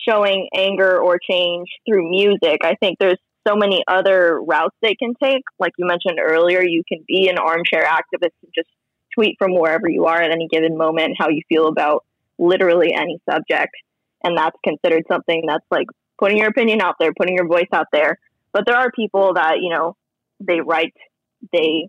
showing 0.09 0.49
anger 0.55 0.99
or 0.99 1.19
change 1.19 1.67
through 1.87 2.09
music. 2.09 2.61
I 2.63 2.75
think 2.79 2.97
there's 2.99 3.19
so 3.47 3.55
many 3.55 3.83
other 3.87 4.39
routes 4.41 4.75
they 4.81 4.95
can 4.95 5.13
take. 5.21 5.43
Like 5.59 5.71
you 5.77 5.85
mentioned 5.85 6.19
earlier, 6.21 6.61
you 6.61 6.83
can 6.87 7.03
be 7.07 7.29
an 7.29 7.37
armchair 7.37 7.83
activist 7.83 8.33
and 8.43 8.51
just 8.53 8.69
tweet 9.15 9.35
from 9.39 9.53
wherever 9.53 9.89
you 9.89 10.05
are 10.05 10.21
at 10.21 10.31
any 10.31 10.47
given 10.47 10.77
moment 10.77 11.15
how 11.17 11.29
you 11.29 11.41
feel 11.49 11.67
about 11.67 12.03
literally 12.37 12.93
any 12.93 13.19
subject, 13.29 13.71
and 14.23 14.37
that's 14.37 14.57
considered 14.63 15.03
something 15.09 15.43
that's 15.47 15.65
like 15.71 15.87
putting 16.19 16.37
your 16.37 16.47
opinion 16.49 16.81
out 16.81 16.95
there, 16.99 17.11
putting 17.17 17.35
your 17.35 17.47
voice 17.47 17.69
out 17.73 17.87
there. 17.91 18.17
But 18.53 18.65
there 18.65 18.75
are 18.75 18.91
people 18.91 19.33
that 19.35 19.57
you 19.61 19.73
know 19.73 19.95
they 20.39 20.59
write, 20.61 20.93
they 21.51 21.87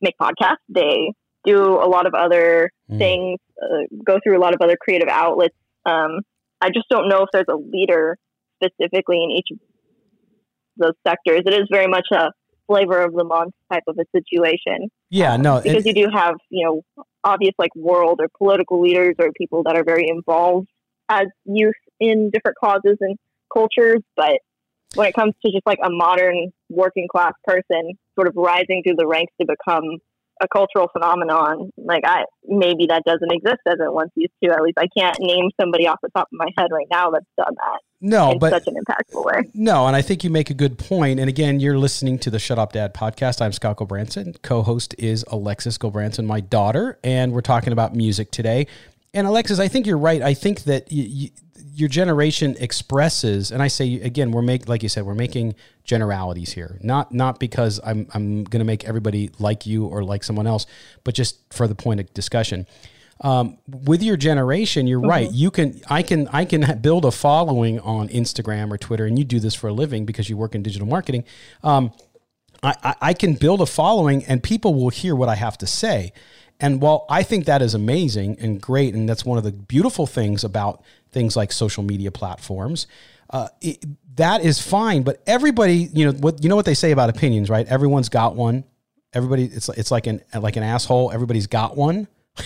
make 0.00 0.14
podcasts, 0.20 0.64
they 0.68 1.12
do 1.44 1.62
a 1.74 1.88
lot 1.88 2.06
of 2.06 2.14
other 2.14 2.70
Mm. 2.90 2.98
things, 2.98 3.40
uh, 3.62 3.84
go 4.04 4.18
through 4.22 4.36
a 4.36 4.40
lot 4.40 4.54
of 4.54 4.60
other 4.60 4.76
creative 4.76 5.08
outlets. 5.08 5.54
Um, 5.86 6.20
I 6.60 6.68
just 6.70 6.88
don't 6.90 7.08
know 7.08 7.22
if 7.22 7.28
there's 7.32 7.48
a 7.48 7.56
leader 7.56 8.16
specifically 8.72 9.18
in 9.22 9.30
each 9.30 9.48
of 9.52 9.58
those 10.76 10.94
sectors. 11.06 11.42
It 11.46 11.54
is 11.54 11.68
very 11.70 11.86
much 11.86 12.06
a 12.12 12.30
flavor 12.66 13.02
of 13.02 13.12
the 13.12 13.24
month 13.24 13.54
type 13.72 13.82
of 13.86 13.98
a 13.98 14.04
situation 14.16 14.90
Yeah, 15.10 15.36
no, 15.36 15.60
because 15.60 15.84
and- 15.84 15.86
you 15.86 16.06
do 16.06 16.08
have 16.12 16.36
you 16.50 16.64
know 16.64 17.04
obvious 17.22 17.54
like 17.58 17.74
world 17.76 18.20
or 18.20 18.28
political 18.36 18.80
leaders 18.80 19.14
or 19.18 19.30
people 19.36 19.62
that 19.64 19.76
are 19.76 19.84
very 19.84 20.08
involved 20.08 20.68
as 21.08 21.26
youth 21.44 21.74
in 22.00 22.30
different 22.30 22.56
causes 22.58 22.96
and 23.00 23.16
cultures 23.52 24.00
but 24.16 24.38
when 24.94 25.06
it 25.08 25.14
comes 25.14 25.34
to 25.44 25.50
just 25.52 25.66
like 25.66 25.78
a 25.82 25.90
modern 25.90 26.50
working 26.70 27.06
class 27.10 27.32
person 27.44 27.92
sort 28.14 28.26
of 28.28 28.34
rising 28.36 28.82
through 28.84 28.96
the 28.96 29.06
ranks 29.06 29.32
to 29.40 29.46
become 29.46 29.98
a 30.42 30.48
cultural 30.48 30.88
phenomenon 30.92 31.70
like 31.76 32.02
i 32.06 32.24
maybe 32.46 32.86
that 32.86 33.02
doesn't 33.04 33.32
exist 33.32 33.60
as 33.66 33.74
it 33.80 33.92
once 33.92 34.10
used 34.16 34.32
to 34.42 34.50
at 34.50 34.62
least 34.62 34.78
i 34.78 34.88
can't 34.96 35.16
name 35.20 35.50
somebody 35.60 35.86
off 35.86 35.98
the 36.02 36.10
top 36.16 36.28
of 36.32 36.38
my 36.38 36.48
head 36.58 36.68
right 36.70 36.86
now 36.90 37.10
that's 37.10 37.26
done 37.36 37.54
that 37.54 37.80
no, 38.06 38.32
in 38.32 38.38
but 38.38 38.50
such 38.50 38.66
an 38.66 38.74
impactful 38.74 39.24
way 39.24 39.48
No, 39.54 39.86
and 39.86 39.96
I 39.96 40.02
think 40.02 40.24
you 40.24 40.28
make 40.28 40.50
a 40.50 40.54
good 40.54 40.76
point. 40.76 41.18
And 41.18 41.26
again, 41.26 41.58
you're 41.58 41.78
listening 41.78 42.18
to 42.18 42.30
the 42.30 42.38
Shut 42.38 42.58
Up 42.58 42.72
Dad 42.72 42.92
podcast. 42.92 43.40
I'm 43.40 43.52
Scott 43.52 43.78
Gulbransen. 43.78 44.42
Co-host 44.42 44.94
is 44.98 45.24
Alexis 45.28 45.78
Gulbransen, 45.78 46.26
my 46.26 46.40
daughter, 46.40 46.98
and 47.02 47.32
we're 47.32 47.40
talking 47.40 47.72
about 47.72 47.94
music 47.94 48.30
today. 48.30 48.66
And 49.14 49.26
Alexis, 49.26 49.58
I 49.58 49.68
think 49.68 49.86
you're 49.86 49.96
right. 49.96 50.20
I 50.20 50.34
think 50.34 50.64
that 50.64 50.90
your 50.90 51.88
generation 51.88 52.56
expresses, 52.58 53.50
and 53.50 53.62
I 53.62 53.68
say 53.68 53.94
again, 53.94 54.32
we're 54.32 54.42
make 54.42 54.68
like 54.68 54.82
you 54.82 54.88
said, 54.88 55.06
we're 55.06 55.14
making 55.14 55.54
generalities 55.84 56.52
here. 56.52 56.78
Not 56.82 57.12
not 57.12 57.38
because 57.38 57.80
I'm 57.84 58.06
I'm 58.12 58.44
going 58.44 58.60
to 58.60 58.66
make 58.66 58.84
everybody 58.84 59.30
like 59.38 59.66
you 59.66 59.86
or 59.86 60.04
like 60.04 60.24
someone 60.24 60.46
else, 60.46 60.66
but 61.04 61.14
just 61.14 61.38
for 61.54 61.66
the 61.66 61.74
point 61.74 62.00
of 62.00 62.12
discussion 62.12 62.66
um, 63.20 63.58
with 63.66 64.02
your 64.02 64.16
generation, 64.16 64.86
you're 64.86 65.00
right. 65.00 65.30
You 65.30 65.50
can, 65.50 65.80
I 65.88 66.02
can, 66.02 66.28
I 66.28 66.44
can 66.44 66.78
build 66.80 67.04
a 67.04 67.10
following 67.10 67.80
on 67.80 68.08
Instagram 68.08 68.72
or 68.72 68.78
Twitter, 68.78 69.06
and 69.06 69.18
you 69.18 69.24
do 69.24 69.40
this 69.40 69.54
for 69.54 69.68
a 69.68 69.72
living 69.72 70.04
because 70.04 70.28
you 70.28 70.36
work 70.36 70.54
in 70.54 70.62
digital 70.62 70.86
marketing. 70.86 71.24
Um, 71.62 71.92
I, 72.64 72.94
I 73.00 73.12
can 73.14 73.34
build 73.34 73.60
a 73.60 73.66
following, 73.66 74.24
and 74.24 74.42
people 74.42 74.74
will 74.74 74.90
hear 74.90 75.14
what 75.14 75.28
I 75.28 75.34
have 75.34 75.58
to 75.58 75.66
say. 75.66 76.12
And 76.60 76.80
while 76.80 77.04
I 77.08 77.22
think 77.22 77.46
that 77.46 77.62
is 77.62 77.74
amazing 77.74 78.38
and 78.40 78.60
great, 78.60 78.94
and 78.94 79.08
that's 79.08 79.24
one 79.24 79.38
of 79.38 79.44
the 79.44 79.52
beautiful 79.52 80.06
things 80.06 80.44
about 80.44 80.82
things 81.10 81.36
like 81.36 81.52
social 81.52 81.82
media 81.82 82.10
platforms, 82.10 82.86
uh, 83.30 83.48
it, 83.60 83.84
that 84.16 84.42
is 84.42 84.60
fine. 84.60 85.02
But 85.02 85.22
everybody, 85.26 85.90
you 85.92 86.06
know 86.06 86.12
what 86.18 86.42
you 86.42 86.48
know 86.48 86.56
what 86.56 86.64
they 86.64 86.74
say 86.74 86.92
about 86.92 87.10
opinions, 87.10 87.50
right? 87.50 87.66
Everyone's 87.66 88.08
got 88.08 88.36
one. 88.36 88.64
Everybody, 89.12 89.44
it's 89.44 89.68
it's 89.70 89.90
like 89.90 90.06
an 90.06 90.22
like 90.38 90.56
an 90.56 90.62
asshole. 90.62 91.10
Everybody's 91.12 91.46
got 91.46 91.76
one. 91.76 92.08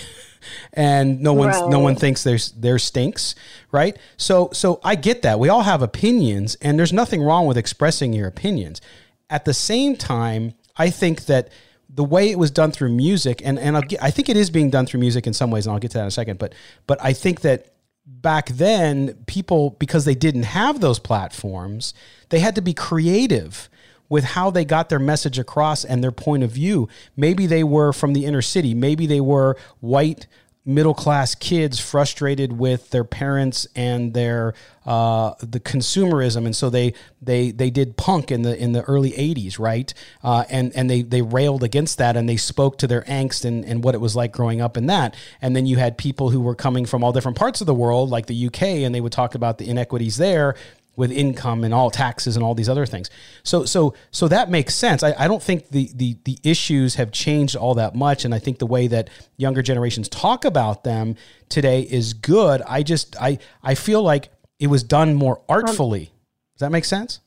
and 0.73 1.21
no 1.21 1.33
one 1.33 1.49
right. 1.49 1.69
no 1.69 1.79
one 1.79 1.95
thinks 1.95 2.23
there's 2.23 2.51
there 2.53 2.79
stinks, 2.79 3.35
right? 3.71 3.97
So 4.17 4.49
so 4.53 4.79
I 4.83 4.95
get 4.95 5.21
that. 5.23 5.39
We 5.39 5.49
all 5.49 5.61
have 5.61 5.81
opinions 5.81 6.55
and 6.61 6.77
there's 6.77 6.93
nothing 6.93 7.21
wrong 7.21 7.45
with 7.45 7.57
expressing 7.57 8.13
your 8.13 8.27
opinions. 8.27 8.81
At 9.29 9.45
the 9.45 9.53
same 9.53 9.95
time, 9.95 10.53
I 10.77 10.89
think 10.89 11.25
that 11.25 11.49
the 11.89 12.03
way 12.03 12.29
it 12.29 12.37
was 12.37 12.51
done 12.51 12.71
through 12.71 12.91
music 12.91 13.41
and 13.43 13.57
and 13.57 13.87
get, 13.89 14.01
i 14.03 14.11
think 14.11 14.29
it 14.29 14.37
is 14.37 14.51
being 14.51 14.69
done 14.69 14.85
through 14.85 14.99
music 14.99 15.25
in 15.25 15.33
some 15.33 15.49
ways 15.49 15.65
and 15.65 15.73
I'll 15.73 15.79
get 15.79 15.91
to 15.91 15.97
that 15.97 16.03
in 16.03 16.07
a 16.07 16.11
second, 16.11 16.39
but 16.39 16.53
but 16.87 17.03
I 17.03 17.13
think 17.13 17.41
that 17.41 17.73
back 18.05 18.49
then 18.49 19.15
people 19.27 19.71
because 19.79 20.05
they 20.05 20.15
didn't 20.15 20.43
have 20.43 20.81
those 20.81 20.99
platforms, 20.99 21.93
they 22.29 22.39
had 22.39 22.55
to 22.55 22.61
be 22.61 22.73
creative 22.73 23.69
with 24.07 24.23
how 24.23 24.49
they 24.49 24.65
got 24.65 24.89
their 24.89 24.99
message 24.99 25.37
across 25.37 25.85
and 25.85 26.03
their 26.03 26.11
point 26.11 26.43
of 26.43 26.51
view. 26.51 26.87
Maybe 27.15 27.45
they 27.45 27.63
were 27.63 27.93
from 27.93 28.13
the 28.13 28.25
inner 28.25 28.41
city, 28.41 28.73
maybe 28.73 29.05
they 29.05 29.21
were 29.21 29.55
white 29.79 30.27
middle 30.69 30.93
class 30.93 31.35
kids 31.35 31.79
frustrated 31.79 32.53
with 32.57 32.91
their 32.91 33.03
parents 33.03 33.67
and 33.75 34.13
their 34.13 34.53
uh, 34.85 35.33
the 35.41 35.59
consumerism, 35.59 36.45
and 36.45 36.55
so 36.55 36.69
they 36.69 36.93
they 37.21 37.51
they 37.51 37.69
did 37.69 37.97
punk 37.97 38.31
in 38.31 38.43
the 38.43 38.57
in 38.57 38.71
the 38.71 38.81
early 38.83 39.11
'80s, 39.11 39.59
right? 39.59 39.93
Uh, 40.23 40.45
and 40.49 40.75
and 40.75 40.89
they 40.89 41.01
they 41.01 41.21
railed 41.21 41.63
against 41.63 41.97
that, 41.97 42.15
and 42.15 42.29
they 42.29 42.37
spoke 42.37 42.77
to 42.79 42.87
their 42.87 43.01
angst 43.01 43.45
and 43.45 43.65
and 43.65 43.83
what 43.83 43.95
it 43.95 44.01
was 44.01 44.15
like 44.15 44.31
growing 44.31 44.61
up 44.61 44.77
in 44.77 44.85
that. 44.87 45.15
And 45.41 45.55
then 45.55 45.65
you 45.65 45.77
had 45.77 45.97
people 45.97 46.29
who 46.29 46.39
were 46.39 46.55
coming 46.55 46.85
from 46.85 47.03
all 47.03 47.11
different 47.11 47.37
parts 47.37 47.61
of 47.61 47.67
the 47.67 47.73
world, 47.73 48.09
like 48.09 48.27
the 48.27 48.47
UK, 48.47 48.63
and 48.63 48.95
they 48.95 49.01
would 49.01 49.11
talk 49.11 49.35
about 49.35 49.57
the 49.57 49.69
inequities 49.69 50.17
there 50.17 50.55
with 50.95 51.11
income 51.11 51.63
and 51.63 51.73
all 51.73 51.89
taxes 51.89 52.35
and 52.35 52.43
all 52.43 52.53
these 52.53 52.67
other 52.67 52.85
things. 52.85 53.09
So 53.43 53.65
so 53.65 53.93
so 54.11 54.27
that 54.27 54.49
makes 54.49 54.75
sense. 54.75 55.01
I, 55.01 55.13
I 55.17 55.27
don't 55.27 55.41
think 55.41 55.69
the, 55.69 55.89
the 55.95 56.17
the 56.25 56.37
issues 56.43 56.95
have 56.95 57.11
changed 57.11 57.55
all 57.55 57.73
that 57.75 57.95
much, 57.95 58.25
and 58.25 58.35
I 58.35 58.39
think 58.39 58.59
the 58.59 58.67
way 58.67 58.87
that 58.87 59.09
younger 59.37 59.61
generations 59.61 60.09
talk 60.09 60.45
about 60.45 60.83
them 60.83 61.15
today 61.47 61.83
is 61.83 62.13
good. 62.13 62.61
I 62.67 62.83
just 62.83 63.15
I 63.21 63.39
I 63.63 63.75
feel 63.75 64.03
like 64.03 64.29
it 64.59 64.67
was 64.67 64.83
done 64.83 65.15
more 65.15 65.37
um, 65.37 65.63
artfully. 65.63 66.11
Does 66.55 66.59
that 66.59 66.71
make 66.71 66.85
sense? 66.85 67.21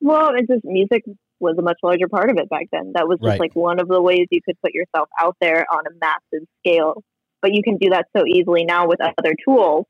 Well, 0.00 0.32
it's 0.34 0.48
just 0.48 0.64
music 0.64 1.04
was 1.40 1.56
a 1.58 1.62
much 1.62 1.78
larger 1.82 2.08
part 2.08 2.30
of 2.30 2.38
it 2.38 2.48
back 2.48 2.68
then. 2.72 2.92
That 2.94 3.06
was 3.06 3.18
just 3.18 3.28
right. 3.28 3.40
like 3.40 3.54
one 3.54 3.80
of 3.80 3.88
the 3.88 4.00
ways 4.00 4.26
you 4.30 4.40
could 4.42 4.56
put 4.62 4.72
yourself 4.72 5.08
out 5.20 5.36
there 5.40 5.66
on 5.70 5.84
a 5.86 5.90
massive 6.00 6.48
scale. 6.60 7.02
But 7.42 7.52
you 7.52 7.62
can 7.62 7.76
do 7.76 7.90
that 7.90 8.06
so 8.16 8.24
easily 8.26 8.64
now 8.64 8.86
with 8.88 9.00
other 9.02 9.34
tools 9.46 9.84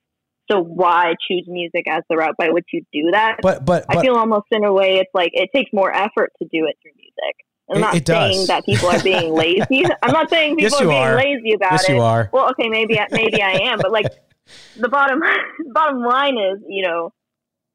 so 0.50 0.62
why 0.62 1.14
choose 1.28 1.44
music 1.46 1.84
as 1.88 2.02
the 2.08 2.16
route 2.16 2.36
by 2.38 2.50
which 2.50 2.66
you 2.72 2.82
do 2.92 3.10
that? 3.12 3.36
But 3.42 3.64
but, 3.64 3.86
but 3.86 3.96
I 3.96 4.02
feel 4.02 4.14
almost 4.16 4.46
in 4.50 4.64
a 4.64 4.72
way 4.72 4.96
it's 4.96 5.10
like 5.14 5.30
it 5.32 5.50
takes 5.54 5.70
more 5.72 5.94
effort 5.94 6.32
to 6.42 6.48
do 6.52 6.66
it 6.66 6.76
through 6.82 6.92
music. 6.96 7.36
I'm 7.70 7.80
not 7.80 7.96
it 7.96 8.06
saying 8.06 8.32
does. 8.32 8.46
that 8.48 8.64
people 8.66 8.88
are 8.90 9.02
being 9.02 9.32
lazy. 9.34 9.84
I'm 10.02 10.12
not 10.12 10.28
saying 10.28 10.56
people 10.56 10.78
yes, 10.78 10.80
are 10.80 10.86
being 10.86 11.02
are. 11.02 11.16
lazy 11.16 11.54
about 11.54 11.72
yes, 11.72 11.88
it. 11.88 11.94
You 11.94 12.02
are. 12.02 12.28
Well, 12.32 12.50
okay, 12.50 12.68
maybe 12.68 12.98
maybe 13.10 13.42
I 13.42 13.52
am, 13.64 13.78
but 13.78 13.90
like 13.90 14.06
the 14.76 14.88
bottom 14.88 15.20
bottom 15.72 16.02
line 16.02 16.36
is, 16.36 16.60
you 16.68 16.86
know, 16.86 17.10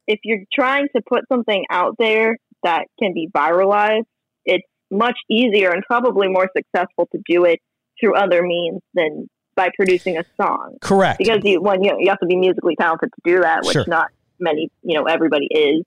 if 0.07 0.20
you're 0.24 0.43
trying 0.53 0.88
to 0.95 1.01
put 1.07 1.24
something 1.32 1.65
out 1.70 1.95
there 1.97 2.38
that 2.63 2.86
can 3.01 3.13
be 3.13 3.30
viralized, 3.36 4.05
it's 4.45 4.67
much 4.91 5.17
easier 5.30 5.72
and 5.72 5.84
probably 5.86 6.28
more 6.28 6.49
successful 6.55 7.07
to 7.11 7.22
do 7.28 7.45
it 7.45 7.59
through 7.99 8.15
other 8.15 8.41
means 8.43 8.82
than 8.93 9.28
by 9.60 9.70
producing 9.76 10.18
a 10.18 10.24
song. 10.38 10.78
Correct. 10.80 11.18
Because 11.18 11.41
you 11.43 11.62
when 11.62 11.84
you, 11.84 11.93
you 11.99 12.07
have 12.07 12.20
to 12.20 12.26
be 12.26 12.38
musically 12.38 12.78
talented 12.78 13.10
to 13.14 13.22
do 13.30 13.41
that, 13.41 13.66
which 13.66 13.74
sure. 13.74 13.84
not 13.88 14.07
many, 14.39 14.72
you 14.84 14.97
know, 14.97 15.03
everybody 15.03 15.47
is. 15.51 15.84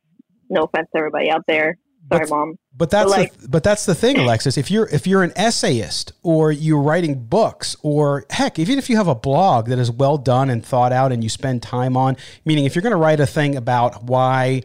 No 0.51 0.65
offense 0.65 0.89
to 0.93 0.99
everybody 0.99 1.31
out 1.31 1.45
there. 1.49 1.79
Sorry, 2.11 2.27
but, 2.27 2.29
mom. 2.29 2.59
But 2.77 2.91
that's 2.91 3.11
but 3.11 3.19
like, 3.19 3.35
the, 3.39 3.49
but 3.49 3.65
that's 3.65 3.87
the 3.87 3.95
thing, 3.95 4.19
Alexis. 4.19 4.59
If 4.59 4.71
you're 4.71 4.87
if 4.89 5.07
you're 5.07 5.23
an 5.23 5.33
essayist 5.35 6.13
or 6.23 6.53
you're 6.53 6.83
writing 6.83 7.25
books 7.25 7.75
or 7.83 8.27
heck, 8.29 8.59
even 8.59 8.77
if 8.77 8.91
you 8.91 8.97
have 8.97 9.09
a 9.09 9.15
blog 9.15 9.69
that 9.69 9.79
is 9.79 9.91
well 9.91 10.19
done 10.19 10.51
and 10.51 10.63
thought 10.63 10.93
out 10.93 11.11
and 11.11 11.23
you 11.23 11.31
spend 11.31 11.63
time 11.63 11.97
on, 11.97 12.19
meaning 12.45 12.67
if 12.67 12.75
you're 12.75 12.83
going 12.83 12.91
to 12.91 12.99
write 12.99 13.21
a 13.21 13.27
thing 13.27 13.57
about 13.57 14.05
why 14.05 14.63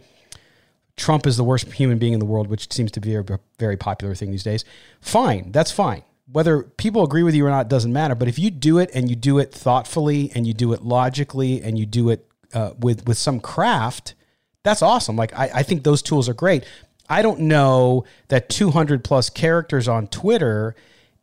Trump 0.98 1.26
is 1.26 1.38
the 1.38 1.46
worst 1.46 1.72
human 1.72 1.98
being 1.98 2.12
in 2.12 2.20
the 2.20 2.26
world, 2.26 2.48
which 2.48 2.74
seems 2.74 2.92
to 2.92 3.00
be 3.00 3.16
a 3.16 3.24
very 3.58 3.78
popular 3.78 4.14
thing 4.14 4.32
these 4.32 4.44
days, 4.44 4.66
fine, 5.00 5.54
that's 5.54 5.72
fine 5.72 6.04
whether 6.32 6.64
people 6.64 7.04
agree 7.04 7.24
with 7.24 7.36
you 7.36 7.46
or 7.46 7.50
not 7.50 7.70
doesn't 7.70 7.94
matter. 7.94 8.16
But 8.16 8.28
if 8.28 8.38
you 8.38 8.52
do 8.52 8.78
it 8.80 8.90
and 8.94 9.10
you 9.10 9.16
do 9.16 9.40
it 9.40 9.54
thoughtfully 9.54 10.32
and 10.36 10.46
you 10.46 10.54
do 10.54 10.74
it 10.74 10.84
logically 10.84 11.62
and 11.62 11.80
you 11.80 11.86
do 11.86 12.10
it 12.10 12.30
uh, 12.54 12.72
with 12.78 13.08
with 13.08 13.18
some 13.18 13.40
craft, 13.40 14.16
that's 14.64 14.82
awesome. 14.82 15.16
Like 15.16 15.34
I, 15.34 15.50
I 15.56 15.64
think 15.64 15.84
those 15.84 16.02
tools 16.02 16.28
are 16.28 16.34
great. 16.34 16.66
I 17.10 17.22
don't 17.22 17.42
know 17.42 18.04
that 18.28 18.50
200 18.50 19.04
plus 19.04 19.30
characters 19.30 19.88
on 19.88 20.08
Twitter 20.08 20.76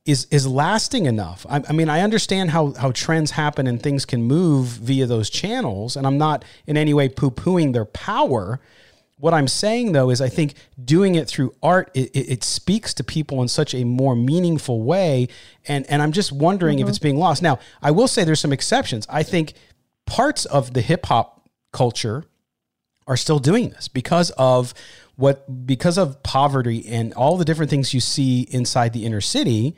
is 0.07 0.27
is 0.31 0.47
lasting 0.47 1.07
enough. 1.07 1.47
I, 1.49 1.63
I, 1.69 1.73
mean, 1.73 1.89
I 1.89 2.01
understand 2.01 2.51
how 2.51 2.73
how 2.75 2.91
trends 2.93 3.33
happen 3.33 3.67
and 3.67 3.83
things 3.83 4.05
can 4.05 4.23
move 4.23 4.67
via 4.67 5.07
those 5.07 5.31
channels, 5.31 5.97
and 5.97 6.07
I'm 6.07 6.19
not 6.19 6.45
in 6.67 6.77
any 6.77 6.95
way 6.95 7.09
poo 7.09 7.31
pooing 7.31 7.73
their 7.73 7.87
power. 7.87 8.61
What 9.17 9.33
I'm 9.33 9.49
saying 9.49 9.93
though 9.93 10.11
is 10.11 10.21
I 10.21 10.29
think 10.29 10.55
doing 10.83 11.15
it 11.15 11.29
through 11.29 11.55
art, 11.63 11.91
it, 11.95 12.11
it, 12.11 12.31
it 12.31 12.45
speaks 12.45 12.93
to 12.95 13.05
people 13.05 13.43
in 13.43 13.49
such 13.49 13.75
a 13.75 13.85
more 13.85 14.17
meaningful 14.17 14.83
way. 14.83 15.29
And, 15.67 15.89
and 15.89 16.03
I'm 16.03 16.13
just 16.13 16.33
wondering 16.33 16.79
mm-hmm. 16.79 16.85
if 16.85 16.89
it's 16.91 16.99
being 16.99 17.17
lost. 17.17 17.43
Now, 17.43 17.59
I 17.81 17.91
will 17.93 18.09
say 18.09 18.25
there's 18.25 18.41
some 18.41 18.53
exceptions. 18.53 19.07
I 19.09 19.23
think 19.23 19.55
parts 20.07 20.45
of 20.47 20.75
the 20.75 20.81
hip 20.81 21.07
hop 21.07 21.49
culture 21.73 22.25
are 23.07 23.17
still 23.17 23.39
doing 23.39 23.71
this 23.71 23.89
because 23.89 24.31
of 24.33 24.75
what 25.17 25.67
because 25.67 25.99
of 25.99 26.23
poverty 26.23 26.87
and 26.89 27.13
all 27.15 27.37
the 27.37 27.45
different 27.45 27.71
things 27.71 27.95
you 27.95 28.01
see 28.01 28.43
inside 28.51 28.93
the 28.93 29.05
inner 29.05 29.21
city 29.21 29.77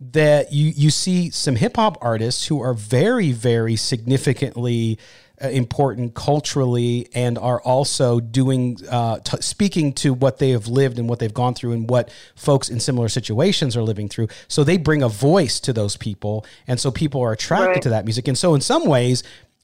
that 0.00 0.52
you 0.52 0.72
you 0.76 0.90
see 0.90 1.30
some 1.30 1.56
hip 1.56 1.76
hop 1.76 1.96
artists 2.00 2.46
who 2.46 2.60
are 2.60 2.74
very 2.74 3.32
very 3.32 3.76
significantly 3.76 4.98
important 5.40 6.14
culturally 6.14 7.08
and 7.14 7.36
are 7.38 7.60
also 7.60 8.20
doing 8.20 8.78
uh, 8.88 9.18
t- 9.18 9.40
speaking 9.40 9.92
to 9.92 10.14
what 10.14 10.38
they 10.38 10.50
have 10.50 10.68
lived 10.68 10.98
and 10.98 11.08
what 11.08 11.18
they've 11.18 11.34
gone 11.34 11.54
through 11.54 11.72
and 11.72 11.90
what 11.90 12.10
folks 12.36 12.68
in 12.68 12.80
similar 12.80 13.08
situations 13.08 13.76
are 13.76 13.82
living 13.82 14.08
through. 14.08 14.28
So 14.48 14.64
they 14.64 14.76
bring 14.76 15.02
a 15.02 15.08
voice 15.08 15.60
to 15.60 15.72
those 15.72 15.96
people. 15.96 16.46
And 16.66 16.78
so 16.78 16.90
people 16.90 17.20
are 17.22 17.32
attracted 17.32 17.68
right. 17.68 17.82
to 17.82 17.88
that 17.90 18.04
music. 18.04 18.28
And 18.28 18.38
so 18.38 18.54
in 18.54 18.60
some 18.60 18.86
ways 18.86 19.22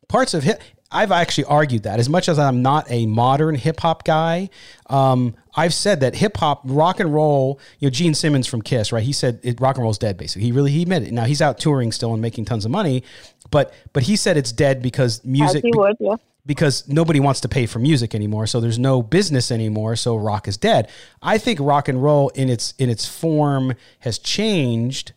parts 0.08 0.34
of 0.34 0.42
hip 0.42 0.60
I've 0.92 1.12
actually 1.12 1.44
argued 1.44 1.84
that. 1.84 2.00
As 2.00 2.08
much 2.08 2.28
as 2.28 2.38
I'm 2.38 2.62
not 2.62 2.90
a 2.90 3.06
modern 3.06 3.54
hip 3.54 3.78
hop 3.78 4.04
guy, 4.04 4.50
um, 4.88 5.36
I've 5.55 5.74
said 5.74 6.01
that 6.01 6.16
hip 6.16 6.36
hop, 6.36 6.62
rock 6.64 7.01
and 7.01 7.12
roll. 7.12 7.61
You 7.78 7.86
know, 7.86 7.90
Gene 7.90 8.14
Simmons 8.14 8.46
from 8.46 8.62
Kiss, 8.62 8.92
right? 8.92 9.03
He 9.03 9.12
said 9.12 9.40
it, 9.42 9.61
rock 9.61 9.76
and 9.76 9.82
roll's 9.82 9.98
dead. 9.98 10.16
Basically, 10.16 10.46
he 10.46 10.53
really 10.53 10.70
he 10.70 10.82
admitted 10.82 11.09
it. 11.09 11.12
Now 11.12 11.24
he's 11.24 11.42
out 11.42 11.59
touring 11.59 11.92
still 11.92 12.12
and 12.12 12.22
making 12.22 12.44
tons 12.44 12.64
of 12.64 12.70
money, 12.70 13.03
but 13.51 13.72
but 13.92 14.05
he 14.05 14.16
said 14.16 14.36
it's 14.36 14.53
dead 14.53 14.82
because 14.82 15.24
music. 15.24 15.64
Would, 15.64 15.96
yeah. 16.01 16.16
Because 16.46 16.88
nobody 16.88 17.20
wants 17.20 17.40
to 17.42 17.48
pay 17.48 17.66
for 17.66 17.78
music 17.78 18.14
anymore, 18.14 18.46
so 18.46 18.61
there's 18.61 18.78
no 18.78 19.03
business 19.03 19.51
anymore. 19.51 19.94
So 19.94 20.16
rock 20.16 20.48
is 20.48 20.57
dead. 20.57 20.88
I 21.22 21.36
think 21.36 21.61
rock 21.61 21.86
and 21.86 22.03
roll 22.03 22.30
in 22.30 22.48
its 22.48 22.72
in 22.78 22.88
its 22.88 23.07
form 23.07 23.74
has 24.01 24.18
changed 24.18 25.12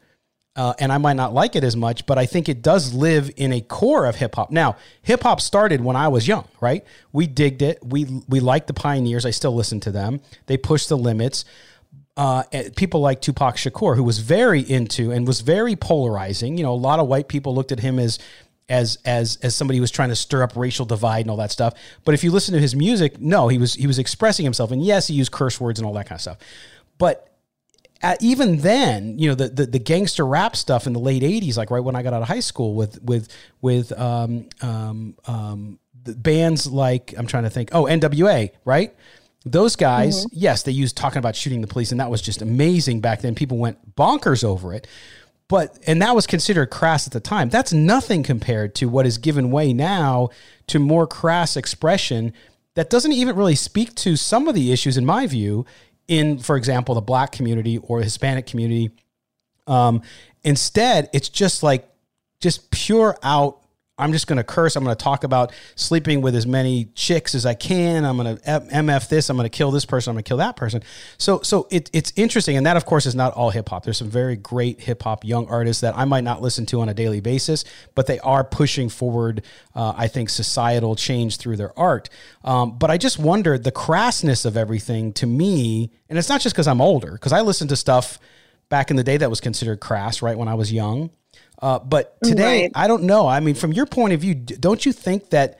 uh, 0.55 0.73
and 0.79 0.91
I 0.91 0.99
might 0.99 1.15
not 1.15 1.33
like 1.33 1.55
it 1.55 1.63
as 1.63 1.75
much, 1.75 2.05
but 2.05 2.19
I 2.19 2.25
think 2.25 2.47
it 2.47 2.61
does 2.61 2.93
live 2.93 3.31
in 3.37 3.51
a 3.51 3.61
core 3.61 4.05
of 4.05 4.15
hip 4.17 4.35
hop. 4.35 4.51
Now, 4.51 4.75
hip 5.01 5.23
hop 5.23 5.41
started 5.41 5.81
when 5.81 5.95
I 5.95 6.09
was 6.09 6.27
young, 6.27 6.47
right? 6.61 6.85
We 7.11 7.25
digged 7.25 7.61
it. 7.63 7.79
We 7.83 8.05
we 8.27 8.39
liked 8.39 8.67
the 8.67 8.73
pioneers. 8.73 9.25
I 9.25 9.31
still 9.31 9.55
listen 9.55 9.79
to 9.81 9.91
them. 9.91 10.21
They 10.45 10.57
pushed 10.57 10.89
the 10.89 10.97
limits. 10.97 11.45
Uh, 12.15 12.43
people 12.75 13.01
like 13.01 13.21
Tupac 13.21 13.55
Shakur, 13.55 13.95
who 13.95 14.03
was 14.03 14.19
very 14.19 14.61
into 14.61 15.11
and 15.11 15.25
was 15.25 15.41
very 15.41 15.75
polarizing. 15.75 16.57
You 16.57 16.63
know, 16.63 16.73
a 16.73 16.75
lot 16.75 16.99
of 16.99 17.07
white 17.07 17.27
people 17.27 17.55
looked 17.55 17.71
at 17.71 17.79
him 17.79 17.97
as 17.97 18.19
as 18.69 18.99
as 19.05 19.39
as 19.41 19.55
somebody 19.55 19.77
who 19.77 19.81
was 19.81 19.89
trying 19.89 20.09
to 20.09 20.15
stir 20.15 20.43
up 20.43 20.55
racial 20.55 20.85
divide 20.85 21.21
and 21.21 21.31
all 21.31 21.37
that 21.37 21.51
stuff. 21.51 21.73
But 22.05 22.13
if 22.13 22.23
you 22.23 22.29
listen 22.29 22.53
to 22.53 22.59
his 22.59 22.75
music, 22.75 23.19
no, 23.19 23.47
he 23.47 23.57
was 23.57 23.73
he 23.73 23.87
was 23.87 23.97
expressing 23.97 24.43
himself, 24.43 24.69
and 24.69 24.85
yes, 24.85 25.07
he 25.07 25.15
used 25.15 25.31
curse 25.31 25.59
words 25.59 25.79
and 25.79 25.87
all 25.87 25.93
that 25.93 26.05
kind 26.05 26.17
of 26.17 26.21
stuff. 26.21 26.37
But 26.99 27.32
at, 28.03 28.21
even 28.21 28.57
then, 28.57 29.17
you 29.17 29.29
know, 29.29 29.35
the, 29.35 29.47
the, 29.47 29.65
the 29.65 29.79
gangster 29.79 30.25
rap 30.25 30.55
stuff 30.55 30.85
in 30.85 30.93
the 30.93 30.99
late 30.99 31.23
'80s, 31.23 31.57
like 31.57 31.71
right 31.71 31.83
when 31.83 31.95
I 31.95 32.03
got 32.03 32.13
out 32.13 32.21
of 32.21 32.27
high 32.27 32.41
school, 32.41 32.75
with 32.75 33.01
with 33.01 33.29
with 33.61 33.91
um, 33.99 34.49
um, 34.61 35.15
um, 35.25 35.79
bands 35.93 36.67
like 36.67 37.13
I'm 37.17 37.25
trying 37.25 37.43
to 37.43 37.49
think, 37.49 37.69
oh 37.71 37.85
N.W.A. 37.85 38.51
Right, 38.65 38.93
those 39.45 39.75
guys, 39.75 40.25
mm-hmm. 40.25 40.37
yes, 40.37 40.63
they 40.63 40.73
used 40.73 40.97
talking 40.97 41.19
about 41.19 41.35
shooting 41.35 41.61
the 41.61 41.67
police, 41.67 41.91
and 41.91 41.99
that 41.99 42.11
was 42.11 42.21
just 42.21 42.41
amazing 42.41 42.99
back 42.99 43.21
then. 43.21 43.35
People 43.35 43.57
went 43.57 43.95
bonkers 43.95 44.43
over 44.43 44.73
it, 44.73 44.85
but 45.47 45.79
and 45.87 46.01
that 46.01 46.13
was 46.13 46.27
considered 46.27 46.67
crass 46.67 47.07
at 47.07 47.13
the 47.13 47.21
time. 47.21 47.49
That's 47.49 47.71
nothing 47.71 48.23
compared 48.23 48.75
to 48.75 48.87
what 48.87 49.05
is 49.05 49.17
given 49.17 49.49
way 49.49 49.71
now 49.73 50.29
to 50.67 50.79
more 50.79 51.07
crass 51.07 51.55
expression 51.55 52.33
that 52.75 52.89
doesn't 52.89 53.11
even 53.11 53.35
really 53.35 53.55
speak 53.55 53.93
to 53.95 54.15
some 54.15 54.47
of 54.47 54.55
the 54.55 54.71
issues, 54.71 54.97
in 54.97 55.05
my 55.05 55.27
view, 55.27 55.65
in, 56.07 56.39
for 56.39 56.55
example, 56.55 56.95
the 56.95 57.01
black 57.01 57.31
community 57.31 57.77
or 57.77 57.99
the 57.99 58.05
Hispanic 58.05 58.45
community. 58.45 58.91
Um, 59.67 60.01
instead, 60.43 61.09
it's 61.13 61.29
just 61.29 61.63
like 61.63 61.89
just 62.39 62.71
pure 62.71 63.17
out 63.23 63.62
I'm 63.95 64.11
just 64.11 64.25
going 64.25 64.37
to 64.37 64.43
curse. 64.43 64.75
I'm 64.75 64.83
going 64.83 64.95
to 64.95 65.03
talk 65.03 65.23
about 65.23 65.53
sleeping 65.75 66.21
with 66.21 66.35
as 66.35 66.47
many 66.47 66.85
chicks 66.95 67.35
as 67.35 67.45
I 67.45 67.53
can. 67.53 68.05
I'm 68.05 68.17
going 68.17 68.37
to 68.37 68.41
mf 68.43 69.07
this. 69.07 69.29
I'm 69.29 69.37
going 69.37 69.45
to 69.45 69.55
kill 69.55 69.69
this 69.69 69.85
person. 69.85 70.09
I'm 70.09 70.15
going 70.15 70.23
to 70.23 70.27
kill 70.27 70.37
that 70.37 70.55
person. 70.55 70.81
So, 71.19 71.41
so 71.41 71.67
it, 71.69 71.91
it's 71.93 72.11
interesting, 72.15 72.57
and 72.57 72.65
that 72.65 72.75
of 72.75 72.85
course 72.85 73.05
is 73.05 73.13
not 73.13 73.33
all 73.33 73.51
hip 73.51 73.69
hop. 73.69 73.83
There's 73.83 73.99
some 73.99 74.09
very 74.09 74.35
great 74.35 74.81
hip 74.81 75.03
hop 75.03 75.23
young 75.23 75.47
artists 75.47 75.81
that 75.81 75.95
I 75.95 76.05
might 76.05 76.23
not 76.23 76.41
listen 76.41 76.65
to 76.67 76.81
on 76.81 76.89
a 76.89 76.93
daily 76.95 77.21
basis, 77.21 77.65
but 77.93 78.07
they 78.07 78.19
are 78.19 78.43
pushing 78.43 78.89
forward. 78.89 79.43
Uh, 79.75 79.93
I 79.95 80.07
think 80.07 80.29
societal 80.29 80.95
change 80.95 81.37
through 81.37 81.57
their 81.57 81.77
art. 81.77 82.09
Um, 82.43 82.79
but 82.79 82.89
I 82.89 82.97
just 82.97 83.19
wonder 83.19 83.59
the 83.59 83.71
crassness 83.71 84.43
of 84.43 84.57
everything 84.57 85.13
to 85.13 85.27
me, 85.27 85.91
and 86.09 86.17
it's 86.17 86.29
not 86.29 86.41
just 86.41 86.55
because 86.55 86.67
I'm 86.67 86.81
older, 86.81 87.11
because 87.11 87.31
I 87.31 87.41
listened 87.41 87.69
to 87.69 87.75
stuff 87.75 88.17
back 88.69 88.89
in 88.89 88.97
the 88.97 89.03
day 89.03 89.17
that 89.17 89.29
was 89.29 89.39
considered 89.39 89.81
crass, 89.81 90.23
right 90.23 90.37
when 90.37 90.47
I 90.47 90.55
was 90.55 90.73
young. 90.73 91.11
Uh, 91.63 91.79
but 91.79 92.21
today, 92.21 92.63
right. 92.63 92.71
I 92.75 92.87
don't 92.89 93.03
know. 93.03 93.25
I 93.25 93.39
mean, 93.39 93.55
from 93.55 93.71
your 93.71 93.85
point 93.85 94.11
of 94.11 94.19
view, 94.19 94.35
don't 94.35 94.85
you 94.85 94.91
think 94.91 95.29
that 95.29 95.59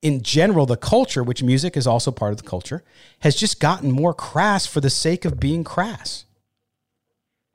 in 0.00 0.22
general, 0.22 0.64
the 0.64 0.78
culture, 0.78 1.22
which 1.22 1.42
music 1.42 1.76
is 1.76 1.86
also 1.86 2.10
part 2.10 2.32
of 2.32 2.38
the 2.38 2.48
culture, 2.48 2.82
has 3.20 3.36
just 3.36 3.60
gotten 3.60 3.90
more 3.92 4.14
crass 4.14 4.64
for 4.64 4.80
the 4.80 4.88
sake 4.88 5.26
of 5.26 5.38
being 5.38 5.62
crass? 5.62 6.24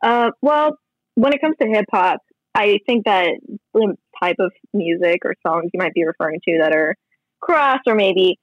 Uh, 0.03 0.29
well, 0.43 0.77
when 1.15 1.33
it 1.33 1.41
comes 1.41 1.55
to 1.59 1.67
hip 1.67 1.85
hop, 1.91 2.21
I 2.53 2.77
think 2.85 3.05
that 3.05 3.31
the 3.73 3.95
type 4.21 4.35
of 4.37 4.51
music 4.75 5.21
or 5.25 5.33
songs 5.41 5.71
you 5.73 5.79
might 5.79 5.95
be 5.95 6.05
referring 6.05 6.39
to 6.47 6.59
that 6.61 6.75
are 6.75 6.93
crass 7.41 7.79
or 7.87 7.95
maybe 7.95 8.37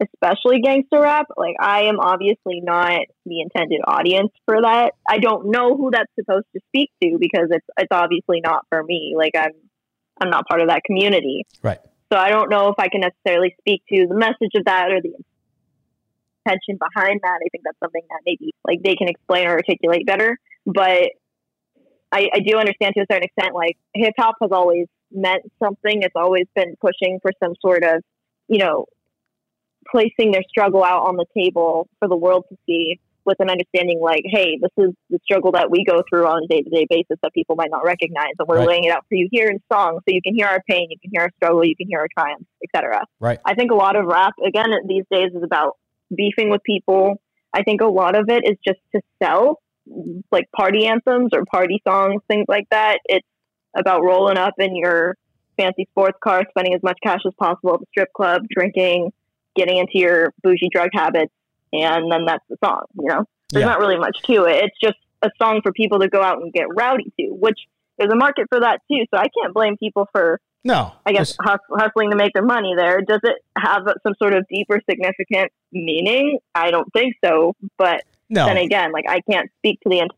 especially 0.00 0.60
gangster 0.60 1.00
rap, 1.00 1.26
like 1.36 1.56
I 1.60 1.82
am 1.82 2.00
obviously 2.00 2.60
not 2.62 3.00
the 3.24 3.40
intended 3.40 3.80
audience 3.86 4.30
for 4.44 4.60
that. 4.60 4.92
I 5.08 5.18
don't 5.18 5.50
know 5.50 5.76
who 5.76 5.90
that's 5.92 6.10
supposed 6.18 6.46
to 6.54 6.60
speak 6.68 6.90
to 7.02 7.16
because 7.18 7.48
it's 7.50 7.66
it's 7.78 7.88
obviously 7.90 8.40
not 8.42 8.66
for 8.68 8.82
me. 8.82 9.14
Like 9.16 9.32
I'm 9.36 9.52
I'm 10.20 10.30
not 10.30 10.46
part 10.46 10.60
of 10.60 10.68
that 10.68 10.82
community. 10.84 11.44
Right. 11.62 11.78
So 12.12 12.18
I 12.18 12.30
don't 12.30 12.50
know 12.50 12.68
if 12.68 12.74
I 12.78 12.88
can 12.88 13.00
necessarily 13.00 13.54
speak 13.60 13.82
to 13.92 14.06
the 14.06 14.14
message 14.14 14.54
of 14.54 14.64
that 14.66 14.90
or 14.90 15.00
the 15.00 15.14
intention 16.46 16.78
behind 16.78 17.20
that. 17.22 17.38
I 17.44 17.48
think 17.50 17.64
that's 17.64 17.78
something 17.82 18.02
that 18.10 18.20
maybe 18.26 18.54
like 18.66 18.82
they 18.82 18.94
can 18.94 19.08
explain 19.08 19.46
or 19.46 19.52
articulate 19.52 20.06
better. 20.06 20.38
But 20.66 21.10
I, 22.12 22.28
I 22.32 22.40
do 22.46 22.56
understand 22.58 22.94
to 22.96 23.02
a 23.02 23.06
certain 23.10 23.24
extent 23.24 23.54
like 23.54 23.76
hip 23.94 24.14
hop 24.18 24.36
has 24.40 24.50
always 24.52 24.86
meant 25.10 25.42
something. 25.62 26.02
It's 26.02 26.14
always 26.16 26.46
been 26.54 26.76
pushing 26.80 27.18
for 27.22 27.32
some 27.42 27.54
sort 27.60 27.84
of, 27.84 28.02
you 28.48 28.58
know, 28.58 28.86
placing 29.90 30.32
their 30.32 30.42
struggle 30.48 30.84
out 30.84 31.06
on 31.06 31.16
the 31.16 31.26
table 31.36 31.88
for 31.98 32.08
the 32.08 32.16
world 32.16 32.44
to 32.48 32.56
see 32.66 32.98
with 33.24 33.40
an 33.40 33.48
understanding 33.48 34.00
like, 34.00 34.22
hey, 34.24 34.58
this 34.60 34.70
is 34.76 34.92
the 35.08 35.18
struggle 35.24 35.52
that 35.52 35.70
we 35.70 35.84
go 35.84 36.02
through 36.08 36.26
on 36.26 36.42
a 36.44 36.46
day 36.46 36.60
to 36.62 36.70
day 36.70 36.86
basis 36.88 37.16
that 37.22 37.32
people 37.32 37.56
might 37.56 37.70
not 37.70 37.84
recognize. 37.84 38.32
And 38.38 38.46
we're 38.46 38.58
right. 38.58 38.68
laying 38.68 38.84
it 38.84 38.90
out 38.90 39.04
for 39.08 39.14
you 39.14 39.28
here 39.30 39.48
in 39.48 39.60
song 39.72 40.00
so 40.00 40.14
you 40.14 40.20
can 40.22 40.34
hear 40.34 40.46
our 40.46 40.62
pain, 40.68 40.88
you 40.90 40.98
can 41.00 41.10
hear 41.10 41.22
our 41.22 41.30
struggle, 41.36 41.64
you 41.64 41.76
can 41.76 41.88
hear 41.88 42.00
our 42.00 42.08
triumphs, 42.16 42.46
etc. 42.62 43.04
Right. 43.20 43.38
I 43.44 43.54
think 43.54 43.70
a 43.70 43.74
lot 43.74 43.96
of 43.96 44.06
rap, 44.06 44.34
again, 44.46 44.66
these 44.86 45.04
days 45.10 45.30
is 45.34 45.42
about 45.42 45.78
beefing 46.14 46.50
with 46.50 46.62
people. 46.64 47.20
I 47.52 47.62
think 47.62 47.80
a 47.80 47.86
lot 47.86 48.16
of 48.16 48.28
it 48.28 48.44
is 48.44 48.58
just 48.66 48.80
to 48.94 49.00
sell 49.22 49.60
like 50.30 50.50
party 50.56 50.86
anthems 50.86 51.30
or 51.32 51.44
party 51.44 51.80
songs, 51.86 52.22
things 52.28 52.46
like 52.48 52.66
that. 52.70 52.98
It's 53.04 53.26
about 53.76 54.02
rolling 54.02 54.38
up 54.38 54.54
in 54.58 54.76
your 54.76 55.16
fancy 55.56 55.86
sports 55.90 56.18
car, 56.22 56.42
spending 56.50 56.74
as 56.74 56.82
much 56.82 56.98
cash 57.02 57.20
as 57.26 57.32
possible 57.38 57.74
at 57.74 57.80
the 57.80 57.86
strip 57.90 58.12
club, 58.12 58.42
drinking, 58.50 59.12
getting 59.54 59.78
into 59.78 59.98
your 59.98 60.32
bougie 60.42 60.68
drug 60.72 60.90
habits, 60.92 61.32
and 61.72 62.10
then 62.10 62.24
that's 62.26 62.44
the 62.48 62.56
song. 62.64 62.84
You 62.94 63.08
know, 63.08 63.24
there's 63.50 63.62
yeah. 63.62 63.68
not 63.68 63.80
really 63.80 63.98
much 63.98 64.16
to 64.26 64.44
it. 64.44 64.64
It's 64.64 64.76
just 64.82 64.98
a 65.22 65.30
song 65.40 65.60
for 65.62 65.72
people 65.72 66.00
to 66.00 66.08
go 66.08 66.22
out 66.22 66.42
and 66.42 66.52
get 66.52 66.66
rowdy 66.74 67.12
to, 67.18 67.28
which 67.30 67.58
there's 67.98 68.12
a 68.12 68.16
market 68.16 68.46
for 68.48 68.60
that 68.60 68.80
too. 68.90 69.04
So 69.12 69.18
I 69.18 69.26
can't 69.28 69.54
blame 69.54 69.76
people 69.76 70.08
for 70.12 70.40
no, 70.64 70.92
I 71.04 71.12
guess 71.12 71.36
hustling 71.40 72.10
to 72.10 72.16
make 72.16 72.32
their 72.32 72.44
money 72.44 72.74
there. 72.76 73.00
Does 73.02 73.20
it 73.22 73.36
have 73.56 73.82
some 74.02 74.14
sort 74.18 74.34
of 74.34 74.46
deeper, 74.48 74.80
significant 74.88 75.52
meaning? 75.72 76.38
I 76.54 76.70
don't 76.70 76.90
think 76.92 77.16
so. 77.24 77.54
But 77.76 78.02
no. 78.30 78.46
then 78.46 78.56
again, 78.56 78.92
like 78.92 79.04
I 79.08 79.20
can't 79.20 79.50
speak 79.58 79.80
to 79.80 79.88
the 79.88 80.08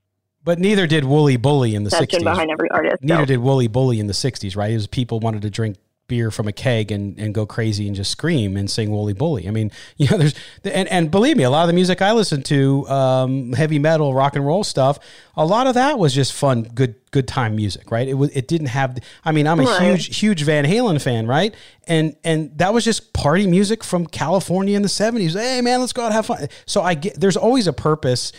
but 0.45 0.61
neither 0.61 0.87
did 0.87 1.05
Wooly 1.05 1.37
Bully 1.37 1.75
in 1.75 1.83
the 1.83 1.91
'60s. 1.91 2.23
Behind 2.23 2.53
every 2.53 2.71
artist, 2.71 3.03
neither 3.03 3.23
so. 3.23 3.27
did 3.27 3.39
Wooly 3.39 3.67
Bully 3.67 3.99
in 3.99 4.07
the 4.07 4.13
'60s, 4.13 4.57
right? 4.57 4.71
It 4.71 4.75
was 4.75 4.87
people 4.87 5.19
wanted 5.19 5.43
to 5.43 5.51
drink 5.51 5.77
beer 6.09 6.31
from 6.31 6.47
a 6.47 6.53
keg 6.53 6.93
and, 6.93 7.19
and 7.19 7.35
go 7.35 7.47
crazy 7.47 7.87
and 7.87 7.97
just 7.97 8.11
scream 8.11 8.57
and 8.57 8.71
sing 8.71 8.91
Wooly 8.91 9.13
Bully. 9.13 9.49
I 9.49 9.51
mean, 9.51 9.71
you 9.97 10.09
know, 10.09 10.19
there's 10.19 10.35
and, 10.65 10.89
and 10.89 11.11
believe 11.11 11.37
me, 11.37 11.45
a 11.45 11.51
lot 11.51 11.63
of 11.63 11.69
the 11.69 11.75
music 11.75 12.03
I 12.03 12.13
listen 12.13 12.43
to, 12.45 12.89
um, 12.89 13.53
heavy 13.53 13.79
metal, 13.79 14.15
rock 14.15 14.37
and 14.37 14.47
roll 14.47 14.65
stuff, 14.65 14.99
a 15.37 15.45
lot 15.45 15.67
of 15.67 15.75
that 15.75 15.99
was 15.99 16.15
just 16.15 16.33
fun, 16.33 16.63
good 16.63 16.95
good 17.11 17.27
time 17.27 17.57
music, 17.57 17.91
right? 17.91 18.07
It 18.07 18.15
was 18.15 18.31
it 18.31 18.49
didn't 18.49 18.69
have. 18.69 18.99
I 19.25 19.33
mean, 19.33 19.47
I'm 19.47 19.61
a 19.61 19.65
right. 19.65 19.83
huge 19.83 20.19
huge 20.19 20.43
Van 20.43 20.65
Halen 20.65 21.01
fan, 21.01 21.27
right? 21.27 21.55
And 21.87 22.17
and 22.25 22.57
that 22.59 22.73
was 22.75 22.85
just 22.85 23.13
party 23.13 23.47
music 23.47 23.83
from 23.85 24.07
California 24.07 24.77
in 24.77 24.83
the 24.83 24.89
'70s. 24.89 25.39
Hey 25.39 25.61
man, 25.61 25.81
let's 25.81 25.93
go 25.93 26.03
out 26.03 26.07
and 26.07 26.15
have 26.15 26.27
fun. 26.27 26.49
So 26.67 26.83
I 26.83 26.95
get 26.95 27.21
there's 27.21 27.37
always 27.37 27.67
a 27.67 27.73
purpose 27.73 28.33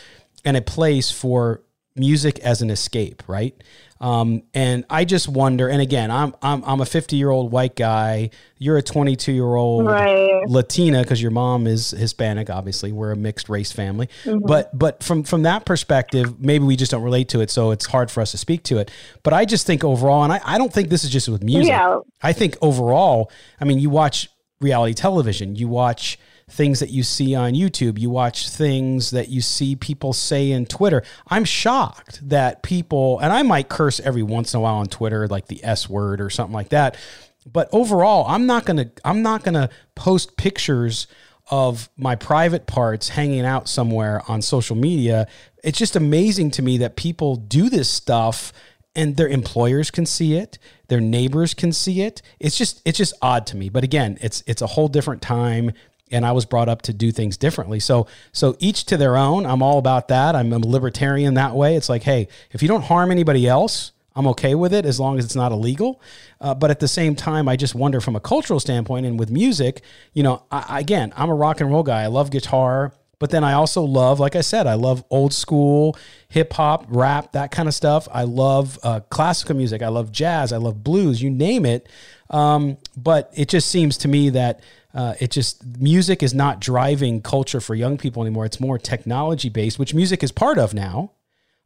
and 0.45 0.55
a 0.55 0.61
place 0.61 1.11
for 1.11 1.61
music 1.97 2.39
as 2.39 2.61
an 2.61 2.69
escape, 2.69 3.23
right? 3.27 3.55
Um, 3.99 4.43
and 4.53 4.85
I 4.89 5.05
just 5.05 5.27
wonder. 5.27 5.67
And 5.67 5.81
again, 5.81 6.11
I'm 6.11 6.35
I'm 6.41 6.63
I'm 6.63 6.81
a 6.81 6.85
50 6.85 7.15
year 7.15 7.29
old 7.29 7.51
white 7.51 7.75
guy. 7.75 8.29
You're 8.57 8.77
a 8.77 8.81
22 8.81 9.31
year 9.31 9.55
old 9.55 9.87
right. 9.87 10.43
Latina 10.47 11.01
because 11.01 11.21
your 11.21 11.31
mom 11.31 11.67
is 11.67 11.91
Hispanic. 11.91 12.49
Obviously, 12.49 12.91
we're 12.91 13.11
a 13.11 13.15
mixed 13.15 13.49
race 13.49 13.71
family. 13.71 14.07
Mm-hmm. 14.23 14.45
But 14.45 14.77
but 14.77 15.03
from 15.03 15.23
from 15.23 15.43
that 15.43 15.65
perspective, 15.65 16.39
maybe 16.39 16.65
we 16.65 16.75
just 16.75 16.91
don't 16.91 17.03
relate 17.03 17.29
to 17.29 17.41
it, 17.41 17.49
so 17.49 17.71
it's 17.71 17.87
hard 17.87 18.11
for 18.11 18.21
us 18.21 18.31
to 18.31 18.37
speak 18.37 18.63
to 18.63 18.77
it. 18.77 18.91
But 19.23 19.33
I 19.33 19.45
just 19.45 19.65
think 19.65 19.83
overall, 19.83 20.23
and 20.23 20.33
I, 20.33 20.41
I 20.45 20.57
don't 20.57 20.71
think 20.71 20.89
this 20.89 21.03
is 21.03 21.09
just 21.09 21.27
with 21.27 21.43
music. 21.43 21.69
Yeah. 21.69 21.99
I 22.21 22.33
think 22.33 22.57
overall, 22.61 23.31
I 23.59 23.65
mean, 23.65 23.79
you 23.79 23.89
watch 23.89 24.29
reality 24.59 24.93
television, 24.93 25.55
you 25.55 25.67
watch 25.67 26.19
things 26.49 26.79
that 26.79 26.89
you 26.89 27.03
see 27.03 27.35
on 27.35 27.53
YouTube, 27.53 27.99
you 27.99 28.09
watch 28.09 28.49
things 28.49 29.11
that 29.11 29.29
you 29.29 29.41
see 29.41 29.75
people 29.75 30.13
say 30.13 30.51
in 30.51 30.65
Twitter. 30.65 31.03
I'm 31.27 31.43
shocked 31.43 32.27
that 32.29 32.63
people, 32.63 33.19
and 33.19 33.33
I 33.33 33.43
might 33.43 33.67
curse 33.67 33.99
every 33.99 34.23
once 34.23 34.53
in 34.53 34.59
a 34.59 34.61
while 34.61 34.75
on 34.75 34.87
Twitter, 34.87 35.27
like 35.27 35.47
the 35.47 35.63
S 35.63 35.89
word 35.89 36.21
or 36.21 36.29
something 36.29 36.53
like 36.53 36.69
that. 36.69 36.97
But 37.45 37.69
overall, 37.71 38.25
I'm 38.27 38.45
not 38.45 38.65
gonna 38.65 38.91
I'm 39.05 39.21
not 39.21 39.43
gonna 39.43 39.69
post 39.95 40.37
pictures 40.37 41.07
of 41.49 41.89
my 41.97 42.15
private 42.15 42.65
parts 42.65 43.09
hanging 43.09 43.45
out 43.45 43.69
somewhere 43.69 44.21
on 44.27 44.41
social 44.41 44.75
media. 44.75 45.27
It's 45.63 45.77
just 45.77 45.95
amazing 45.95 46.51
to 46.51 46.61
me 46.61 46.77
that 46.79 46.97
people 46.97 47.35
do 47.37 47.69
this 47.69 47.89
stuff 47.89 48.51
and 48.95 49.15
their 49.15 49.27
employers 49.27 49.91
can 49.91 50.05
see 50.05 50.33
it 50.35 50.57
their 50.87 50.99
neighbors 50.99 51.53
can 51.53 51.71
see 51.71 52.01
it 52.01 52.21
it's 52.39 52.57
just 52.57 52.81
it's 52.83 52.97
just 52.97 53.13
odd 53.21 53.45
to 53.45 53.55
me 53.55 53.69
but 53.69 53.83
again 53.83 54.17
it's 54.21 54.43
it's 54.47 54.61
a 54.61 54.67
whole 54.67 54.87
different 54.87 55.21
time 55.21 55.71
and 56.11 56.25
I 56.25 56.31
was 56.31 56.45
brought 56.45 56.69
up 56.69 56.81
to 56.83 56.93
do 56.93 57.11
things 57.11 57.37
differently. 57.37 57.79
So 57.79 58.07
so 58.31 58.55
each 58.59 58.85
to 58.85 58.97
their 58.97 59.17
own. 59.17 59.45
I'm 59.45 59.61
all 59.61 59.77
about 59.77 60.07
that. 60.09 60.35
I'm 60.35 60.51
a 60.53 60.59
libertarian 60.59 61.33
that 61.35 61.55
way. 61.55 61.75
It's 61.75 61.89
like, 61.89 62.03
hey, 62.03 62.27
if 62.51 62.61
you 62.61 62.67
don't 62.67 62.83
harm 62.83 63.11
anybody 63.11 63.47
else, 63.47 63.91
I'm 64.15 64.27
okay 64.27 64.55
with 64.55 64.73
it 64.73 64.85
as 64.85 64.99
long 64.99 65.19
as 65.19 65.25
it's 65.25 65.35
not 65.35 65.51
illegal. 65.51 66.01
Uh, 66.41 66.55
but 66.55 66.71
at 66.71 66.79
the 66.79 66.87
same 66.87 67.15
time, 67.15 67.47
I 67.47 67.55
just 67.55 67.75
wonder 67.75 68.01
from 68.01 68.15
a 68.15 68.19
cultural 68.19 68.59
standpoint 68.59 69.05
and 69.05 69.19
with 69.19 69.29
music, 69.29 69.81
you 70.13 70.23
know, 70.23 70.43
I, 70.51 70.79
again, 70.79 71.13
I'm 71.15 71.29
a 71.29 71.35
rock 71.35 71.61
and 71.61 71.69
roll 71.69 71.83
guy. 71.83 72.01
I 72.01 72.07
love 72.07 72.31
guitar. 72.31 72.93
But 73.19 73.31
then 73.31 73.43
I 73.43 73.53
also 73.53 73.81
love, 73.81 74.19
like 74.19 74.35
I 74.35 74.41
said, 74.41 74.67
I 74.67 74.75
love 74.75 75.03
old 75.09 75.33
school 75.33 75.97
hip 76.29 76.53
hop, 76.53 76.85
rap, 76.87 77.31
that 77.31 77.51
kind 77.51 77.67
of 77.67 77.73
stuff. 77.73 78.07
I 78.11 78.23
love 78.23 78.77
uh, 78.83 78.99
classical 79.09 79.55
music. 79.55 79.81
I 79.81 79.87
love 79.87 80.11
jazz. 80.11 80.53
I 80.53 80.57
love 80.57 80.83
blues. 80.83 81.21
You 81.21 81.29
name 81.29 81.65
it. 81.65 81.87
Um, 82.29 82.77
but 82.95 83.31
it 83.35 83.49
just 83.49 83.69
seems 83.69 83.97
to 83.99 84.07
me 84.07 84.29
that 84.31 84.61
uh, 84.93 85.15
it 85.19 85.31
just 85.31 85.63
music 85.79 86.23
is 86.23 86.33
not 86.33 86.59
driving 86.59 87.21
culture 87.21 87.59
for 87.59 87.75
young 87.75 87.97
people 87.97 88.23
anymore. 88.23 88.45
It's 88.45 88.59
more 88.59 88.77
technology 88.77 89.49
based, 89.49 89.77
which 89.79 89.93
music 89.93 90.23
is 90.23 90.31
part 90.31 90.57
of 90.57 90.73
now. 90.73 91.11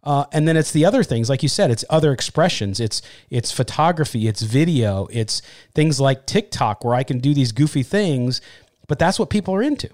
Uh, 0.03 0.25
and 0.31 0.47
then 0.47 0.57
it's 0.57 0.71
the 0.71 0.83
other 0.83 1.03
things, 1.03 1.29
like 1.29 1.43
you 1.43 1.49
said, 1.49 1.69
it's 1.69 1.85
other 1.89 2.11
expressions. 2.11 2.79
It's 2.79 3.03
it's 3.29 3.51
photography, 3.51 4.27
it's 4.27 4.41
video, 4.41 5.07
it's 5.11 5.43
things 5.75 5.99
like 5.99 6.25
TikTok 6.25 6.83
where 6.83 6.95
I 6.95 7.03
can 7.03 7.19
do 7.19 7.35
these 7.35 7.51
goofy 7.51 7.83
things, 7.83 8.41
but 8.87 8.97
that's 8.97 9.19
what 9.19 9.29
people 9.29 9.53
are 9.53 9.61
into. 9.61 9.89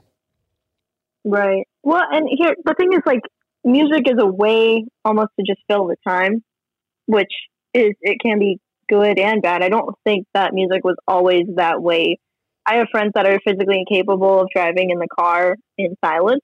Right. 1.25 1.67
Well, 1.83 2.03
and 2.09 2.27
here 2.37 2.55
the 2.63 2.73
thing 2.75 2.93
is, 2.93 3.01
like, 3.05 3.19
music 3.65 4.07
is 4.07 4.15
a 4.17 4.25
way 4.25 4.85
almost 5.03 5.31
to 5.37 5.45
just 5.45 5.59
fill 5.67 5.87
the 5.87 5.97
time, 6.07 6.41
which 7.05 7.31
is 7.73 7.91
it 7.99 8.17
can 8.23 8.39
be 8.39 8.59
good 8.87 9.19
and 9.19 9.41
bad. 9.41 9.61
I 9.61 9.67
don't 9.67 9.93
think 10.05 10.25
that 10.33 10.53
music 10.53 10.85
was 10.85 10.95
always 11.05 11.43
that 11.57 11.81
way 11.81 12.17
I 12.67 12.75
have 12.75 12.87
friends 12.91 13.13
that 13.15 13.25
are 13.25 13.39
physically 13.45 13.79
incapable 13.87 14.41
of 14.41 14.49
driving 14.53 14.89
in 14.89 14.99
the 14.99 15.07
car 15.07 15.55
in 15.77 15.95
silence 16.03 16.43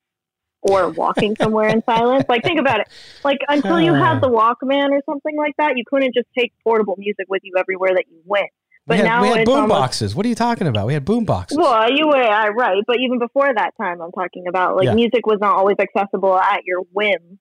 or 0.61 0.89
walking 0.89 1.36
somewhere 1.36 1.67
in 1.67 1.84
silence. 1.84 2.24
Like 2.30 2.43
think 2.43 2.59
about 2.59 2.80
it. 2.80 2.88
Like 3.24 3.39
until 3.49 3.82
you 3.82 3.93
had 3.93 4.21
the 4.21 4.30
Walkman 4.30 4.91
or 4.91 5.01
something 5.05 5.36
like 5.38 5.53
that, 5.57 5.74
you 5.76 5.84
couldn't 5.86 6.13
just 6.15 6.28
take 6.38 6.53
portable 6.63 6.95
music 6.97 7.26
with 7.28 7.41
you 7.43 7.53
everywhere 7.57 7.91
that 7.95 8.05
you 8.09 8.21
went. 8.26 8.49
But 8.86 8.95
we 8.95 8.97
had, 8.97 9.05
now 9.05 9.21
we 9.21 9.28
had 9.30 9.45
boom 9.45 9.61
almost, 9.61 9.80
boxes. 9.80 10.15
What 10.15 10.26
are 10.26 10.30
you 10.30 10.36
talking 10.36 10.67
about? 10.67 10.88
We 10.88 10.93
had 10.93 11.05
boom 11.05 11.26
boxes. 11.26 11.57
Well, 11.57 11.89
you 11.89 12.07
were 12.07 12.21
uh, 12.21 12.49
right, 12.49 12.84
but 12.86 12.97
even 12.99 13.19
before 13.19 13.53
that 13.53 13.71
time, 13.80 14.01
I'm 14.01 14.11
talking 14.11 14.45
about 14.47 14.76
like 14.76 14.86
yeah. 14.86 14.93
music 14.93 15.26
was 15.26 15.39
not 15.39 15.55
always 15.55 15.78
accessible 15.80 16.38
at 16.38 16.63
your 16.65 16.82
whim, 16.91 17.39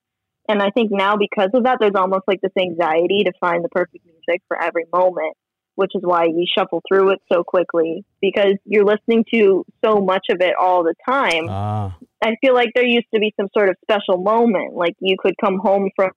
And 0.48 0.62
I 0.62 0.70
think 0.70 0.90
now 0.92 1.16
because 1.16 1.50
of 1.54 1.64
that, 1.64 1.78
there's 1.80 1.94
almost 1.94 2.24
like 2.26 2.40
this 2.40 2.52
anxiety 2.58 3.24
to 3.24 3.32
find 3.40 3.64
the 3.64 3.68
perfect 3.68 4.04
music 4.04 4.42
for 4.48 4.60
every 4.60 4.84
moment, 4.92 5.36
which 5.74 5.92
is 5.94 6.02
why 6.04 6.24
you 6.24 6.46
shuffle 6.56 6.82
through 6.88 7.10
it 7.10 7.20
so 7.32 7.42
quickly 7.42 8.04
because 8.20 8.54
you're 8.64 8.84
listening 8.84 9.24
to 9.32 9.64
so 9.84 9.96
much 10.00 10.26
of 10.30 10.38
it 10.40 10.54
all 10.60 10.82
the 10.82 10.94
time. 11.08 11.46
Ah, 11.48 11.96
I 12.22 12.36
feel 12.40 12.54
like 12.54 12.70
there 12.74 12.86
used 12.86 13.06
to 13.14 13.20
be 13.20 13.34
some 13.38 13.48
sort 13.56 13.68
of 13.68 13.76
special 13.82 14.22
moment, 14.22 14.74
like 14.74 14.94
you 15.00 15.16
could 15.18 15.34
come 15.42 15.58
home 15.58 15.90
from, 15.96 16.10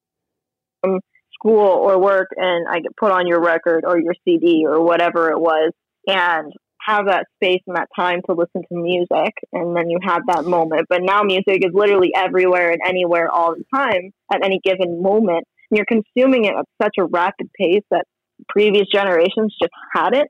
from 0.81 0.99
school 1.33 1.59
or 1.59 2.01
work 2.01 2.27
and 2.35 2.67
I 2.67 2.81
could 2.81 2.95
put 2.97 3.11
on 3.11 3.27
your 3.27 3.41
record 3.41 3.83
or 3.85 3.99
your 3.99 4.13
CD 4.23 4.65
or 4.67 4.83
whatever 4.83 5.31
it 5.31 5.39
was 5.39 5.71
and 6.07 6.53
have 6.85 7.07
that 7.07 7.25
space 7.35 7.61
and 7.65 7.75
that 7.75 7.89
time 7.95 8.21
to 8.27 8.35
listen 8.35 8.61
to 8.61 8.75
music 8.75 9.33
and 9.51 9.75
then 9.75 9.89
you 9.89 9.97
have 10.03 10.21
that 10.27 10.45
moment. 10.45 10.85
But 10.89 11.01
now 11.01 11.23
music 11.23 11.65
is 11.65 11.71
literally 11.73 12.11
everywhere 12.15 12.71
and 12.71 12.81
anywhere 12.85 13.29
all 13.31 13.55
the 13.55 13.63
time 13.75 14.11
at 14.31 14.45
any 14.45 14.59
given 14.63 15.01
moment. 15.01 15.45
And 15.71 15.77
you're 15.77 15.85
consuming 15.85 16.45
it 16.45 16.53
at 16.53 16.65
such 16.81 16.95
a 16.99 17.05
rapid 17.05 17.49
pace 17.59 17.83
that 17.89 18.05
previous 18.49 18.85
generations 18.91 19.55
just 19.61 19.73
had 19.93 20.13
it 20.13 20.27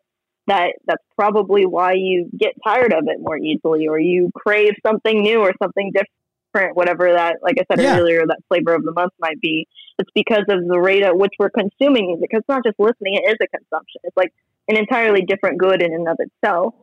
that 0.48 0.74
that's 0.86 1.04
probably 1.18 1.66
why 1.66 1.94
you 1.94 2.30
get 2.38 2.54
tired 2.66 2.94
of 2.94 3.06
it 3.08 3.18
more 3.20 3.38
easily 3.38 3.88
or 3.88 4.00
you 4.00 4.30
crave 4.36 4.74
something 4.86 5.22
new 5.24 5.40
or 5.40 5.52
something 5.62 5.92
different 5.92 6.76
whatever 6.76 7.14
that 7.14 7.38
like 7.42 7.56
i 7.60 7.66
said 7.70 7.84
Yeah. 7.84 7.98
earlier 8.00 8.26
that 8.28 8.40
flavor 8.48 8.74
of 8.74 8.84
the 8.84 8.94
month 8.94 9.12
might 9.20 9.40
be. 9.42 9.68
It's 9.98 10.10
because 10.14 10.44
of 10.50 10.68
the 10.68 10.80
rate 10.80 11.04
at 11.04 11.18
which 11.18 11.32
we're 11.40 11.50
consuming 11.50 12.08
music. 12.08 12.28
Because 12.30 12.40
it's 12.42 12.50
not 12.50 12.64
just 12.66 12.80
listening 12.80 13.16
it 13.16 13.30
is 13.30 13.36
a 13.42 13.48
consumption. 13.48 14.02
It's 14.04 14.16
like 14.18 14.34
an 14.68 14.78
entirely 14.78 15.22
different 15.22 15.58
good 15.58 15.82
in 15.82 15.94
and 15.94 16.08
of 16.08 16.18
itself 16.20 16.74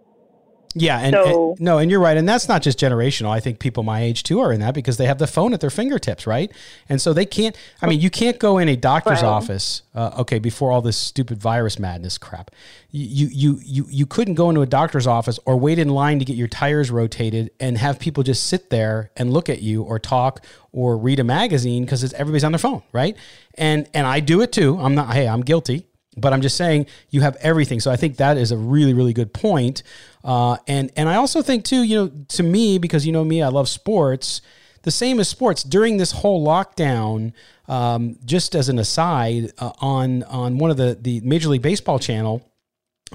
yeah, 0.74 0.98
and, 0.98 1.14
So- 1.14 1.50
and- 1.52 1.60
no, 1.60 1.78
and 1.78 1.90
you're 1.90 2.00
right, 2.00 2.16
and 2.16 2.28
that's 2.28 2.48
not 2.48 2.62
just 2.62 2.78
generational. 2.78 3.30
I 3.30 3.40
think 3.40 3.58
people 3.58 3.82
my 3.82 4.00
age 4.02 4.22
too 4.22 4.40
are 4.40 4.52
in 4.52 4.60
that 4.60 4.74
because 4.74 4.96
they 4.96 5.06
have 5.06 5.18
the 5.18 5.26
phone 5.26 5.52
at 5.52 5.60
their 5.60 5.70
fingertips, 5.70 6.26
right? 6.26 6.50
And 6.88 7.00
so 7.00 7.12
they 7.12 7.26
can't. 7.26 7.56
I 7.82 7.86
mean, 7.86 8.00
you 8.00 8.10
can't 8.10 8.38
go 8.38 8.58
in 8.58 8.68
a 8.68 8.76
doctor's 8.76 9.22
Right. 9.22 9.28
office. 9.28 9.82
Uh, 9.94 10.10
okay, 10.20 10.38
before 10.38 10.72
all 10.72 10.80
this 10.80 10.96
stupid 10.96 11.38
virus 11.40 11.78
madness 11.78 12.16
crap, 12.18 12.50
you 12.90 13.28
you 13.30 13.60
you 13.64 13.86
you 13.90 14.06
couldn't 14.06 14.34
go 14.34 14.48
into 14.48 14.62
a 14.62 14.66
doctor's 14.66 15.06
office 15.06 15.38
or 15.44 15.56
wait 15.56 15.78
in 15.78 15.88
line 15.90 16.18
to 16.18 16.24
get 16.24 16.36
your 16.36 16.48
tires 16.48 16.90
rotated 16.90 17.50
and 17.60 17.76
have 17.78 17.98
people 17.98 18.22
just 18.22 18.44
sit 18.44 18.70
there 18.70 19.10
and 19.16 19.32
look 19.32 19.48
at 19.50 19.60
you 19.62 19.82
or 19.82 19.98
talk 19.98 20.44
or 20.72 20.96
read 20.96 21.20
a 21.20 21.24
magazine 21.24 21.84
because 21.84 22.12
everybody's 22.14 22.44
on 22.44 22.52
their 22.52 22.58
phone, 22.58 22.82
right? 22.92 23.16
And 23.54 23.86
and 23.92 24.06
I 24.06 24.20
do 24.20 24.40
it 24.40 24.52
too. 24.52 24.78
I'm 24.80 24.94
not. 24.94 25.12
Hey, 25.12 25.28
I'm 25.28 25.42
guilty. 25.42 25.86
But 26.16 26.32
I'm 26.32 26.42
just 26.42 26.56
saying 26.56 26.86
you 27.10 27.22
have 27.22 27.36
everything. 27.36 27.80
So 27.80 27.90
I 27.90 27.96
think 27.96 28.16
that 28.18 28.36
is 28.36 28.52
a 28.52 28.56
really, 28.56 28.92
really 28.92 29.12
good 29.12 29.32
point. 29.32 29.82
Uh, 30.22 30.58
and 30.68 30.90
and 30.96 31.08
I 31.08 31.16
also 31.16 31.42
think 31.42 31.64
too, 31.64 31.82
you 31.82 31.96
know, 31.96 32.12
to 32.28 32.42
me 32.42 32.78
because 32.78 33.06
you 33.06 33.12
know 33.12 33.24
me, 33.24 33.42
I 33.42 33.48
love 33.48 33.68
sports. 33.68 34.42
The 34.82 34.90
same 34.90 35.20
as 35.20 35.28
sports 35.28 35.62
during 35.62 35.96
this 35.96 36.12
whole 36.12 36.46
lockdown. 36.46 37.32
Um, 37.68 38.18
just 38.24 38.54
as 38.54 38.68
an 38.68 38.78
aside, 38.78 39.52
uh, 39.58 39.72
on 39.80 40.24
on 40.24 40.58
one 40.58 40.70
of 40.70 40.76
the 40.76 40.98
the 41.00 41.20
Major 41.20 41.48
League 41.48 41.62
Baseball 41.62 41.98
channel, 41.98 42.46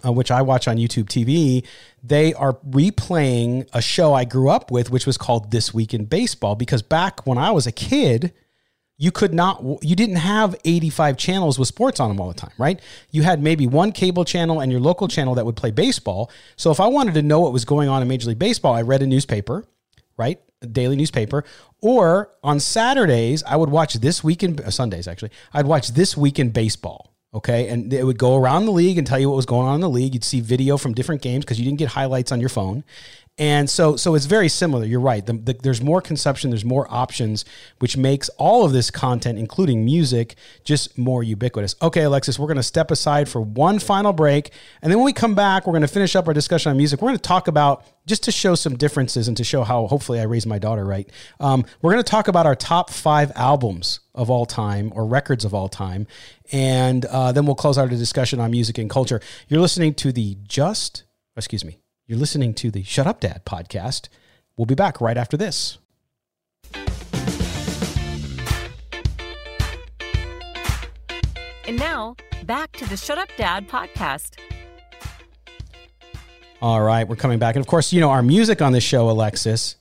uh, 0.04 0.12
which 0.12 0.32
I 0.32 0.42
watch 0.42 0.68
on 0.68 0.78
YouTube 0.78 1.06
TV, 1.06 1.66
they 2.02 2.34
are 2.34 2.54
replaying 2.70 3.68
a 3.74 3.82
show 3.82 4.14
I 4.14 4.26
grew 4.26 4.50
up 4.50 4.72
with, 4.72 4.90
which 4.90 5.06
was 5.06 5.18
called 5.18 5.52
This 5.52 5.74
Week 5.74 5.94
in 5.94 6.06
Baseball. 6.06 6.56
Because 6.56 6.82
back 6.82 7.28
when 7.28 7.38
I 7.38 7.52
was 7.52 7.68
a 7.68 7.72
kid, 7.72 8.34
you 8.98 9.12
could 9.12 9.34
not 9.34 9.64
you 9.82 9.96
didn't 9.96 10.18
have 10.18 10.56
85 10.66 11.18
channels 11.18 11.60
with 11.60 11.68
sports 11.68 12.00
on 12.00 12.10
them 12.10 12.20
all 12.20 12.28
the 12.28 12.34
time 12.34 12.52
right? 12.58 12.80
You 13.12 13.24
had 13.24 13.42
maybe 13.42 13.68
one 13.68 13.92
cable 13.92 14.26
channel 14.26 14.60
and 14.60 14.72
your 14.72 14.82
local 14.82 15.08
channel 15.08 15.36
that 15.36 15.46
would 15.46 15.56
play 15.56 15.72
baseball. 15.72 16.32
So 16.56 16.72
if 16.72 16.80
i 16.80 16.88
wanted 16.88 17.14
to 17.16 17.22
know 17.22 17.40
what 17.40 17.54
was 17.54 17.66
going 17.66 17.90
on 17.90 18.02
in 18.02 18.08
major 18.08 18.28
league 18.28 18.40
baseball 18.40 18.74
i 18.74 18.82
read 18.82 19.02
a 19.02 19.08
newspaper 19.08 19.66
right? 20.18 20.40
A 20.64 20.66
daily 20.66 20.96
newspaper. 20.96 21.44
Or 21.80 22.32
on 22.44 22.60
saturdays 22.60 23.44
i 23.44 23.56
would 23.56 23.70
watch 23.70 23.96
this 23.96 24.24
week 24.24 24.44
in 24.44 24.60
uh, 24.60 24.72
sundays 24.72 25.08
actually. 25.08 25.32
I'd 25.54 25.68
watch 25.68 25.90
this 25.90 26.18
week 26.18 26.40
in 26.40 26.50
baseball 26.50 27.14
okay? 27.34 27.68
And 27.68 27.94
it 27.94 28.04
would 28.04 28.18
go 28.18 28.36
around 28.36 28.66
the 28.66 28.72
league 28.72 28.98
and 28.98 29.06
tell 29.06 29.20
you 29.20 29.30
what 29.30 29.36
was 29.36 29.46
going 29.46 29.68
on 29.68 29.76
in 29.76 29.82
the 29.82 29.90
league. 29.90 30.14
You'd 30.14 30.24
see 30.24 30.40
video 30.40 30.78
from 30.78 30.94
different 30.94 31.22
games 31.22 31.46
because 31.46 31.60
you 31.60 31.66
didn't 31.66 31.78
get 31.78 31.90
highlights 31.90 32.32
on 32.32 32.40
your 32.40 32.50
phone 32.50 32.84
and 33.40 33.70
so, 33.70 33.96
so 33.96 34.16
it's 34.16 34.26
very 34.26 34.50
similar. 34.50 34.84
You're 34.84 35.00
right. 35.00 35.24
The, 35.24 35.34
the, 35.34 35.54
there's 35.54 35.80
more 35.80 36.02
consumption. 36.02 36.50
There's 36.50 36.66
more 36.66 36.88
options, 36.90 37.46
which 37.78 37.96
makes 37.96 38.30
all 38.38 38.66
of 38.66 38.74
this 38.74 38.90
content, 38.90 39.38
including 39.38 39.86
music, 39.86 40.36
just 40.64 40.98
more 40.98 41.22
ubiquitous. 41.22 41.76
Okay, 41.82 42.02
Alexis, 42.02 42.40
we're 42.40 42.48
going 42.48 42.58
to 42.58 42.64
step 42.64 42.90
aside 42.90 43.30
for 43.30 43.40
one 43.40 43.78
final 43.78 44.12
break, 44.12 44.52
and 44.82 44.92
then 44.92 44.98
when 44.98 45.06
we 45.06 45.14
come 45.14 45.36
back, 45.36 45.68
we're 45.68 45.74
going 45.74 45.82
to 45.82 45.88
finish 45.88 46.16
up 46.16 46.28
our 46.28 46.34
discussion 46.34 46.72
on 46.72 46.78
music. 46.78 47.00
We're 47.00 47.10
going 47.10 47.20
to 47.20 47.22
talk 47.22 47.48
about 47.48 47.86
just 48.08 48.24
to 48.24 48.32
show 48.32 48.56
some 48.56 48.76
differences 48.76 49.28
and 49.28 49.38
to 49.38 49.44
show 49.44 49.64
how 49.64 49.86
hopefully 49.86 50.20
I 50.20 50.24
raised 50.24 50.48
my 50.48 50.58
daughter 50.58 50.84
right. 50.84 51.08
Um, 51.40 51.66
we're 51.82 51.92
going 51.92 52.04
to 52.04 52.10
talk 52.10 52.28
about 52.28 52.46
our 52.46 52.56
top 52.56 52.90
five 52.90 53.32
albums 53.36 54.00
of 54.16 54.32
all 54.32 54.48
time 54.48 54.92
or 54.96 55.06
records 55.06 55.46
of 55.46 55.54
all 55.54 55.70
time, 55.70 56.08
and 56.52 57.06
uh, 57.06 57.32
then 57.34 57.46
we'll 57.46 57.56
close 57.56 57.78
out 57.78 57.94
a 57.94 57.98
discussion 57.98 58.40
on 58.40 58.50
music 58.50 58.80
and 58.80 58.90
culture. 58.90 59.22
You're 59.48 59.62
listening 59.62 59.94
to 59.96 60.12
the 60.12 60.38
Just, 60.48 61.04
excuse 61.36 61.64
me. 61.64 61.78
You're 62.08 62.20
listening 62.20 62.54
to 62.54 62.72
the 62.72 62.84
Shut 62.84 63.06
Up 63.06 63.20
Dad 63.20 63.42
podcast. 63.46 64.08
We'll 64.56 64.66
be 64.66 64.76
back 64.76 65.02
right 65.02 65.18
after 65.18 65.36
this. 65.36 65.78
And 71.68 71.78
now, 71.78 72.16
back 72.46 72.72
to 72.78 72.88
the 72.88 72.96
Shut 72.96 73.18
Up 73.18 73.28
Dad 73.36 73.68
podcast. 73.68 74.38
All 76.62 76.82
right, 76.82 77.06
we're 77.06 77.18
coming 77.18 77.40
back. 77.40 77.56
And 77.58 77.62
of 77.62 77.68
course, 77.68 77.92
you 77.92 78.00
know, 78.00 78.10
our 78.10 78.24
music 78.24 78.62
on 78.62 78.72
this 78.72 78.86
show, 78.86 79.10
Alexis, 79.10 79.76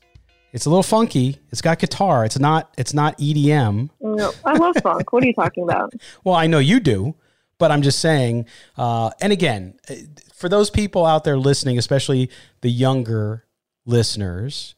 it's 0.52 0.66
a 0.66 0.68
little 0.68 0.82
funky. 0.82 1.38
It's 1.52 1.62
got 1.62 1.78
guitar. 1.78 2.24
It's 2.24 2.40
not 2.40 2.74
it's 2.76 2.92
not 2.92 3.16
EDM. 3.18 3.90
no 4.00 4.32
i 4.44 4.54
love 4.56 4.74
funk 4.82 5.12
what 5.12 5.22
are 5.22 5.26
you 5.26 5.32
talking 5.34 5.62
about 5.62 5.92
Well, 6.24 6.34
I 6.34 6.48
know 6.48 6.58
you 6.58 6.80
do, 6.80 7.14
but 7.58 7.70
I'm 7.70 7.82
just 7.82 8.00
saying. 8.00 8.46
Uh, 8.76 9.10
and 9.20 9.32
again, 9.32 9.78
uh, 9.88 9.94
for 10.36 10.48
those 10.48 10.70
people 10.70 11.06
out 11.06 11.24
there 11.24 11.36
listening, 11.38 11.78
especially 11.78 12.30
the 12.60 12.70
younger 12.70 13.44
listeners, 13.86 14.74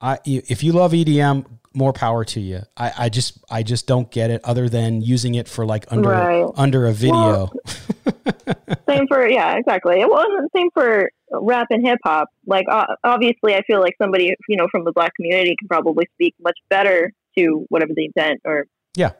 I, 0.00 0.18
if 0.24 0.62
you 0.62 0.72
love 0.72 0.92
EDM, 0.92 1.46
more 1.74 1.92
power 1.92 2.24
to 2.26 2.38
you. 2.40 2.60
I, 2.76 2.92
I 2.98 3.08
just 3.08 3.38
I 3.50 3.62
just 3.62 3.86
don't 3.86 4.10
get 4.10 4.30
it, 4.30 4.42
other 4.44 4.68
than 4.68 5.00
using 5.00 5.34
it 5.36 5.48
for 5.48 5.64
like 5.64 5.86
under 5.90 6.10
Right. 6.10 6.46
under 6.56 6.86
a 6.86 6.92
video. 6.92 7.50
same 8.88 9.06
for 9.08 9.26
yeah 9.28 9.56
exactly 9.56 10.00
it 10.00 10.08
wasn't 10.10 10.50
same 10.54 10.68
for 10.74 11.10
rap 11.30 11.68
and 11.70 11.86
hip 11.86 11.98
hop 12.04 12.28
like 12.46 12.66
obviously 13.04 13.54
i 13.54 13.62
feel 13.62 13.80
like 13.80 13.94
somebody 14.00 14.34
you 14.48 14.56
know 14.56 14.66
from 14.70 14.84
the 14.84 14.92
black 14.92 15.14
community 15.14 15.54
can 15.58 15.66
probably 15.68 16.04
speak 16.14 16.34
much 16.42 16.58
better 16.68 17.10
to 17.38 17.64
whatever 17.70 17.92
the 17.96 18.04
intent 18.04 18.40
or 18.44 18.66
yeah, 18.96 19.12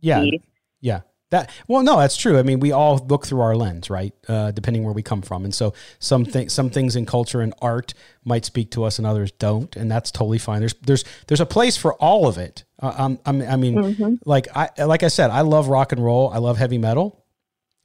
yeah, 0.00 0.20
the- 0.20 0.40
yeah. 0.80 1.00
That 1.34 1.50
well, 1.66 1.82
no, 1.82 1.98
that's 1.98 2.16
true. 2.16 2.38
I 2.38 2.44
mean, 2.44 2.60
we 2.60 2.70
all 2.70 3.04
look 3.08 3.26
through 3.26 3.40
our 3.40 3.56
lens, 3.56 3.90
right? 3.90 4.14
Uh, 4.28 4.52
depending 4.52 4.84
where 4.84 4.92
we 4.92 5.02
come 5.02 5.20
from, 5.20 5.42
and 5.42 5.52
so 5.52 5.74
some 5.98 6.24
things, 6.24 6.52
some 6.52 6.70
things 6.70 6.94
in 6.94 7.06
culture 7.06 7.40
and 7.40 7.52
art 7.60 7.92
might 8.24 8.44
speak 8.44 8.70
to 8.70 8.84
us, 8.84 8.98
and 8.98 9.06
others 9.06 9.32
don't, 9.32 9.74
and 9.74 9.90
that's 9.90 10.12
totally 10.12 10.38
fine. 10.38 10.60
There's 10.60 10.74
there's 10.74 11.04
there's 11.26 11.40
a 11.40 11.46
place 11.46 11.76
for 11.76 11.94
all 11.94 12.28
of 12.28 12.38
it. 12.38 12.62
Uh, 12.80 12.94
um, 12.96 13.18
I'm, 13.26 13.42
I 13.42 13.56
mean, 13.56 14.20
like 14.24 14.46
I 14.54 14.70
like 14.84 15.02
I 15.02 15.08
said, 15.08 15.30
I 15.30 15.40
love 15.40 15.66
rock 15.66 15.90
and 15.90 16.04
roll. 16.04 16.30
I 16.30 16.38
love 16.38 16.56
heavy 16.56 16.78
metal, 16.78 17.24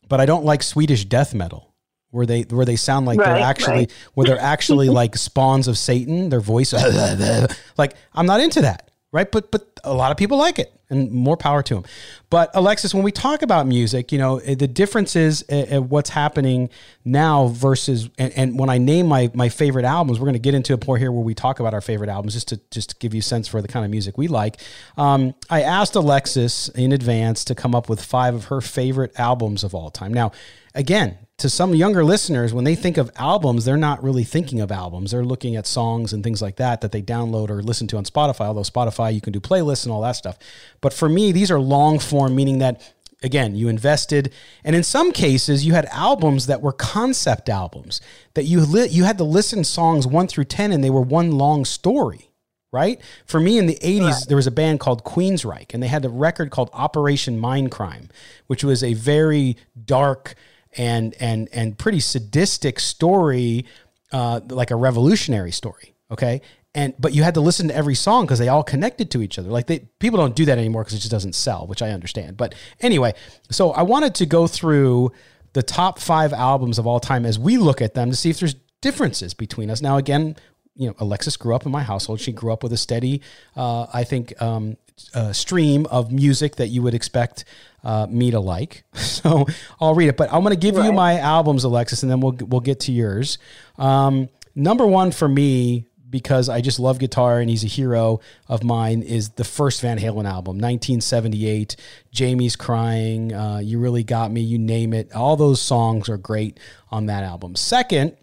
but 0.07 0.21
I 0.21 0.27
don't 0.27 0.45
like 0.45 0.61
Swedish 0.61 1.05
death 1.05 1.33
metal. 1.33 1.73
Where 2.11 2.27
they 2.27 2.43
where 2.43 2.65
they 2.65 2.75
sound 2.75 3.07
like 3.07 3.17
they're 3.17 3.35
actually 3.35 3.73
right. 3.73 3.91
where 4.13 4.27
they're 4.27 4.39
actually 4.53 4.89
like 4.89 5.15
spawns 5.17 5.67
of 5.67 5.75
Satan. 5.75 6.29
Their 6.29 6.39
voice, 6.39 6.71
like 7.77 7.95
I'm 8.13 8.27
not 8.27 8.41
into 8.41 8.61
that, 8.61 8.88
right? 9.11 9.31
But 9.31 9.51
but 9.51 9.79
a 9.83 9.93
lot 9.93 10.11
of 10.11 10.17
people 10.17 10.37
like 10.37 10.59
it, 10.59 10.73
and 10.89 11.11
more 11.11 11.37
power 11.37 11.63
to 11.63 11.73
them. 11.75 11.83
But 12.29 12.51
Alexis, 12.53 12.93
when 12.93 13.03
we 13.03 13.11
talk 13.11 13.41
about 13.41 13.67
music, 13.67 14.11
you 14.11 14.17
know 14.17 14.37
eh, 14.39 14.55
the 14.55 14.67
difference 14.67 15.15
is 15.15 15.43
uh, 15.49 15.77
uh, 15.77 15.81
what's 15.81 16.09
happening 16.09 16.69
now 17.05 17.47
versus 17.47 18.09
and, 18.17 18.33
and 18.33 18.59
when 18.59 18.69
I 18.69 18.77
name 18.77 19.07
my 19.07 19.31
my 19.33 19.49
favorite 19.49 19.85
albums, 19.85 20.19
we're 20.19 20.25
going 20.25 20.33
to 20.33 20.39
get 20.39 20.53
into 20.53 20.73
a 20.73 20.77
point 20.77 21.01
here 21.01 21.11
where 21.11 21.23
we 21.23 21.33
talk 21.33 21.59
about 21.59 21.73
our 21.73 21.81
favorite 21.81 22.09
albums, 22.09 22.33
just 22.33 22.49
to 22.49 22.59
just 22.71 22.91
to 22.91 22.95
give 22.97 23.13
you 23.13 23.19
a 23.19 23.23
sense 23.23 23.47
for 23.47 23.61
the 23.61 23.67
kind 23.67 23.85
of 23.85 23.91
music 23.91 24.17
we 24.17 24.27
like. 24.27 24.59
Um, 24.97 25.33
I 25.49 25.63
asked 25.63 25.95
Alexis 25.95 26.69
in 26.69 26.91
advance 26.91 27.43
to 27.45 27.55
come 27.55 27.73
up 27.73 27.89
with 27.89 28.03
five 28.03 28.35
of 28.35 28.45
her 28.45 28.61
favorite 28.61 29.19
albums 29.19 29.63
of 29.63 29.73
all 29.73 29.89
time. 29.89 30.13
Now, 30.13 30.31
again, 30.75 31.17
to 31.37 31.49
some 31.49 31.73
younger 31.73 32.03
listeners, 32.03 32.53
when 32.53 32.65
they 32.65 32.75
think 32.75 32.97
of 32.97 33.09
albums, 33.15 33.65
they're 33.65 33.77
not 33.77 34.03
really 34.03 34.23
thinking 34.23 34.59
of 34.59 34.71
albums. 34.71 35.11
They're 35.11 35.23
looking 35.23 35.55
at 35.55 35.65
songs 35.65 36.11
and 36.11 36.23
things 36.23 36.41
like 36.41 36.57
that 36.57 36.81
that 36.81 36.91
they 36.91 37.01
download 37.01 37.49
or 37.49 37.61
listen 37.61 37.87
to 37.87 37.97
on 37.97 38.03
Spotify. 38.03 38.41
Although 38.41 38.61
Spotify, 38.61 39.13
you 39.13 39.21
can 39.21 39.33
do 39.33 39.39
playlists 39.39 39.85
and 39.85 39.91
all 39.91 40.01
that 40.01 40.13
stuff. 40.13 40.37
But 40.81 40.93
for 40.93 41.07
me, 41.07 41.31
these 41.31 41.49
are 41.49 41.59
long 41.59 41.97
form, 41.99 42.35
meaning 42.35 42.59
that 42.59 42.93
again, 43.21 43.55
you 43.55 43.67
invested, 43.67 44.33
and 44.63 44.75
in 44.75 44.83
some 44.83 45.11
cases, 45.11 45.65
you 45.65 45.73
had 45.73 45.85
albums 45.87 46.47
that 46.47 46.61
were 46.61 46.71
concept 46.71 47.49
albums 47.49 47.99
that 48.33 48.43
you 48.43 48.61
li- 48.61 48.87
you 48.87 49.03
had 49.03 49.17
to 49.17 49.25
listen 49.25 49.63
songs 49.63 50.07
one 50.07 50.27
through 50.27 50.45
ten, 50.45 50.71
and 50.71 50.83
they 50.83 50.89
were 50.89 51.01
one 51.01 51.31
long 51.31 51.65
story 51.65 52.29
right? 52.71 53.01
For 53.25 53.39
me 53.39 53.57
in 53.57 53.65
the 53.65 53.79
80s, 53.81 54.27
there 54.27 54.37
was 54.37 54.45
a 54.45 54.51
band 54.51 54.79
called 54.79 55.03
Queensryche, 55.03 55.73
and 55.73 55.81
they 55.81 55.87
had 55.87 56.05
a 56.05 56.09
record 56.09 56.51
called 56.51 56.69
Operation 56.73 57.39
Mindcrime, 57.41 58.09
which 58.47 58.63
was 58.63 58.83
a 58.83 58.93
very 58.93 59.57
dark 59.85 60.35
and 60.77 61.15
and 61.19 61.49
and 61.51 61.77
pretty 61.77 61.99
sadistic 61.99 62.79
story, 62.79 63.65
uh, 64.11 64.39
like 64.49 64.71
a 64.71 64.75
revolutionary 64.75 65.51
story. 65.51 65.95
Okay. 66.11 66.41
and 66.75 66.93
but 66.99 67.13
you 67.13 67.23
had 67.23 67.33
to 67.35 67.41
listen 67.41 67.67
to 67.67 67.75
every 67.75 67.95
song 67.95 68.25
because 68.25 68.39
they 68.39 68.47
all 68.47 68.63
connected 68.63 69.11
to 69.11 69.21
each 69.21 69.37
other. 69.39 69.49
Like 69.49 69.67
they 69.67 69.79
people 69.99 70.17
don't 70.17 70.35
do 70.35 70.45
that 70.45 70.57
anymore 70.57 70.83
because 70.83 70.93
it 70.95 70.99
just 70.99 71.11
doesn't 71.11 71.33
sell, 71.35 71.67
which 71.67 71.81
I 71.81 71.91
understand. 71.91 72.37
But 72.37 72.55
anyway, 72.79 73.13
so 73.51 73.71
I 73.71 73.83
wanted 73.83 74.15
to 74.15 74.25
go 74.25 74.47
through 74.47 75.11
the 75.53 75.63
top 75.63 75.99
five 75.99 76.31
albums 76.33 76.77
of 76.79 76.85
all 76.87 76.99
time 76.99 77.25
as 77.25 77.39
we 77.39 77.57
look 77.57 77.81
at 77.81 77.93
them 77.95 78.11
to 78.11 78.15
see 78.15 78.29
if 78.29 78.39
there's 78.39 78.55
differences 78.81 79.33
between 79.33 79.69
us. 79.71 79.81
Now, 79.81 79.97
again, 79.97 80.35
you 80.75 80.87
know, 80.87 80.95
Alexis 80.99 81.37
grew 81.37 81.55
up 81.55 81.65
in 81.65 81.71
my 81.71 81.83
household. 81.83 82.19
She 82.19 82.31
grew 82.31 82.53
up 82.53 82.63
with 82.63 82.71
a 82.71 82.77
steady, 82.77 83.21
uh, 83.55 83.87
I 83.91 84.03
think, 84.03 84.39
um, 84.41 84.77
uh, 85.13 85.33
stream 85.33 85.85
of 85.87 86.11
music 86.11 86.57
that 86.57 86.67
you 86.67 86.81
would 86.81 86.93
expect 86.93 87.45
uh, 87.83 88.07
me 88.09 88.31
to 88.31 88.39
like. 88.39 88.83
So 89.19 89.47
I'll 89.81 89.95
read 89.95 90.07
it, 90.07 90.15
but 90.15 90.31
I'm 90.31 90.43
going 90.43 90.55
to 90.55 90.59
give 90.59 90.77
right. 90.77 90.85
you 90.85 90.93
my 90.93 91.19
albums, 91.19 91.65
Alexis, 91.65 92.03
and 92.03 92.11
then 92.11 92.21
we'll 92.21 92.37
we'll 92.39 92.61
get 92.61 92.79
to 92.81 92.93
yours. 92.93 93.37
Um, 93.77 94.29
number 94.55 94.87
one 94.87 95.11
for 95.11 95.27
me 95.27 95.89
because 96.09 96.49
I 96.49 96.61
just 96.61 96.79
love 96.79 96.99
guitar 96.99 97.39
and 97.39 97.49
he's 97.49 97.63
a 97.63 97.67
hero 97.67 98.19
of 98.47 98.63
mine 98.63 99.01
is 99.01 99.31
the 99.31 99.43
first 99.43 99.81
Van 99.81 99.97
Halen 99.97 100.25
album, 100.25 100.57
1978. 100.57 101.75
Jamie's 102.11 102.55
Crying, 102.55 103.33
uh, 103.33 103.59
You 103.59 103.79
Really 103.79 104.03
Got 104.03 104.31
Me, 104.31 104.41
you 104.41 104.57
name 104.57 104.93
it. 104.93 105.13
All 105.13 105.35
those 105.35 105.61
songs 105.61 106.09
are 106.09 106.17
great 106.17 106.59
on 106.91 107.07
that 107.07 107.23
album. 107.23 107.55
Second, 107.55 108.15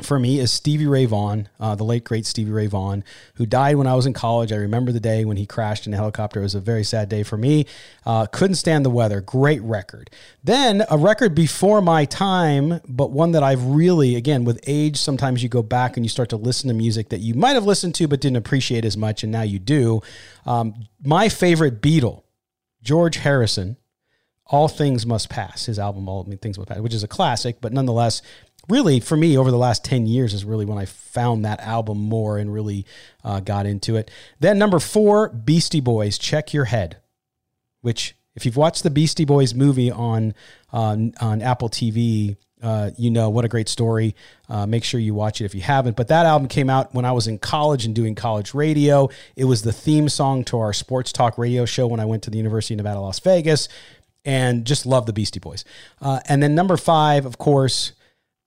for 0.00 0.18
me 0.18 0.38
is 0.38 0.50
Stevie 0.50 0.86
Ray 0.86 1.04
Vaughan, 1.04 1.48
uh, 1.60 1.74
the 1.74 1.84
late 1.84 2.02
great 2.02 2.24
Stevie 2.24 2.50
Ray 2.50 2.66
Vaughan, 2.66 3.04
who 3.34 3.44
died 3.44 3.76
when 3.76 3.86
I 3.86 3.94
was 3.94 4.06
in 4.06 4.14
college. 4.14 4.50
I 4.50 4.56
remember 4.56 4.90
the 4.90 5.00
day 5.00 5.26
when 5.26 5.36
he 5.36 5.44
crashed 5.44 5.86
in 5.86 5.92
a 5.92 5.96
helicopter. 5.96 6.40
It 6.40 6.44
was 6.44 6.54
a 6.54 6.60
very 6.60 6.82
sad 6.82 7.10
day 7.10 7.22
for 7.22 7.36
me. 7.36 7.66
Uh, 8.06 8.24
couldn't 8.26 8.56
stand 8.56 8.86
the 8.86 8.90
weather. 8.90 9.20
Great 9.20 9.60
record. 9.60 10.10
Then 10.42 10.82
a 10.90 10.96
record 10.96 11.34
before 11.34 11.82
my 11.82 12.06
time, 12.06 12.80
but 12.88 13.10
one 13.10 13.32
that 13.32 13.42
I've 13.42 13.64
really, 13.64 14.16
again, 14.16 14.44
with 14.44 14.60
age, 14.66 14.96
sometimes 14.96 15.42
you 15.42 15.50
go 15.50 15.62
back 15.62 15.96
and 15.98 16.06
you 16.06 16.10
start 16.10 16.30
to 16.30 16.36
listen 16.36 16.68
to 16.68 16.74
music 16.74 17.10
that 17.10 17.20
you 17.20 17.34
might 17.34 17.54
have 17.54 17.64
listened 17.66 17.94
to 17.96 18.08
but 18.08 18.20
didn't 18.20 18.36
appreciate 18.36 18.86
as 18.86 18.96
much, 18.96 19.22
and 19.22 19.30
now 19.30 19.42
you 19.42 19.58
do. 19.58 20.00
Um, 20.46 20.86
my 21.04 21.28
favorite 21.28 21.82
Beatle, 21.82 22.22
George 22.82 23.16
Harrison. 23.16 23.76
All 24.46 24.68
Things 24.68 25.06
Must 25.06 25.30
Pass, 25.30 25.64
his 25.64 25.78
album 25.78 26.08
All 26.10 26.24
Things 26.24 26.58
Must 26.58 26.68
Pass, 26.68 26.80
which 26.80 26.92
is 26.92 27.02
a 27.02 27.08
classic, 27.08 27.62
but 27.62 27.72
nonetheless, 27.72 28.20
really 28.68 29.00
for 29.00 29.16
me 29.16 29.36
over 29.36 29.50
the 29.50 29.56
last 29.56 29.84
10 29.84 30.06
years 30.06 30.34
is 30.34 30.44
really 30.44 30.64
when 30.64 30.78
i 30.78 30.84
found 30.84 31.44
that 31.44 31.60
album 31.60 31.98
more 31.98 32.38
and 32.38 32.52
really 32.52 32.86
uh, 33.24 33.40
got 33.40 33.66
into 33.66 33.96
it. 33.96 34.10
Then 34.40 34.58
number 34.58 34.78
four 34.78 35.28
beastie 35.28 35.80
boys 35.80 36.18
check 36.18 36.54
your 36.54 36.66
head 36.66 36.98
which 37.80 38.14
if 38.34 38.46
you've 38.46 38.56
watched 38.56 38.82
the 38.82 38.90
beastie 38.90 39.24
boys 39.24 39.54
movie 39.54 39.90
on 39.90 40.34
on, 40.72 41.12
on 41.20 41.42
apple 41.42 41.68
tv 41.68 42.36
uh, 42.62 42.90
you 42.96 43.10
know 43.10 43.28
what 43.28 43.44
a 43.44 43.48
great 43.48 43.68
story. 43.68 44.14
Uh, 44.48 44.66
make 44.66 44.84
sure 44.84 45.00
you 45.00 45.14
watch 45.14 45.40
it 45.40 45.44
if 45.44 45.54
you 45.54 45.60
haven't. 45.60 45.96
But 45.96 46.08
that 46.08 46.26
album 46.26 46.46
came 46.46 46.70
out 46.70 46.94
when 46.94 47.04
i 47.04 47.12
was 47.12 47.26
in 47.26 47.38
college 47.38 47.84
and 47.84 47.94
doing 47.94 48.14
college 48.14 48.54
radio. 48.54 49.08
It 49.36 49.46
was 49.46 49.62
the 49.62 49.72
theme 49.72 50.08
song 50.08 50.44
to 50.44 50.58
our 50.58 50.72
sports 50.72 51.12
talk 51.12 51.36
radio 51.38 51.64
show 51.64 51.86
when 51.86 52.00
i 52.00 52.04
went 52.04 52.22
to 52.22 52.30
the 52.30 52.38
university 52.38 52.74
of 52.74 52.78
nevada 52.78 53.00
las 53.00 53.18
vegas 53.18 53.68
and 54.24 54.64
just 54.64 54.86
love 54.86 55.06
the 55.06 55.12
beastie 55.12 55.40
boys. 55.40 55.64
Uh, 56.00 56.20
and 56.28 56.40
then 56.42 56.54
number 56.54 56.76
five 56.76 57.26
of 57.26 57.36
course 57.36 57.92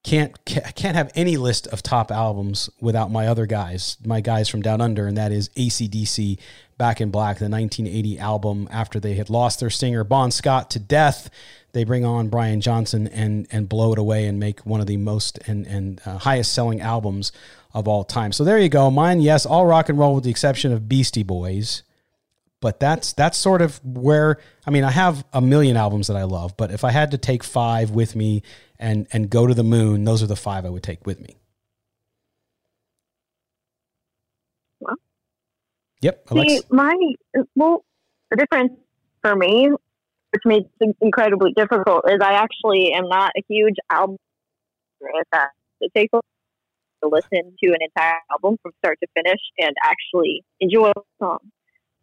can't 0.06 0.38
I 0.64 0.72
can't 0.72 0.96
have 0.96 1.12
any 1.16 1.36
list 1.36 1.66
of 1.68 1.82
top 1.82 2.12
albums 2.12 2.70
without 2.80 3.12
my 3.12 3.28
other 3.28 3.48
guys, 3.48 3.98
my 4.06 4.22
guys 4.22 4.48
from 4.48 4.62
down 4.62 4.80
under, 4.80 5.08
and 5.08 5.18
that 5.18 5.32
is 5.32 5.50
ACDC 5.50 6.38
Back 6.78 7.02
in 7.02 7.10
Black, 7.10 7.40
the 7.40 7.50
1980 7.50 8.20
album. 8.20 8.68
After 8.70 9.00
they 9.00 9.16
had 9.16 9.30
lost 9.30 9.60
their 9.60 9.70
singer 9.70 10.04
Bon 10.04 10.30
Scott 10.30 10.70
to 10.72 10.80
death, 10.80 11.30
they 11.72 11.86
bring 11.86 12.06
on 12.06 12.28
Brian 12.28 12.62
Johnson 12.62 13.08
and 13.08 13.48
and 13.52 13.68
blow 13.68 13.94
it 13.94 14.00
away 14.00 14.28
and 14.28 14.40
make 14.40 14.60
one 14.60 14.80
of 14.80 14.86
the 14.86 14.98
most 14.98 15.40
and 15.48 15.66
and 15.66 16.00
uh, 16.06 16.20
highest 16.20 16.54
selling 16.54 16.82
albums 16.82 17.32
of 17.74 17.88
all 17.88 18.04
time. 18.04 18.32
So 18.32 18.44
there 18.44 18.60
you 18.60 18.70
go. 18.70 18.92
Mine, 18.92 19.22
yes, 19.22 19.46
all 19.46 19.66
rock 19.66 19.90
and 19.90 19.98
roll 19.98 20.14
with 20.14 20.24
the 20.24 20.30
exception 20.30 20.72
of 20.72 20.88
Beastie 20.88 21.24
Boys. 21.24 21.82
But 22.62 22.80
that's 22.80 23.14
that's 23.14 23.38
sort 23.38 23.62
of 23.62 23.84
where 23.84 24.40
I 24.68 24.70
mean 24.70 24.84
I 24.84 24.92
have 24.92 25.26
a 25.34 25.42
million 25.42 25.78
albums 25.78 26.08
that 26.08 26.18
I 26.18 26.24
love, 26.24 26.56
but 26.58 26.72
if 26.72 26.84
I 26.84 26.92
had 26.92 27.12
to 27.12 27.18
take 27.18 27.44
five 27.44 27.92
with 27.92 28.16
me 28.16 28.44
and 28.80 29.08
and 29.12 29.30
go 29.30 29.48
to 29.48 29.54
the 29.54 29.64
moon, 29.64 30.04
those 30.04 30.22
are 30.22 30.28
the 30.28 30.36
five 30.36 30.66
I 30.66 30.70
would 30.70 30.84
take 30.84 31.06
with 31.06 31.20
me. 31.20 31.38
Well, 34.80 34.96
yep. 36.02 36.28
See, 36.34 36.62
my 36.70 36.94
well, 37.56 37.84
the 38.30 38.38
difference 38.38 38.74
for 39.22 39.36
me, 39.36 39.70
which 40.32 40.42
makes 40.46 40.70
it 40.80 40.96
incredibly 41.02 41.54
difficult, 41.54 42.10
is 42.10 42.20
I 42.22 42.34
actually 42.34 42.94
am 42.94 43.08
not 43.08 43.32
a 43.38 43.44
huge 43.48 43.76
album. 43.90 44.18
It 45.82 45.92
takes 45.94 46.12
to 46.12 47.10
listen 47.10 47.56
to 47.64 47.70
an 47.70 47.80
entire 47.82 48.20
album 48.32 48.58
from 48.62 48.72
start 48.80 48.98
to 49.02 49.08
finish 49.16 49.40
and 49.60 49.76
actually 49.84 50.44
enjoy 50.60 50.90
a 50.90 51.02
song 51.20 51.40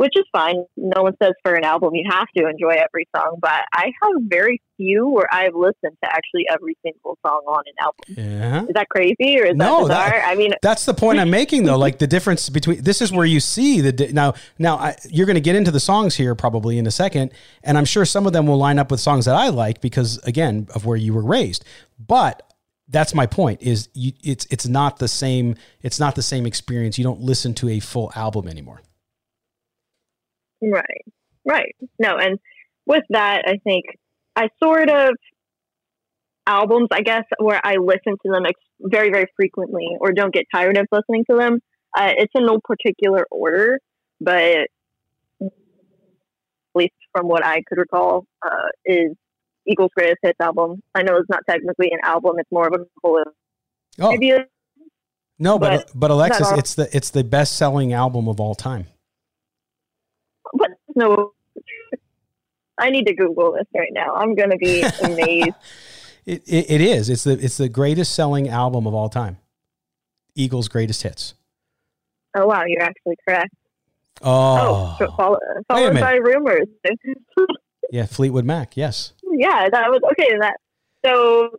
which 0.03 0.17
is 0.17 0.25
fine. 0.33 0.65
No 0.77 1.05
one 1.05 1.13
says 1.23 1.33
for 1.45 1.55
an 1.55 1.63
album 1.63 1.95
you 1.95 2.03
have 2.11 2.27
to 2.37 2.49
enjoy 2.49 2.71
every 2.71 3.07
song, 3.15 3.39
but 3.41 3.63
I 3.73 3.93
have 4.03 4.13
very 4.23 4.61
few 4.77 5.09
where 5.09 5.29
I've 5.33 5.55
listened 5.55 5.97
to 6.03 6.13
actually 6.13 6.45
every 6.51 6.77
single 6.85 7.17
song 7.25 7.43
on 7.47 7.63
an 7.67 7.75
album. 7.81 8.25
Yeah. 8.25 8.63
Is 8.65 8.75
that 8.75 8.89
crazy 8.89 9.39
or 9.39 9.45
is 9.45 9.55
no, 9.55 9.87
that 9.87 9.95
bizarre? 9.95 10.11
That, 10.11 10.29
I 10.29 10.35
mean, 10.35 10.55
that's 10.61 10.87
the 10.87 10.93
point 10.93 11.21
I'm 11.21 11.31
making 11.31 11.63
though. 11.63 11.79
Like 11.79 12.01
the 12.01 12.09
difference 12.09 12.51
between 12.51 12.83
this 12.83 13.01
is 13.01 13.13
where 13.13 13.25
you 13.25 13.39
see 13.39 13.81
the 13.81 14.13
now 14.13 14.35
now 14.59 14.77
I, 14.77 14.97
you're 15.09 15.27
going 15.27 15.35
to 15.35 15.41
get 15.41 15.55
into 15.55 15.71
the 15.71 15.79
songs 15.79 16.17
here 16.17 16.35
probably 16.35 16.79
in 16.79 16.89
a 16.89 16.91
second, 16.91 17.31
and 17.63 17.79
I'm 17.79 17.85
sure 17.85 18.05
some 18.05 18.27
of 18.27 18.33
them 18.33 18.49
will 18.49 18.59
line 18.59 18.81
up 18.81 18.91
with 18.91 18.99
songs 18.99 19.27
that 19.27 19.37
I 19.37 19.51
like 19.51 19.81
because 19.81 20.19
again 20.25 20.67
of 20.75 20.85
where 20.85 20.97
you 20.97 21.15
were 21.15 21.25
raised, 21.25 21.65
but. 21.99 22.43
That's 22.89 23.15
my 23.15 23.25
point. 23.25 23.63
Is 23.63 23.89
you, 23.95 24.13
it's 24.23 24.45
it's 24.51 24.67
not 24.67 24.99
the 24.99 25.09
same. 25.09 25.55
It's 25.81 25.99
not 25.99 26.15
the 26.15 26.21
same 26.21 26.45
experience. 26.45 26.99
You 26.99 27.05
don't 27.05 27.21
listen 27.21 27.55
to 27.55 27.71
a 27.71 27.81
full 27.81 28.13
album 28.15 28.49
anymore. 28.49 28.83
Right. 30.63 31.05
Right. 31.45 31.75
No, 31.99 32.17
and 32.17 32.39
with 32.87 33.03
that, 33.11 33.43
I 33.47 33.59
think 33.65 33.85
I 34.37 34.49
sort 34.63 34.89
of 34.89 35.11
albums, 36.47 36.89
I 36.93 37.03
guess, 37.03 37.25
where 37.39 37.61
I 37.65 37.77
listen 37.77 38.17
to 38.25 38.33
them 38.33 38.47
ex- 38.47 38.61
very, 38.81 39.11
very 39.11 39.27
frequently 39.37 39.89
or 40.01 40.13
don't 40.13 40.33
get 40.33 40.47
tired 40.55 40.77
of 40.77 40.87
listening 40.93 41.25
to 41.31 41.37
them. 41.37 41.61
Uh, 41.97 42.13
it's 42.17 42.33
in 42.35 42.47
no 42.47 42.59
particular 42.63 43.27
order, 43.31 43.79
but 44.21 44.41
at 45.41 45.51
least 46.75 46.95
from 47.15 47.29
what 47.29 47.45
I 47.45 47.63
could 47.69 47.79
recall, 47.79 48.25
uh, 48.45 48.69
is 48.85 49.15
Eagles' 49.67 49.91
greatest 49.95 50.19
hits 50.23 50.41
album. 50.41 50.83
I 50.95 51.03
know 51.03 51.17
it's 51.17 51.29
not 51.29 51.41
technically 51.49 51.91
an 51.93 51.99
album; 52.03 52.37
it's 52.39 52.51
more 52.51 52.67
of 52.67 52.75
a 52.75 52.85
whole. 53.05 53.23
Oh. 54.01 54.17
No, 55.39 55.59
but 55.59 55.87
but, 55.89 55.91
but 55.95 56.11
Alexis, 56.11 56.51
it's 56.53 56.75
the 56.75 56.97
it's 56.97 57.11
the 57.11 57.23
best 57.23 57.57
selling 57.57 57.93
album 57.93 58.27
of 58.27 58.41
all 58.41 58.55
time 58.55 58.87
no. 60.95 61.33
I 62.79 62.91
need 62.91 63.07
to 63.07 63.15
Google 63.15 63.53
this 63.53 63.67
right 63.75 63.93
now. 63.93 64.15
I'm 64.15 64.35
going 64.35 64.51
to 64.51 64.57
be 64.57 64.83
amazed. 65.03 65.51
it, 66.27 66.43
it, 66.47 66.71
it 66.71 66.81
is. 66.81 67.09
It's 67.09 67.25
the 67.25 67.33
it's 67.33 67.57
the 67.57 67.69
greatest 67.69 68.15
selling 68.15 68.49
album 68.49 68.87
of 68.87 68.95
all 68.95 69.09
time. 69.09 69.39
Eagles' 70.35 70.69
greatest 70.69 71.03
hits. 71.03 71.35
Oh 72.37 72.47
wow, 72.47 72.65
you're 72.67 72.83
actually 72.83 73.17
correct. 73.27 73.55
Oh, 74.23 74.97
oh 75.01 75.17
follow, 75.17 75.39
followed 75.69 76.01
by 76.01 76.15
rumors. 76.15 76.67
yeah, 77.91 78.07
Fleetwood 78.07 78.45
Mac. 78.45 78.77
Yes. 78.77 79.13
Yeah, 79.23 79.69
that 79.71 79.91
was 79.91 80.01
okay. 80.13 80.37
That 80.39 80.57
so 81.05 81.59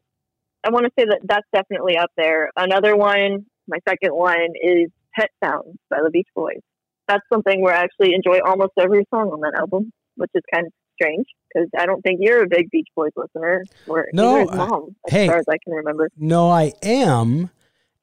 I 0.64 0.72
want 0.72 0.86
to 0.86 0.92
say 0.98 1.06
that 1.06 1.20
that's 1.24 1.48
definitely 1.54 1.98
up 1.98 2.12
there. 2.18 2.52
Another 2.56 2.96
one, 2.96 3.46
my 3.68 3.78
second 3.88 4.16
one 4.16 4.48
is 4.62 4.90
Pet 5.16 5.30
Sounds 5.44 5.78
by 5.90 5.98
the 6.04 6.10
Beach 6.10 6.28
Boys 6.36 6.62
that's 7.08 7.24
something 7.32 7.62
where 7.62 7.76
I 7.76 7.84
actually 7.84 8.14
enjoy 8.14 8.40
almost 8.46 8.72
every 8.80 9.06
song 9.14 9.30
on 9.32 9.42
that 9.42 9.54
album, 9.58 9.92
which 10.16 10.32
is 10.34 10.44
kind 10.54 10.68
of 10.68 10.74
strange 10.96 11.26
because 11.54 11.70
I 11.78 11.86
don't 11.86 12.02
think 12.02 12.20
you're 12.22 12.44
a 12.44 12.48
big 12.48 12.70
Beach 12.72 12.88
Boys 12.96 13.12
listener. 13.16 13.64
Or 13.88 14.08
no, 14.14 14.46
mom, 14.46 14.96
as 15.08 15.14
hey, 15.14 15.28
far 15.28 15.38
as 15.38 15.46
I 15.50 15.58
can 15.64 15.74
remember. 15.74 16.10
No, 16.18 16.50
I 16.50 16.74
am. 16.82 17.50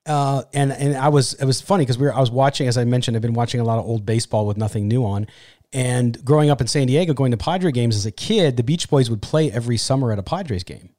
Uh, 0.06 0.42
and 0.54 0.72
and 0.72 0.96
I 0.96 1.08
was 1.08 1.34
it 1.34 1.44
was 1.44 1.60
funny 1.60 1.82
because 1.82 1.98
we 1.98 2.06
were 2.06 2.14
I 2.14 2.20
was 2.20 2.30
watching 2.30 2.66
as 2.66 2.78
I 2.78 2.84
mentioned 2.84 3.16
I've 3.16 3.22
been 3.22 3.34
watching 3.34 3.60
a 3.60 3.64
lot 3.64 3.78
of 3.78 3.84
old 3.84 4.06
baseball 4.06 4.46
with 4.46 4.56
nothing 4.56 4.88
new 4.88 5.04
on, 5.04 5.26
and 5.72 6.24
growing 6.24 6.50
up 6.50 6.60
in 6.60 6.66
San 6.66 6.86
Diego, 6.86 7.12
going 7.12 7.30
to 7.30 7.36
Padre 7.36 7.70
games 7.70 7.96
as 7.96 8.06
a 8.06 8.10
kid, 8.10 8.56
the 8.56 8.62
Beach 8.62 8.88
Boys 8.88 9.10
would 9.10 9.22
play 9.22 9.52
every 9.52 9.76
summer 9.76 10.10
at 10.10 10.18
a 10.18 10.22
Padres 10.22 10.64
game. 10.64 10.90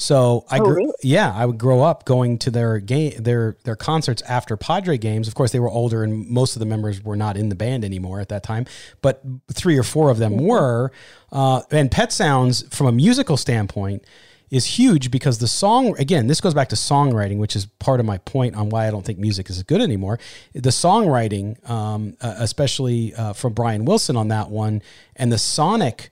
So 0.00 0.46
I, 0.50 0.60
oh, 0.60 0.64
grew, 0.64 0.74
really? 0.76 0.92
yeah, 1.02 1.30
I 1.36 1.44
would 1.44 1.58
grow 1.58 1.82
up 1.82 2.06
going 2.06 2.38
to 2.38 2.50
their 2.50 2.78
game, 2.78 3.22
their 3.22 3.58
their 3.64 3.76
concerts 3.76 4.22
after 4.22 4.56
Padre 4.56 4.96
games. 4.96 5.28
Of 5.28 5.34
course, 5.34 5.52
they 5.52 5.60
were 5.60 5.68
older, 5.68 6.02
and 6.02 6.26
most 6.26 6.56
of 6.56 6.60
the 6.60 6.64
members 6.64 7.04
were 7.04 7.16
not 7.16 7.36
in 7.36 7.50
the 7.50 7.54
band 7.54 7.84
anymore 7.84 8.18
at 8.18 8.30
that 8.30 8.42
time. 8.42 8.64
But 9.02 9.22
three 9.52 9.76
or 9.76 9.82
four 9.82 10.08
of 10.08 10.16
them 10.16 10.32
mm-hmm. 10.32 10.46
were. 10.46 10.92
Uh, 11.30 11.60
and 11.70 11.90
Pet 11.90 12.12
Sounds, 12.12 12.62
from 12.74 12.86
a 12.86 12.92
musical 12.92 13.36
standpoint, 13.36 14.02
is 14.50 14.64
huge 14.64 15.10
because 15.10 15.38
the 15.38 15.46
song 15.46 15.94
again. 15.98 16.28
This 16.28 16.40
goes 16.40 16.54
back 16.54 16.70
to 16.70 16.76
songwriting, 16.76 17.36
which 17.36 17.54
is 17.54 17.66
part 17.66 18.00
of 18.00 18.06
my 18.06 18.16
point 18.16 18.54
on 18.56 18.70
why 18.70 18.88
I 18.88 18.90
don't 18.90 19.04
think 19.04 19.18
music 19.18 19.50
is 19.50 19.62
good 19.62 19.82
anymore. 19.82 20.18
The 20.54 20.70
songwriting, 20.70 21.68
um, 21.68 22.16
uh, 22.22 22.36
especially 22.38 23.14
uh, 23.14 23.34
from 23.34 23.52
Brian 23.52 23.84
Wilson 23.84 24.16
on 24.16 24.28
that 24.28 24.48
one, 24.48 24.80
and 25.14 25.30
the 25.30 25.38
sonic 25.38 26.10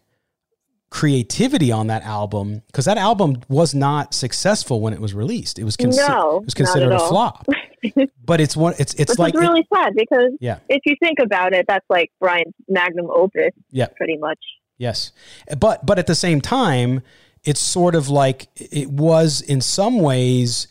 creativity 0.91 1.70
on 1.70 1.89
that 1.89 2.03
album 2.03 2.62
because 2.66 2.86
that 2.86 2.97
album 2.97 3.43
was 3.49 3.74
not 3.74 4.14
successful 4.14 4.80
when 4.80 4.93
it 4.93 5.01
was 5.01 5.14
released. 5.14 5.59
It 5.59 5.64
was, 5.64 5.76
consi- 5.76 6.09
No, 6.09 6.39
it 6.39 6.47
was 6.47 6.55
considered 6.55 6.93
a 6.93 6.99
flop. 6.99 7.47
but 8.24 8.41
it's 8.41 8.57
one. 8.57 8.74
It's 8.78 8.95
it's 8.95 9.12
Which 9.12 9.18
like 9.18 9.34
really 9.34 9.66
sad 9.72 9.93
because 9.95 10.32
yeah, 10.41 10.59
if 10.68 10.82
you 10.84 10.97
think 11.01 11.18
about 11.20 11.53
it, 11.53 11.66
that's 11.68 11.89
like 11.89 12.11
Brian's 12.20 12.55
magnum 12.68 13.09
opus, 13.11 13.51
yeah. 13.70 13.86
pretty 13.97 14.16
much. 14.16 14.39
Yes, 14.78 15.12
but 15.59 15.84
but 15.84 15.99
at 15.99 16.07
the 16.07 16.14
same 16.14 16.41
time, 16.41 17.03
it's 17.45 17.61
sort 17.61 17.95
of 17.95 18.09
like 18.09 18.49
it 18.57 18.91
was 18.91 19.41
in 19.41 19.61
some 19.61 20.01
ways. 20.01 20.68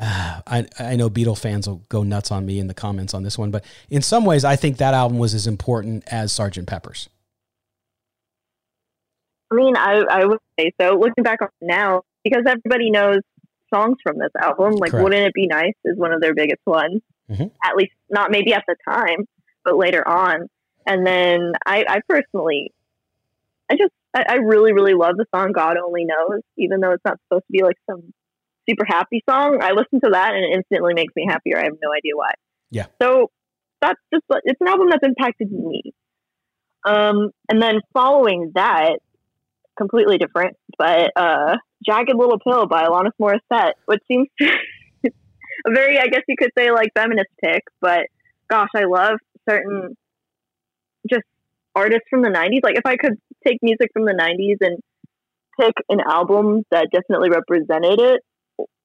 Uh, 0.00 0.40
I 0.46 0.66
I 0.78 0.96
know 0.96 1.10
Beatle 1.10 1.38
fans 1.38 1.68
will 1.68 1.82
go 1.88 2.02
nuts 2.02 2.30
on 2.32 2.46
me 2.46 2.58
in 2.58 2.66
the 2.66 2.74
comments 2.74 3.14
on 3.14 3.22
this 3.22 3.38
one, 3.38 3.50
but 3.50 3.64
in 3.90 4.02
some 4.02 4.24
ways, 4.24 4.44
I 4.44 4.56
think 4.56 4.78
that 4.78 4.94
album 4.94 5.18
was 5.18 5.34
as 5.34 5.46
important 5.46 6.04
as 6.08 6.32
Sergeant 6.32 6.66
Pepper's. 6.66 7.08
I 9.52 9.54
mean, 9.54 9.76
I, 9.76 10.02
I 10.10 10.24
would 10.24 10.38
say 10.58 10.72
so. 10.80 10.94
Looking 10.98 11.24
back 11.24 11.42
on 11.42 11.48
now, 11.60 12.02
because 12.24 12.42
everybody 12.46 12.90
knows 12.90 13.18
songs 13.72 13.98
from 14.02 14.18
this 14.18 14.30
album, 14.40 14.72
like 14.76 14.92
Correct. 14.92 15.04
"Wouldn't 15.04 15.26
It 15.26 15.34
Be 15.34 15.46
Nice" 15.46 15.74
is 15.84 15.98
one 15.98 16.12
of 16.12 16.20
their 16.20 16.34
biggest 16.34 16.60
ones. 16.66 17.00
Mhm. 17.30 17.50
At 17.64 17.76
least, 17.76 17.92
not 18.10 18.30
maybe 18.30 18.52
at 18.54 18.64
the 18.66 18.76
time, 18.88 19.26
but 19.64 19.76
later 19.76 20.06
on. 20.06 20.48
And 20.86 21.06
then 21.06 21.52
I, 21.66 21.84
I 21.88 22.00
personally, 22.08 22.72
I 23.70 23.76
just, 23.76 23.92
I, 24.14 24.24
I 24.28 24.34
really, 24.36 24.72
really 24.72 24.94
love 24.94 25.16
the 25.16 25.26
song 25.34 25.52
"God 25.52 25.76
Only 25.76 26.04
Knows," 26.04 26.40
even 26.56 26.80
though 26.80 26.92
it's 26.92 27.04
not 27.04 27.18
supposed 27.24 27.44
to 27.46 27.52
be 27.52 27.62
like 27.62 27.76
some 27.88 28.12
super 28.68 28.84
happy 28.86 29.22
song. 29.28 29.58
I 29.60 29.72
listen 29.72 30.00
to 30.04 30.10
that 30.12 30.34
and 30.34 30.44
it 30.44 30.56
instantly 30.56 30.94
makes 30.94 31.14
me 31.16 31.26
happier. 31.28 31.58
I 31.58 31.64
have 31.64 31.74
no 31.82 31.92
idea 31.92 32.12
why. 32.14 32.32
Yeah. 32.70 32.86
So 33.00 33.30
that's 33.80 34.00
just 34.12 34.24
it's 34.44 34.60
an 34.60 34.68
album 34.68 34.88
that's 34.90 35.06
impacted 35.06 35.50
me. 35.52 35.92
Um, 36.84 37.30
and 37.48 37.62
then 37.62 37.80
following 37.92 38.52
that, 38.54 38.98
completely 39.76 40.18
different, 40.18 40.56
but 40.78 41.12
uh, 41.16 41.56
"Jagged 41.84 42.14
Little 42.14 42.38
Pill" 42.38 42.66
by 42.66 42.84
Alanis 42.84 43.12
Morissette, 43.20 43.72
which 43.86 44.00
seems 44.08 44.28
a 44.40 45.10
very, 45.72 45.98
I 45.98 46.06
guess 46.06 46.22
you 46.28 46.36
could 46.38 46.50
say, 46.56 46.70
like 46.70 46.88
feminist 46.94 47.28
pick. 47.42 47.62
But 47.80 48.06
gosh, 48.50 48.68
I 48.76 48.84
love 48.84 49.18
certain 49.48 49.96
just 51.10 51.24
artists 51.74 52.04
from 52.10 52.22
the 52.22 52.28
'90s. 52.28 52.60
Like 52.62 52.76
if 52.76 52.86
I 52.86 52.96
could 52.96 53.18
take 53.46 53.58
music 53.62 53.90
from 53.92 54.04
the 54.04 54.12
'90s 54.12 54.64
and 54.66 54.78
pick 55.60 55.74
an 55.88 56.00
album 56.08 56.62
that 56.70 56.88
definitely 56.92 57.30
represented 57.30 58.00
it, 58.00 58.20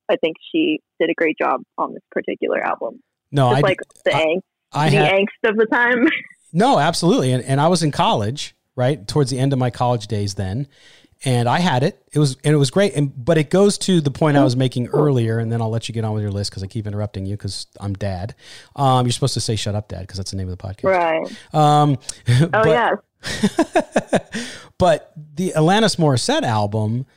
I 0.10 0.16
think 0.18 0.36
she 0.52 0.80
did 1.00 1.10
a 1.10 1.14
great 1.14 1.38
job 1.38 1.62
on 1.78 1.94
this 1.94 2.04
particular 2.12 2.62
album. 2.62 3.02
No, 3.32 3.50
Just 3.52 3.58
I 3.58 3.68
like 3.68 3.78
the 4.06 4.16
I- 4.16 4.20
angst, 4.26 4.42
I 4.74 4.90
the 4.90 4.96
had 4.98 5.12
angst 5.14 5.50
of 5.50 5.58
the 5.58 5.66
time. 5.66 6.08
no, 6.54 6.80
absolutely, 6.80 7.32
and 7.32 7.44
and 7.44 7.60
I 7.62 7.68
was 7.68 7.84
in 7.84 7.92
college, 7.92 8.56
right 8.78 9.06
towards 9.06 9.32
the 9.32 9.40
end 9.40 9.52
of 9.52 9.60
my 9.60 9.70
college 9.70 10.08
days 10.08 10.36
then. 10.36 10.68
And 11.26 11.50
I 11.50 11.60
had 11.60 11.82
it. 11.82 12.00
It 12.14 12.20
was 12.20 12.38
and 12.44 12.54
it 12.54 12.58
was 12.58 12.70
great. 12.70 12.94
And 12.96 13.12
but 13.26 13.40
it 13.40 13.50
goes 13.50 13.80
to 13.80 14.02
the 14.02 14.12
point 14.12 14.38
I 14.38 14.44
was 14.44 14.56
making 14.56 14.90
earlier, 14.90 15.40
and 15.40 15.52
then 15.52 15.64
I'll 15.64 15.72
let 15.72 15.90
you 15.90 15.94
get 15.94 16.06
on 16.06 16.14
with 16.14 16.22
your 16.22 16.32
list 16.32 16.52
because 16.52 16.62
I 16.62 16.68
keep 16.68 16.86
interrupting 16.86 17.26
you 17.26 17.36
because 17.36 17.66
I'm 17.80 17.96
dad. 17.96 18.36
Um, 18.76 19.08
you're 19.08 19.14
supposed 19.14 19.34
to 19.34 19.42
say 19.42 19.56
"shut 19.56 19.74
up, 19.74 19.88
dad" 19.88 20.02
because 20.02 20.18
that's 20.18 20.30
the 20.30 20.38
name 20.38 20.48
of 20.48 20.56
the 20.56 20.64
podcast. 20.64 20.84
right. 20.84 21.26
Um, 21.56 21.98
Oh 22.30 22.50
but, 22.52 22.68
yes. 22.68 22.98
but 24.78 25.12
the 25.34 25.54
Alanis 25.56 25.98
Morissette 25.98 26.44
album, 26.44 27.08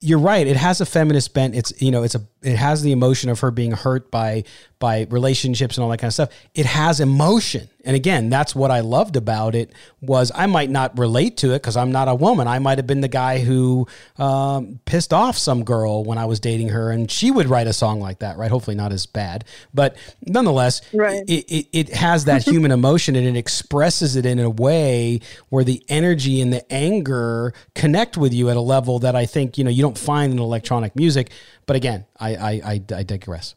you're 0.00 0.20
right. 0.20 0.46
It 0.46 0.56
has 0.56 0.80
a 0.80 0.86
feminist 0.86 1.34
bent. 1.34 1.56
It's 1.56 1.72
you 1.82 1.90
know, 1.90 2.04
it's 2.04 2.14
a 2.14 2.20
it 2.42 2.56
has 2.56 2.82
the 2.82 2.92
emotion 2.92 3.30
of 3.30 3.40
her 3.40 3.50
being 3.50 3.72
hurt 3.72 4.10
by 4.10 4.44
by 4.78 5.06
relationships 5.10 5.76
and 5.76 5.84
all 5.84 5.90
that 5.90 5.98
kind 5.98 6.08
of 6.08 6.14
stuff. 6.14 6.30
It 6.54 6.64
has 6.64 7.00
emotion, 7.00 7.68
and 7.84 7.94
again, 7.94 8.30
that's 8.30 8.54
what 8.54 8.70
I 8.70 8.80
loved 8.80 9.14
about 9.16 9.54
it. 9.54 9.72
Was 10.00 10.32
I 10.34 10.46
might 10.46 10.70
not 10.70 10.98
relate 10.98 11.36
to 11.38 11.50
it 11.50 11.56
because 11.60 11.76
I'm 11.76 11.92
not 11.92 12.08
a 12.08 12.14
woman. 12.14 12.48
I 12.48 12.58
might 12.60 12.78
have 12.78 12.86
been 12.86 13.02
the 13.02 13.08
guy 13.08 13.40
who 13.40 13.86
um, 14.16 14.80
pissed 14.86 15.12
off 15.12 15.36
some 15.36 15.64
girl 15.64 16.02
when 16.04 16.16
I 16.16 16.24
was 16.24 16.40
dating 16.40 16.70
her, 16.70 16.90
and 16.90 17.10
she 17.10 17.30
would 17.30 17.46
write 17.48 17.66
a 17.66 17.74
song 17.74 18.00
like 18.00 18.20
that, 18.20 18.38
right? 18.38 18.50
Hopefully 18.50 18.74
not 18.76 18.90
as 18.90 19.04
bad, 19.04 19.44
but 19.74 19.96
nonetheless, 20.26 20.80
Right. 20.94 21.22
it, 21.28 21.44
it, 21.52 21.66
it 21.72 21.88
has 21.90 22.24
that 22.24 22.42
human 22.46 22.70
emotion 22.70 23.16
and 23.16 23.26
it 23.26 23.36
expresses 23.36 24.16
it 24.16 24.24
in 24.24 24.38
a 24.38 24.48
way 24.48 25.20
where 25.50 25.64
the 25.64 25.84
energy 25.90 26.40
and 26.40 26.52
the 26.54 26.72
anger 26.72 27.52
connect 27.74 28.16
with 28.16 28.32
you 28.32 28.48
at 28.48 28.56
a 28.56 28.60
level 28.62 28.98
that 29.00 29.14
I 29.14 29.26
think 29.26 29.58
you 29.58 29.64
know 29.64 29.70
you 29.70 29.82
don't 29.82 29.98
find 29.98 30.32
in 30.32 30.38
electronic 30.38 30.96
music. 30.96 31.30
But 31.70 31.76
again, 31.76 32.04
I 32.18 32.34
I, 32.34 32.50
I, 32.50 32.80
I 32.96 33.02
digress. 33.04 33.54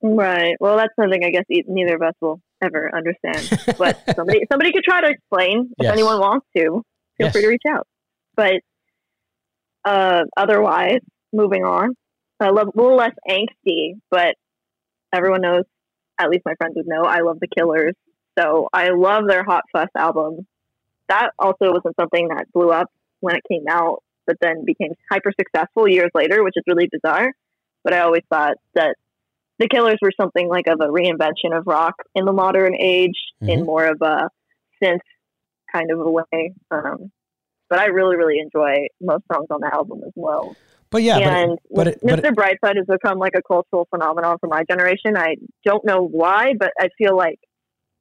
Right. 0.00 0.54
Well, 0.60 0.76
that's 0.76 0.94
something 0.94 1.24
I 1.24 1.30
guess 1.30 1.42
neither 1.48 1.96
of 1.96 2.02
us 2.02 2.14
will 2.20 2.40
ever 2.62 2.94
understand. 2.94 3.50
But 3.76 3.96
somebody 4.16 4.42
somebody 4.48 4.70
could 4.70 4.84
try 4.84 5.00
to 5.00 5.08
explain 5.08 5.72
if 5.76 5.82
Yes. 5.82 5.94
anyone 5.94 6.20
wants 6.20 6.46
to. 6.56 6.62
Feel 6.62 6.84
Yes. 7.18 7.32
free 7.32 7.42
to 7.42 7.48
reach 7.48 7.62
out. 7.68 7.88
But 8.36 8.60
uh, 9.84 10.26
otherwise, 10.36 11.00
moving 11.32 11.64
on, 11.64 11.96
I 12.38 12.50
love 12.50 12.68
a 12.68 12.80
little 12.80 12.96
less 12.96 13.14
angsty, 13.28 13.94
but 14.12 14.36
everyone 15.12 15.40
knows. 15.40 15.64
At 16.20 16.30
least 16.30 16.42
my 16.46 16.54
friends 16.54 16.74
would 16.76 16.86
know. 16.86 17.02
I 17.02 17.22
love 17.22 17.40
the 17.40 17.48
Killers, 17.48 17.94
so 18.38 18.68
I 18.72 18.90
love 18.90 19.24
their 19.26 19.42
Hot 19.42 19.64
Fuss 19.72 19.88
album. 19.96 20.46
That 21.08 21.30
also 21.36 21.72
wasn't 21.72 21.96
something 21.98 22.28
that 22.28 22.46
blew 22.52 22.70
up 22.70 22.86
when 23.18 23.34
it 23.34 23.42
came 23.50 23.64
out, 23.68 24.04
but 24.28 24.36
then 24.40 24.64
became 24.64 24.92
hyper 25.10 25.32
successful 25.40 25.88
years 25.88 26.10
later, 26.14 26.44
which 26.44 26.54
is 26.54 26.62
really 26.68 26.88
bizarre. 26.92 27.32
But 27.82 27.94
I 27.94 28.00
always 28.00 28.22
thought 28.30 28.58
that 28.74 28.94
the 29.58 29.66
Killers 29.68 29.98
were 30.00 30.12
something 30.20 30.48
like 30.48 30.68
of 30.68 30.80
a 30.80 30.86
reinvention 30.86 31.56
of 31.56 31.66
rock 31.66 31.94
in 32.14 32.26
the 32.26 32.32
modern 32.32 32.76
age, 32.78 33.18
in 33.40 33.62
Mhm. 33.62 33.66
more 33.66 33.86
of 33.86 34.00
a 34.02 34.28
synth 34.80 35.00
kind 35.72 35.90
of 35.90 35.98
a 36.00 36.10
way. 36.10 36.54
Um, 36.70 37.10
but 37.68 37.78
I 37.78 37.86
really, 37.86 38.16
really 38.16 38.38
enjoy 38.38 38.86
most 39.00 39.24
songs 39.32 39.46
on 39.50 39.60
the 39.60 39.74
album 39.74 40.02
as 40.06 40.12
well. 40.14 40.56
But 40.90 41.02
yeah, 41.02 41.18
and 41.18 41.58
but 41.70 41.88
it, 41.88 41.98
but 42.02 42.18
it, 42.18 42.24
Mr. 42.24 42.32
Brightside 42.32 42.76
has 42.76 42.86
become 42.86 43.18
like 43.18 43.34
a 43.36 43.42
cultural 43.42 43.86
phenomenon 43.90 44.38
for 44.40 44.46
my 44.46 44.64
generation. 44.70 45.16
I 45.16 45.36
don't 45.64 45.84
know 45.84 46.02
why, 46.06 46.54
but 46.58 46.72
I 46.78 46.88
feel 46.96 47.16
like 47.16 47.38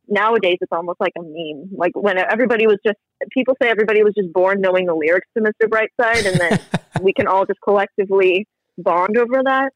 nowadays 0.07 0.57
it's 0.61 0.71
almost 0.71 0.99
like 0.99 1.13
a 1.17 1.21
meme. 1.21 1.69
Like 1.75 1.91
when 1.95 2.17
everybody 2.17 2.67
was 2.67 2.77
just 2.85 2.97
people 3.31 3.55
say 3.61 3.69
everybody 3.69 4.03
was 4.03 4.13
just 4.15 4.31
born 4.33 4.61
knowing 4.61 4.85
the 4.85 4.95
lyrics 4.95 5.27
to 5.37 5.43
Mr. 5.43 5.67
Brightside, 5.67 6.25
and 6.25 6.39
then 6.39 6.59
we 7.01 7.13
can 7.13 7.27
all 7.27 7.45
just 7.45 7.59
collectively 7.61 8.47
bond 8.77 9.17
over 9.17 9.41
that. 9.43 9.71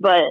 But 0.00 0.24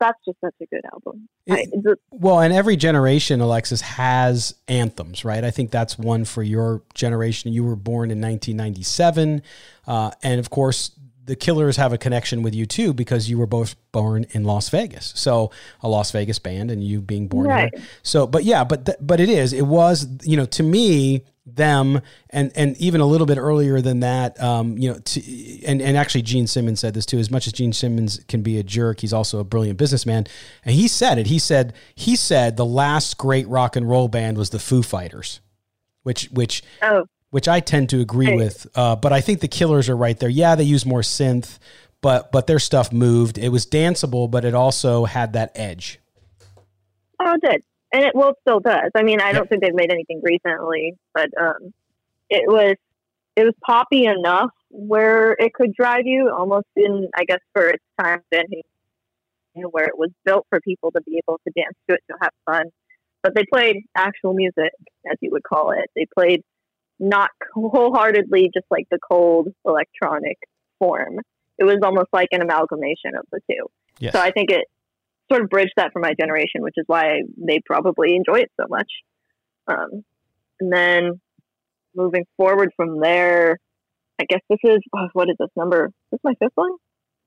that's 0.00 0.18
just 0.24 0.38
such 0.40 0.54
a 0.62 0.66
good 0.66 0.82
album. 0.92 1.28
I, 1.50 1.66
the, 1.72 1.96
Well, 2.10 2.40
and 2.40 2.52
every 2.52 2.76
generation, 2.76 3.40
Alexis, 3.40 3.80
has 3.80 4.54
anthems, 4.68 5.24
right? 5.24 5.42
I 5.42 5.50
think 5.50 5.70
that's 5.70 5.98
one 5.98 6.24
for 6.24 6.42
your 6.42 6.82
generation. 6.94 7.52
You 7.52 7.64
were 7.64 7.76
born 7.76 8.10
in 8.10 8.20
1997. 8.20 9.42
Uh, 9.86 10.10
and 10.22 10.38
of 10.38 10.50
course, 10.50 10.92
the 11.28 11.36
Killers 11.36 11.76
have 11.76 11.92
a 11.92 11.98
connection 11.98 12.42
with 12.42 12.54
you 12.54 12.66
too 12.66 12.92
because 12.92 13.30
you 13.30 13.38
were 13.38 13.46
both 13.46 13.76
born 13.92 14.26
in 14.30 14.44
Las 14.44 14.68
Vegas. 14.70 15.12
So 15.14 15.50
a 15.82 15.88
Las 15.88 16.10
Vegas 16.10 16.38
band 16.38 16.70
and 16.70 16.82
you 16.82 17.00
being 17.00 17.28
born 17.28 17.46
Right. 17.46 17.70
here. 17.72 17.84
So, 18.02 18.26
but 18.26 18.44
yeah, 18.44 18.64
but 18.64 18.86
th- 18.86 18.98
but 19.00 19.20
it 19.20 19.28
is. 19.28 19.52
It 19.52 19.66
was, 19.66 20.08
you 20.24 20.36
know, 20.36 20.46
to 20.46 20.62
me, 20.62 21.24
them 21.46 22.02
and 22.30 22.52
and 22.54 22.76
even 22.76 23.00
a 23.00 23.06
little 23.06 23.26
bit 23.26 23.38
earlier 23.38 23.80
than 23.80 24.00
that 24.00 24.38
um 24.38 24.76
you 24.76 24.92
know 24.92 24.98
to, 24.98 25.64
and 25.64 25.80
and 25.80 25.96
actually 25.96 26.20
Gene 26.20 26.46
Simmons 26.46 26.78
said 26.80 26.92
this 26.92 27.06
too 27.06 27.18
as 27.18 27.30
much 27.30 27.46
as 27.46 27.54
Gene 27.54 27.72
Simmons 27.72 28.20
can 28.28 28.42
be 28.42 28.58
a 28.58 28.62
jerk 28.62 29.00
he's 29.00 29.14
also 29.14 29.38
a 29.38 29.44
brilliant 29.44 29.78
businessman 29.78 30.26
and 30.66 30.74
he 30.74 30.86
said 30.86 31.16
it 31.18 31.28
he 31.28 31.38
said 31.38 31.72
he 31.94 32.16
said 32.16 32.58
the 32.58 32.66
last 32.66 33.16
great 33.16 33.48
rock 33.48 33.76
and 33.76 33.88
roll 33.88 34.08
band 34.08 34.36
was 34.36 34.50
the 34.50 34.58
Foo 34.58 34.82
Fighters 34.82 35.40
which 36.02 36.26
which 36.32 36.62
oh, 36.82 37.06
which 37.30 37.48
I 37.48 37.60
tend 37.60 37.90
to 37.90 38.00
agree 38.00 38.34
with 38.34 38.66
uh 38.74 38.96
but 38.96 39.12
I 39.12 39.20
think 39.20 39.40
the 39.40 39.48
Killers 39.48 39.88
are 39.88 39.96
right 39.96 40.18
there 40.18 40.28
yeah 40.28 40.54
they 40.54 40.64
use 40.64 40.84
more 40.86 41.00
synth 41.00 41.58
but 42.00 42.32
but 42.32 42.46
their 42.46 42.58
stuff 42.58 42.92
moved 42.92 43.38
it 43.38 43.50
was 43.50 43.66
danceable 43.66 44.30
but 44.30 44.44
it 44.44 44.54
also 44.54 45.04
had 45.04 45.32
that 45.34 45.52
edge 45.54 46.00
Oh, 47.20 47.34
it 47.34 47.40
did. 47.42 47.62
And 47.92 48.04
it 48.04 48.14
well 48.14 48.30
it 48.30 48.36
still 48.42 48.60
does. 48.60 48.90
I 48.94 49.02
mean, 49.02 49.20
I 49.20 49.32
don't 49.32 49.48
think 49.48 49.62
they've 49.62 49.74
made 49.74 49.90
anything 49.90 50.20
recently, 50.22 50.94
but 51.14 51.30
um 51.40 51.72
it 52.30 52.44
was 52.46 52.76
it 53.36 53.44
was 53.44 53.54
poppy 53.64 54.04
enough 54.04 54.50
where 54.70 55.32
it 55.32 55.54
could 55.54 55.74
drive 55.74 56.06
you 56.06 56.30
almost 56.30 56.66
in 56.76 57.08
I 57.16 57.24
guess 57.24 57.40
for 57.54 57.68
its 57.68 57.84
time 58.00 58.22
then 58.30 58.44
where 59.54 59.86
it 59.86 59.98
was 59.98 60.10
built 60.24 60.46
for 60.50 60.60
people 60.60 60.92
to 60.92 61.00
be 61.02 61.18
able 61.18 61.40
to 61.44 61.52
dance 61.56 61.74
to 61.88 61.94
it 61.94 62.02
to 62.08 62.16
have 62.20 62.30
fun. 62.46 62.66
But 63.22 63.34
they 63.34 63.44
played 63.52 63.78
actual 63.96 64.32
music, 64.32 64.70
as 65.10 65.18
you 65.20 65.30
would 65.32 65.42
call 65.42 65.72
it. 65.72 65.90
They 65.96 66.06
played 66.14 66.44
not 66.98 67.30
wholeheartedly 67.54 68.50
just 68.54 68.66
like 68.70 68.86
the 68.90 68.98
cold 68.98 69.48
electronic 69.64 70.38
form. 70.78 71.20
It 71.58 71.64
was 71.64 71.78
almost 71.82 72.08
like 72.12 72.28
an 72.32 72.42
amalgamation 72.42 73.16
of 73.18 73.24
the 73.32 73.40
two. 73.50 73.66
yes 73.98 74.12
So 74.12 74.20
I 74.20 74.30
think 74.30 74.50
it 74.50 74.66
sort 75.30 75.42
of 75.42 75.50
bridged 75.50 75.74
that 75.76 75.92
for 75.92 76.00
my 76.00 76.14
generation, 76.18 76.62
which 76.62 76.74
is 76.76 76.84
why 76.86 77.22
they 77.36 77.60
probably 77.64 78.14
enjoy 78.14 78.40
it 78.40 78.52
so 78.58 78.66
much. 78.68 78.90
Um, 79.66 80.04
and 80.60 80.72
then 80.72 81.20
moving 81.94 82.26
forward 82.36 82.70
from 82.76 83.00
there, 83.00 83.58
I 84.20 84.24
guess 84.24 84.40
this 84.48 84.58
is 84.64 84.78
oh, 84.94 85.08
what 85.12 85.28
is 85.28 85.36
this 85.38 85.50
number? 85.56 85.86
Is 85.86 85.92
this 86.12 86.20
my 86.24 86.34
fifth 86.38 86.52
one? 86.54 86.72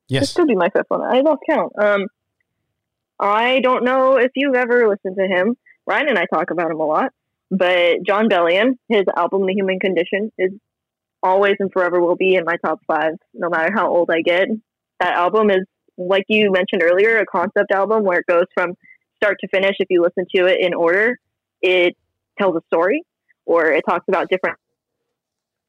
Yes, 0.08 0.22
this 0.22 0.34
could 0.34 0.48
be 0.48 0.56
my 0.56 0.70
fifth 0.70 0.90
one. 0.90 1.02
I 1.02 1.22
lost 1.22 1.42
count. 1.50 1.72
Um, 1.82 2.08
I 3.20 3.60
don't 3.62 3.84
know 3.84 4.18
if 4.18 4.32
you've 4.36 4.56
ever 4.56 4.88
listened 4.88 5.16
to 5.18 5.28
him. 5.28 5.56
Ryan 5.86 6.10
and 6.10 6.20
I 6.20 6.26
talk 6.26 6.52
about 6.52 6.72
him 6.72 6.80
a 6.80 6.86
lot, 6.86 7.12
but 7.52 7.98
Jon 8.08 8.30
Bellion, 8.30 8.78
his 8.88 9.04
album 9.16 9.46
"The 9.46 9.54
Human 9.54 9.80
Condition" 9.80 10.32
is 10.38 10.52
always 11.22 11.56
and 11.60 11.72
forever 11.72 12.00
will 12.02 12.16
be 12.16 12.36
in 12.36 12.46
my 12.46 12.56
top 12.64 12.80
five, 12.88 13.14
no 13.34 13.50
matter 13.50 13.72
how 13.74 13.90
old 13.90 14.10
I 14.10 14.22
get. 14.22 14.48
That 15.00 15.14
album 15.14 15.52
is, 15.52 15.66
like 15.98 16.24
you 16.30 16.52
mentioned 16.52 16.82
earlier, 16.82 17.18
a 17.18 17.26
concept 17.26 17.72
album 17.72 18.04
where 18.04 18.20
it 18.20 18.26
goes 18.26 18.46
from 18.54 18.76
start 19.18 19.38
to 19.42 19.48
finish. 19.50 19.76
If 19.80 19.88
you 19.90 20.02
listen 20.02 20.26
to 20.36 20.46
it 20.48 20.62
in 20.62 20.74
order, 20.74 21.20
it 21.62 21.96
tells 22.40 22.56
a 22.56 22.62
story 22.74 23.04
or 23.46 23.66
it 23.66 23.84
talks 23.88 24.06
about 24.08 24.30
different 24.30 24.58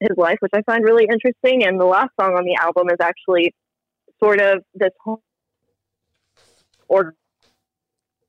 his 0.01 0.16
life, 0.16 0.37
which 0.41 0.53
I 0.55 0.62
find 0.62 0.85
really 0.85 1.07
interesting. 1.11 1.64
And 1.64 1.80
the 1.80 1.85
last 1.85 2.11
song 2.20 2.35
on 2.35 2.45
the 2.45 2.57
album 2.61 2.89
is 2.89 2.99
actually 3.01 3.55
sort 4.22 4.41
of 4.41 4.62
this 4.74 4.91
whole 5.03 5.22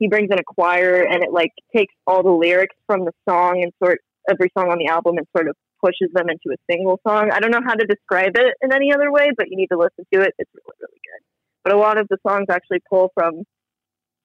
he 0.04 0.10
brings 0.10 0.28
in 0.30 0.38
a 0.38 0.44
choir 0.44 1.04
and 1.04 1.24
it 1.24 1.32
like 1.32 1.52
takes 1.74 1.94
all 2.06 2.24
the 2.24 2.32
lyrics 2.32 2.76
from 2.86 3.06
the 3.06 3.14
song 3.28 3.64
and 3.64 3.72
sort 3.82 4.00
every 4.30 4.50
song 4.58 4.70
on 4.70 4.78
the 4.78 4.88
album 4.88 5.16
and 5.16 5.26
sort 5.36 5.48
of 5.48 5.56
pushes 5.82 6.12
them 6.14 6.28
into 6.28 6.54
a 6.54 6.60
single 6.70 7.00
song. 7.08 7.30
I 7.32 7.40
don't 7.40 7.52
know 7.52 7.62
how 7.66 7.74
to 7.74 7.86
describe 7.86 8.36
it 8.36 8.54
in 8.62 8.74
any 8.74 8.94
other 8.94 9.14
way, 9.14 9.30
but 9.38 9.48
you 9.50 9.56
need 9.56 9.68
to 9.68 9.78
listen 9.78 10.06
to 10.14 10.22
it. 10.22 10.34
It's 10.38 10.52
really, 10.54 10.76
really 10.82 11.00
good. 11.00 11.24
But 11.64 11.74
a 11.74 11.78
lot 11.78 11.98
of 11.98 12.10
the 12.10 12.18
songs 12.28 12.48
actually 12.50 12.80
pull 12.90 13.12
from 13.14 13.44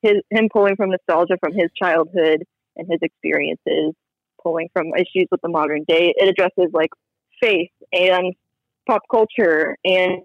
his 0.03 0.17
him 0.31 0.49
pulling 0.53 0.75
from 0.75 0.91
nostalgia 0.91 1.37
from 1.39 1.53
his 1.53 1.71
childhood 1.81 2.43
and 2.75 2.89
his 2.91 2.99
experiences, 3.01 3.95
pulling 4.43 4.69
from 4.73 4.89
issues 4.97 5.29
with 5.31 5.41
the 5.43 5.49
modern 5.49 5.85
day. 5.87 6.13
It 6.17 6.29
addresses 6.29 6.73
like 6.73 6.91
faith 7.41 7.71
and 7.93 8.35
pop 8.89 9.03
culture 9.09 9.77
and 9.85 10.23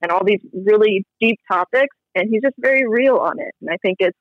and 0.00 0.10
all 0.10 0.24
these 0.24 0.40
really 0.54 1.04
deep 1.20 1.38
topics 1.50 1.94
and 2.14 2.30
he's 2.30 2.40
just 2.40 2.54
very 2.58 2.88
real 2.88 3.16
on 3.16 3.38
it 3.40 3.54
and 3.60 3.70
i 3.70 3.76
think 3.82 3.96
it's 3.98 4.16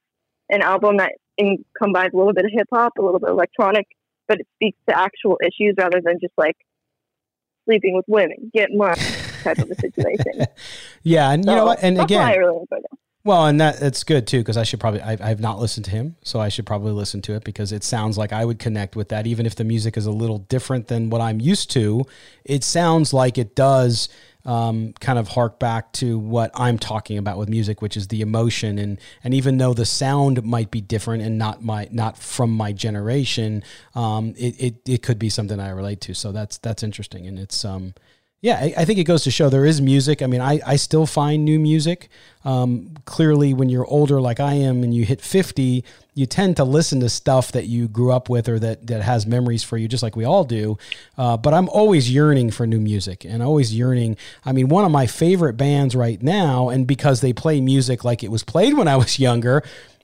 an 0.50 0.62
album 0.62 0.98
that 0.98 1.14
in, 1.38 1.64
combines 1.78 2.14
a 2.14 2.18
little 2.18 2.34
bit 2.34 2.46
of 2.46 2.52
hip 2.52 2.68
hop 2.72 2.94
a 2.98 3.02
little 3.02 3.20
bit 3.20 3.30
electronic 3.30 3.88
but 4.28 4.40
it 4.40 4.48
speaks 4.56 4.78
to 4.88 4.98
actual 4.98 5.40
issues 5.42 5.76
rather 5.78 6.02
than 6.04 6.20
just 6.20 6.34
like 6.38 6.58
sleeping 7.66 7.96
with 7.96 8.06
women 8.08 8.52
get 8.54 8.70
money 8.72 9.02
type 9.44 9.58
of 9.60 9.70
a 9.70 9.76
situation 9.76 10.46
yeah 11.04 11.32
and 11.32 11.46
so, 11.46 11.52
you 11.52 11.58
know 11.58 11.66
what 11.66 11.80
and 11.82 12.00
again 12.02 12.22
I 12.22 12.36
really. 12.36 12.66
Well, 13.28 13.48
and 13.48 13.60
that 13.60 13.82
that's 13.82 14.06
good 14.06 14.26
too 14.26 14.40
because 14.40 14.56
I 14.56 14.64
should 14.64 14.80
probably 14.80 15.02
I, 15.02 15.18
I 15.20 15.28
have 15.28 15.42
not 15.42 15.60
listened 15.60 15.84
to 15.88 15.92
him, 15.92 16.16
so 16.24 16.40
I 16.40 16.48
should 16.48 16.66
probably 16.66 16.94
listen 16.94 17.22
to 17.24 17.34
it 17.34 17.44
because 17.44 17.74
it 17.74 17.84
sounds 17.84 18.18
like 18.18 18.32
I 18.32 18.46
would 18.46 18.58
connect 18.58 18.96
with 18.96 19.10
that, 19.10 19.28
even 19.28 19.46
if 19.46 19.54
the 19.54 19.66
music 19.66 19.98
is 19.98 20.06
a 20.06 20.12
little 20.12 20.38
different 20.38 20.88
than 20.88 21.10
what 21.10 21.20
I'm 21.20 21.42
used 21.42 21.70
to. 21.72 22.06
It 22.46 22.64
sounds 22.64 23.12
like 23.12 23.38
it 23.38 23.54
does 23.54 24.08
um, 24.48 24.94
kind 25.02 25.20
of 25.20 25.28
hark 25.28 25.60
back 25.60 25.92
to 25.92 26.18
what 26.18 26.50
I'm 26.56 26.80
talking 26.80 27.18
about 27.18 27.38
with 27.38 27.50
music, 27.50 27.82
which 27.82 27.98
is 27.98 28.08
the 28.08 28.22
emotion 28.22 28.80
and 28.80 28.98
and 29.24 29.34
even 29.34 29.58
though 29.58 29.74
the 29.74 29.86
sound 29.86 30.42
might 30.44 30.72
be 30.72 30.80
different 30.82 31.22
and 31.22 31.38
not 31.38 31.62
my 31.62 31.90
not 31.92 32.18
from 32.18 32.52
my 32.52 32.72
generation, 32.72 33.62
um, 33.94 34.34
it, 34.38 34.56
it 34.60 34.76
it 34.88 35.04
could 35.04 35.20
be 35.20 35.30
something 35.30 35.60
I 35.60 35.70
relate 35.70 36.00
to. 36.02 36.14
So 36.14 36.32
that's 36.32 36.58
that's 36.58 36.82
interesting, 36.82 37.28
and 37.28 37.38
it's 37.38 37.66
um 37.66 37.94
yeah, 38.42 38.60
I, 38.62 38.74
I, 38.78 38.86
think 38.86 39.00
it 39.00 39.06
goes 39.06 39.24
to 39.24 39.32
show 39.32 39.50
there 39.50 39.66
is 39.66 39.82
music. 39.82 40.22
I 40.22 40.28
mean, 40.28 40.42
I, 40.42 40.60
I 40.66 40.76
still 40.76 41.08
find 41.08 41.44
new 41.44 41.60
music. 41.60 42.10
Um, 42.46 42.94
clearly, 43.06 43.56
when 43.56 43.68
you're 43.68 43.86
older, 43.86 44.22
like 44.22 44.40
I 44.40 44.54
am, 44.54 44.84
and 44.84 44.94
you 44.94 45.06
hit 45.06 45.22
50, 45.22 45.84
you 46.14 46.26
tend 46.28 46.56
to 46.58 46.64
listen 46.64 47.00
to 47.00 47.10
stuff 47.10 47.52
that 47.54 47.66
you 47.66 47.88
grew 47.88 48.12
up 48.12 48.30
with 48.30 48.48
or 48.48 48.60
that, 48.60 48.86
that 48.88 49.02
has 49.02 49.26
memories 49.26 49.64
for 49.64 49.76
you, 49.76 49.88
just 49.88 50.04
like 50.04 50.16
we 50.16 50.24
all 50.24 50.44
do. 50.44 50.78
Uh, 51.18 51.36
but 51.36 51.56
I'm 51.56 51.68
always 51.70 52.14
yearning 52.14 52.52
for 52.52 52.68
new 52.68 52.80
music 52.80 53.26
and 53.26 53.42
always 53.42 53.74
yearning. 53.74 54.18
I 54.46 54.52
mean, 54.52 54.70
one 54.70 54.86
of 54.86 54.92
my 54.92 55.08
favorite 55.08 55.54
bands 55.54 55.96
right 55.96 56.22
now, 56.22 56.70
and 56.70 56.86
because 56.86 57.22
they 57.22 57.34
play 57.34 57.60
music 57.60 58.04
like 58.04 58.24
it 58.24 58.30
was 58.30 58.44
played 58.44 58.76
when 58.78 58.88
I 58.88 58.98
was 58.98 59.18
younger, 59.18 59.64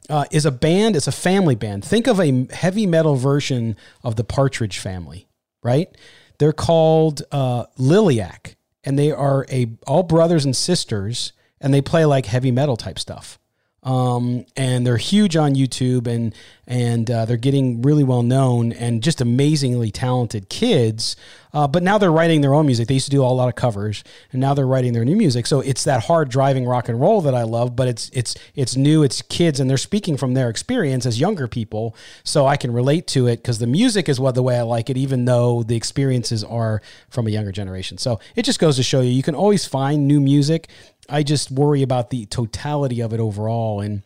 uh, 0.09 0.25
is 0.31 0.47
a 0.47 0.51
band, 0.51 0.95
it's 0.95 1.07
a 1.07 1.11
family 1.11 1.55
band. 1.55 1.85
Think 1.85 2.07
of 2.07 2.19
a 2.19 2.47
heavy 2.51 2.87
metal 2.87 3.15
version 3.15 3.77
of 4.03 4.15
the 4.15 4.23
Partridge 4.23 4.79
family, 4.79 5.27
right? 5.61 5.95
They're 6.43 6.51
called 6.51 7.23
uh, 7.31 7.67
Liliac, 7.79 8.55
and 8.83 8.99
they 8.99 9.13
are 9.13 9.45
a 9.49 9.69
all 9.87 10.03
brothers 10.03 10.43
and 10.43 10.53
sisters, 10.53 11.31
and 11.61 11.73
they 11.73 11.81
play 11.81 12.03
like 12.03 12.25
heavy 12.25 12.51
metal 12.51 12.75
type 12.75 12.99
stuff. 12.99 13.39
Um, 13.83 14.45
and 14.55 14.87
they're 14.87 14.97
huge 14.97 15.35
on 15.35 15.55
YouTube, 15.55 16.07
and 16.07 16.33
and 16.65 17.11
uh, 17.11 17.25
they're 17.25 17.35
getting 17.35 17.81
really 17.81 18.05
well 18.05 18.23
known 18.23 18.71
and 18.71 19.03
just 19.03 19.19
amazingly 19.19 19.91
talented 19.91 20.47
kids. 20.47 21.17
Uh, 21.53 21.67
but 21.67 21.83
now 21.83 21.97
they're 21.97 22.11
writing 22.11 22.41
their 22.41 22.53
own 22.53 22.65
music. 22.65 22.87
They 22.87 22.95
used 22.95 23.05
to 23.05 23.11
do 23.11 23.21
a 23.21 23.25
lot 23.25 23.47
of 23.49 23.55
covers, 23.55 24.03
and 24.31 24.39
now 24.39 24.53
they're 24.53 24.65
writing 24.65 24.93
their 24.93 25.05
new 25.05 25.15
music. 25.15 25.45
So 25.45 25.59
it's 25.59 25.83
that 25.83 26.05
hard 26.05 26.29
driving 26.29 26.65
rock 26.65 26.89
and 26.89 26.99
roll 26.99 27.21
that 27.21 27.35
I 27.35 27.43
love, 27.43 27.75
but 27.75 27.87
it's 27.87 28.09
it's 28.13 28.35
it's 28.55 28.75
new. 28.77 29.03
It's 29.03 29.21
kids, 29.21 29.59
and 29.59 29.69
they're 29.69 29.77
speaking 29.77 30.15
from 30.17 30.33
their 30.33 30.49
experience 30.49 31.05
as 31.05 31.19
younger 31.19 31.47
people, 31.47 31.95
so 32.23 32.47
I 32.47 32.55
can 32.55 32.71
relate 32.71 33.05
to 33.07 33.27
it 33.27 33.37
because 33.37 33.59
the 33.59 33.67
music 33.67 34.07
is 34.07 34.19
what 34.19 34.33
the 34.33 34.43
way 34.43 34.57
I 34.57 34.61
like 34.61 34.89
it, 34.89 34.97
even 34.97 35.25
though 35.25 35.61
the 35.61 35.75
experiences 35.75 36.43
are 36.43 36.81
from 37.09 37.27
a 37.27 37.29
younger 37.29 37.51
generation. 37.51 37.97
So 37.97 38.19
it 38.35 38.43
just 38.43 38.59
goes 38.59 38.77
to 38.77 38.83
show 38.83 39.01
you, 39.01 39.11
you 39.11 39.23
can 39.23 39.35
always 39.35 39.65
find 39.65 40.07
new 40.07 40.21
music. 40.21 40.69
I 41.09 41.23
just 41.23 41.51
worry 41.51 41.81
about 41.81 42.09
the 42.09 42.25
totality 42.25 43.01
of 43.01 43.13
it 43.13 43.19
overall, 43.19 43.81
and 43.81 44.03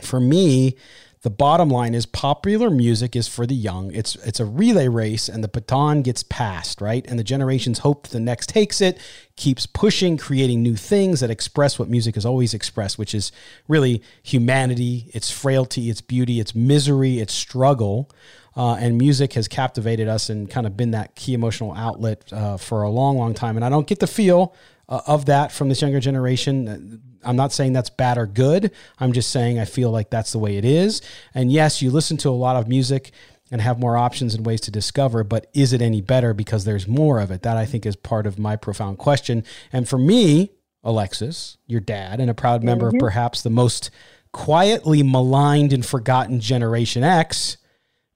for 0.00 0.20
me 0.20 0.76
the 1.22 1.30
bottom 1.30 1.68
line 1.68 1.94
is 1.94 2.06
popular 2.06 2.70
music 2.70 3.16
is 3.16 3.26
for 3.26 3.44
the 3.44 3.54
young. 3.54 3.92
It's 3.92 4.14
it's 4.16 4.38
a 4.38 4.44
relay 4.44 4.86
race 4.86 5.28
and 5.28 5.42
the 5.42 5.48
baton 5.48 6.02
gets 6.02 6.22
passed, 6.22 6.80
right? 6.80 7.04
And 7.08 7.18
the 7.18 7.24
generations 7.24 7.80
hope 7.80 8.04
that 8.04 8.12
the 8.12 8.20
next 8.20 8.48
takes 8.48 8.80
it, 8.80 9.00
keeps 9.34 9.66
pushing, 9.66 10.16
creating 10.16 10.62
new 10.62 10.76
things 10.76 11.18
that 11.20 11.30
express 11.30 11.78
what 11.78 11.88
music 11.88 12.14
has 12.14 12.24
always 12.24 12.54
expressed, 12.54 12.98
which 12.98 13.14
is 13.14 13.32
really 13.66 14.00
humanity, 14.22 15.10
its 15.12 15.30
frailty, 15.30 15.90
its 15.90 16.00
beauty, 16.00 16.38
its 16.38 16.54
misery, 16.54 17.18
its 17.18 17.34
struggle. 17.34 18.10
Uh, 18.56 18.74
and 18.74 18.96
music 18.96 19.34
has 19.34 19.48
captivated 19.48 20.08
us 20.08 20.30
and 20.30 20.50
kind 20.50 20.66
of 20.66 20.76
been 20.76 20.92
that 20.92 21.14
key 21.14 21.34
emotional 21.34 21.72
outlet 21.74 22.32
uh, 22.32 22.56
for 22.56 22.82
a 22.82 22.90
long, 22.90 23.16
long 23.16 23.34
time. 23.34 23.56
And 23.56 23.64
I 23.64 23.68
don't 23.68 23.86
get 23.86 23.98
the 24.00 24.06
feel 24.06 24.54
uh, 24.88 25.00
of 25.06 25.26
that 25.26 25.52
from 25.52 25.68
this 25.68 25.82
younger 25.82 26.00
generation. 26.00 27.02
I'm 27.24 27.36
not 27.36 27.52
saying 27.52 27.72
that's 27.72 27.90
bad 27.90 28.16
or 28.16 28.26
good. 28.26 28.72
I'm 28.98 29.12
just 29.12 29.30
saying 29.30 29.58
I 29.58 29.64
feel 29.64 29.90
like 29.90 30.10
that's 30.10 30.32
the 30.32 30.38
way 30.38 30.56
it 30.56 30.64
is. 30.64 31.02
And 31.34 31.50
yes, 31.52 31.82
you 31.82 31.90
listen 31.90 32.16
to 32.18 32.28
a 32.28 32.30
lot 32.30 32.56
of 32.56 32.68
music 32.68 33.12
and 33.50 33.60
have 33.60 33.78
more 33.78 33.96
options 33.96 34.34
and 34.34 34.44
ways 34.44 34.60
to 34.62 34.70
discover, 34.70 35.24
but 35.24 35.46
is 35.54 35.72
it 35.72 35.82
any 35.82 36.00
better 36.00 36.34
because 36.34 36.64
there's 36.64 36.86
more 36.86 37.18
of 37.18 37.30
it? 37.30 37.42
That 37.42 37.56
I 37.56 37.64
think 37.64 37.86
is 37.86 37.96
part 37.96 38.26
of 38.26 38.38
my 38.38 38.56
profound 38.56 38.98
question. 38.98 39.44
And 39.72 39.88
for 39.88 39.98
me, 39.98 40.52
Alexis, 40.84 41.56
your 41.66 41.80
dad, 41.80 42.20
and 42.20 42.30
a 42.30 42.34
proud 42.34 42.62
member 42.62 42.88
mm-hmm. 42.88 42.96
of 42.96 43.00
perhaps 43.00 43.42
the 43.42 43.50
most 43.50 43.90
quietly 44.32 45.02
maligned 45.02 45.72
and 45.72 45.84
forgotten 45.84 46.40
Generation 46.40 47.02
X, 47.02 47.56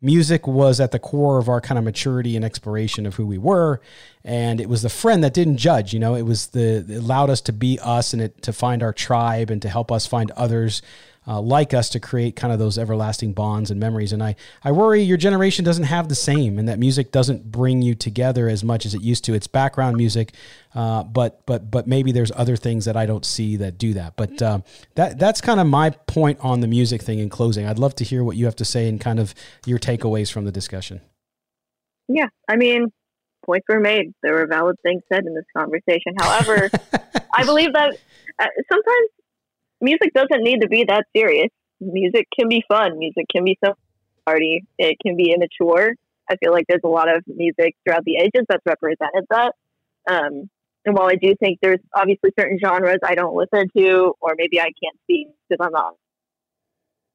music 0.03 0.47
was 0.47 0.81
at 0.81 0.91
the 0.91 0.99
core 0.99 1.39
of 1.39 1.49
our 1.49 1.61
kind 1.61 1.79
of 1.79 1.85
maturity 1.85 2.37
and 2.37 2.45
exploration 2.45 3.07
of 3.07 3.15
who 3.15 3.25
we 3.25 3.39
were. 3.39 3.81
And 4.25 4.61
it 4.61 4.69
was 4.69 4.83
the 4.83 4.89
friend 4.89 5.23
that 5.25 5.33
didn't 5.33 5.57
judge 5.57 5.93
you 5.93 5.99
know 5.99 6.15
it 6.15 6.23
was 6.23 6.49
the 6.49 6.85
it 6.89 6.99
allowed 6.99 7.31
us 7.31 7.41
to 7.43 7.53
be 7.53 7.79
us 7.83 8.13
and 8.13 8.23
it 8.23 8.43
to 8.43 8.53
find 8.53 8.83
our 8.83 8.93
tribe 8.93 9.51
and 9.51 9.61
to 9.63 9.69
help 9.69 9.91
us 9.91 10.07
find 10.07 10.31
others 10.33 10.83
uh, 11.27 11.41
like 11.41 11.73
us 11.73 11.89
to 11.91 12.01
create 12.01 12.35
kind 12.37 12.53
of 12.53 12.59
those 12.59 12.79
everlasting 12.79 13.33
bonds 13.33 13.71
and 13.71 13.79
memories. 13.79 14.13
And 14.13 14.23
I, 14.23 14.35
I 14.65 14.73
worry 14.73 15.03
your 15.03 15.17
generation 15.17 15.65
doesn't 15.65 15.85
have 15.85 16.09
the 16.09 16.15
same, 16.15 16.59
and 16.59 16.69
that 16.69 16.79
music 16.79 17.13
doesn't 17.13 17.51
bring 17.51 17.83
you 17.83 17.95
together 17.95 18.49
as 18.49 18.65
much 18.65 18.85
as 18.85 18.95
it 18.95 19.03
used 19.03 19.25
to. 19.25 19.35
It's 19.35 19.47
background 19.47 19.97
music, 19.97 20.35
uh, 20.75 21.05
but 21.05 21.45
but 21.47 21.71
but 21.71 21.87
maybe 21.87 22.13
there's 22.13 22.33
other 22.35 22.57
things 22.57 22.85
that 22.87 22.97
I 22.97 23.07
don't 23.07 23.25
see 23.25 23.57
that 23.57 23.79
do 23.79 23.95
that. 23.95 24.17
But 24.17 24.43
uh, 24.43 24.61
that 24.97 25.19
that's 25.19 25.41
kind 25.41 25.61
of 25.61 25.67
my 25.67 25.91
point 25.91 26.39
on 26.41 26.61
the 26.61 26.69
music 26.69 27.03
thing 27.03 27.19
in 27.19 27.29
closing. 27.29 27.67
I'd 27.67 27.79
love 27.79 27.95
to 27.97 28.05
hear 28.05 28.25
what 28.25 28.37
you 28.37 28.47
have 28.47 28.57
to 28.57 28.65
say 28.65 28.89
and 28.89 29.01
kind 29.01 29.21
of 29.21 29.35
your 29.67 29.79
takeaways 29.79 30.33
from 30.33 30.45
the 30.45 30.53
discussion. 30.53 31.01
Yeah, 32.09 32.27
I 32.49 32.57
mean, 32.57 32.93
points 33.47 33.67
were 33.69 33.81
made. 33.81 34.13
There 34.23 34.35
were 34.35 34.47
valid 34.47 34.77
things 34.83 35.03
said 35.13 35.25
in 35.25 35.35
this 35.35 35.45
conversation. 35.57 36.15
However, 36.19 36.69
I 37.35 37.45
believe 37.45 37.73
that 37.75 37.97
uh, 38.39 38.47
sometimes 38.71 39.09
music 39.83 40.15
doesn't 40.15 40.43
need 40.43 40.61
to 40.63 40.69
be 40.69 40.85
that 40.89 41.05
serious. 41.15 41.51
Music 41.81 42.27
can 42.39 42.49
be 42.49 42.65
fun. 42.69 42.99
Music 42.99 43.27
can 43.31 43.45
be 43.45 43.59
so 43.65 43.75
party. 44.25 44.65
It 44.79 44.97
can 45.05 45.17
be 45.17 45.35
immature. 45.35 45.95
I 46.31 46.37
feel 46.37 46.53
like 46.53 46.67
there's 46.69 46.83
a 46.85 46.89
lot 46.89 47.15
of 47.15 47.25
music 47.27 47.75
throughout 47.85 48.05
the 48.05 48.17
ages 48.17 48.47
that's 48.49 48.65
represented 48.65 49.27
that. 49.31 49.53
Um, 50.09 50.49
and 50.85 50.97
while 50.97 51.09
I 51.09 51.17
do 51.17 51.35
think 51.39 51.59
there's 51.61 51.81
obviously 51.95 52.31
certain 52.39 52.59
genres 52.65 52.99
I 53.05 53.15
don't 53.15 53.37
listen 53.37 53.69
to, 53.77 54.15
or 54.21 54.35
maybe 54.37 54.61
I 54.61 54.71
can't 54.83 54.99
see 55.07 55.27
because 55.49 55.65
I'm 55.65 55.73
not 55.73 55.95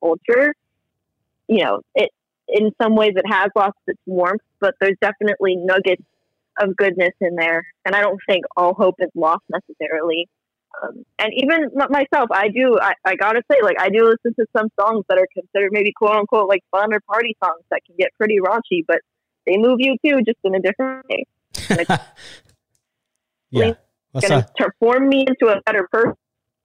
culture, 0.01 0.53
you 1.47 1.63
know, 1.63 1.81
it 1.95 2.11
in 2.47 2.71
some 2.81 2.95
ways 2.95 3.13
it 3.15 3.25
has 3.27 3.49
lost 3.55 3.77
its 3.87 3.99
warmth, 4.05 4.41
but 4.59 4.75
there's 4.79 4.95
definitely 5.01 5.55
nuggets 5.57 6.03
of 6.59 6.75
goodness 6.75 7.13
in 7.19 7.35
there. 7.35 7.65
And 7.85 7.95
I 7.95 8.01
don't 8.01 8.19
think 8.27 8.45
all 8.55 8.73
hope 8.73 8.95
is 8.99 9.09
lost 9.15 9.43
necessarily. 9.49 10.29
Um, 10.83 11.05
and 11.19 11.33
even 11.33 11.69
myself, 11.89 12.29
I 12.31 12.49
do. 12.49 12.77
I, 12.79 12.93
I 13.05 13.15
gotta 13.15 13.41
say, 13.51 13.57
like, 13.63 13.79
I 13.79 13.89
do 13.89 14.05
listen 14.05 14.33
to 14.39 14.45
some 14.55 14.69
songs 14.79 15.05
that 15.09 15.17
are 15.17 15.27
considered 15.33 15.71
maybe 15.71 15.91
quote 15.91 16.15
unquote 16.15 16.47
like 16.47 16.63
fun 16.71 16.93
or 16.93 16.99
party 17.01 17.35
songs 17.43 17.63
that 17.71 17.81
can 17.85 17.95
get 17.97 18.11
pretty 18.17 18.37
raunchy, 18.39 18.83
but 18.87 18.99
they 19.45 19.57
move 19.57 19.79
you 19.79 19.95
too, 20.05 20.21
just 20.25 20.37
in 20.43 20.55
a 20.55 20.59
different 20.59 21.05
way. 21.09 21.25
yeah, 23.49 23.73
gonna 24.19 24.47
transform 24.57 25.09
me 25.09 25.25
into 25.27 25.47
a 25.47 25.61
better 25.65 25.87
person. 25.91 26.13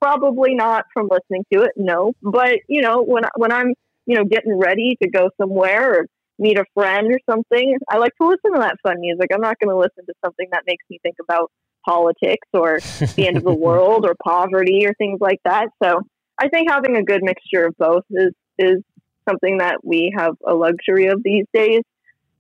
Probably 0.01 0.55
not 0.55 0.87
from 0.93 1.09
listening 1.11 1.45
to 1.53 1.63
it, 1.63 1.73
no. 1.77 2.13
But 2.23 2.59
you 2.69 2.83
know, 2.83 3.03
when 3.03 3.25
when 3.37 3.53
I'm 3.53 3.75
you 4.07 4.17
know 4.17 4.25
getting 4.25 4.59
ready 4.59 4.97
to 5.03 5.09
go 5.09 5.31
somewhere 5.41 6.01
or 6.01 6.07
meet 6.43 6.59
a 6.59 6.65
friend 6.75 7.13
or 7.13 7.21
something, 7.31 7.79
I 7.89 7.99
like 7.99 8.13
to 8.21 8.27
listen 8.27 8.53
to 8.55 8.61
that 8.61 8.77
fun 8.83 9.01
music. 9.01 9.31
I'm 9.33 9.41
not 9.41 9.59
going 9.61 9.71
to 9.71 9.79
listen 9.79 10.05
to 10.07 10.15
something 10.25 10.49
that 10.51 10.65
makes 10.67 10.85
me 10.91 10.99
think 11.03 11.17
about 11.23 11.51
politics 11.87 12.49
or 12.53 12.81
the 13.17 13.27
end 13.27 13.37
of 13.37 13.45
the 13.45 13.55
world 13.67 14.05
or 14.05 14.15
poverty 14.23 14.85
or 14.87 14.93
things 14.95 15.21
like 15.21 15.41
that. 15.45 15.69
So 15.83 16.01
I 16.39 16.49
think 16.49 16.69
having 16.71 16.97
a 16.97 17.05
good 17.05 17.23
mixture 17.23 17.67
of 17.67 17.77
both 17.79 18.05
is 18.11 18.33
is 18.59 18.83
something 19.29 19.59
that 19.59 19.79
we 19.85 20.13
have 20.17 20.35
a 20.47 20.55
luxury 20.55 21.07
of 21.07 21.23
these 21.23 21.47
days. 21.55 21.83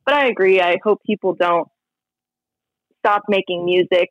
But 0.04 0.14
I 0.14 0.26
agree. 0.26 0.60
I 0.60 0.76
hope 0.82 1.00
people 1.06 1.34
don't 1.34 1.68
stop 2.98 3.22
making 3.28 3.64
music 3.64 4.08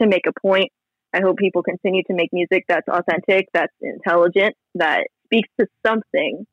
to 0.00 0.06
make 0.06 0.26
a 0.28 0.40
point. 0.40 0.70
I 1.12 1.20
hope 1.20 1.36
people 1.36 1.62
continue 1.62 2.02
to 2.04 2.14
make 2.14 2.30
music 2.32 2.64
that's 2.68 2.88
authentic, 2.88 3.46
that's 3.52 3.72
intelligent, 3.80 4.54
that 4.76 5.08
speaks 5.24 5.48
to 5.60 5.66
something. 5.84 6.46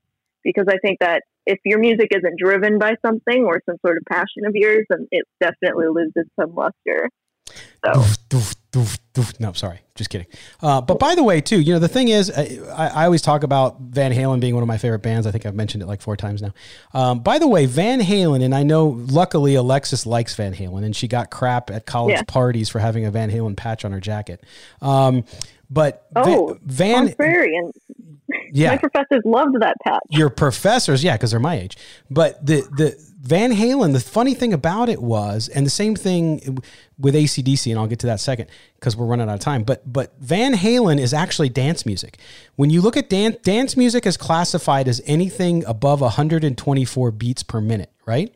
Because 0.43 0.65
I 0.67 0.77
think 0.81 0.99
that 0.99 1.21
if 1.49 1.59
your 1.65 1.79
music 1.79 2.09
isn't 2.11 2.37
driven 2.37 2.77
by 2.77 2.95
something 3.03 3.43
or 3.43 3.61
some 3.67 3.77
sort 3.83 3.97
of 3.97 4.03
passion 4.07 4.45
of 4.45 4.51
yours, 4.53 4.85
then 4.89 5.07
it 5.11 5.25
definitely 5.41 5.87
loses 5.87 6.29
some 6.39 6.53
luster. 6.53 7.09
So. 7.83 8.03
No, 9.39 9.53
sorry, 9.53 9.79
just 9.95 10.11
kidding. 10.11 10.27
Uh, 10.61 10.81
but 10.81 10.99
by 10.99 11.15
the 11.15 11.23
way, 11.23 11.41
too, 11.41 11.59
you 11.59 11.73
know, 11.73 11.79
the 11.79 11.87
thing 11.87 12.09
is, 12.09 12.29
I, 12.29 12.59
I, 12.87 13.05
always 13.05 13.23
talk 13.23 13.43
about 13.43 13.79
Van 13.79 14.13
Halen 14.13 14.39
being 14.39 14.53
one 14.53 14.61
of 14.61 14.67
my 14.67 14.77
favorite 14.77 15.01
bands. 15.01 15.25
I 15.25 15.31
think 15.31 15.47
I've 15.47 15.55
mentioned 15.55 15.81
it 15.81 15.87
like 15.87 16.01
four 16.01 16.15
times 16.15 16.43
now. 16.43 16.53
Um, 16.93 17.21
by 17.21 17.39
the 17.39 17.47
way, 17.47 17.65
Van 17.65 17.99
Halen, 17.99 18.43
and 18.43 18.53
I 18.53 18.61
know 18.61 19.03
luckily 19.09 19.55
Alexis 19.55 20.05
likes 20.05 20.35
Van 20.35 20.53
Halen, 20.53 20.83
and 20.83 20.95
she 20.95 21.07
got 21.07 21.31
crap 21.31 21.71
at 21.71 21.87
college 21.87 22.15
yeah. 22.15 22.23
parties 22.27 22.69
for 22.69 22.77
having 22.77 23.05
a 23.05 23.11
Van 23.11 23.31
Halen 23.31 23.57
patch 23.57 23.83
on 23.83 23.91
her 23.91 23.99
jacket. 23.99 24.43
Um, 24.81 25.23
but 25.69 26.07
oh, 26.15 26.57
Van, 26.63 27.13
and 27.17 27.73
yeah, 28.51 28.71
my 28.71 28.77
professors 28.77 29.21
loved 29.23 29.59
that 29.59 29.75
patch. 29.83 30.01
Your 30.09 30.29
professors, 30.29 31.03
yeah, 31.03 31.15
because 31.15 31.31
they're 31.31 31.39
my 31.39 31.59
age. 31.59 31.77
But 32.09 32.43
the 32.45 32.61
the 32.75 33.09
Van 33.21 33.51
Halen, 33.51 33.93
the 33.93 33.99
funny 33.99 34.33
thing 34.33 34.53
about 34.53 34.89
it 34.89 35.01
was, 35.01 35.47
and 35.49 35.65
the 35.65 35.71
same 35.71 35.95
thing 35.95 36.59
with 36.97 37.13
ACDC, 37.13 37.69
and 37.69 37.79
I'll 37.79 37.87
get 37.87 37.99
to 37.99 38.07
that 38.07 38.19
second 38.19 38.49
because 38.75 38.95
we're 38.95 39.05
running 39.05 39.29
out 39.29 39.35
of 39.35 39.39
time. 39.41 39.63
But 39.63 39.91
but 39.91 40.13
Van 40.19 40.53
Halen 40.53 40.99
is 40.99 41.13
actually 41.13 41.49
dance 41.49 41.85
music. 41.85 42.17
When 42.55 42.69
you 42.69 42.81
look 42.81 42.97
at 42.97 43.09
dance, 43.09 43.37
dance 43.43 43.77
music 43.77 44.05
is 44.05 44.17
classified 44.17 44.87
as 44.87 45.01
anything 45.05 45.63
above 45.65 46.01
124 46.01 47.11
beats 47.11 47.43
per 47.43 47.61
minute, 47.61 47.91
right? 48.05 48.33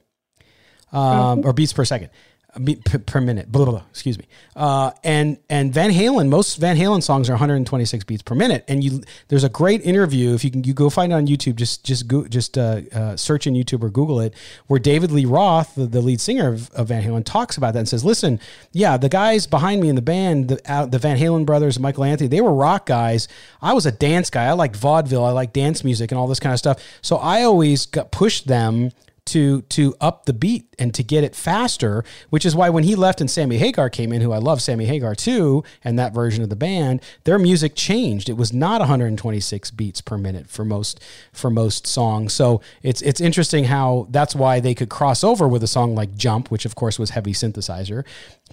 Um, 0.92 1.40
mm-hmm. 1.40 1.48
Or 1.48 1.54
beats 1.54 1.74
per 1.74 1.86
second 1.86 2.12
per 2.54 3.20
minute. 3.20 3.52
Blah, 3.52 3.66
blah, 3.66 3.72
blah, 3.74 3.84
excuse 3.90 4.18
me. 4.18 4.28
Uh, 4.56 4.92
and 5.04 5.38
and 5.50 5.74
Van 5.74 5.92
Halen, 5.92 6.30
most 6.30 6.58
Van 6.58 6.78
Halen 6.78 7.02
songs 7.02 7.30
are 7.30 7.34
126 7.34 8.04
beats 8.04 8.22
per 8.22 8.36
minute. 8.36 8.64
And 8.68 8.84
you, 8.84 9.02
there's 9.30 9.44
a 9.44 9.50
great 9.50 9.82
interview 9.82 10.36
if 10.36 10.44
you 10.44 10.52
can 10.52 10.64
you 10.64 10.74
go 10.74 10.90
find 10.90 11.12
it 11.12 11.16
on 11.16 11.26
YouTube. 11.26 11.56
Just 11.56 11.84
just 11.84 12.08
go, 12.08 12.28
just 12.28 12.58
uh, 12.58 12.82
uh, 12.94 13.18
search 13.18 13.48
in 13.48 13.56
YouTube 13.56 13.84
or 13.84 13.90
Google 13.90 14.20
it, 14.20 14.36
where 14.68 14.80
David 14.80 15.12
Lee 15.12 15.26
Roth, 15.26 15.74
the, 15.76 15.86
the 15.86 16.02
lead 16.02 16.22
singer 16.22 16.50
of, 16.50 16.70
of, 16.72 16.90
Van 16.90 17.04
Halen, 17.04 17.26
talks 17.26 17.58
about 17.58 17.74
that 17.74 17.80
and 17.80 17.90
says, 17.90 18.06
"Listen, 18.06 18.40
yeah, 18.72 18.98
the 18.98 19.10
guys 19.10 19.48
behind 19.48 19.82
me 19.82 19.90
in 19.90 19.96
the 19.96 20.02
band, 20.02 20.50
the, 20.50 20.88
the 20.90 21.00
Van 21.00 21.18
Halen 21.18 21.46
brothers, 21.46 21.80
Michael 21.80 22.04
Anthony, 22.04 22.28
they 22.28 22.42
were 22.42 22.54
rock 22.54 22.86
guys. 22.86 23.28
I 23.62 23.74
was 23.74 23.86
a 23.86 23.92
dance 23.92 24.30
guy. 24.30 24.46
I 24.46 24.52
liked 24.54 24.76
vaudeville. 24.76 25.26
I 25.26 25.32
liked 25.32 25.54
dance 25.54 25.84
music 25.84 26.12
and 26.12 26.20
all 26.20 26.28
this 26.28 26.40
kind 26.40 26.54
of 26.54 26.60
stuff. 26.60 26.84
So 27.02 27.18
I 27.18 27.44
always 27.44 27.88
got 27.88 28.12
pushed 28.12 28.48
them." 28.48 28.92
To 29.26 29.62
to 29.64 29.96
up 30.02 30.26
the 30.26 30.34
beat 30.34 30.74
and 30.78 30.94
to 30.94 31.04
get 31.04 31.24
it 31.24 31.36
faster, 31.36 32.04
which 32.30 32.46
is 32.46 32.56
why 32.56 32.70
when 32.70 32.84
he 32.84 32.96
left 32.96 33.22
and 33.22 33.30
Sammy 33.30 33.58
Hagar 33.58 33.90
came 33.90 34.12
in, 34.12 34.22
who 34.22 34.32
I 34.32 34.38
love 34.38 34.62
Sammy 34.62 34.86
Hagar 34.86 35.16
too, 35.16 35.64
and 35.84 35.98
that 35.98 36.14
version 36.14 36.44
of 36.44 36.50
the 36.50 36.56
band, 36.56 37.02
their 37.24 37.40
music 37.40 37.76
changed. 37.76 38.30
It 38.30 38.38
was 38.38 38.52
not 38.52 38.80
126 38.80 39.72
beats 39.72 40.02
per 40.02 40.18
minute 40.18 40.50
for 40.50 40.66
most 40.66 41.02
for 41.32 41.50
most 41.50 41.88
songs. 41.88 42.34
So 42.34 42.62
it's 42.82 43.02
it's 43.02 43.22
interesting 43.22 43.66
how 43.66 44.08
that's 44.10 44.36
why 44.36 44.60
they 44.60 44.76
could 44.76 44.90
cross 44.90 45.24
over 45.24 45.48
with 45.48 45.64
a 45.64 45.68
song 45.68 45.96
like 45.96 46.16
Jump, 46.16 46.52
which 46.52 46.66
of 46.66 46.76
course 46.76 47.00
was 47.00 47.12
heavy 47.12 47.34
synthesizer, 47.34 48.04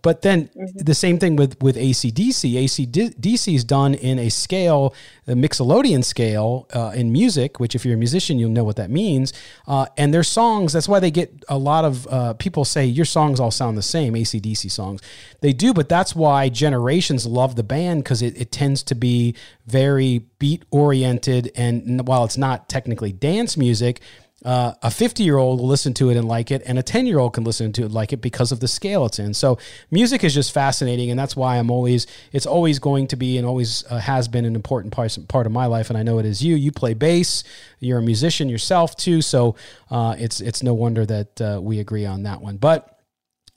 but 0.02 0.22
then 0.22 0.48
mm-hmm. 0.48 0.78
the 0.78 0.94
same 0.94 1.18
thing 1.18 1.36
with 1.36 1.60
with 1.60 1.76
ACDC. 1.76 2.54
ACDC 2.54 3.54
is 3.54 3.64
done 3.64 3.94
in 3.94 4.18
a 4.18 4.28
scale, 4.28 4.94
a 5.26 5.32
Mixolydian 5.32 6.04
scale 6.04 6.66
uh, 6.72 6.92
in 6.94 7.12
music, 7.12 7.60
which 7.60 7.74
if 7.74 7.84
you're 7.84 7.94
a 7.94 7.98
musician, 7.98 8.38
you'll 8.38 8.50
know 8.50 8.64
what 8.64 8.76
that 8.76 8.90
means. 8.90 9.32
Uh, 9.66 9.86
and 9.96 10.14
their 10.14 10.22
songs, 10.22 10.59
that's 10.66 10.88
why 10.88 11.00
they 11.00 11.10
get 11.10 11.44
a 11.48 11.58
lot 11.58 11.84
of 11.84 12.06
uh, 12.08 12.34
people 12.34 12.64
say 12.64 12.84
your 12.84 13.04
songs 13.04 13.40
all 13.40 13.50
sound 13.50 13.76
the 13.76 13.82
same, 13.82 14.14
ACDC 14.14 14.70
songs. 14.70 15.00
They 15.40 15.52
do, 15.52 15.72
but 15.72 15.88
that's 15.88 16.14
why 16.14 16.48
generations 16.48 17.26
love 17.26 17.56
the 17.56 17.62
band 17.62 18.04
because 18.04 18.22
it, 18.22 18.40
it 18.40 18.52
tends 18.52 18.82
to 18.84 18.94
be 18.94 19.34
very 19.66 20.26
beat 20.38 20.64
oriented. 20.70 21.50
And 21.54 22.06
while 22.06 22.24
it's 22.24 22.38
not 22.38 22.68
technically 22.68 23.12
dance 23.12 23.56
music, 23.56 24.00
uh, 24.44 24.72
a 24.82 24.90
50 24.90 25.22
year 25.22 25.36
old 25.36 25.60
will 25.60 25.66
listen 25.66 25.92
to 25.94 26.08
it 26.08 26.16
and 26.16 26.26
like 26.26 26.50
it, 26.50 26.62
and 26.64 26.78
a 26.78 26.82
10 26.82 27.06
year 27.06 27.18
old 27.18 27.34
can 27.34 27.44
listen 27.44 27.72
to 27.72 27.82
it 27.82 27.86
and 27.86 27.94
like 27.94 28.12
it 28.12 28.22
because 28.22 28.52
of 28.52 28.60
the 28.60 28.68
scale 28.68 29.04
it's 29.04 29.18
in. 29.18 29.34
So, 29.34 29.58
music 29.90 30.24
is 30.24 30.32
just 30.32 30.52
fascinating, 30.52 31.10
and 31.10 31.18
that's 31.18 31.36
why 31.36 31.58
I'm 31.58 31.70
always, 31.70 32.06
it's 32.32 32.46
always 32.46 32.78
going 32.78 33.06
to 33.08 33.16
be 33.16 33.36
and 33.36 33.46
always 33.46 33.84
uh, 33.90 33.98
has 33.98 34.28
been 34.28 34.44
an 34.44 34.54
important 34.54 34.94
part, 34.94 35.16
part 35.28 35.46
of 35.46 35.52
my 35.52 35.66
life. 35.66 35.90
And 35.90 35.98
I 35.98 36.02
know 36.02 36.18
it 36.18 36.24
is 36.24 36.42
you. 36.42 36.56
You 36.56 36.72
play 36.72 36.94
bass, 36.94 37.44
you're 37.80 37.98
a 37.98 38.02
musician 38.02 38.48
yourself 38.48 38.96
too. 38.96 39.20
So, 39.20 39.56
uh, 39.90 40.16
it's, 40.18 40.40
it's 40.40 40.62
no 40.62 40.72
wonder 40.72 41.04
that 41.04 41.40
uh, 41.40 41.60
we 41.62 41.78
agree 41.78 42.06
on 42.06 42.22
that 42.22 42.40
one. 42.40 42.56
But 42.56 42.98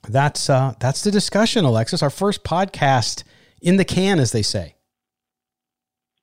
that's, 0.06 0.50
uh, 0.50 0.74
that's 0.80 1.02
the 1.02 1.10
discussion, 1.10 1.64
Alexis. 1.64 2.02
Our 2.02 2.10
first 2.10 2.44
podcast 2.44 3.22
in 3.62 3.78
the 3.78 3.84
can, 3.86 4.18
as 4.18 4.32
they 4.32 4.42
say. 4.42 4.74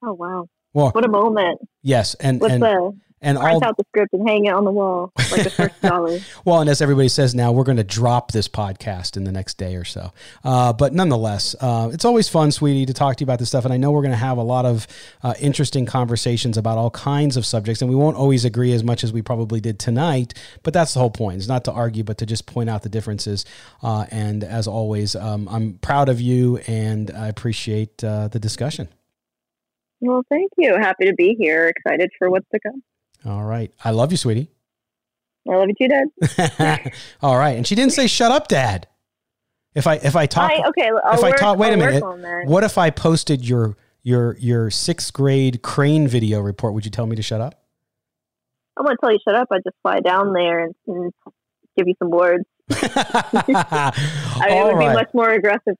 Oh, 0.03 0.13
wow. 0.13 0.49
Well, 0.73 0.91
what 0.91 1.03
a 1.03 1.09
moment. 1.09 1.59
Yes. 1.81 2.13
And, 2.15 2.39
What's 2.39 2.53
and, 2.53 2.63
the 2.63 2.93
and 3.21 3.37
Print 3.37 3.63
all 3.63 3.69
out 3.69 3.77
the 3.77 3.83
script 3.89 4.13
and 4.13 4.27
hang 4.27 4.45
it 4.45 4.53
on 4.53 4.65
the 4.65 4.71
wall 4.71 5.11
like 5.31 5.43
the 5.43 5.49
first 5.49 5.81
dollar. 5.81 6.19
well, 6.43 6.59
and 6.59 6.69
as 6.69 6.81
everybody 6.81 7.07
says 7.07 7.35
now, 7.35 7.51
we're 7.51 7.63
going 7.63 7.77
to 7.77 7.83
drop 7.83 8.31
this 8.31 8.47
podcast 8.47 9.15
in 9.15 9.25
the 9.25 9.31
next 9.31 9.57
day 9.57 9.75
or 9.75 9.85
so. 9.85 10.11
Uh, 10.43 10.73
but 10.73 10.93
nonetheless, 10.93 11.55
uh, 11.61 11.91
it's 11.93 12.03
always 12.03 12.27
fun, 12.27 12.51
sweetie, 12.51 12.85
to 12.85 12.93
talk 12.93 13.17
to 13.17 13.21
you 13.21 13.25
about 13.25 13.37
this 13.37 13.49
stuff. 13.49 13.63
And 13.63 13.73
I 13.73 13.77
know 13.77 13.91
we're 13.91 14.01
going 14.01 14.11
to 14.11 14.17
have 14.17 14.37
a 14.37 14.43
lot 14.43 14.65
of 14.65 14.87
uh, 15.21 15.35
interesting 15.39 15.85
conversations 15.85 16.57
about 16.57 16.79
all 16.79 16.89
kinds 16.89 17.37
of 17.37 17.45
subjects, 17.45 17.81
and 17.81 17.89
we 17.89 17.95
won't 17.95 18.17
always 18.17 18.43
agree 18.43 18.73
as 18.73 18.83
much 18.83 19.03
as 19.03 19.13
we 19.13 19.21
probably 19.21 19.61
did 19.61 19.77
tonight. 19.77 20.33
But 20.63 20.73
that's 20.73 20.93
the 20.93 20.99
whole 20.99 21.11
point: 21.11 21.37
it's 21.37 21.47
not 21.47 21.63
to 21.65 21.71
argue, 21.71 22.03
but 22.03 22.17
to 22.17 22.25
just 22.25 22.47
point 22.47 22.69
out 22.69 22.81
the 22.81 22.89
differences. 22.89 23.45
Uh, 23.83 24.05
and 24.09 24.43
as 24.43 24.67
always, 24.67 25.15
um, 25.15 25.47
I'm 25.49 25.73
proud 25.75 26.09
of 26.09 26.19
you, 26.19 26.57
and 26.67 27.11
I 27.11 27.27
appreciate 27.27 28.03
uh, 28.03 28.29
the 28.29 28.39
discussion. 28.39 28.87
Well, 29.99 30.23
thank 30.29 30.51
you. 30.57 30.75
Happy 30.75 31.05
to 31.05 31.13
be 31.13 31.35
here. 31.37 31.67
Excited 31.67 32.09
for 32.17 32.31
what's 32.31 32.49
to 32.51 32.59
come. 32.59 32.81
All 33.25 33.43
right. 33.43 33.71
I 33.83 33.91
love 33.91 34.11
you, 34.11 34.17
sweetie. 34.17 34.51
I 35.49 35.55
love 35.55 35.67
you 35.69 35.75
too, 35.75 35.87
Dad. 35.87 36.93
All 37.21 37.37
right. 37.37 37.57
And 37.57 37.65
she 37.65 37.75
didn't 37.75 37.93
say 37.93 38.07
shut 38.07 38.31
up, 38.31 38.47
Dad. 38.47 38.87
If 39.73 39.87
I 39.87 39.95
if 39.95 40.15
I 40.15 40.25
talk 40.25 40.51
I, 40.51 40.67
okay, 40.67 40.89
I'll 41.05 41.13
if 41.13 41.21
work, 41.21 41.33
I 41.33 41.37
talk 41.37 41.57
wait 41.57 41.69
I'll 41.69 41.73
a 41.73 42.17
minute. 42.17 42.47
What 42.47 42.63
if 42.63 42.77
I 42.77 42.89
posted 42.89 43.47
your 43.47 43.77
your 44.03 44.37
your 44.37 44.69
sixth 44.69 45.13
grade 45.13 45.61
crane 45.61 46.07
video 46.07 46.41
report? 46.41 46.73
Would 46.73 46.85
you 46.85 46.91
tell 46.91 47.07
me 47.07 47.15
to 47.15 47.21
shut 47.21 47.41
up? 47.41 47.63
I'm 48.77 48.85
gonna 48.85 48.97
tell 48.99 49.11
you 49.11 49.19
shut 49.25 49.35
up. 49.35 49.47
I 49.51 49.57
just 49.57 49.75
fly 49.81 49.99
down 50.01 50.33
there 50.33 50.65
and, 50.65 50.75
and 50.87 51.13
give 51.77 51.87
you 51.87 51.95
some 51.99 52.09
words. 52.09 52.43
I 52.69 53.43
mean, 53.47 54.57
it 54.57 54.65
would 54.65 54.75
right. 54.75 54.89
be 54.89 54.93
much 54.93 55.09
more 55.13 55.29
aggressive 55.29 55.77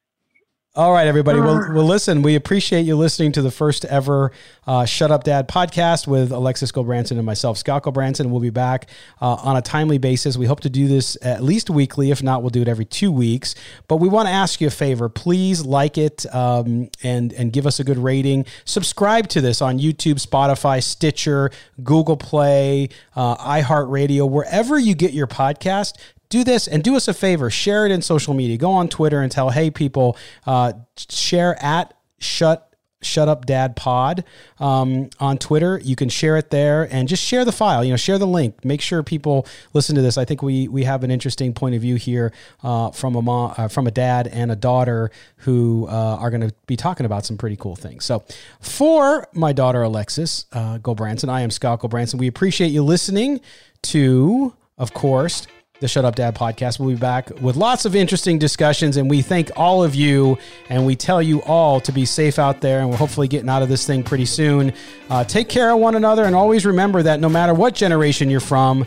all 0.74 0.94
right, 0.94 1.06
everybody. 1.06 1.38
Well, 1.42 1.68
well, 1.74 1.84
listen, 1.84 2.22
we 2.22 2.36
appreciate 2.36 2.84
you 2.84 2.96
listening 2.96 3.34
to 3.34 3.42
the 3.42 3.52
first 3.52 3.84
ever 3.84 4.32
uh, 4.66 4.86
Shut 4.86 5.12
Up 5.12 5.26
Dad 5.26 5.50
podcast 5.50 6.08
with 6.08 6.32
Alexis 6.32 6.72
Gulbransen 6.72 7.18
and 7.18 7.26
myself, 7.26 7.58
Scott 7.58 7.84
Gulbransen. 7.84 8.30
We'll 8.30 8.40
be 8.40 8.52
back 8.52 8.90
uh, 9.20 9.34
on 9.34 9.58
a 9.58 9.62
timely 9.62 9.98
basis. 9.98 10.38
We 10.38 10.46
hope 10.46 10.62
to 10.62 10.70
do 10.70 10.88
this 10.88 11.18
at 11.22 11.44
least 11.44 11.70
weekly. 11.70 12.10
If 12.10 12.24
not, 12.24 12.42
we'll 12.42 12.52
do 12.52 12.62
it 12.62 12.70
every 12.70 12.86
two 12.86 13.12
weeks. 13.12 13.54
But 13.90 13.98
we 13.98 14.08
want 14.08 14.30
to 14.30 14.32
ask 14.32 14.62
you 14.62 14.68
a 14.68 14.72
favor. 14.72 15.10
Please 15.10 15.66
like 15.66 15.98
it 15.98 16.26
um, 16.34 16.90
and, 17.04 17.34
and 17.34 17.52
give 17.52 17.68
us 17.68 17.82
a 17.82 17.84
good 17.84 17.98
rating. 17.98 18.46
Subscribe 18.64 19.28
to 19.28 19.42
this 19.42 19.62
on 19.62 19.78
YouTube, 19.78 20.26
Spotify, 20.26 20.82
Stitcher, 20.82 21.52
Google 21.84 22.16
Play, 22.16 22.88
uh, 23.14 23.36
iHeartRadio, 23.36 24.30
wherever 24.30 24.80
you 24.80 24.96
get 24.96 25.12
your 25.12 25.28
podcast 25.28 25.98
do 26.32 26.44
this 26.44 26.68
and 26.68 26.84
do 26.84 26.96
us 26.96 27.08
a 27.08 27.14
favor. 27.14 27.52
Share 27.52 27.86
it 27.86 27.92
in 27.92 28.02
social 28.02 28.34
media. 28.34 28.58
Go 28.58 28.72
on 28.72 28.88
twitter 28.88 29.22
and 29.22 29.32
tell 29.32 29.52
hey 29.52 29.70
people 29.70 30.18
uh, 30.48 30.74
share 31.10 31.62
at 31.64 31.94
shut 32.18 32.68
shut 33.04 33.28
up 33.28 33.46
dad 33.48 33.76
pod 33.76 34.24
um, 34.60 35.10
on 35.20 35.38
twitter. 35.38 35.80
You 35.84 35.96
can 35.96 36.08
share 36.10 36.38
it 36.38 36.50
there 36.52 36.88
and 36.92 37.08
just 37.08 37.24
share 37.24 37.44
the 37.44 37.52
file 37.52 37.84
you 37.84 37.92
know 37.92 37.98
share 37.98 38.18
the 38.18 38.28
link. 38.28 38.64
Make 38.64 38.82
sure 38.82 39.04
people 39.04 39.46
listen 39.74 39.96
to 39.96 40.02
this. 40.02 40.18
I 40.18 40.26
think 40.26 40.42
we 40.42 40.68
we 40.68 40.86
have 40.86 41.04
an 41.04 41.12
interesting 41.12 41.54
point 41.54 41.76
of 41.76 41.82
view 41.82 41.96
here 41.96 42.32
uh, 42.64 42.92
from 42.92 43.16
a 43.16 43.22
mom 43.22 43.54
uh, 43.58 43.68
from 43.68 43.88
a 43.88 43.92
dad 43.92 44.28
and 44.28 44.52
a 44.52 44.56
daughter 44.56 45.12
who 45.38 45.88
uh, 45.90 46.18
are 46.18 46.30
going 46.30 46.48
to 46.48 46.54
be 46.66 46.78
talking 46.78 47.06
about 47.06 47.26
some 47.26 47.38
pretty 47.38 47.58
cool 47.58 47.76
things. 47.76 48.06
So 48.06 48.24
for 48.62 49.28
my 49.34 49.52
daughter 49.52 49.84
alexis 49.84 50.46
uh, 50.54 50.78
Gulbransen, 50.78 51.30
i 51.30 51.42
am 51.42 51.52
scott 51.52 51.82
Gulbransen. 51.82 52.20
we 52.20 52.28
appreciate 52.28 52.70
you 52.70 52.84
listening 52.84 53.42
to 53.82 54.54
of 54.78 54.94
course 54.94 55.48
the 55.82 55.88
Shut 55.88 56.06
Up 56.06 56.16
Dad 56.16 56.36
podcast. 56.36 56.80
We'll 56.80 56.90
be 56.90 56.96
back 56.96 57.30
with 57.42 57.58
lots 57.58 57.86
of 57.86 57.96
interesting 57.96 58.38
discussions, 58.40 58.98
and 58.98 59.10
we 59.10 59.22
thank 59.22 59.52
all 59.58 59.84
of 59.84 59.96
you, 59.96 60.38
and 60.70 60.86
we 60.86 60.96
tell 60.96 61.22
you 61.22 61.42
all 61.42 61.82
to 61.82 61.92
be 61.92 62.06
safe 62.06 62.40
out 62.40 62.62
there, 62.62 62.80
and 62.80 62.90
we're 62.90 62.98
hopefully 62.98 63.28
getting 63.28 63.50
out 63.50 63.64
of 63.64 63.68
this 63.68 63.86
thing 63.86 64.04
pretty 64.04 64.26
soon. 64.26 64.74
Uh, 65.10 65.24
take 65.24 65.50
care 65.50 65.72
of 65.72 65.80
one 65.80 65.96
another, 65.96 66.24
and 66.24 66.36
always 66.36 66.66
remember 66.66 67.02
that 67.04 67.20
no 67.20 67.28
matter 67.28 67.54
what 67.54 67.74
generation 67.74 68.30
you're 68.30 68.40
from, 68.40 68.86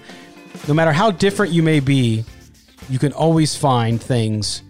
no 0.68 0.72
matter 0.72 0.92
how 0.92 1.10
different 1.10 1.52
you 1.52 1.64
may 1.64 1.80
be, 1.80 2.24
you 2.88 3.00
can 3.00 3.12
always 3.12 3.56
find 3.56 4.00
things 4.00 4.62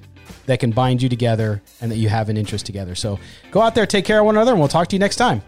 that 0.46 0.60
can 0.60 0.70
bind 0.70 1.02
you 1.02 1.10
together 1.10 1.62
and 1.80 1.90
that 1.92 1.96
you 1.96 2.08
have 2.08 2.30
an 2.30 2.38
interest 2.38 2.64
together. 2.64 2.94
So 2.94 3.18
go 3.50 3.60
out 3.60 3.74
there, 3.74 3.86
take 3.86 4.06
care 4.06 4.20
of 4.20 4.26
one 4.26 4.34
another, 4.36 4.52
and 4.52 4.60
we'll 4.60 4.68
talk 4.68 4.88
to 4.88 4.96
you 4.96 5.00
next 5.00 5.16
time. 5.16 5.42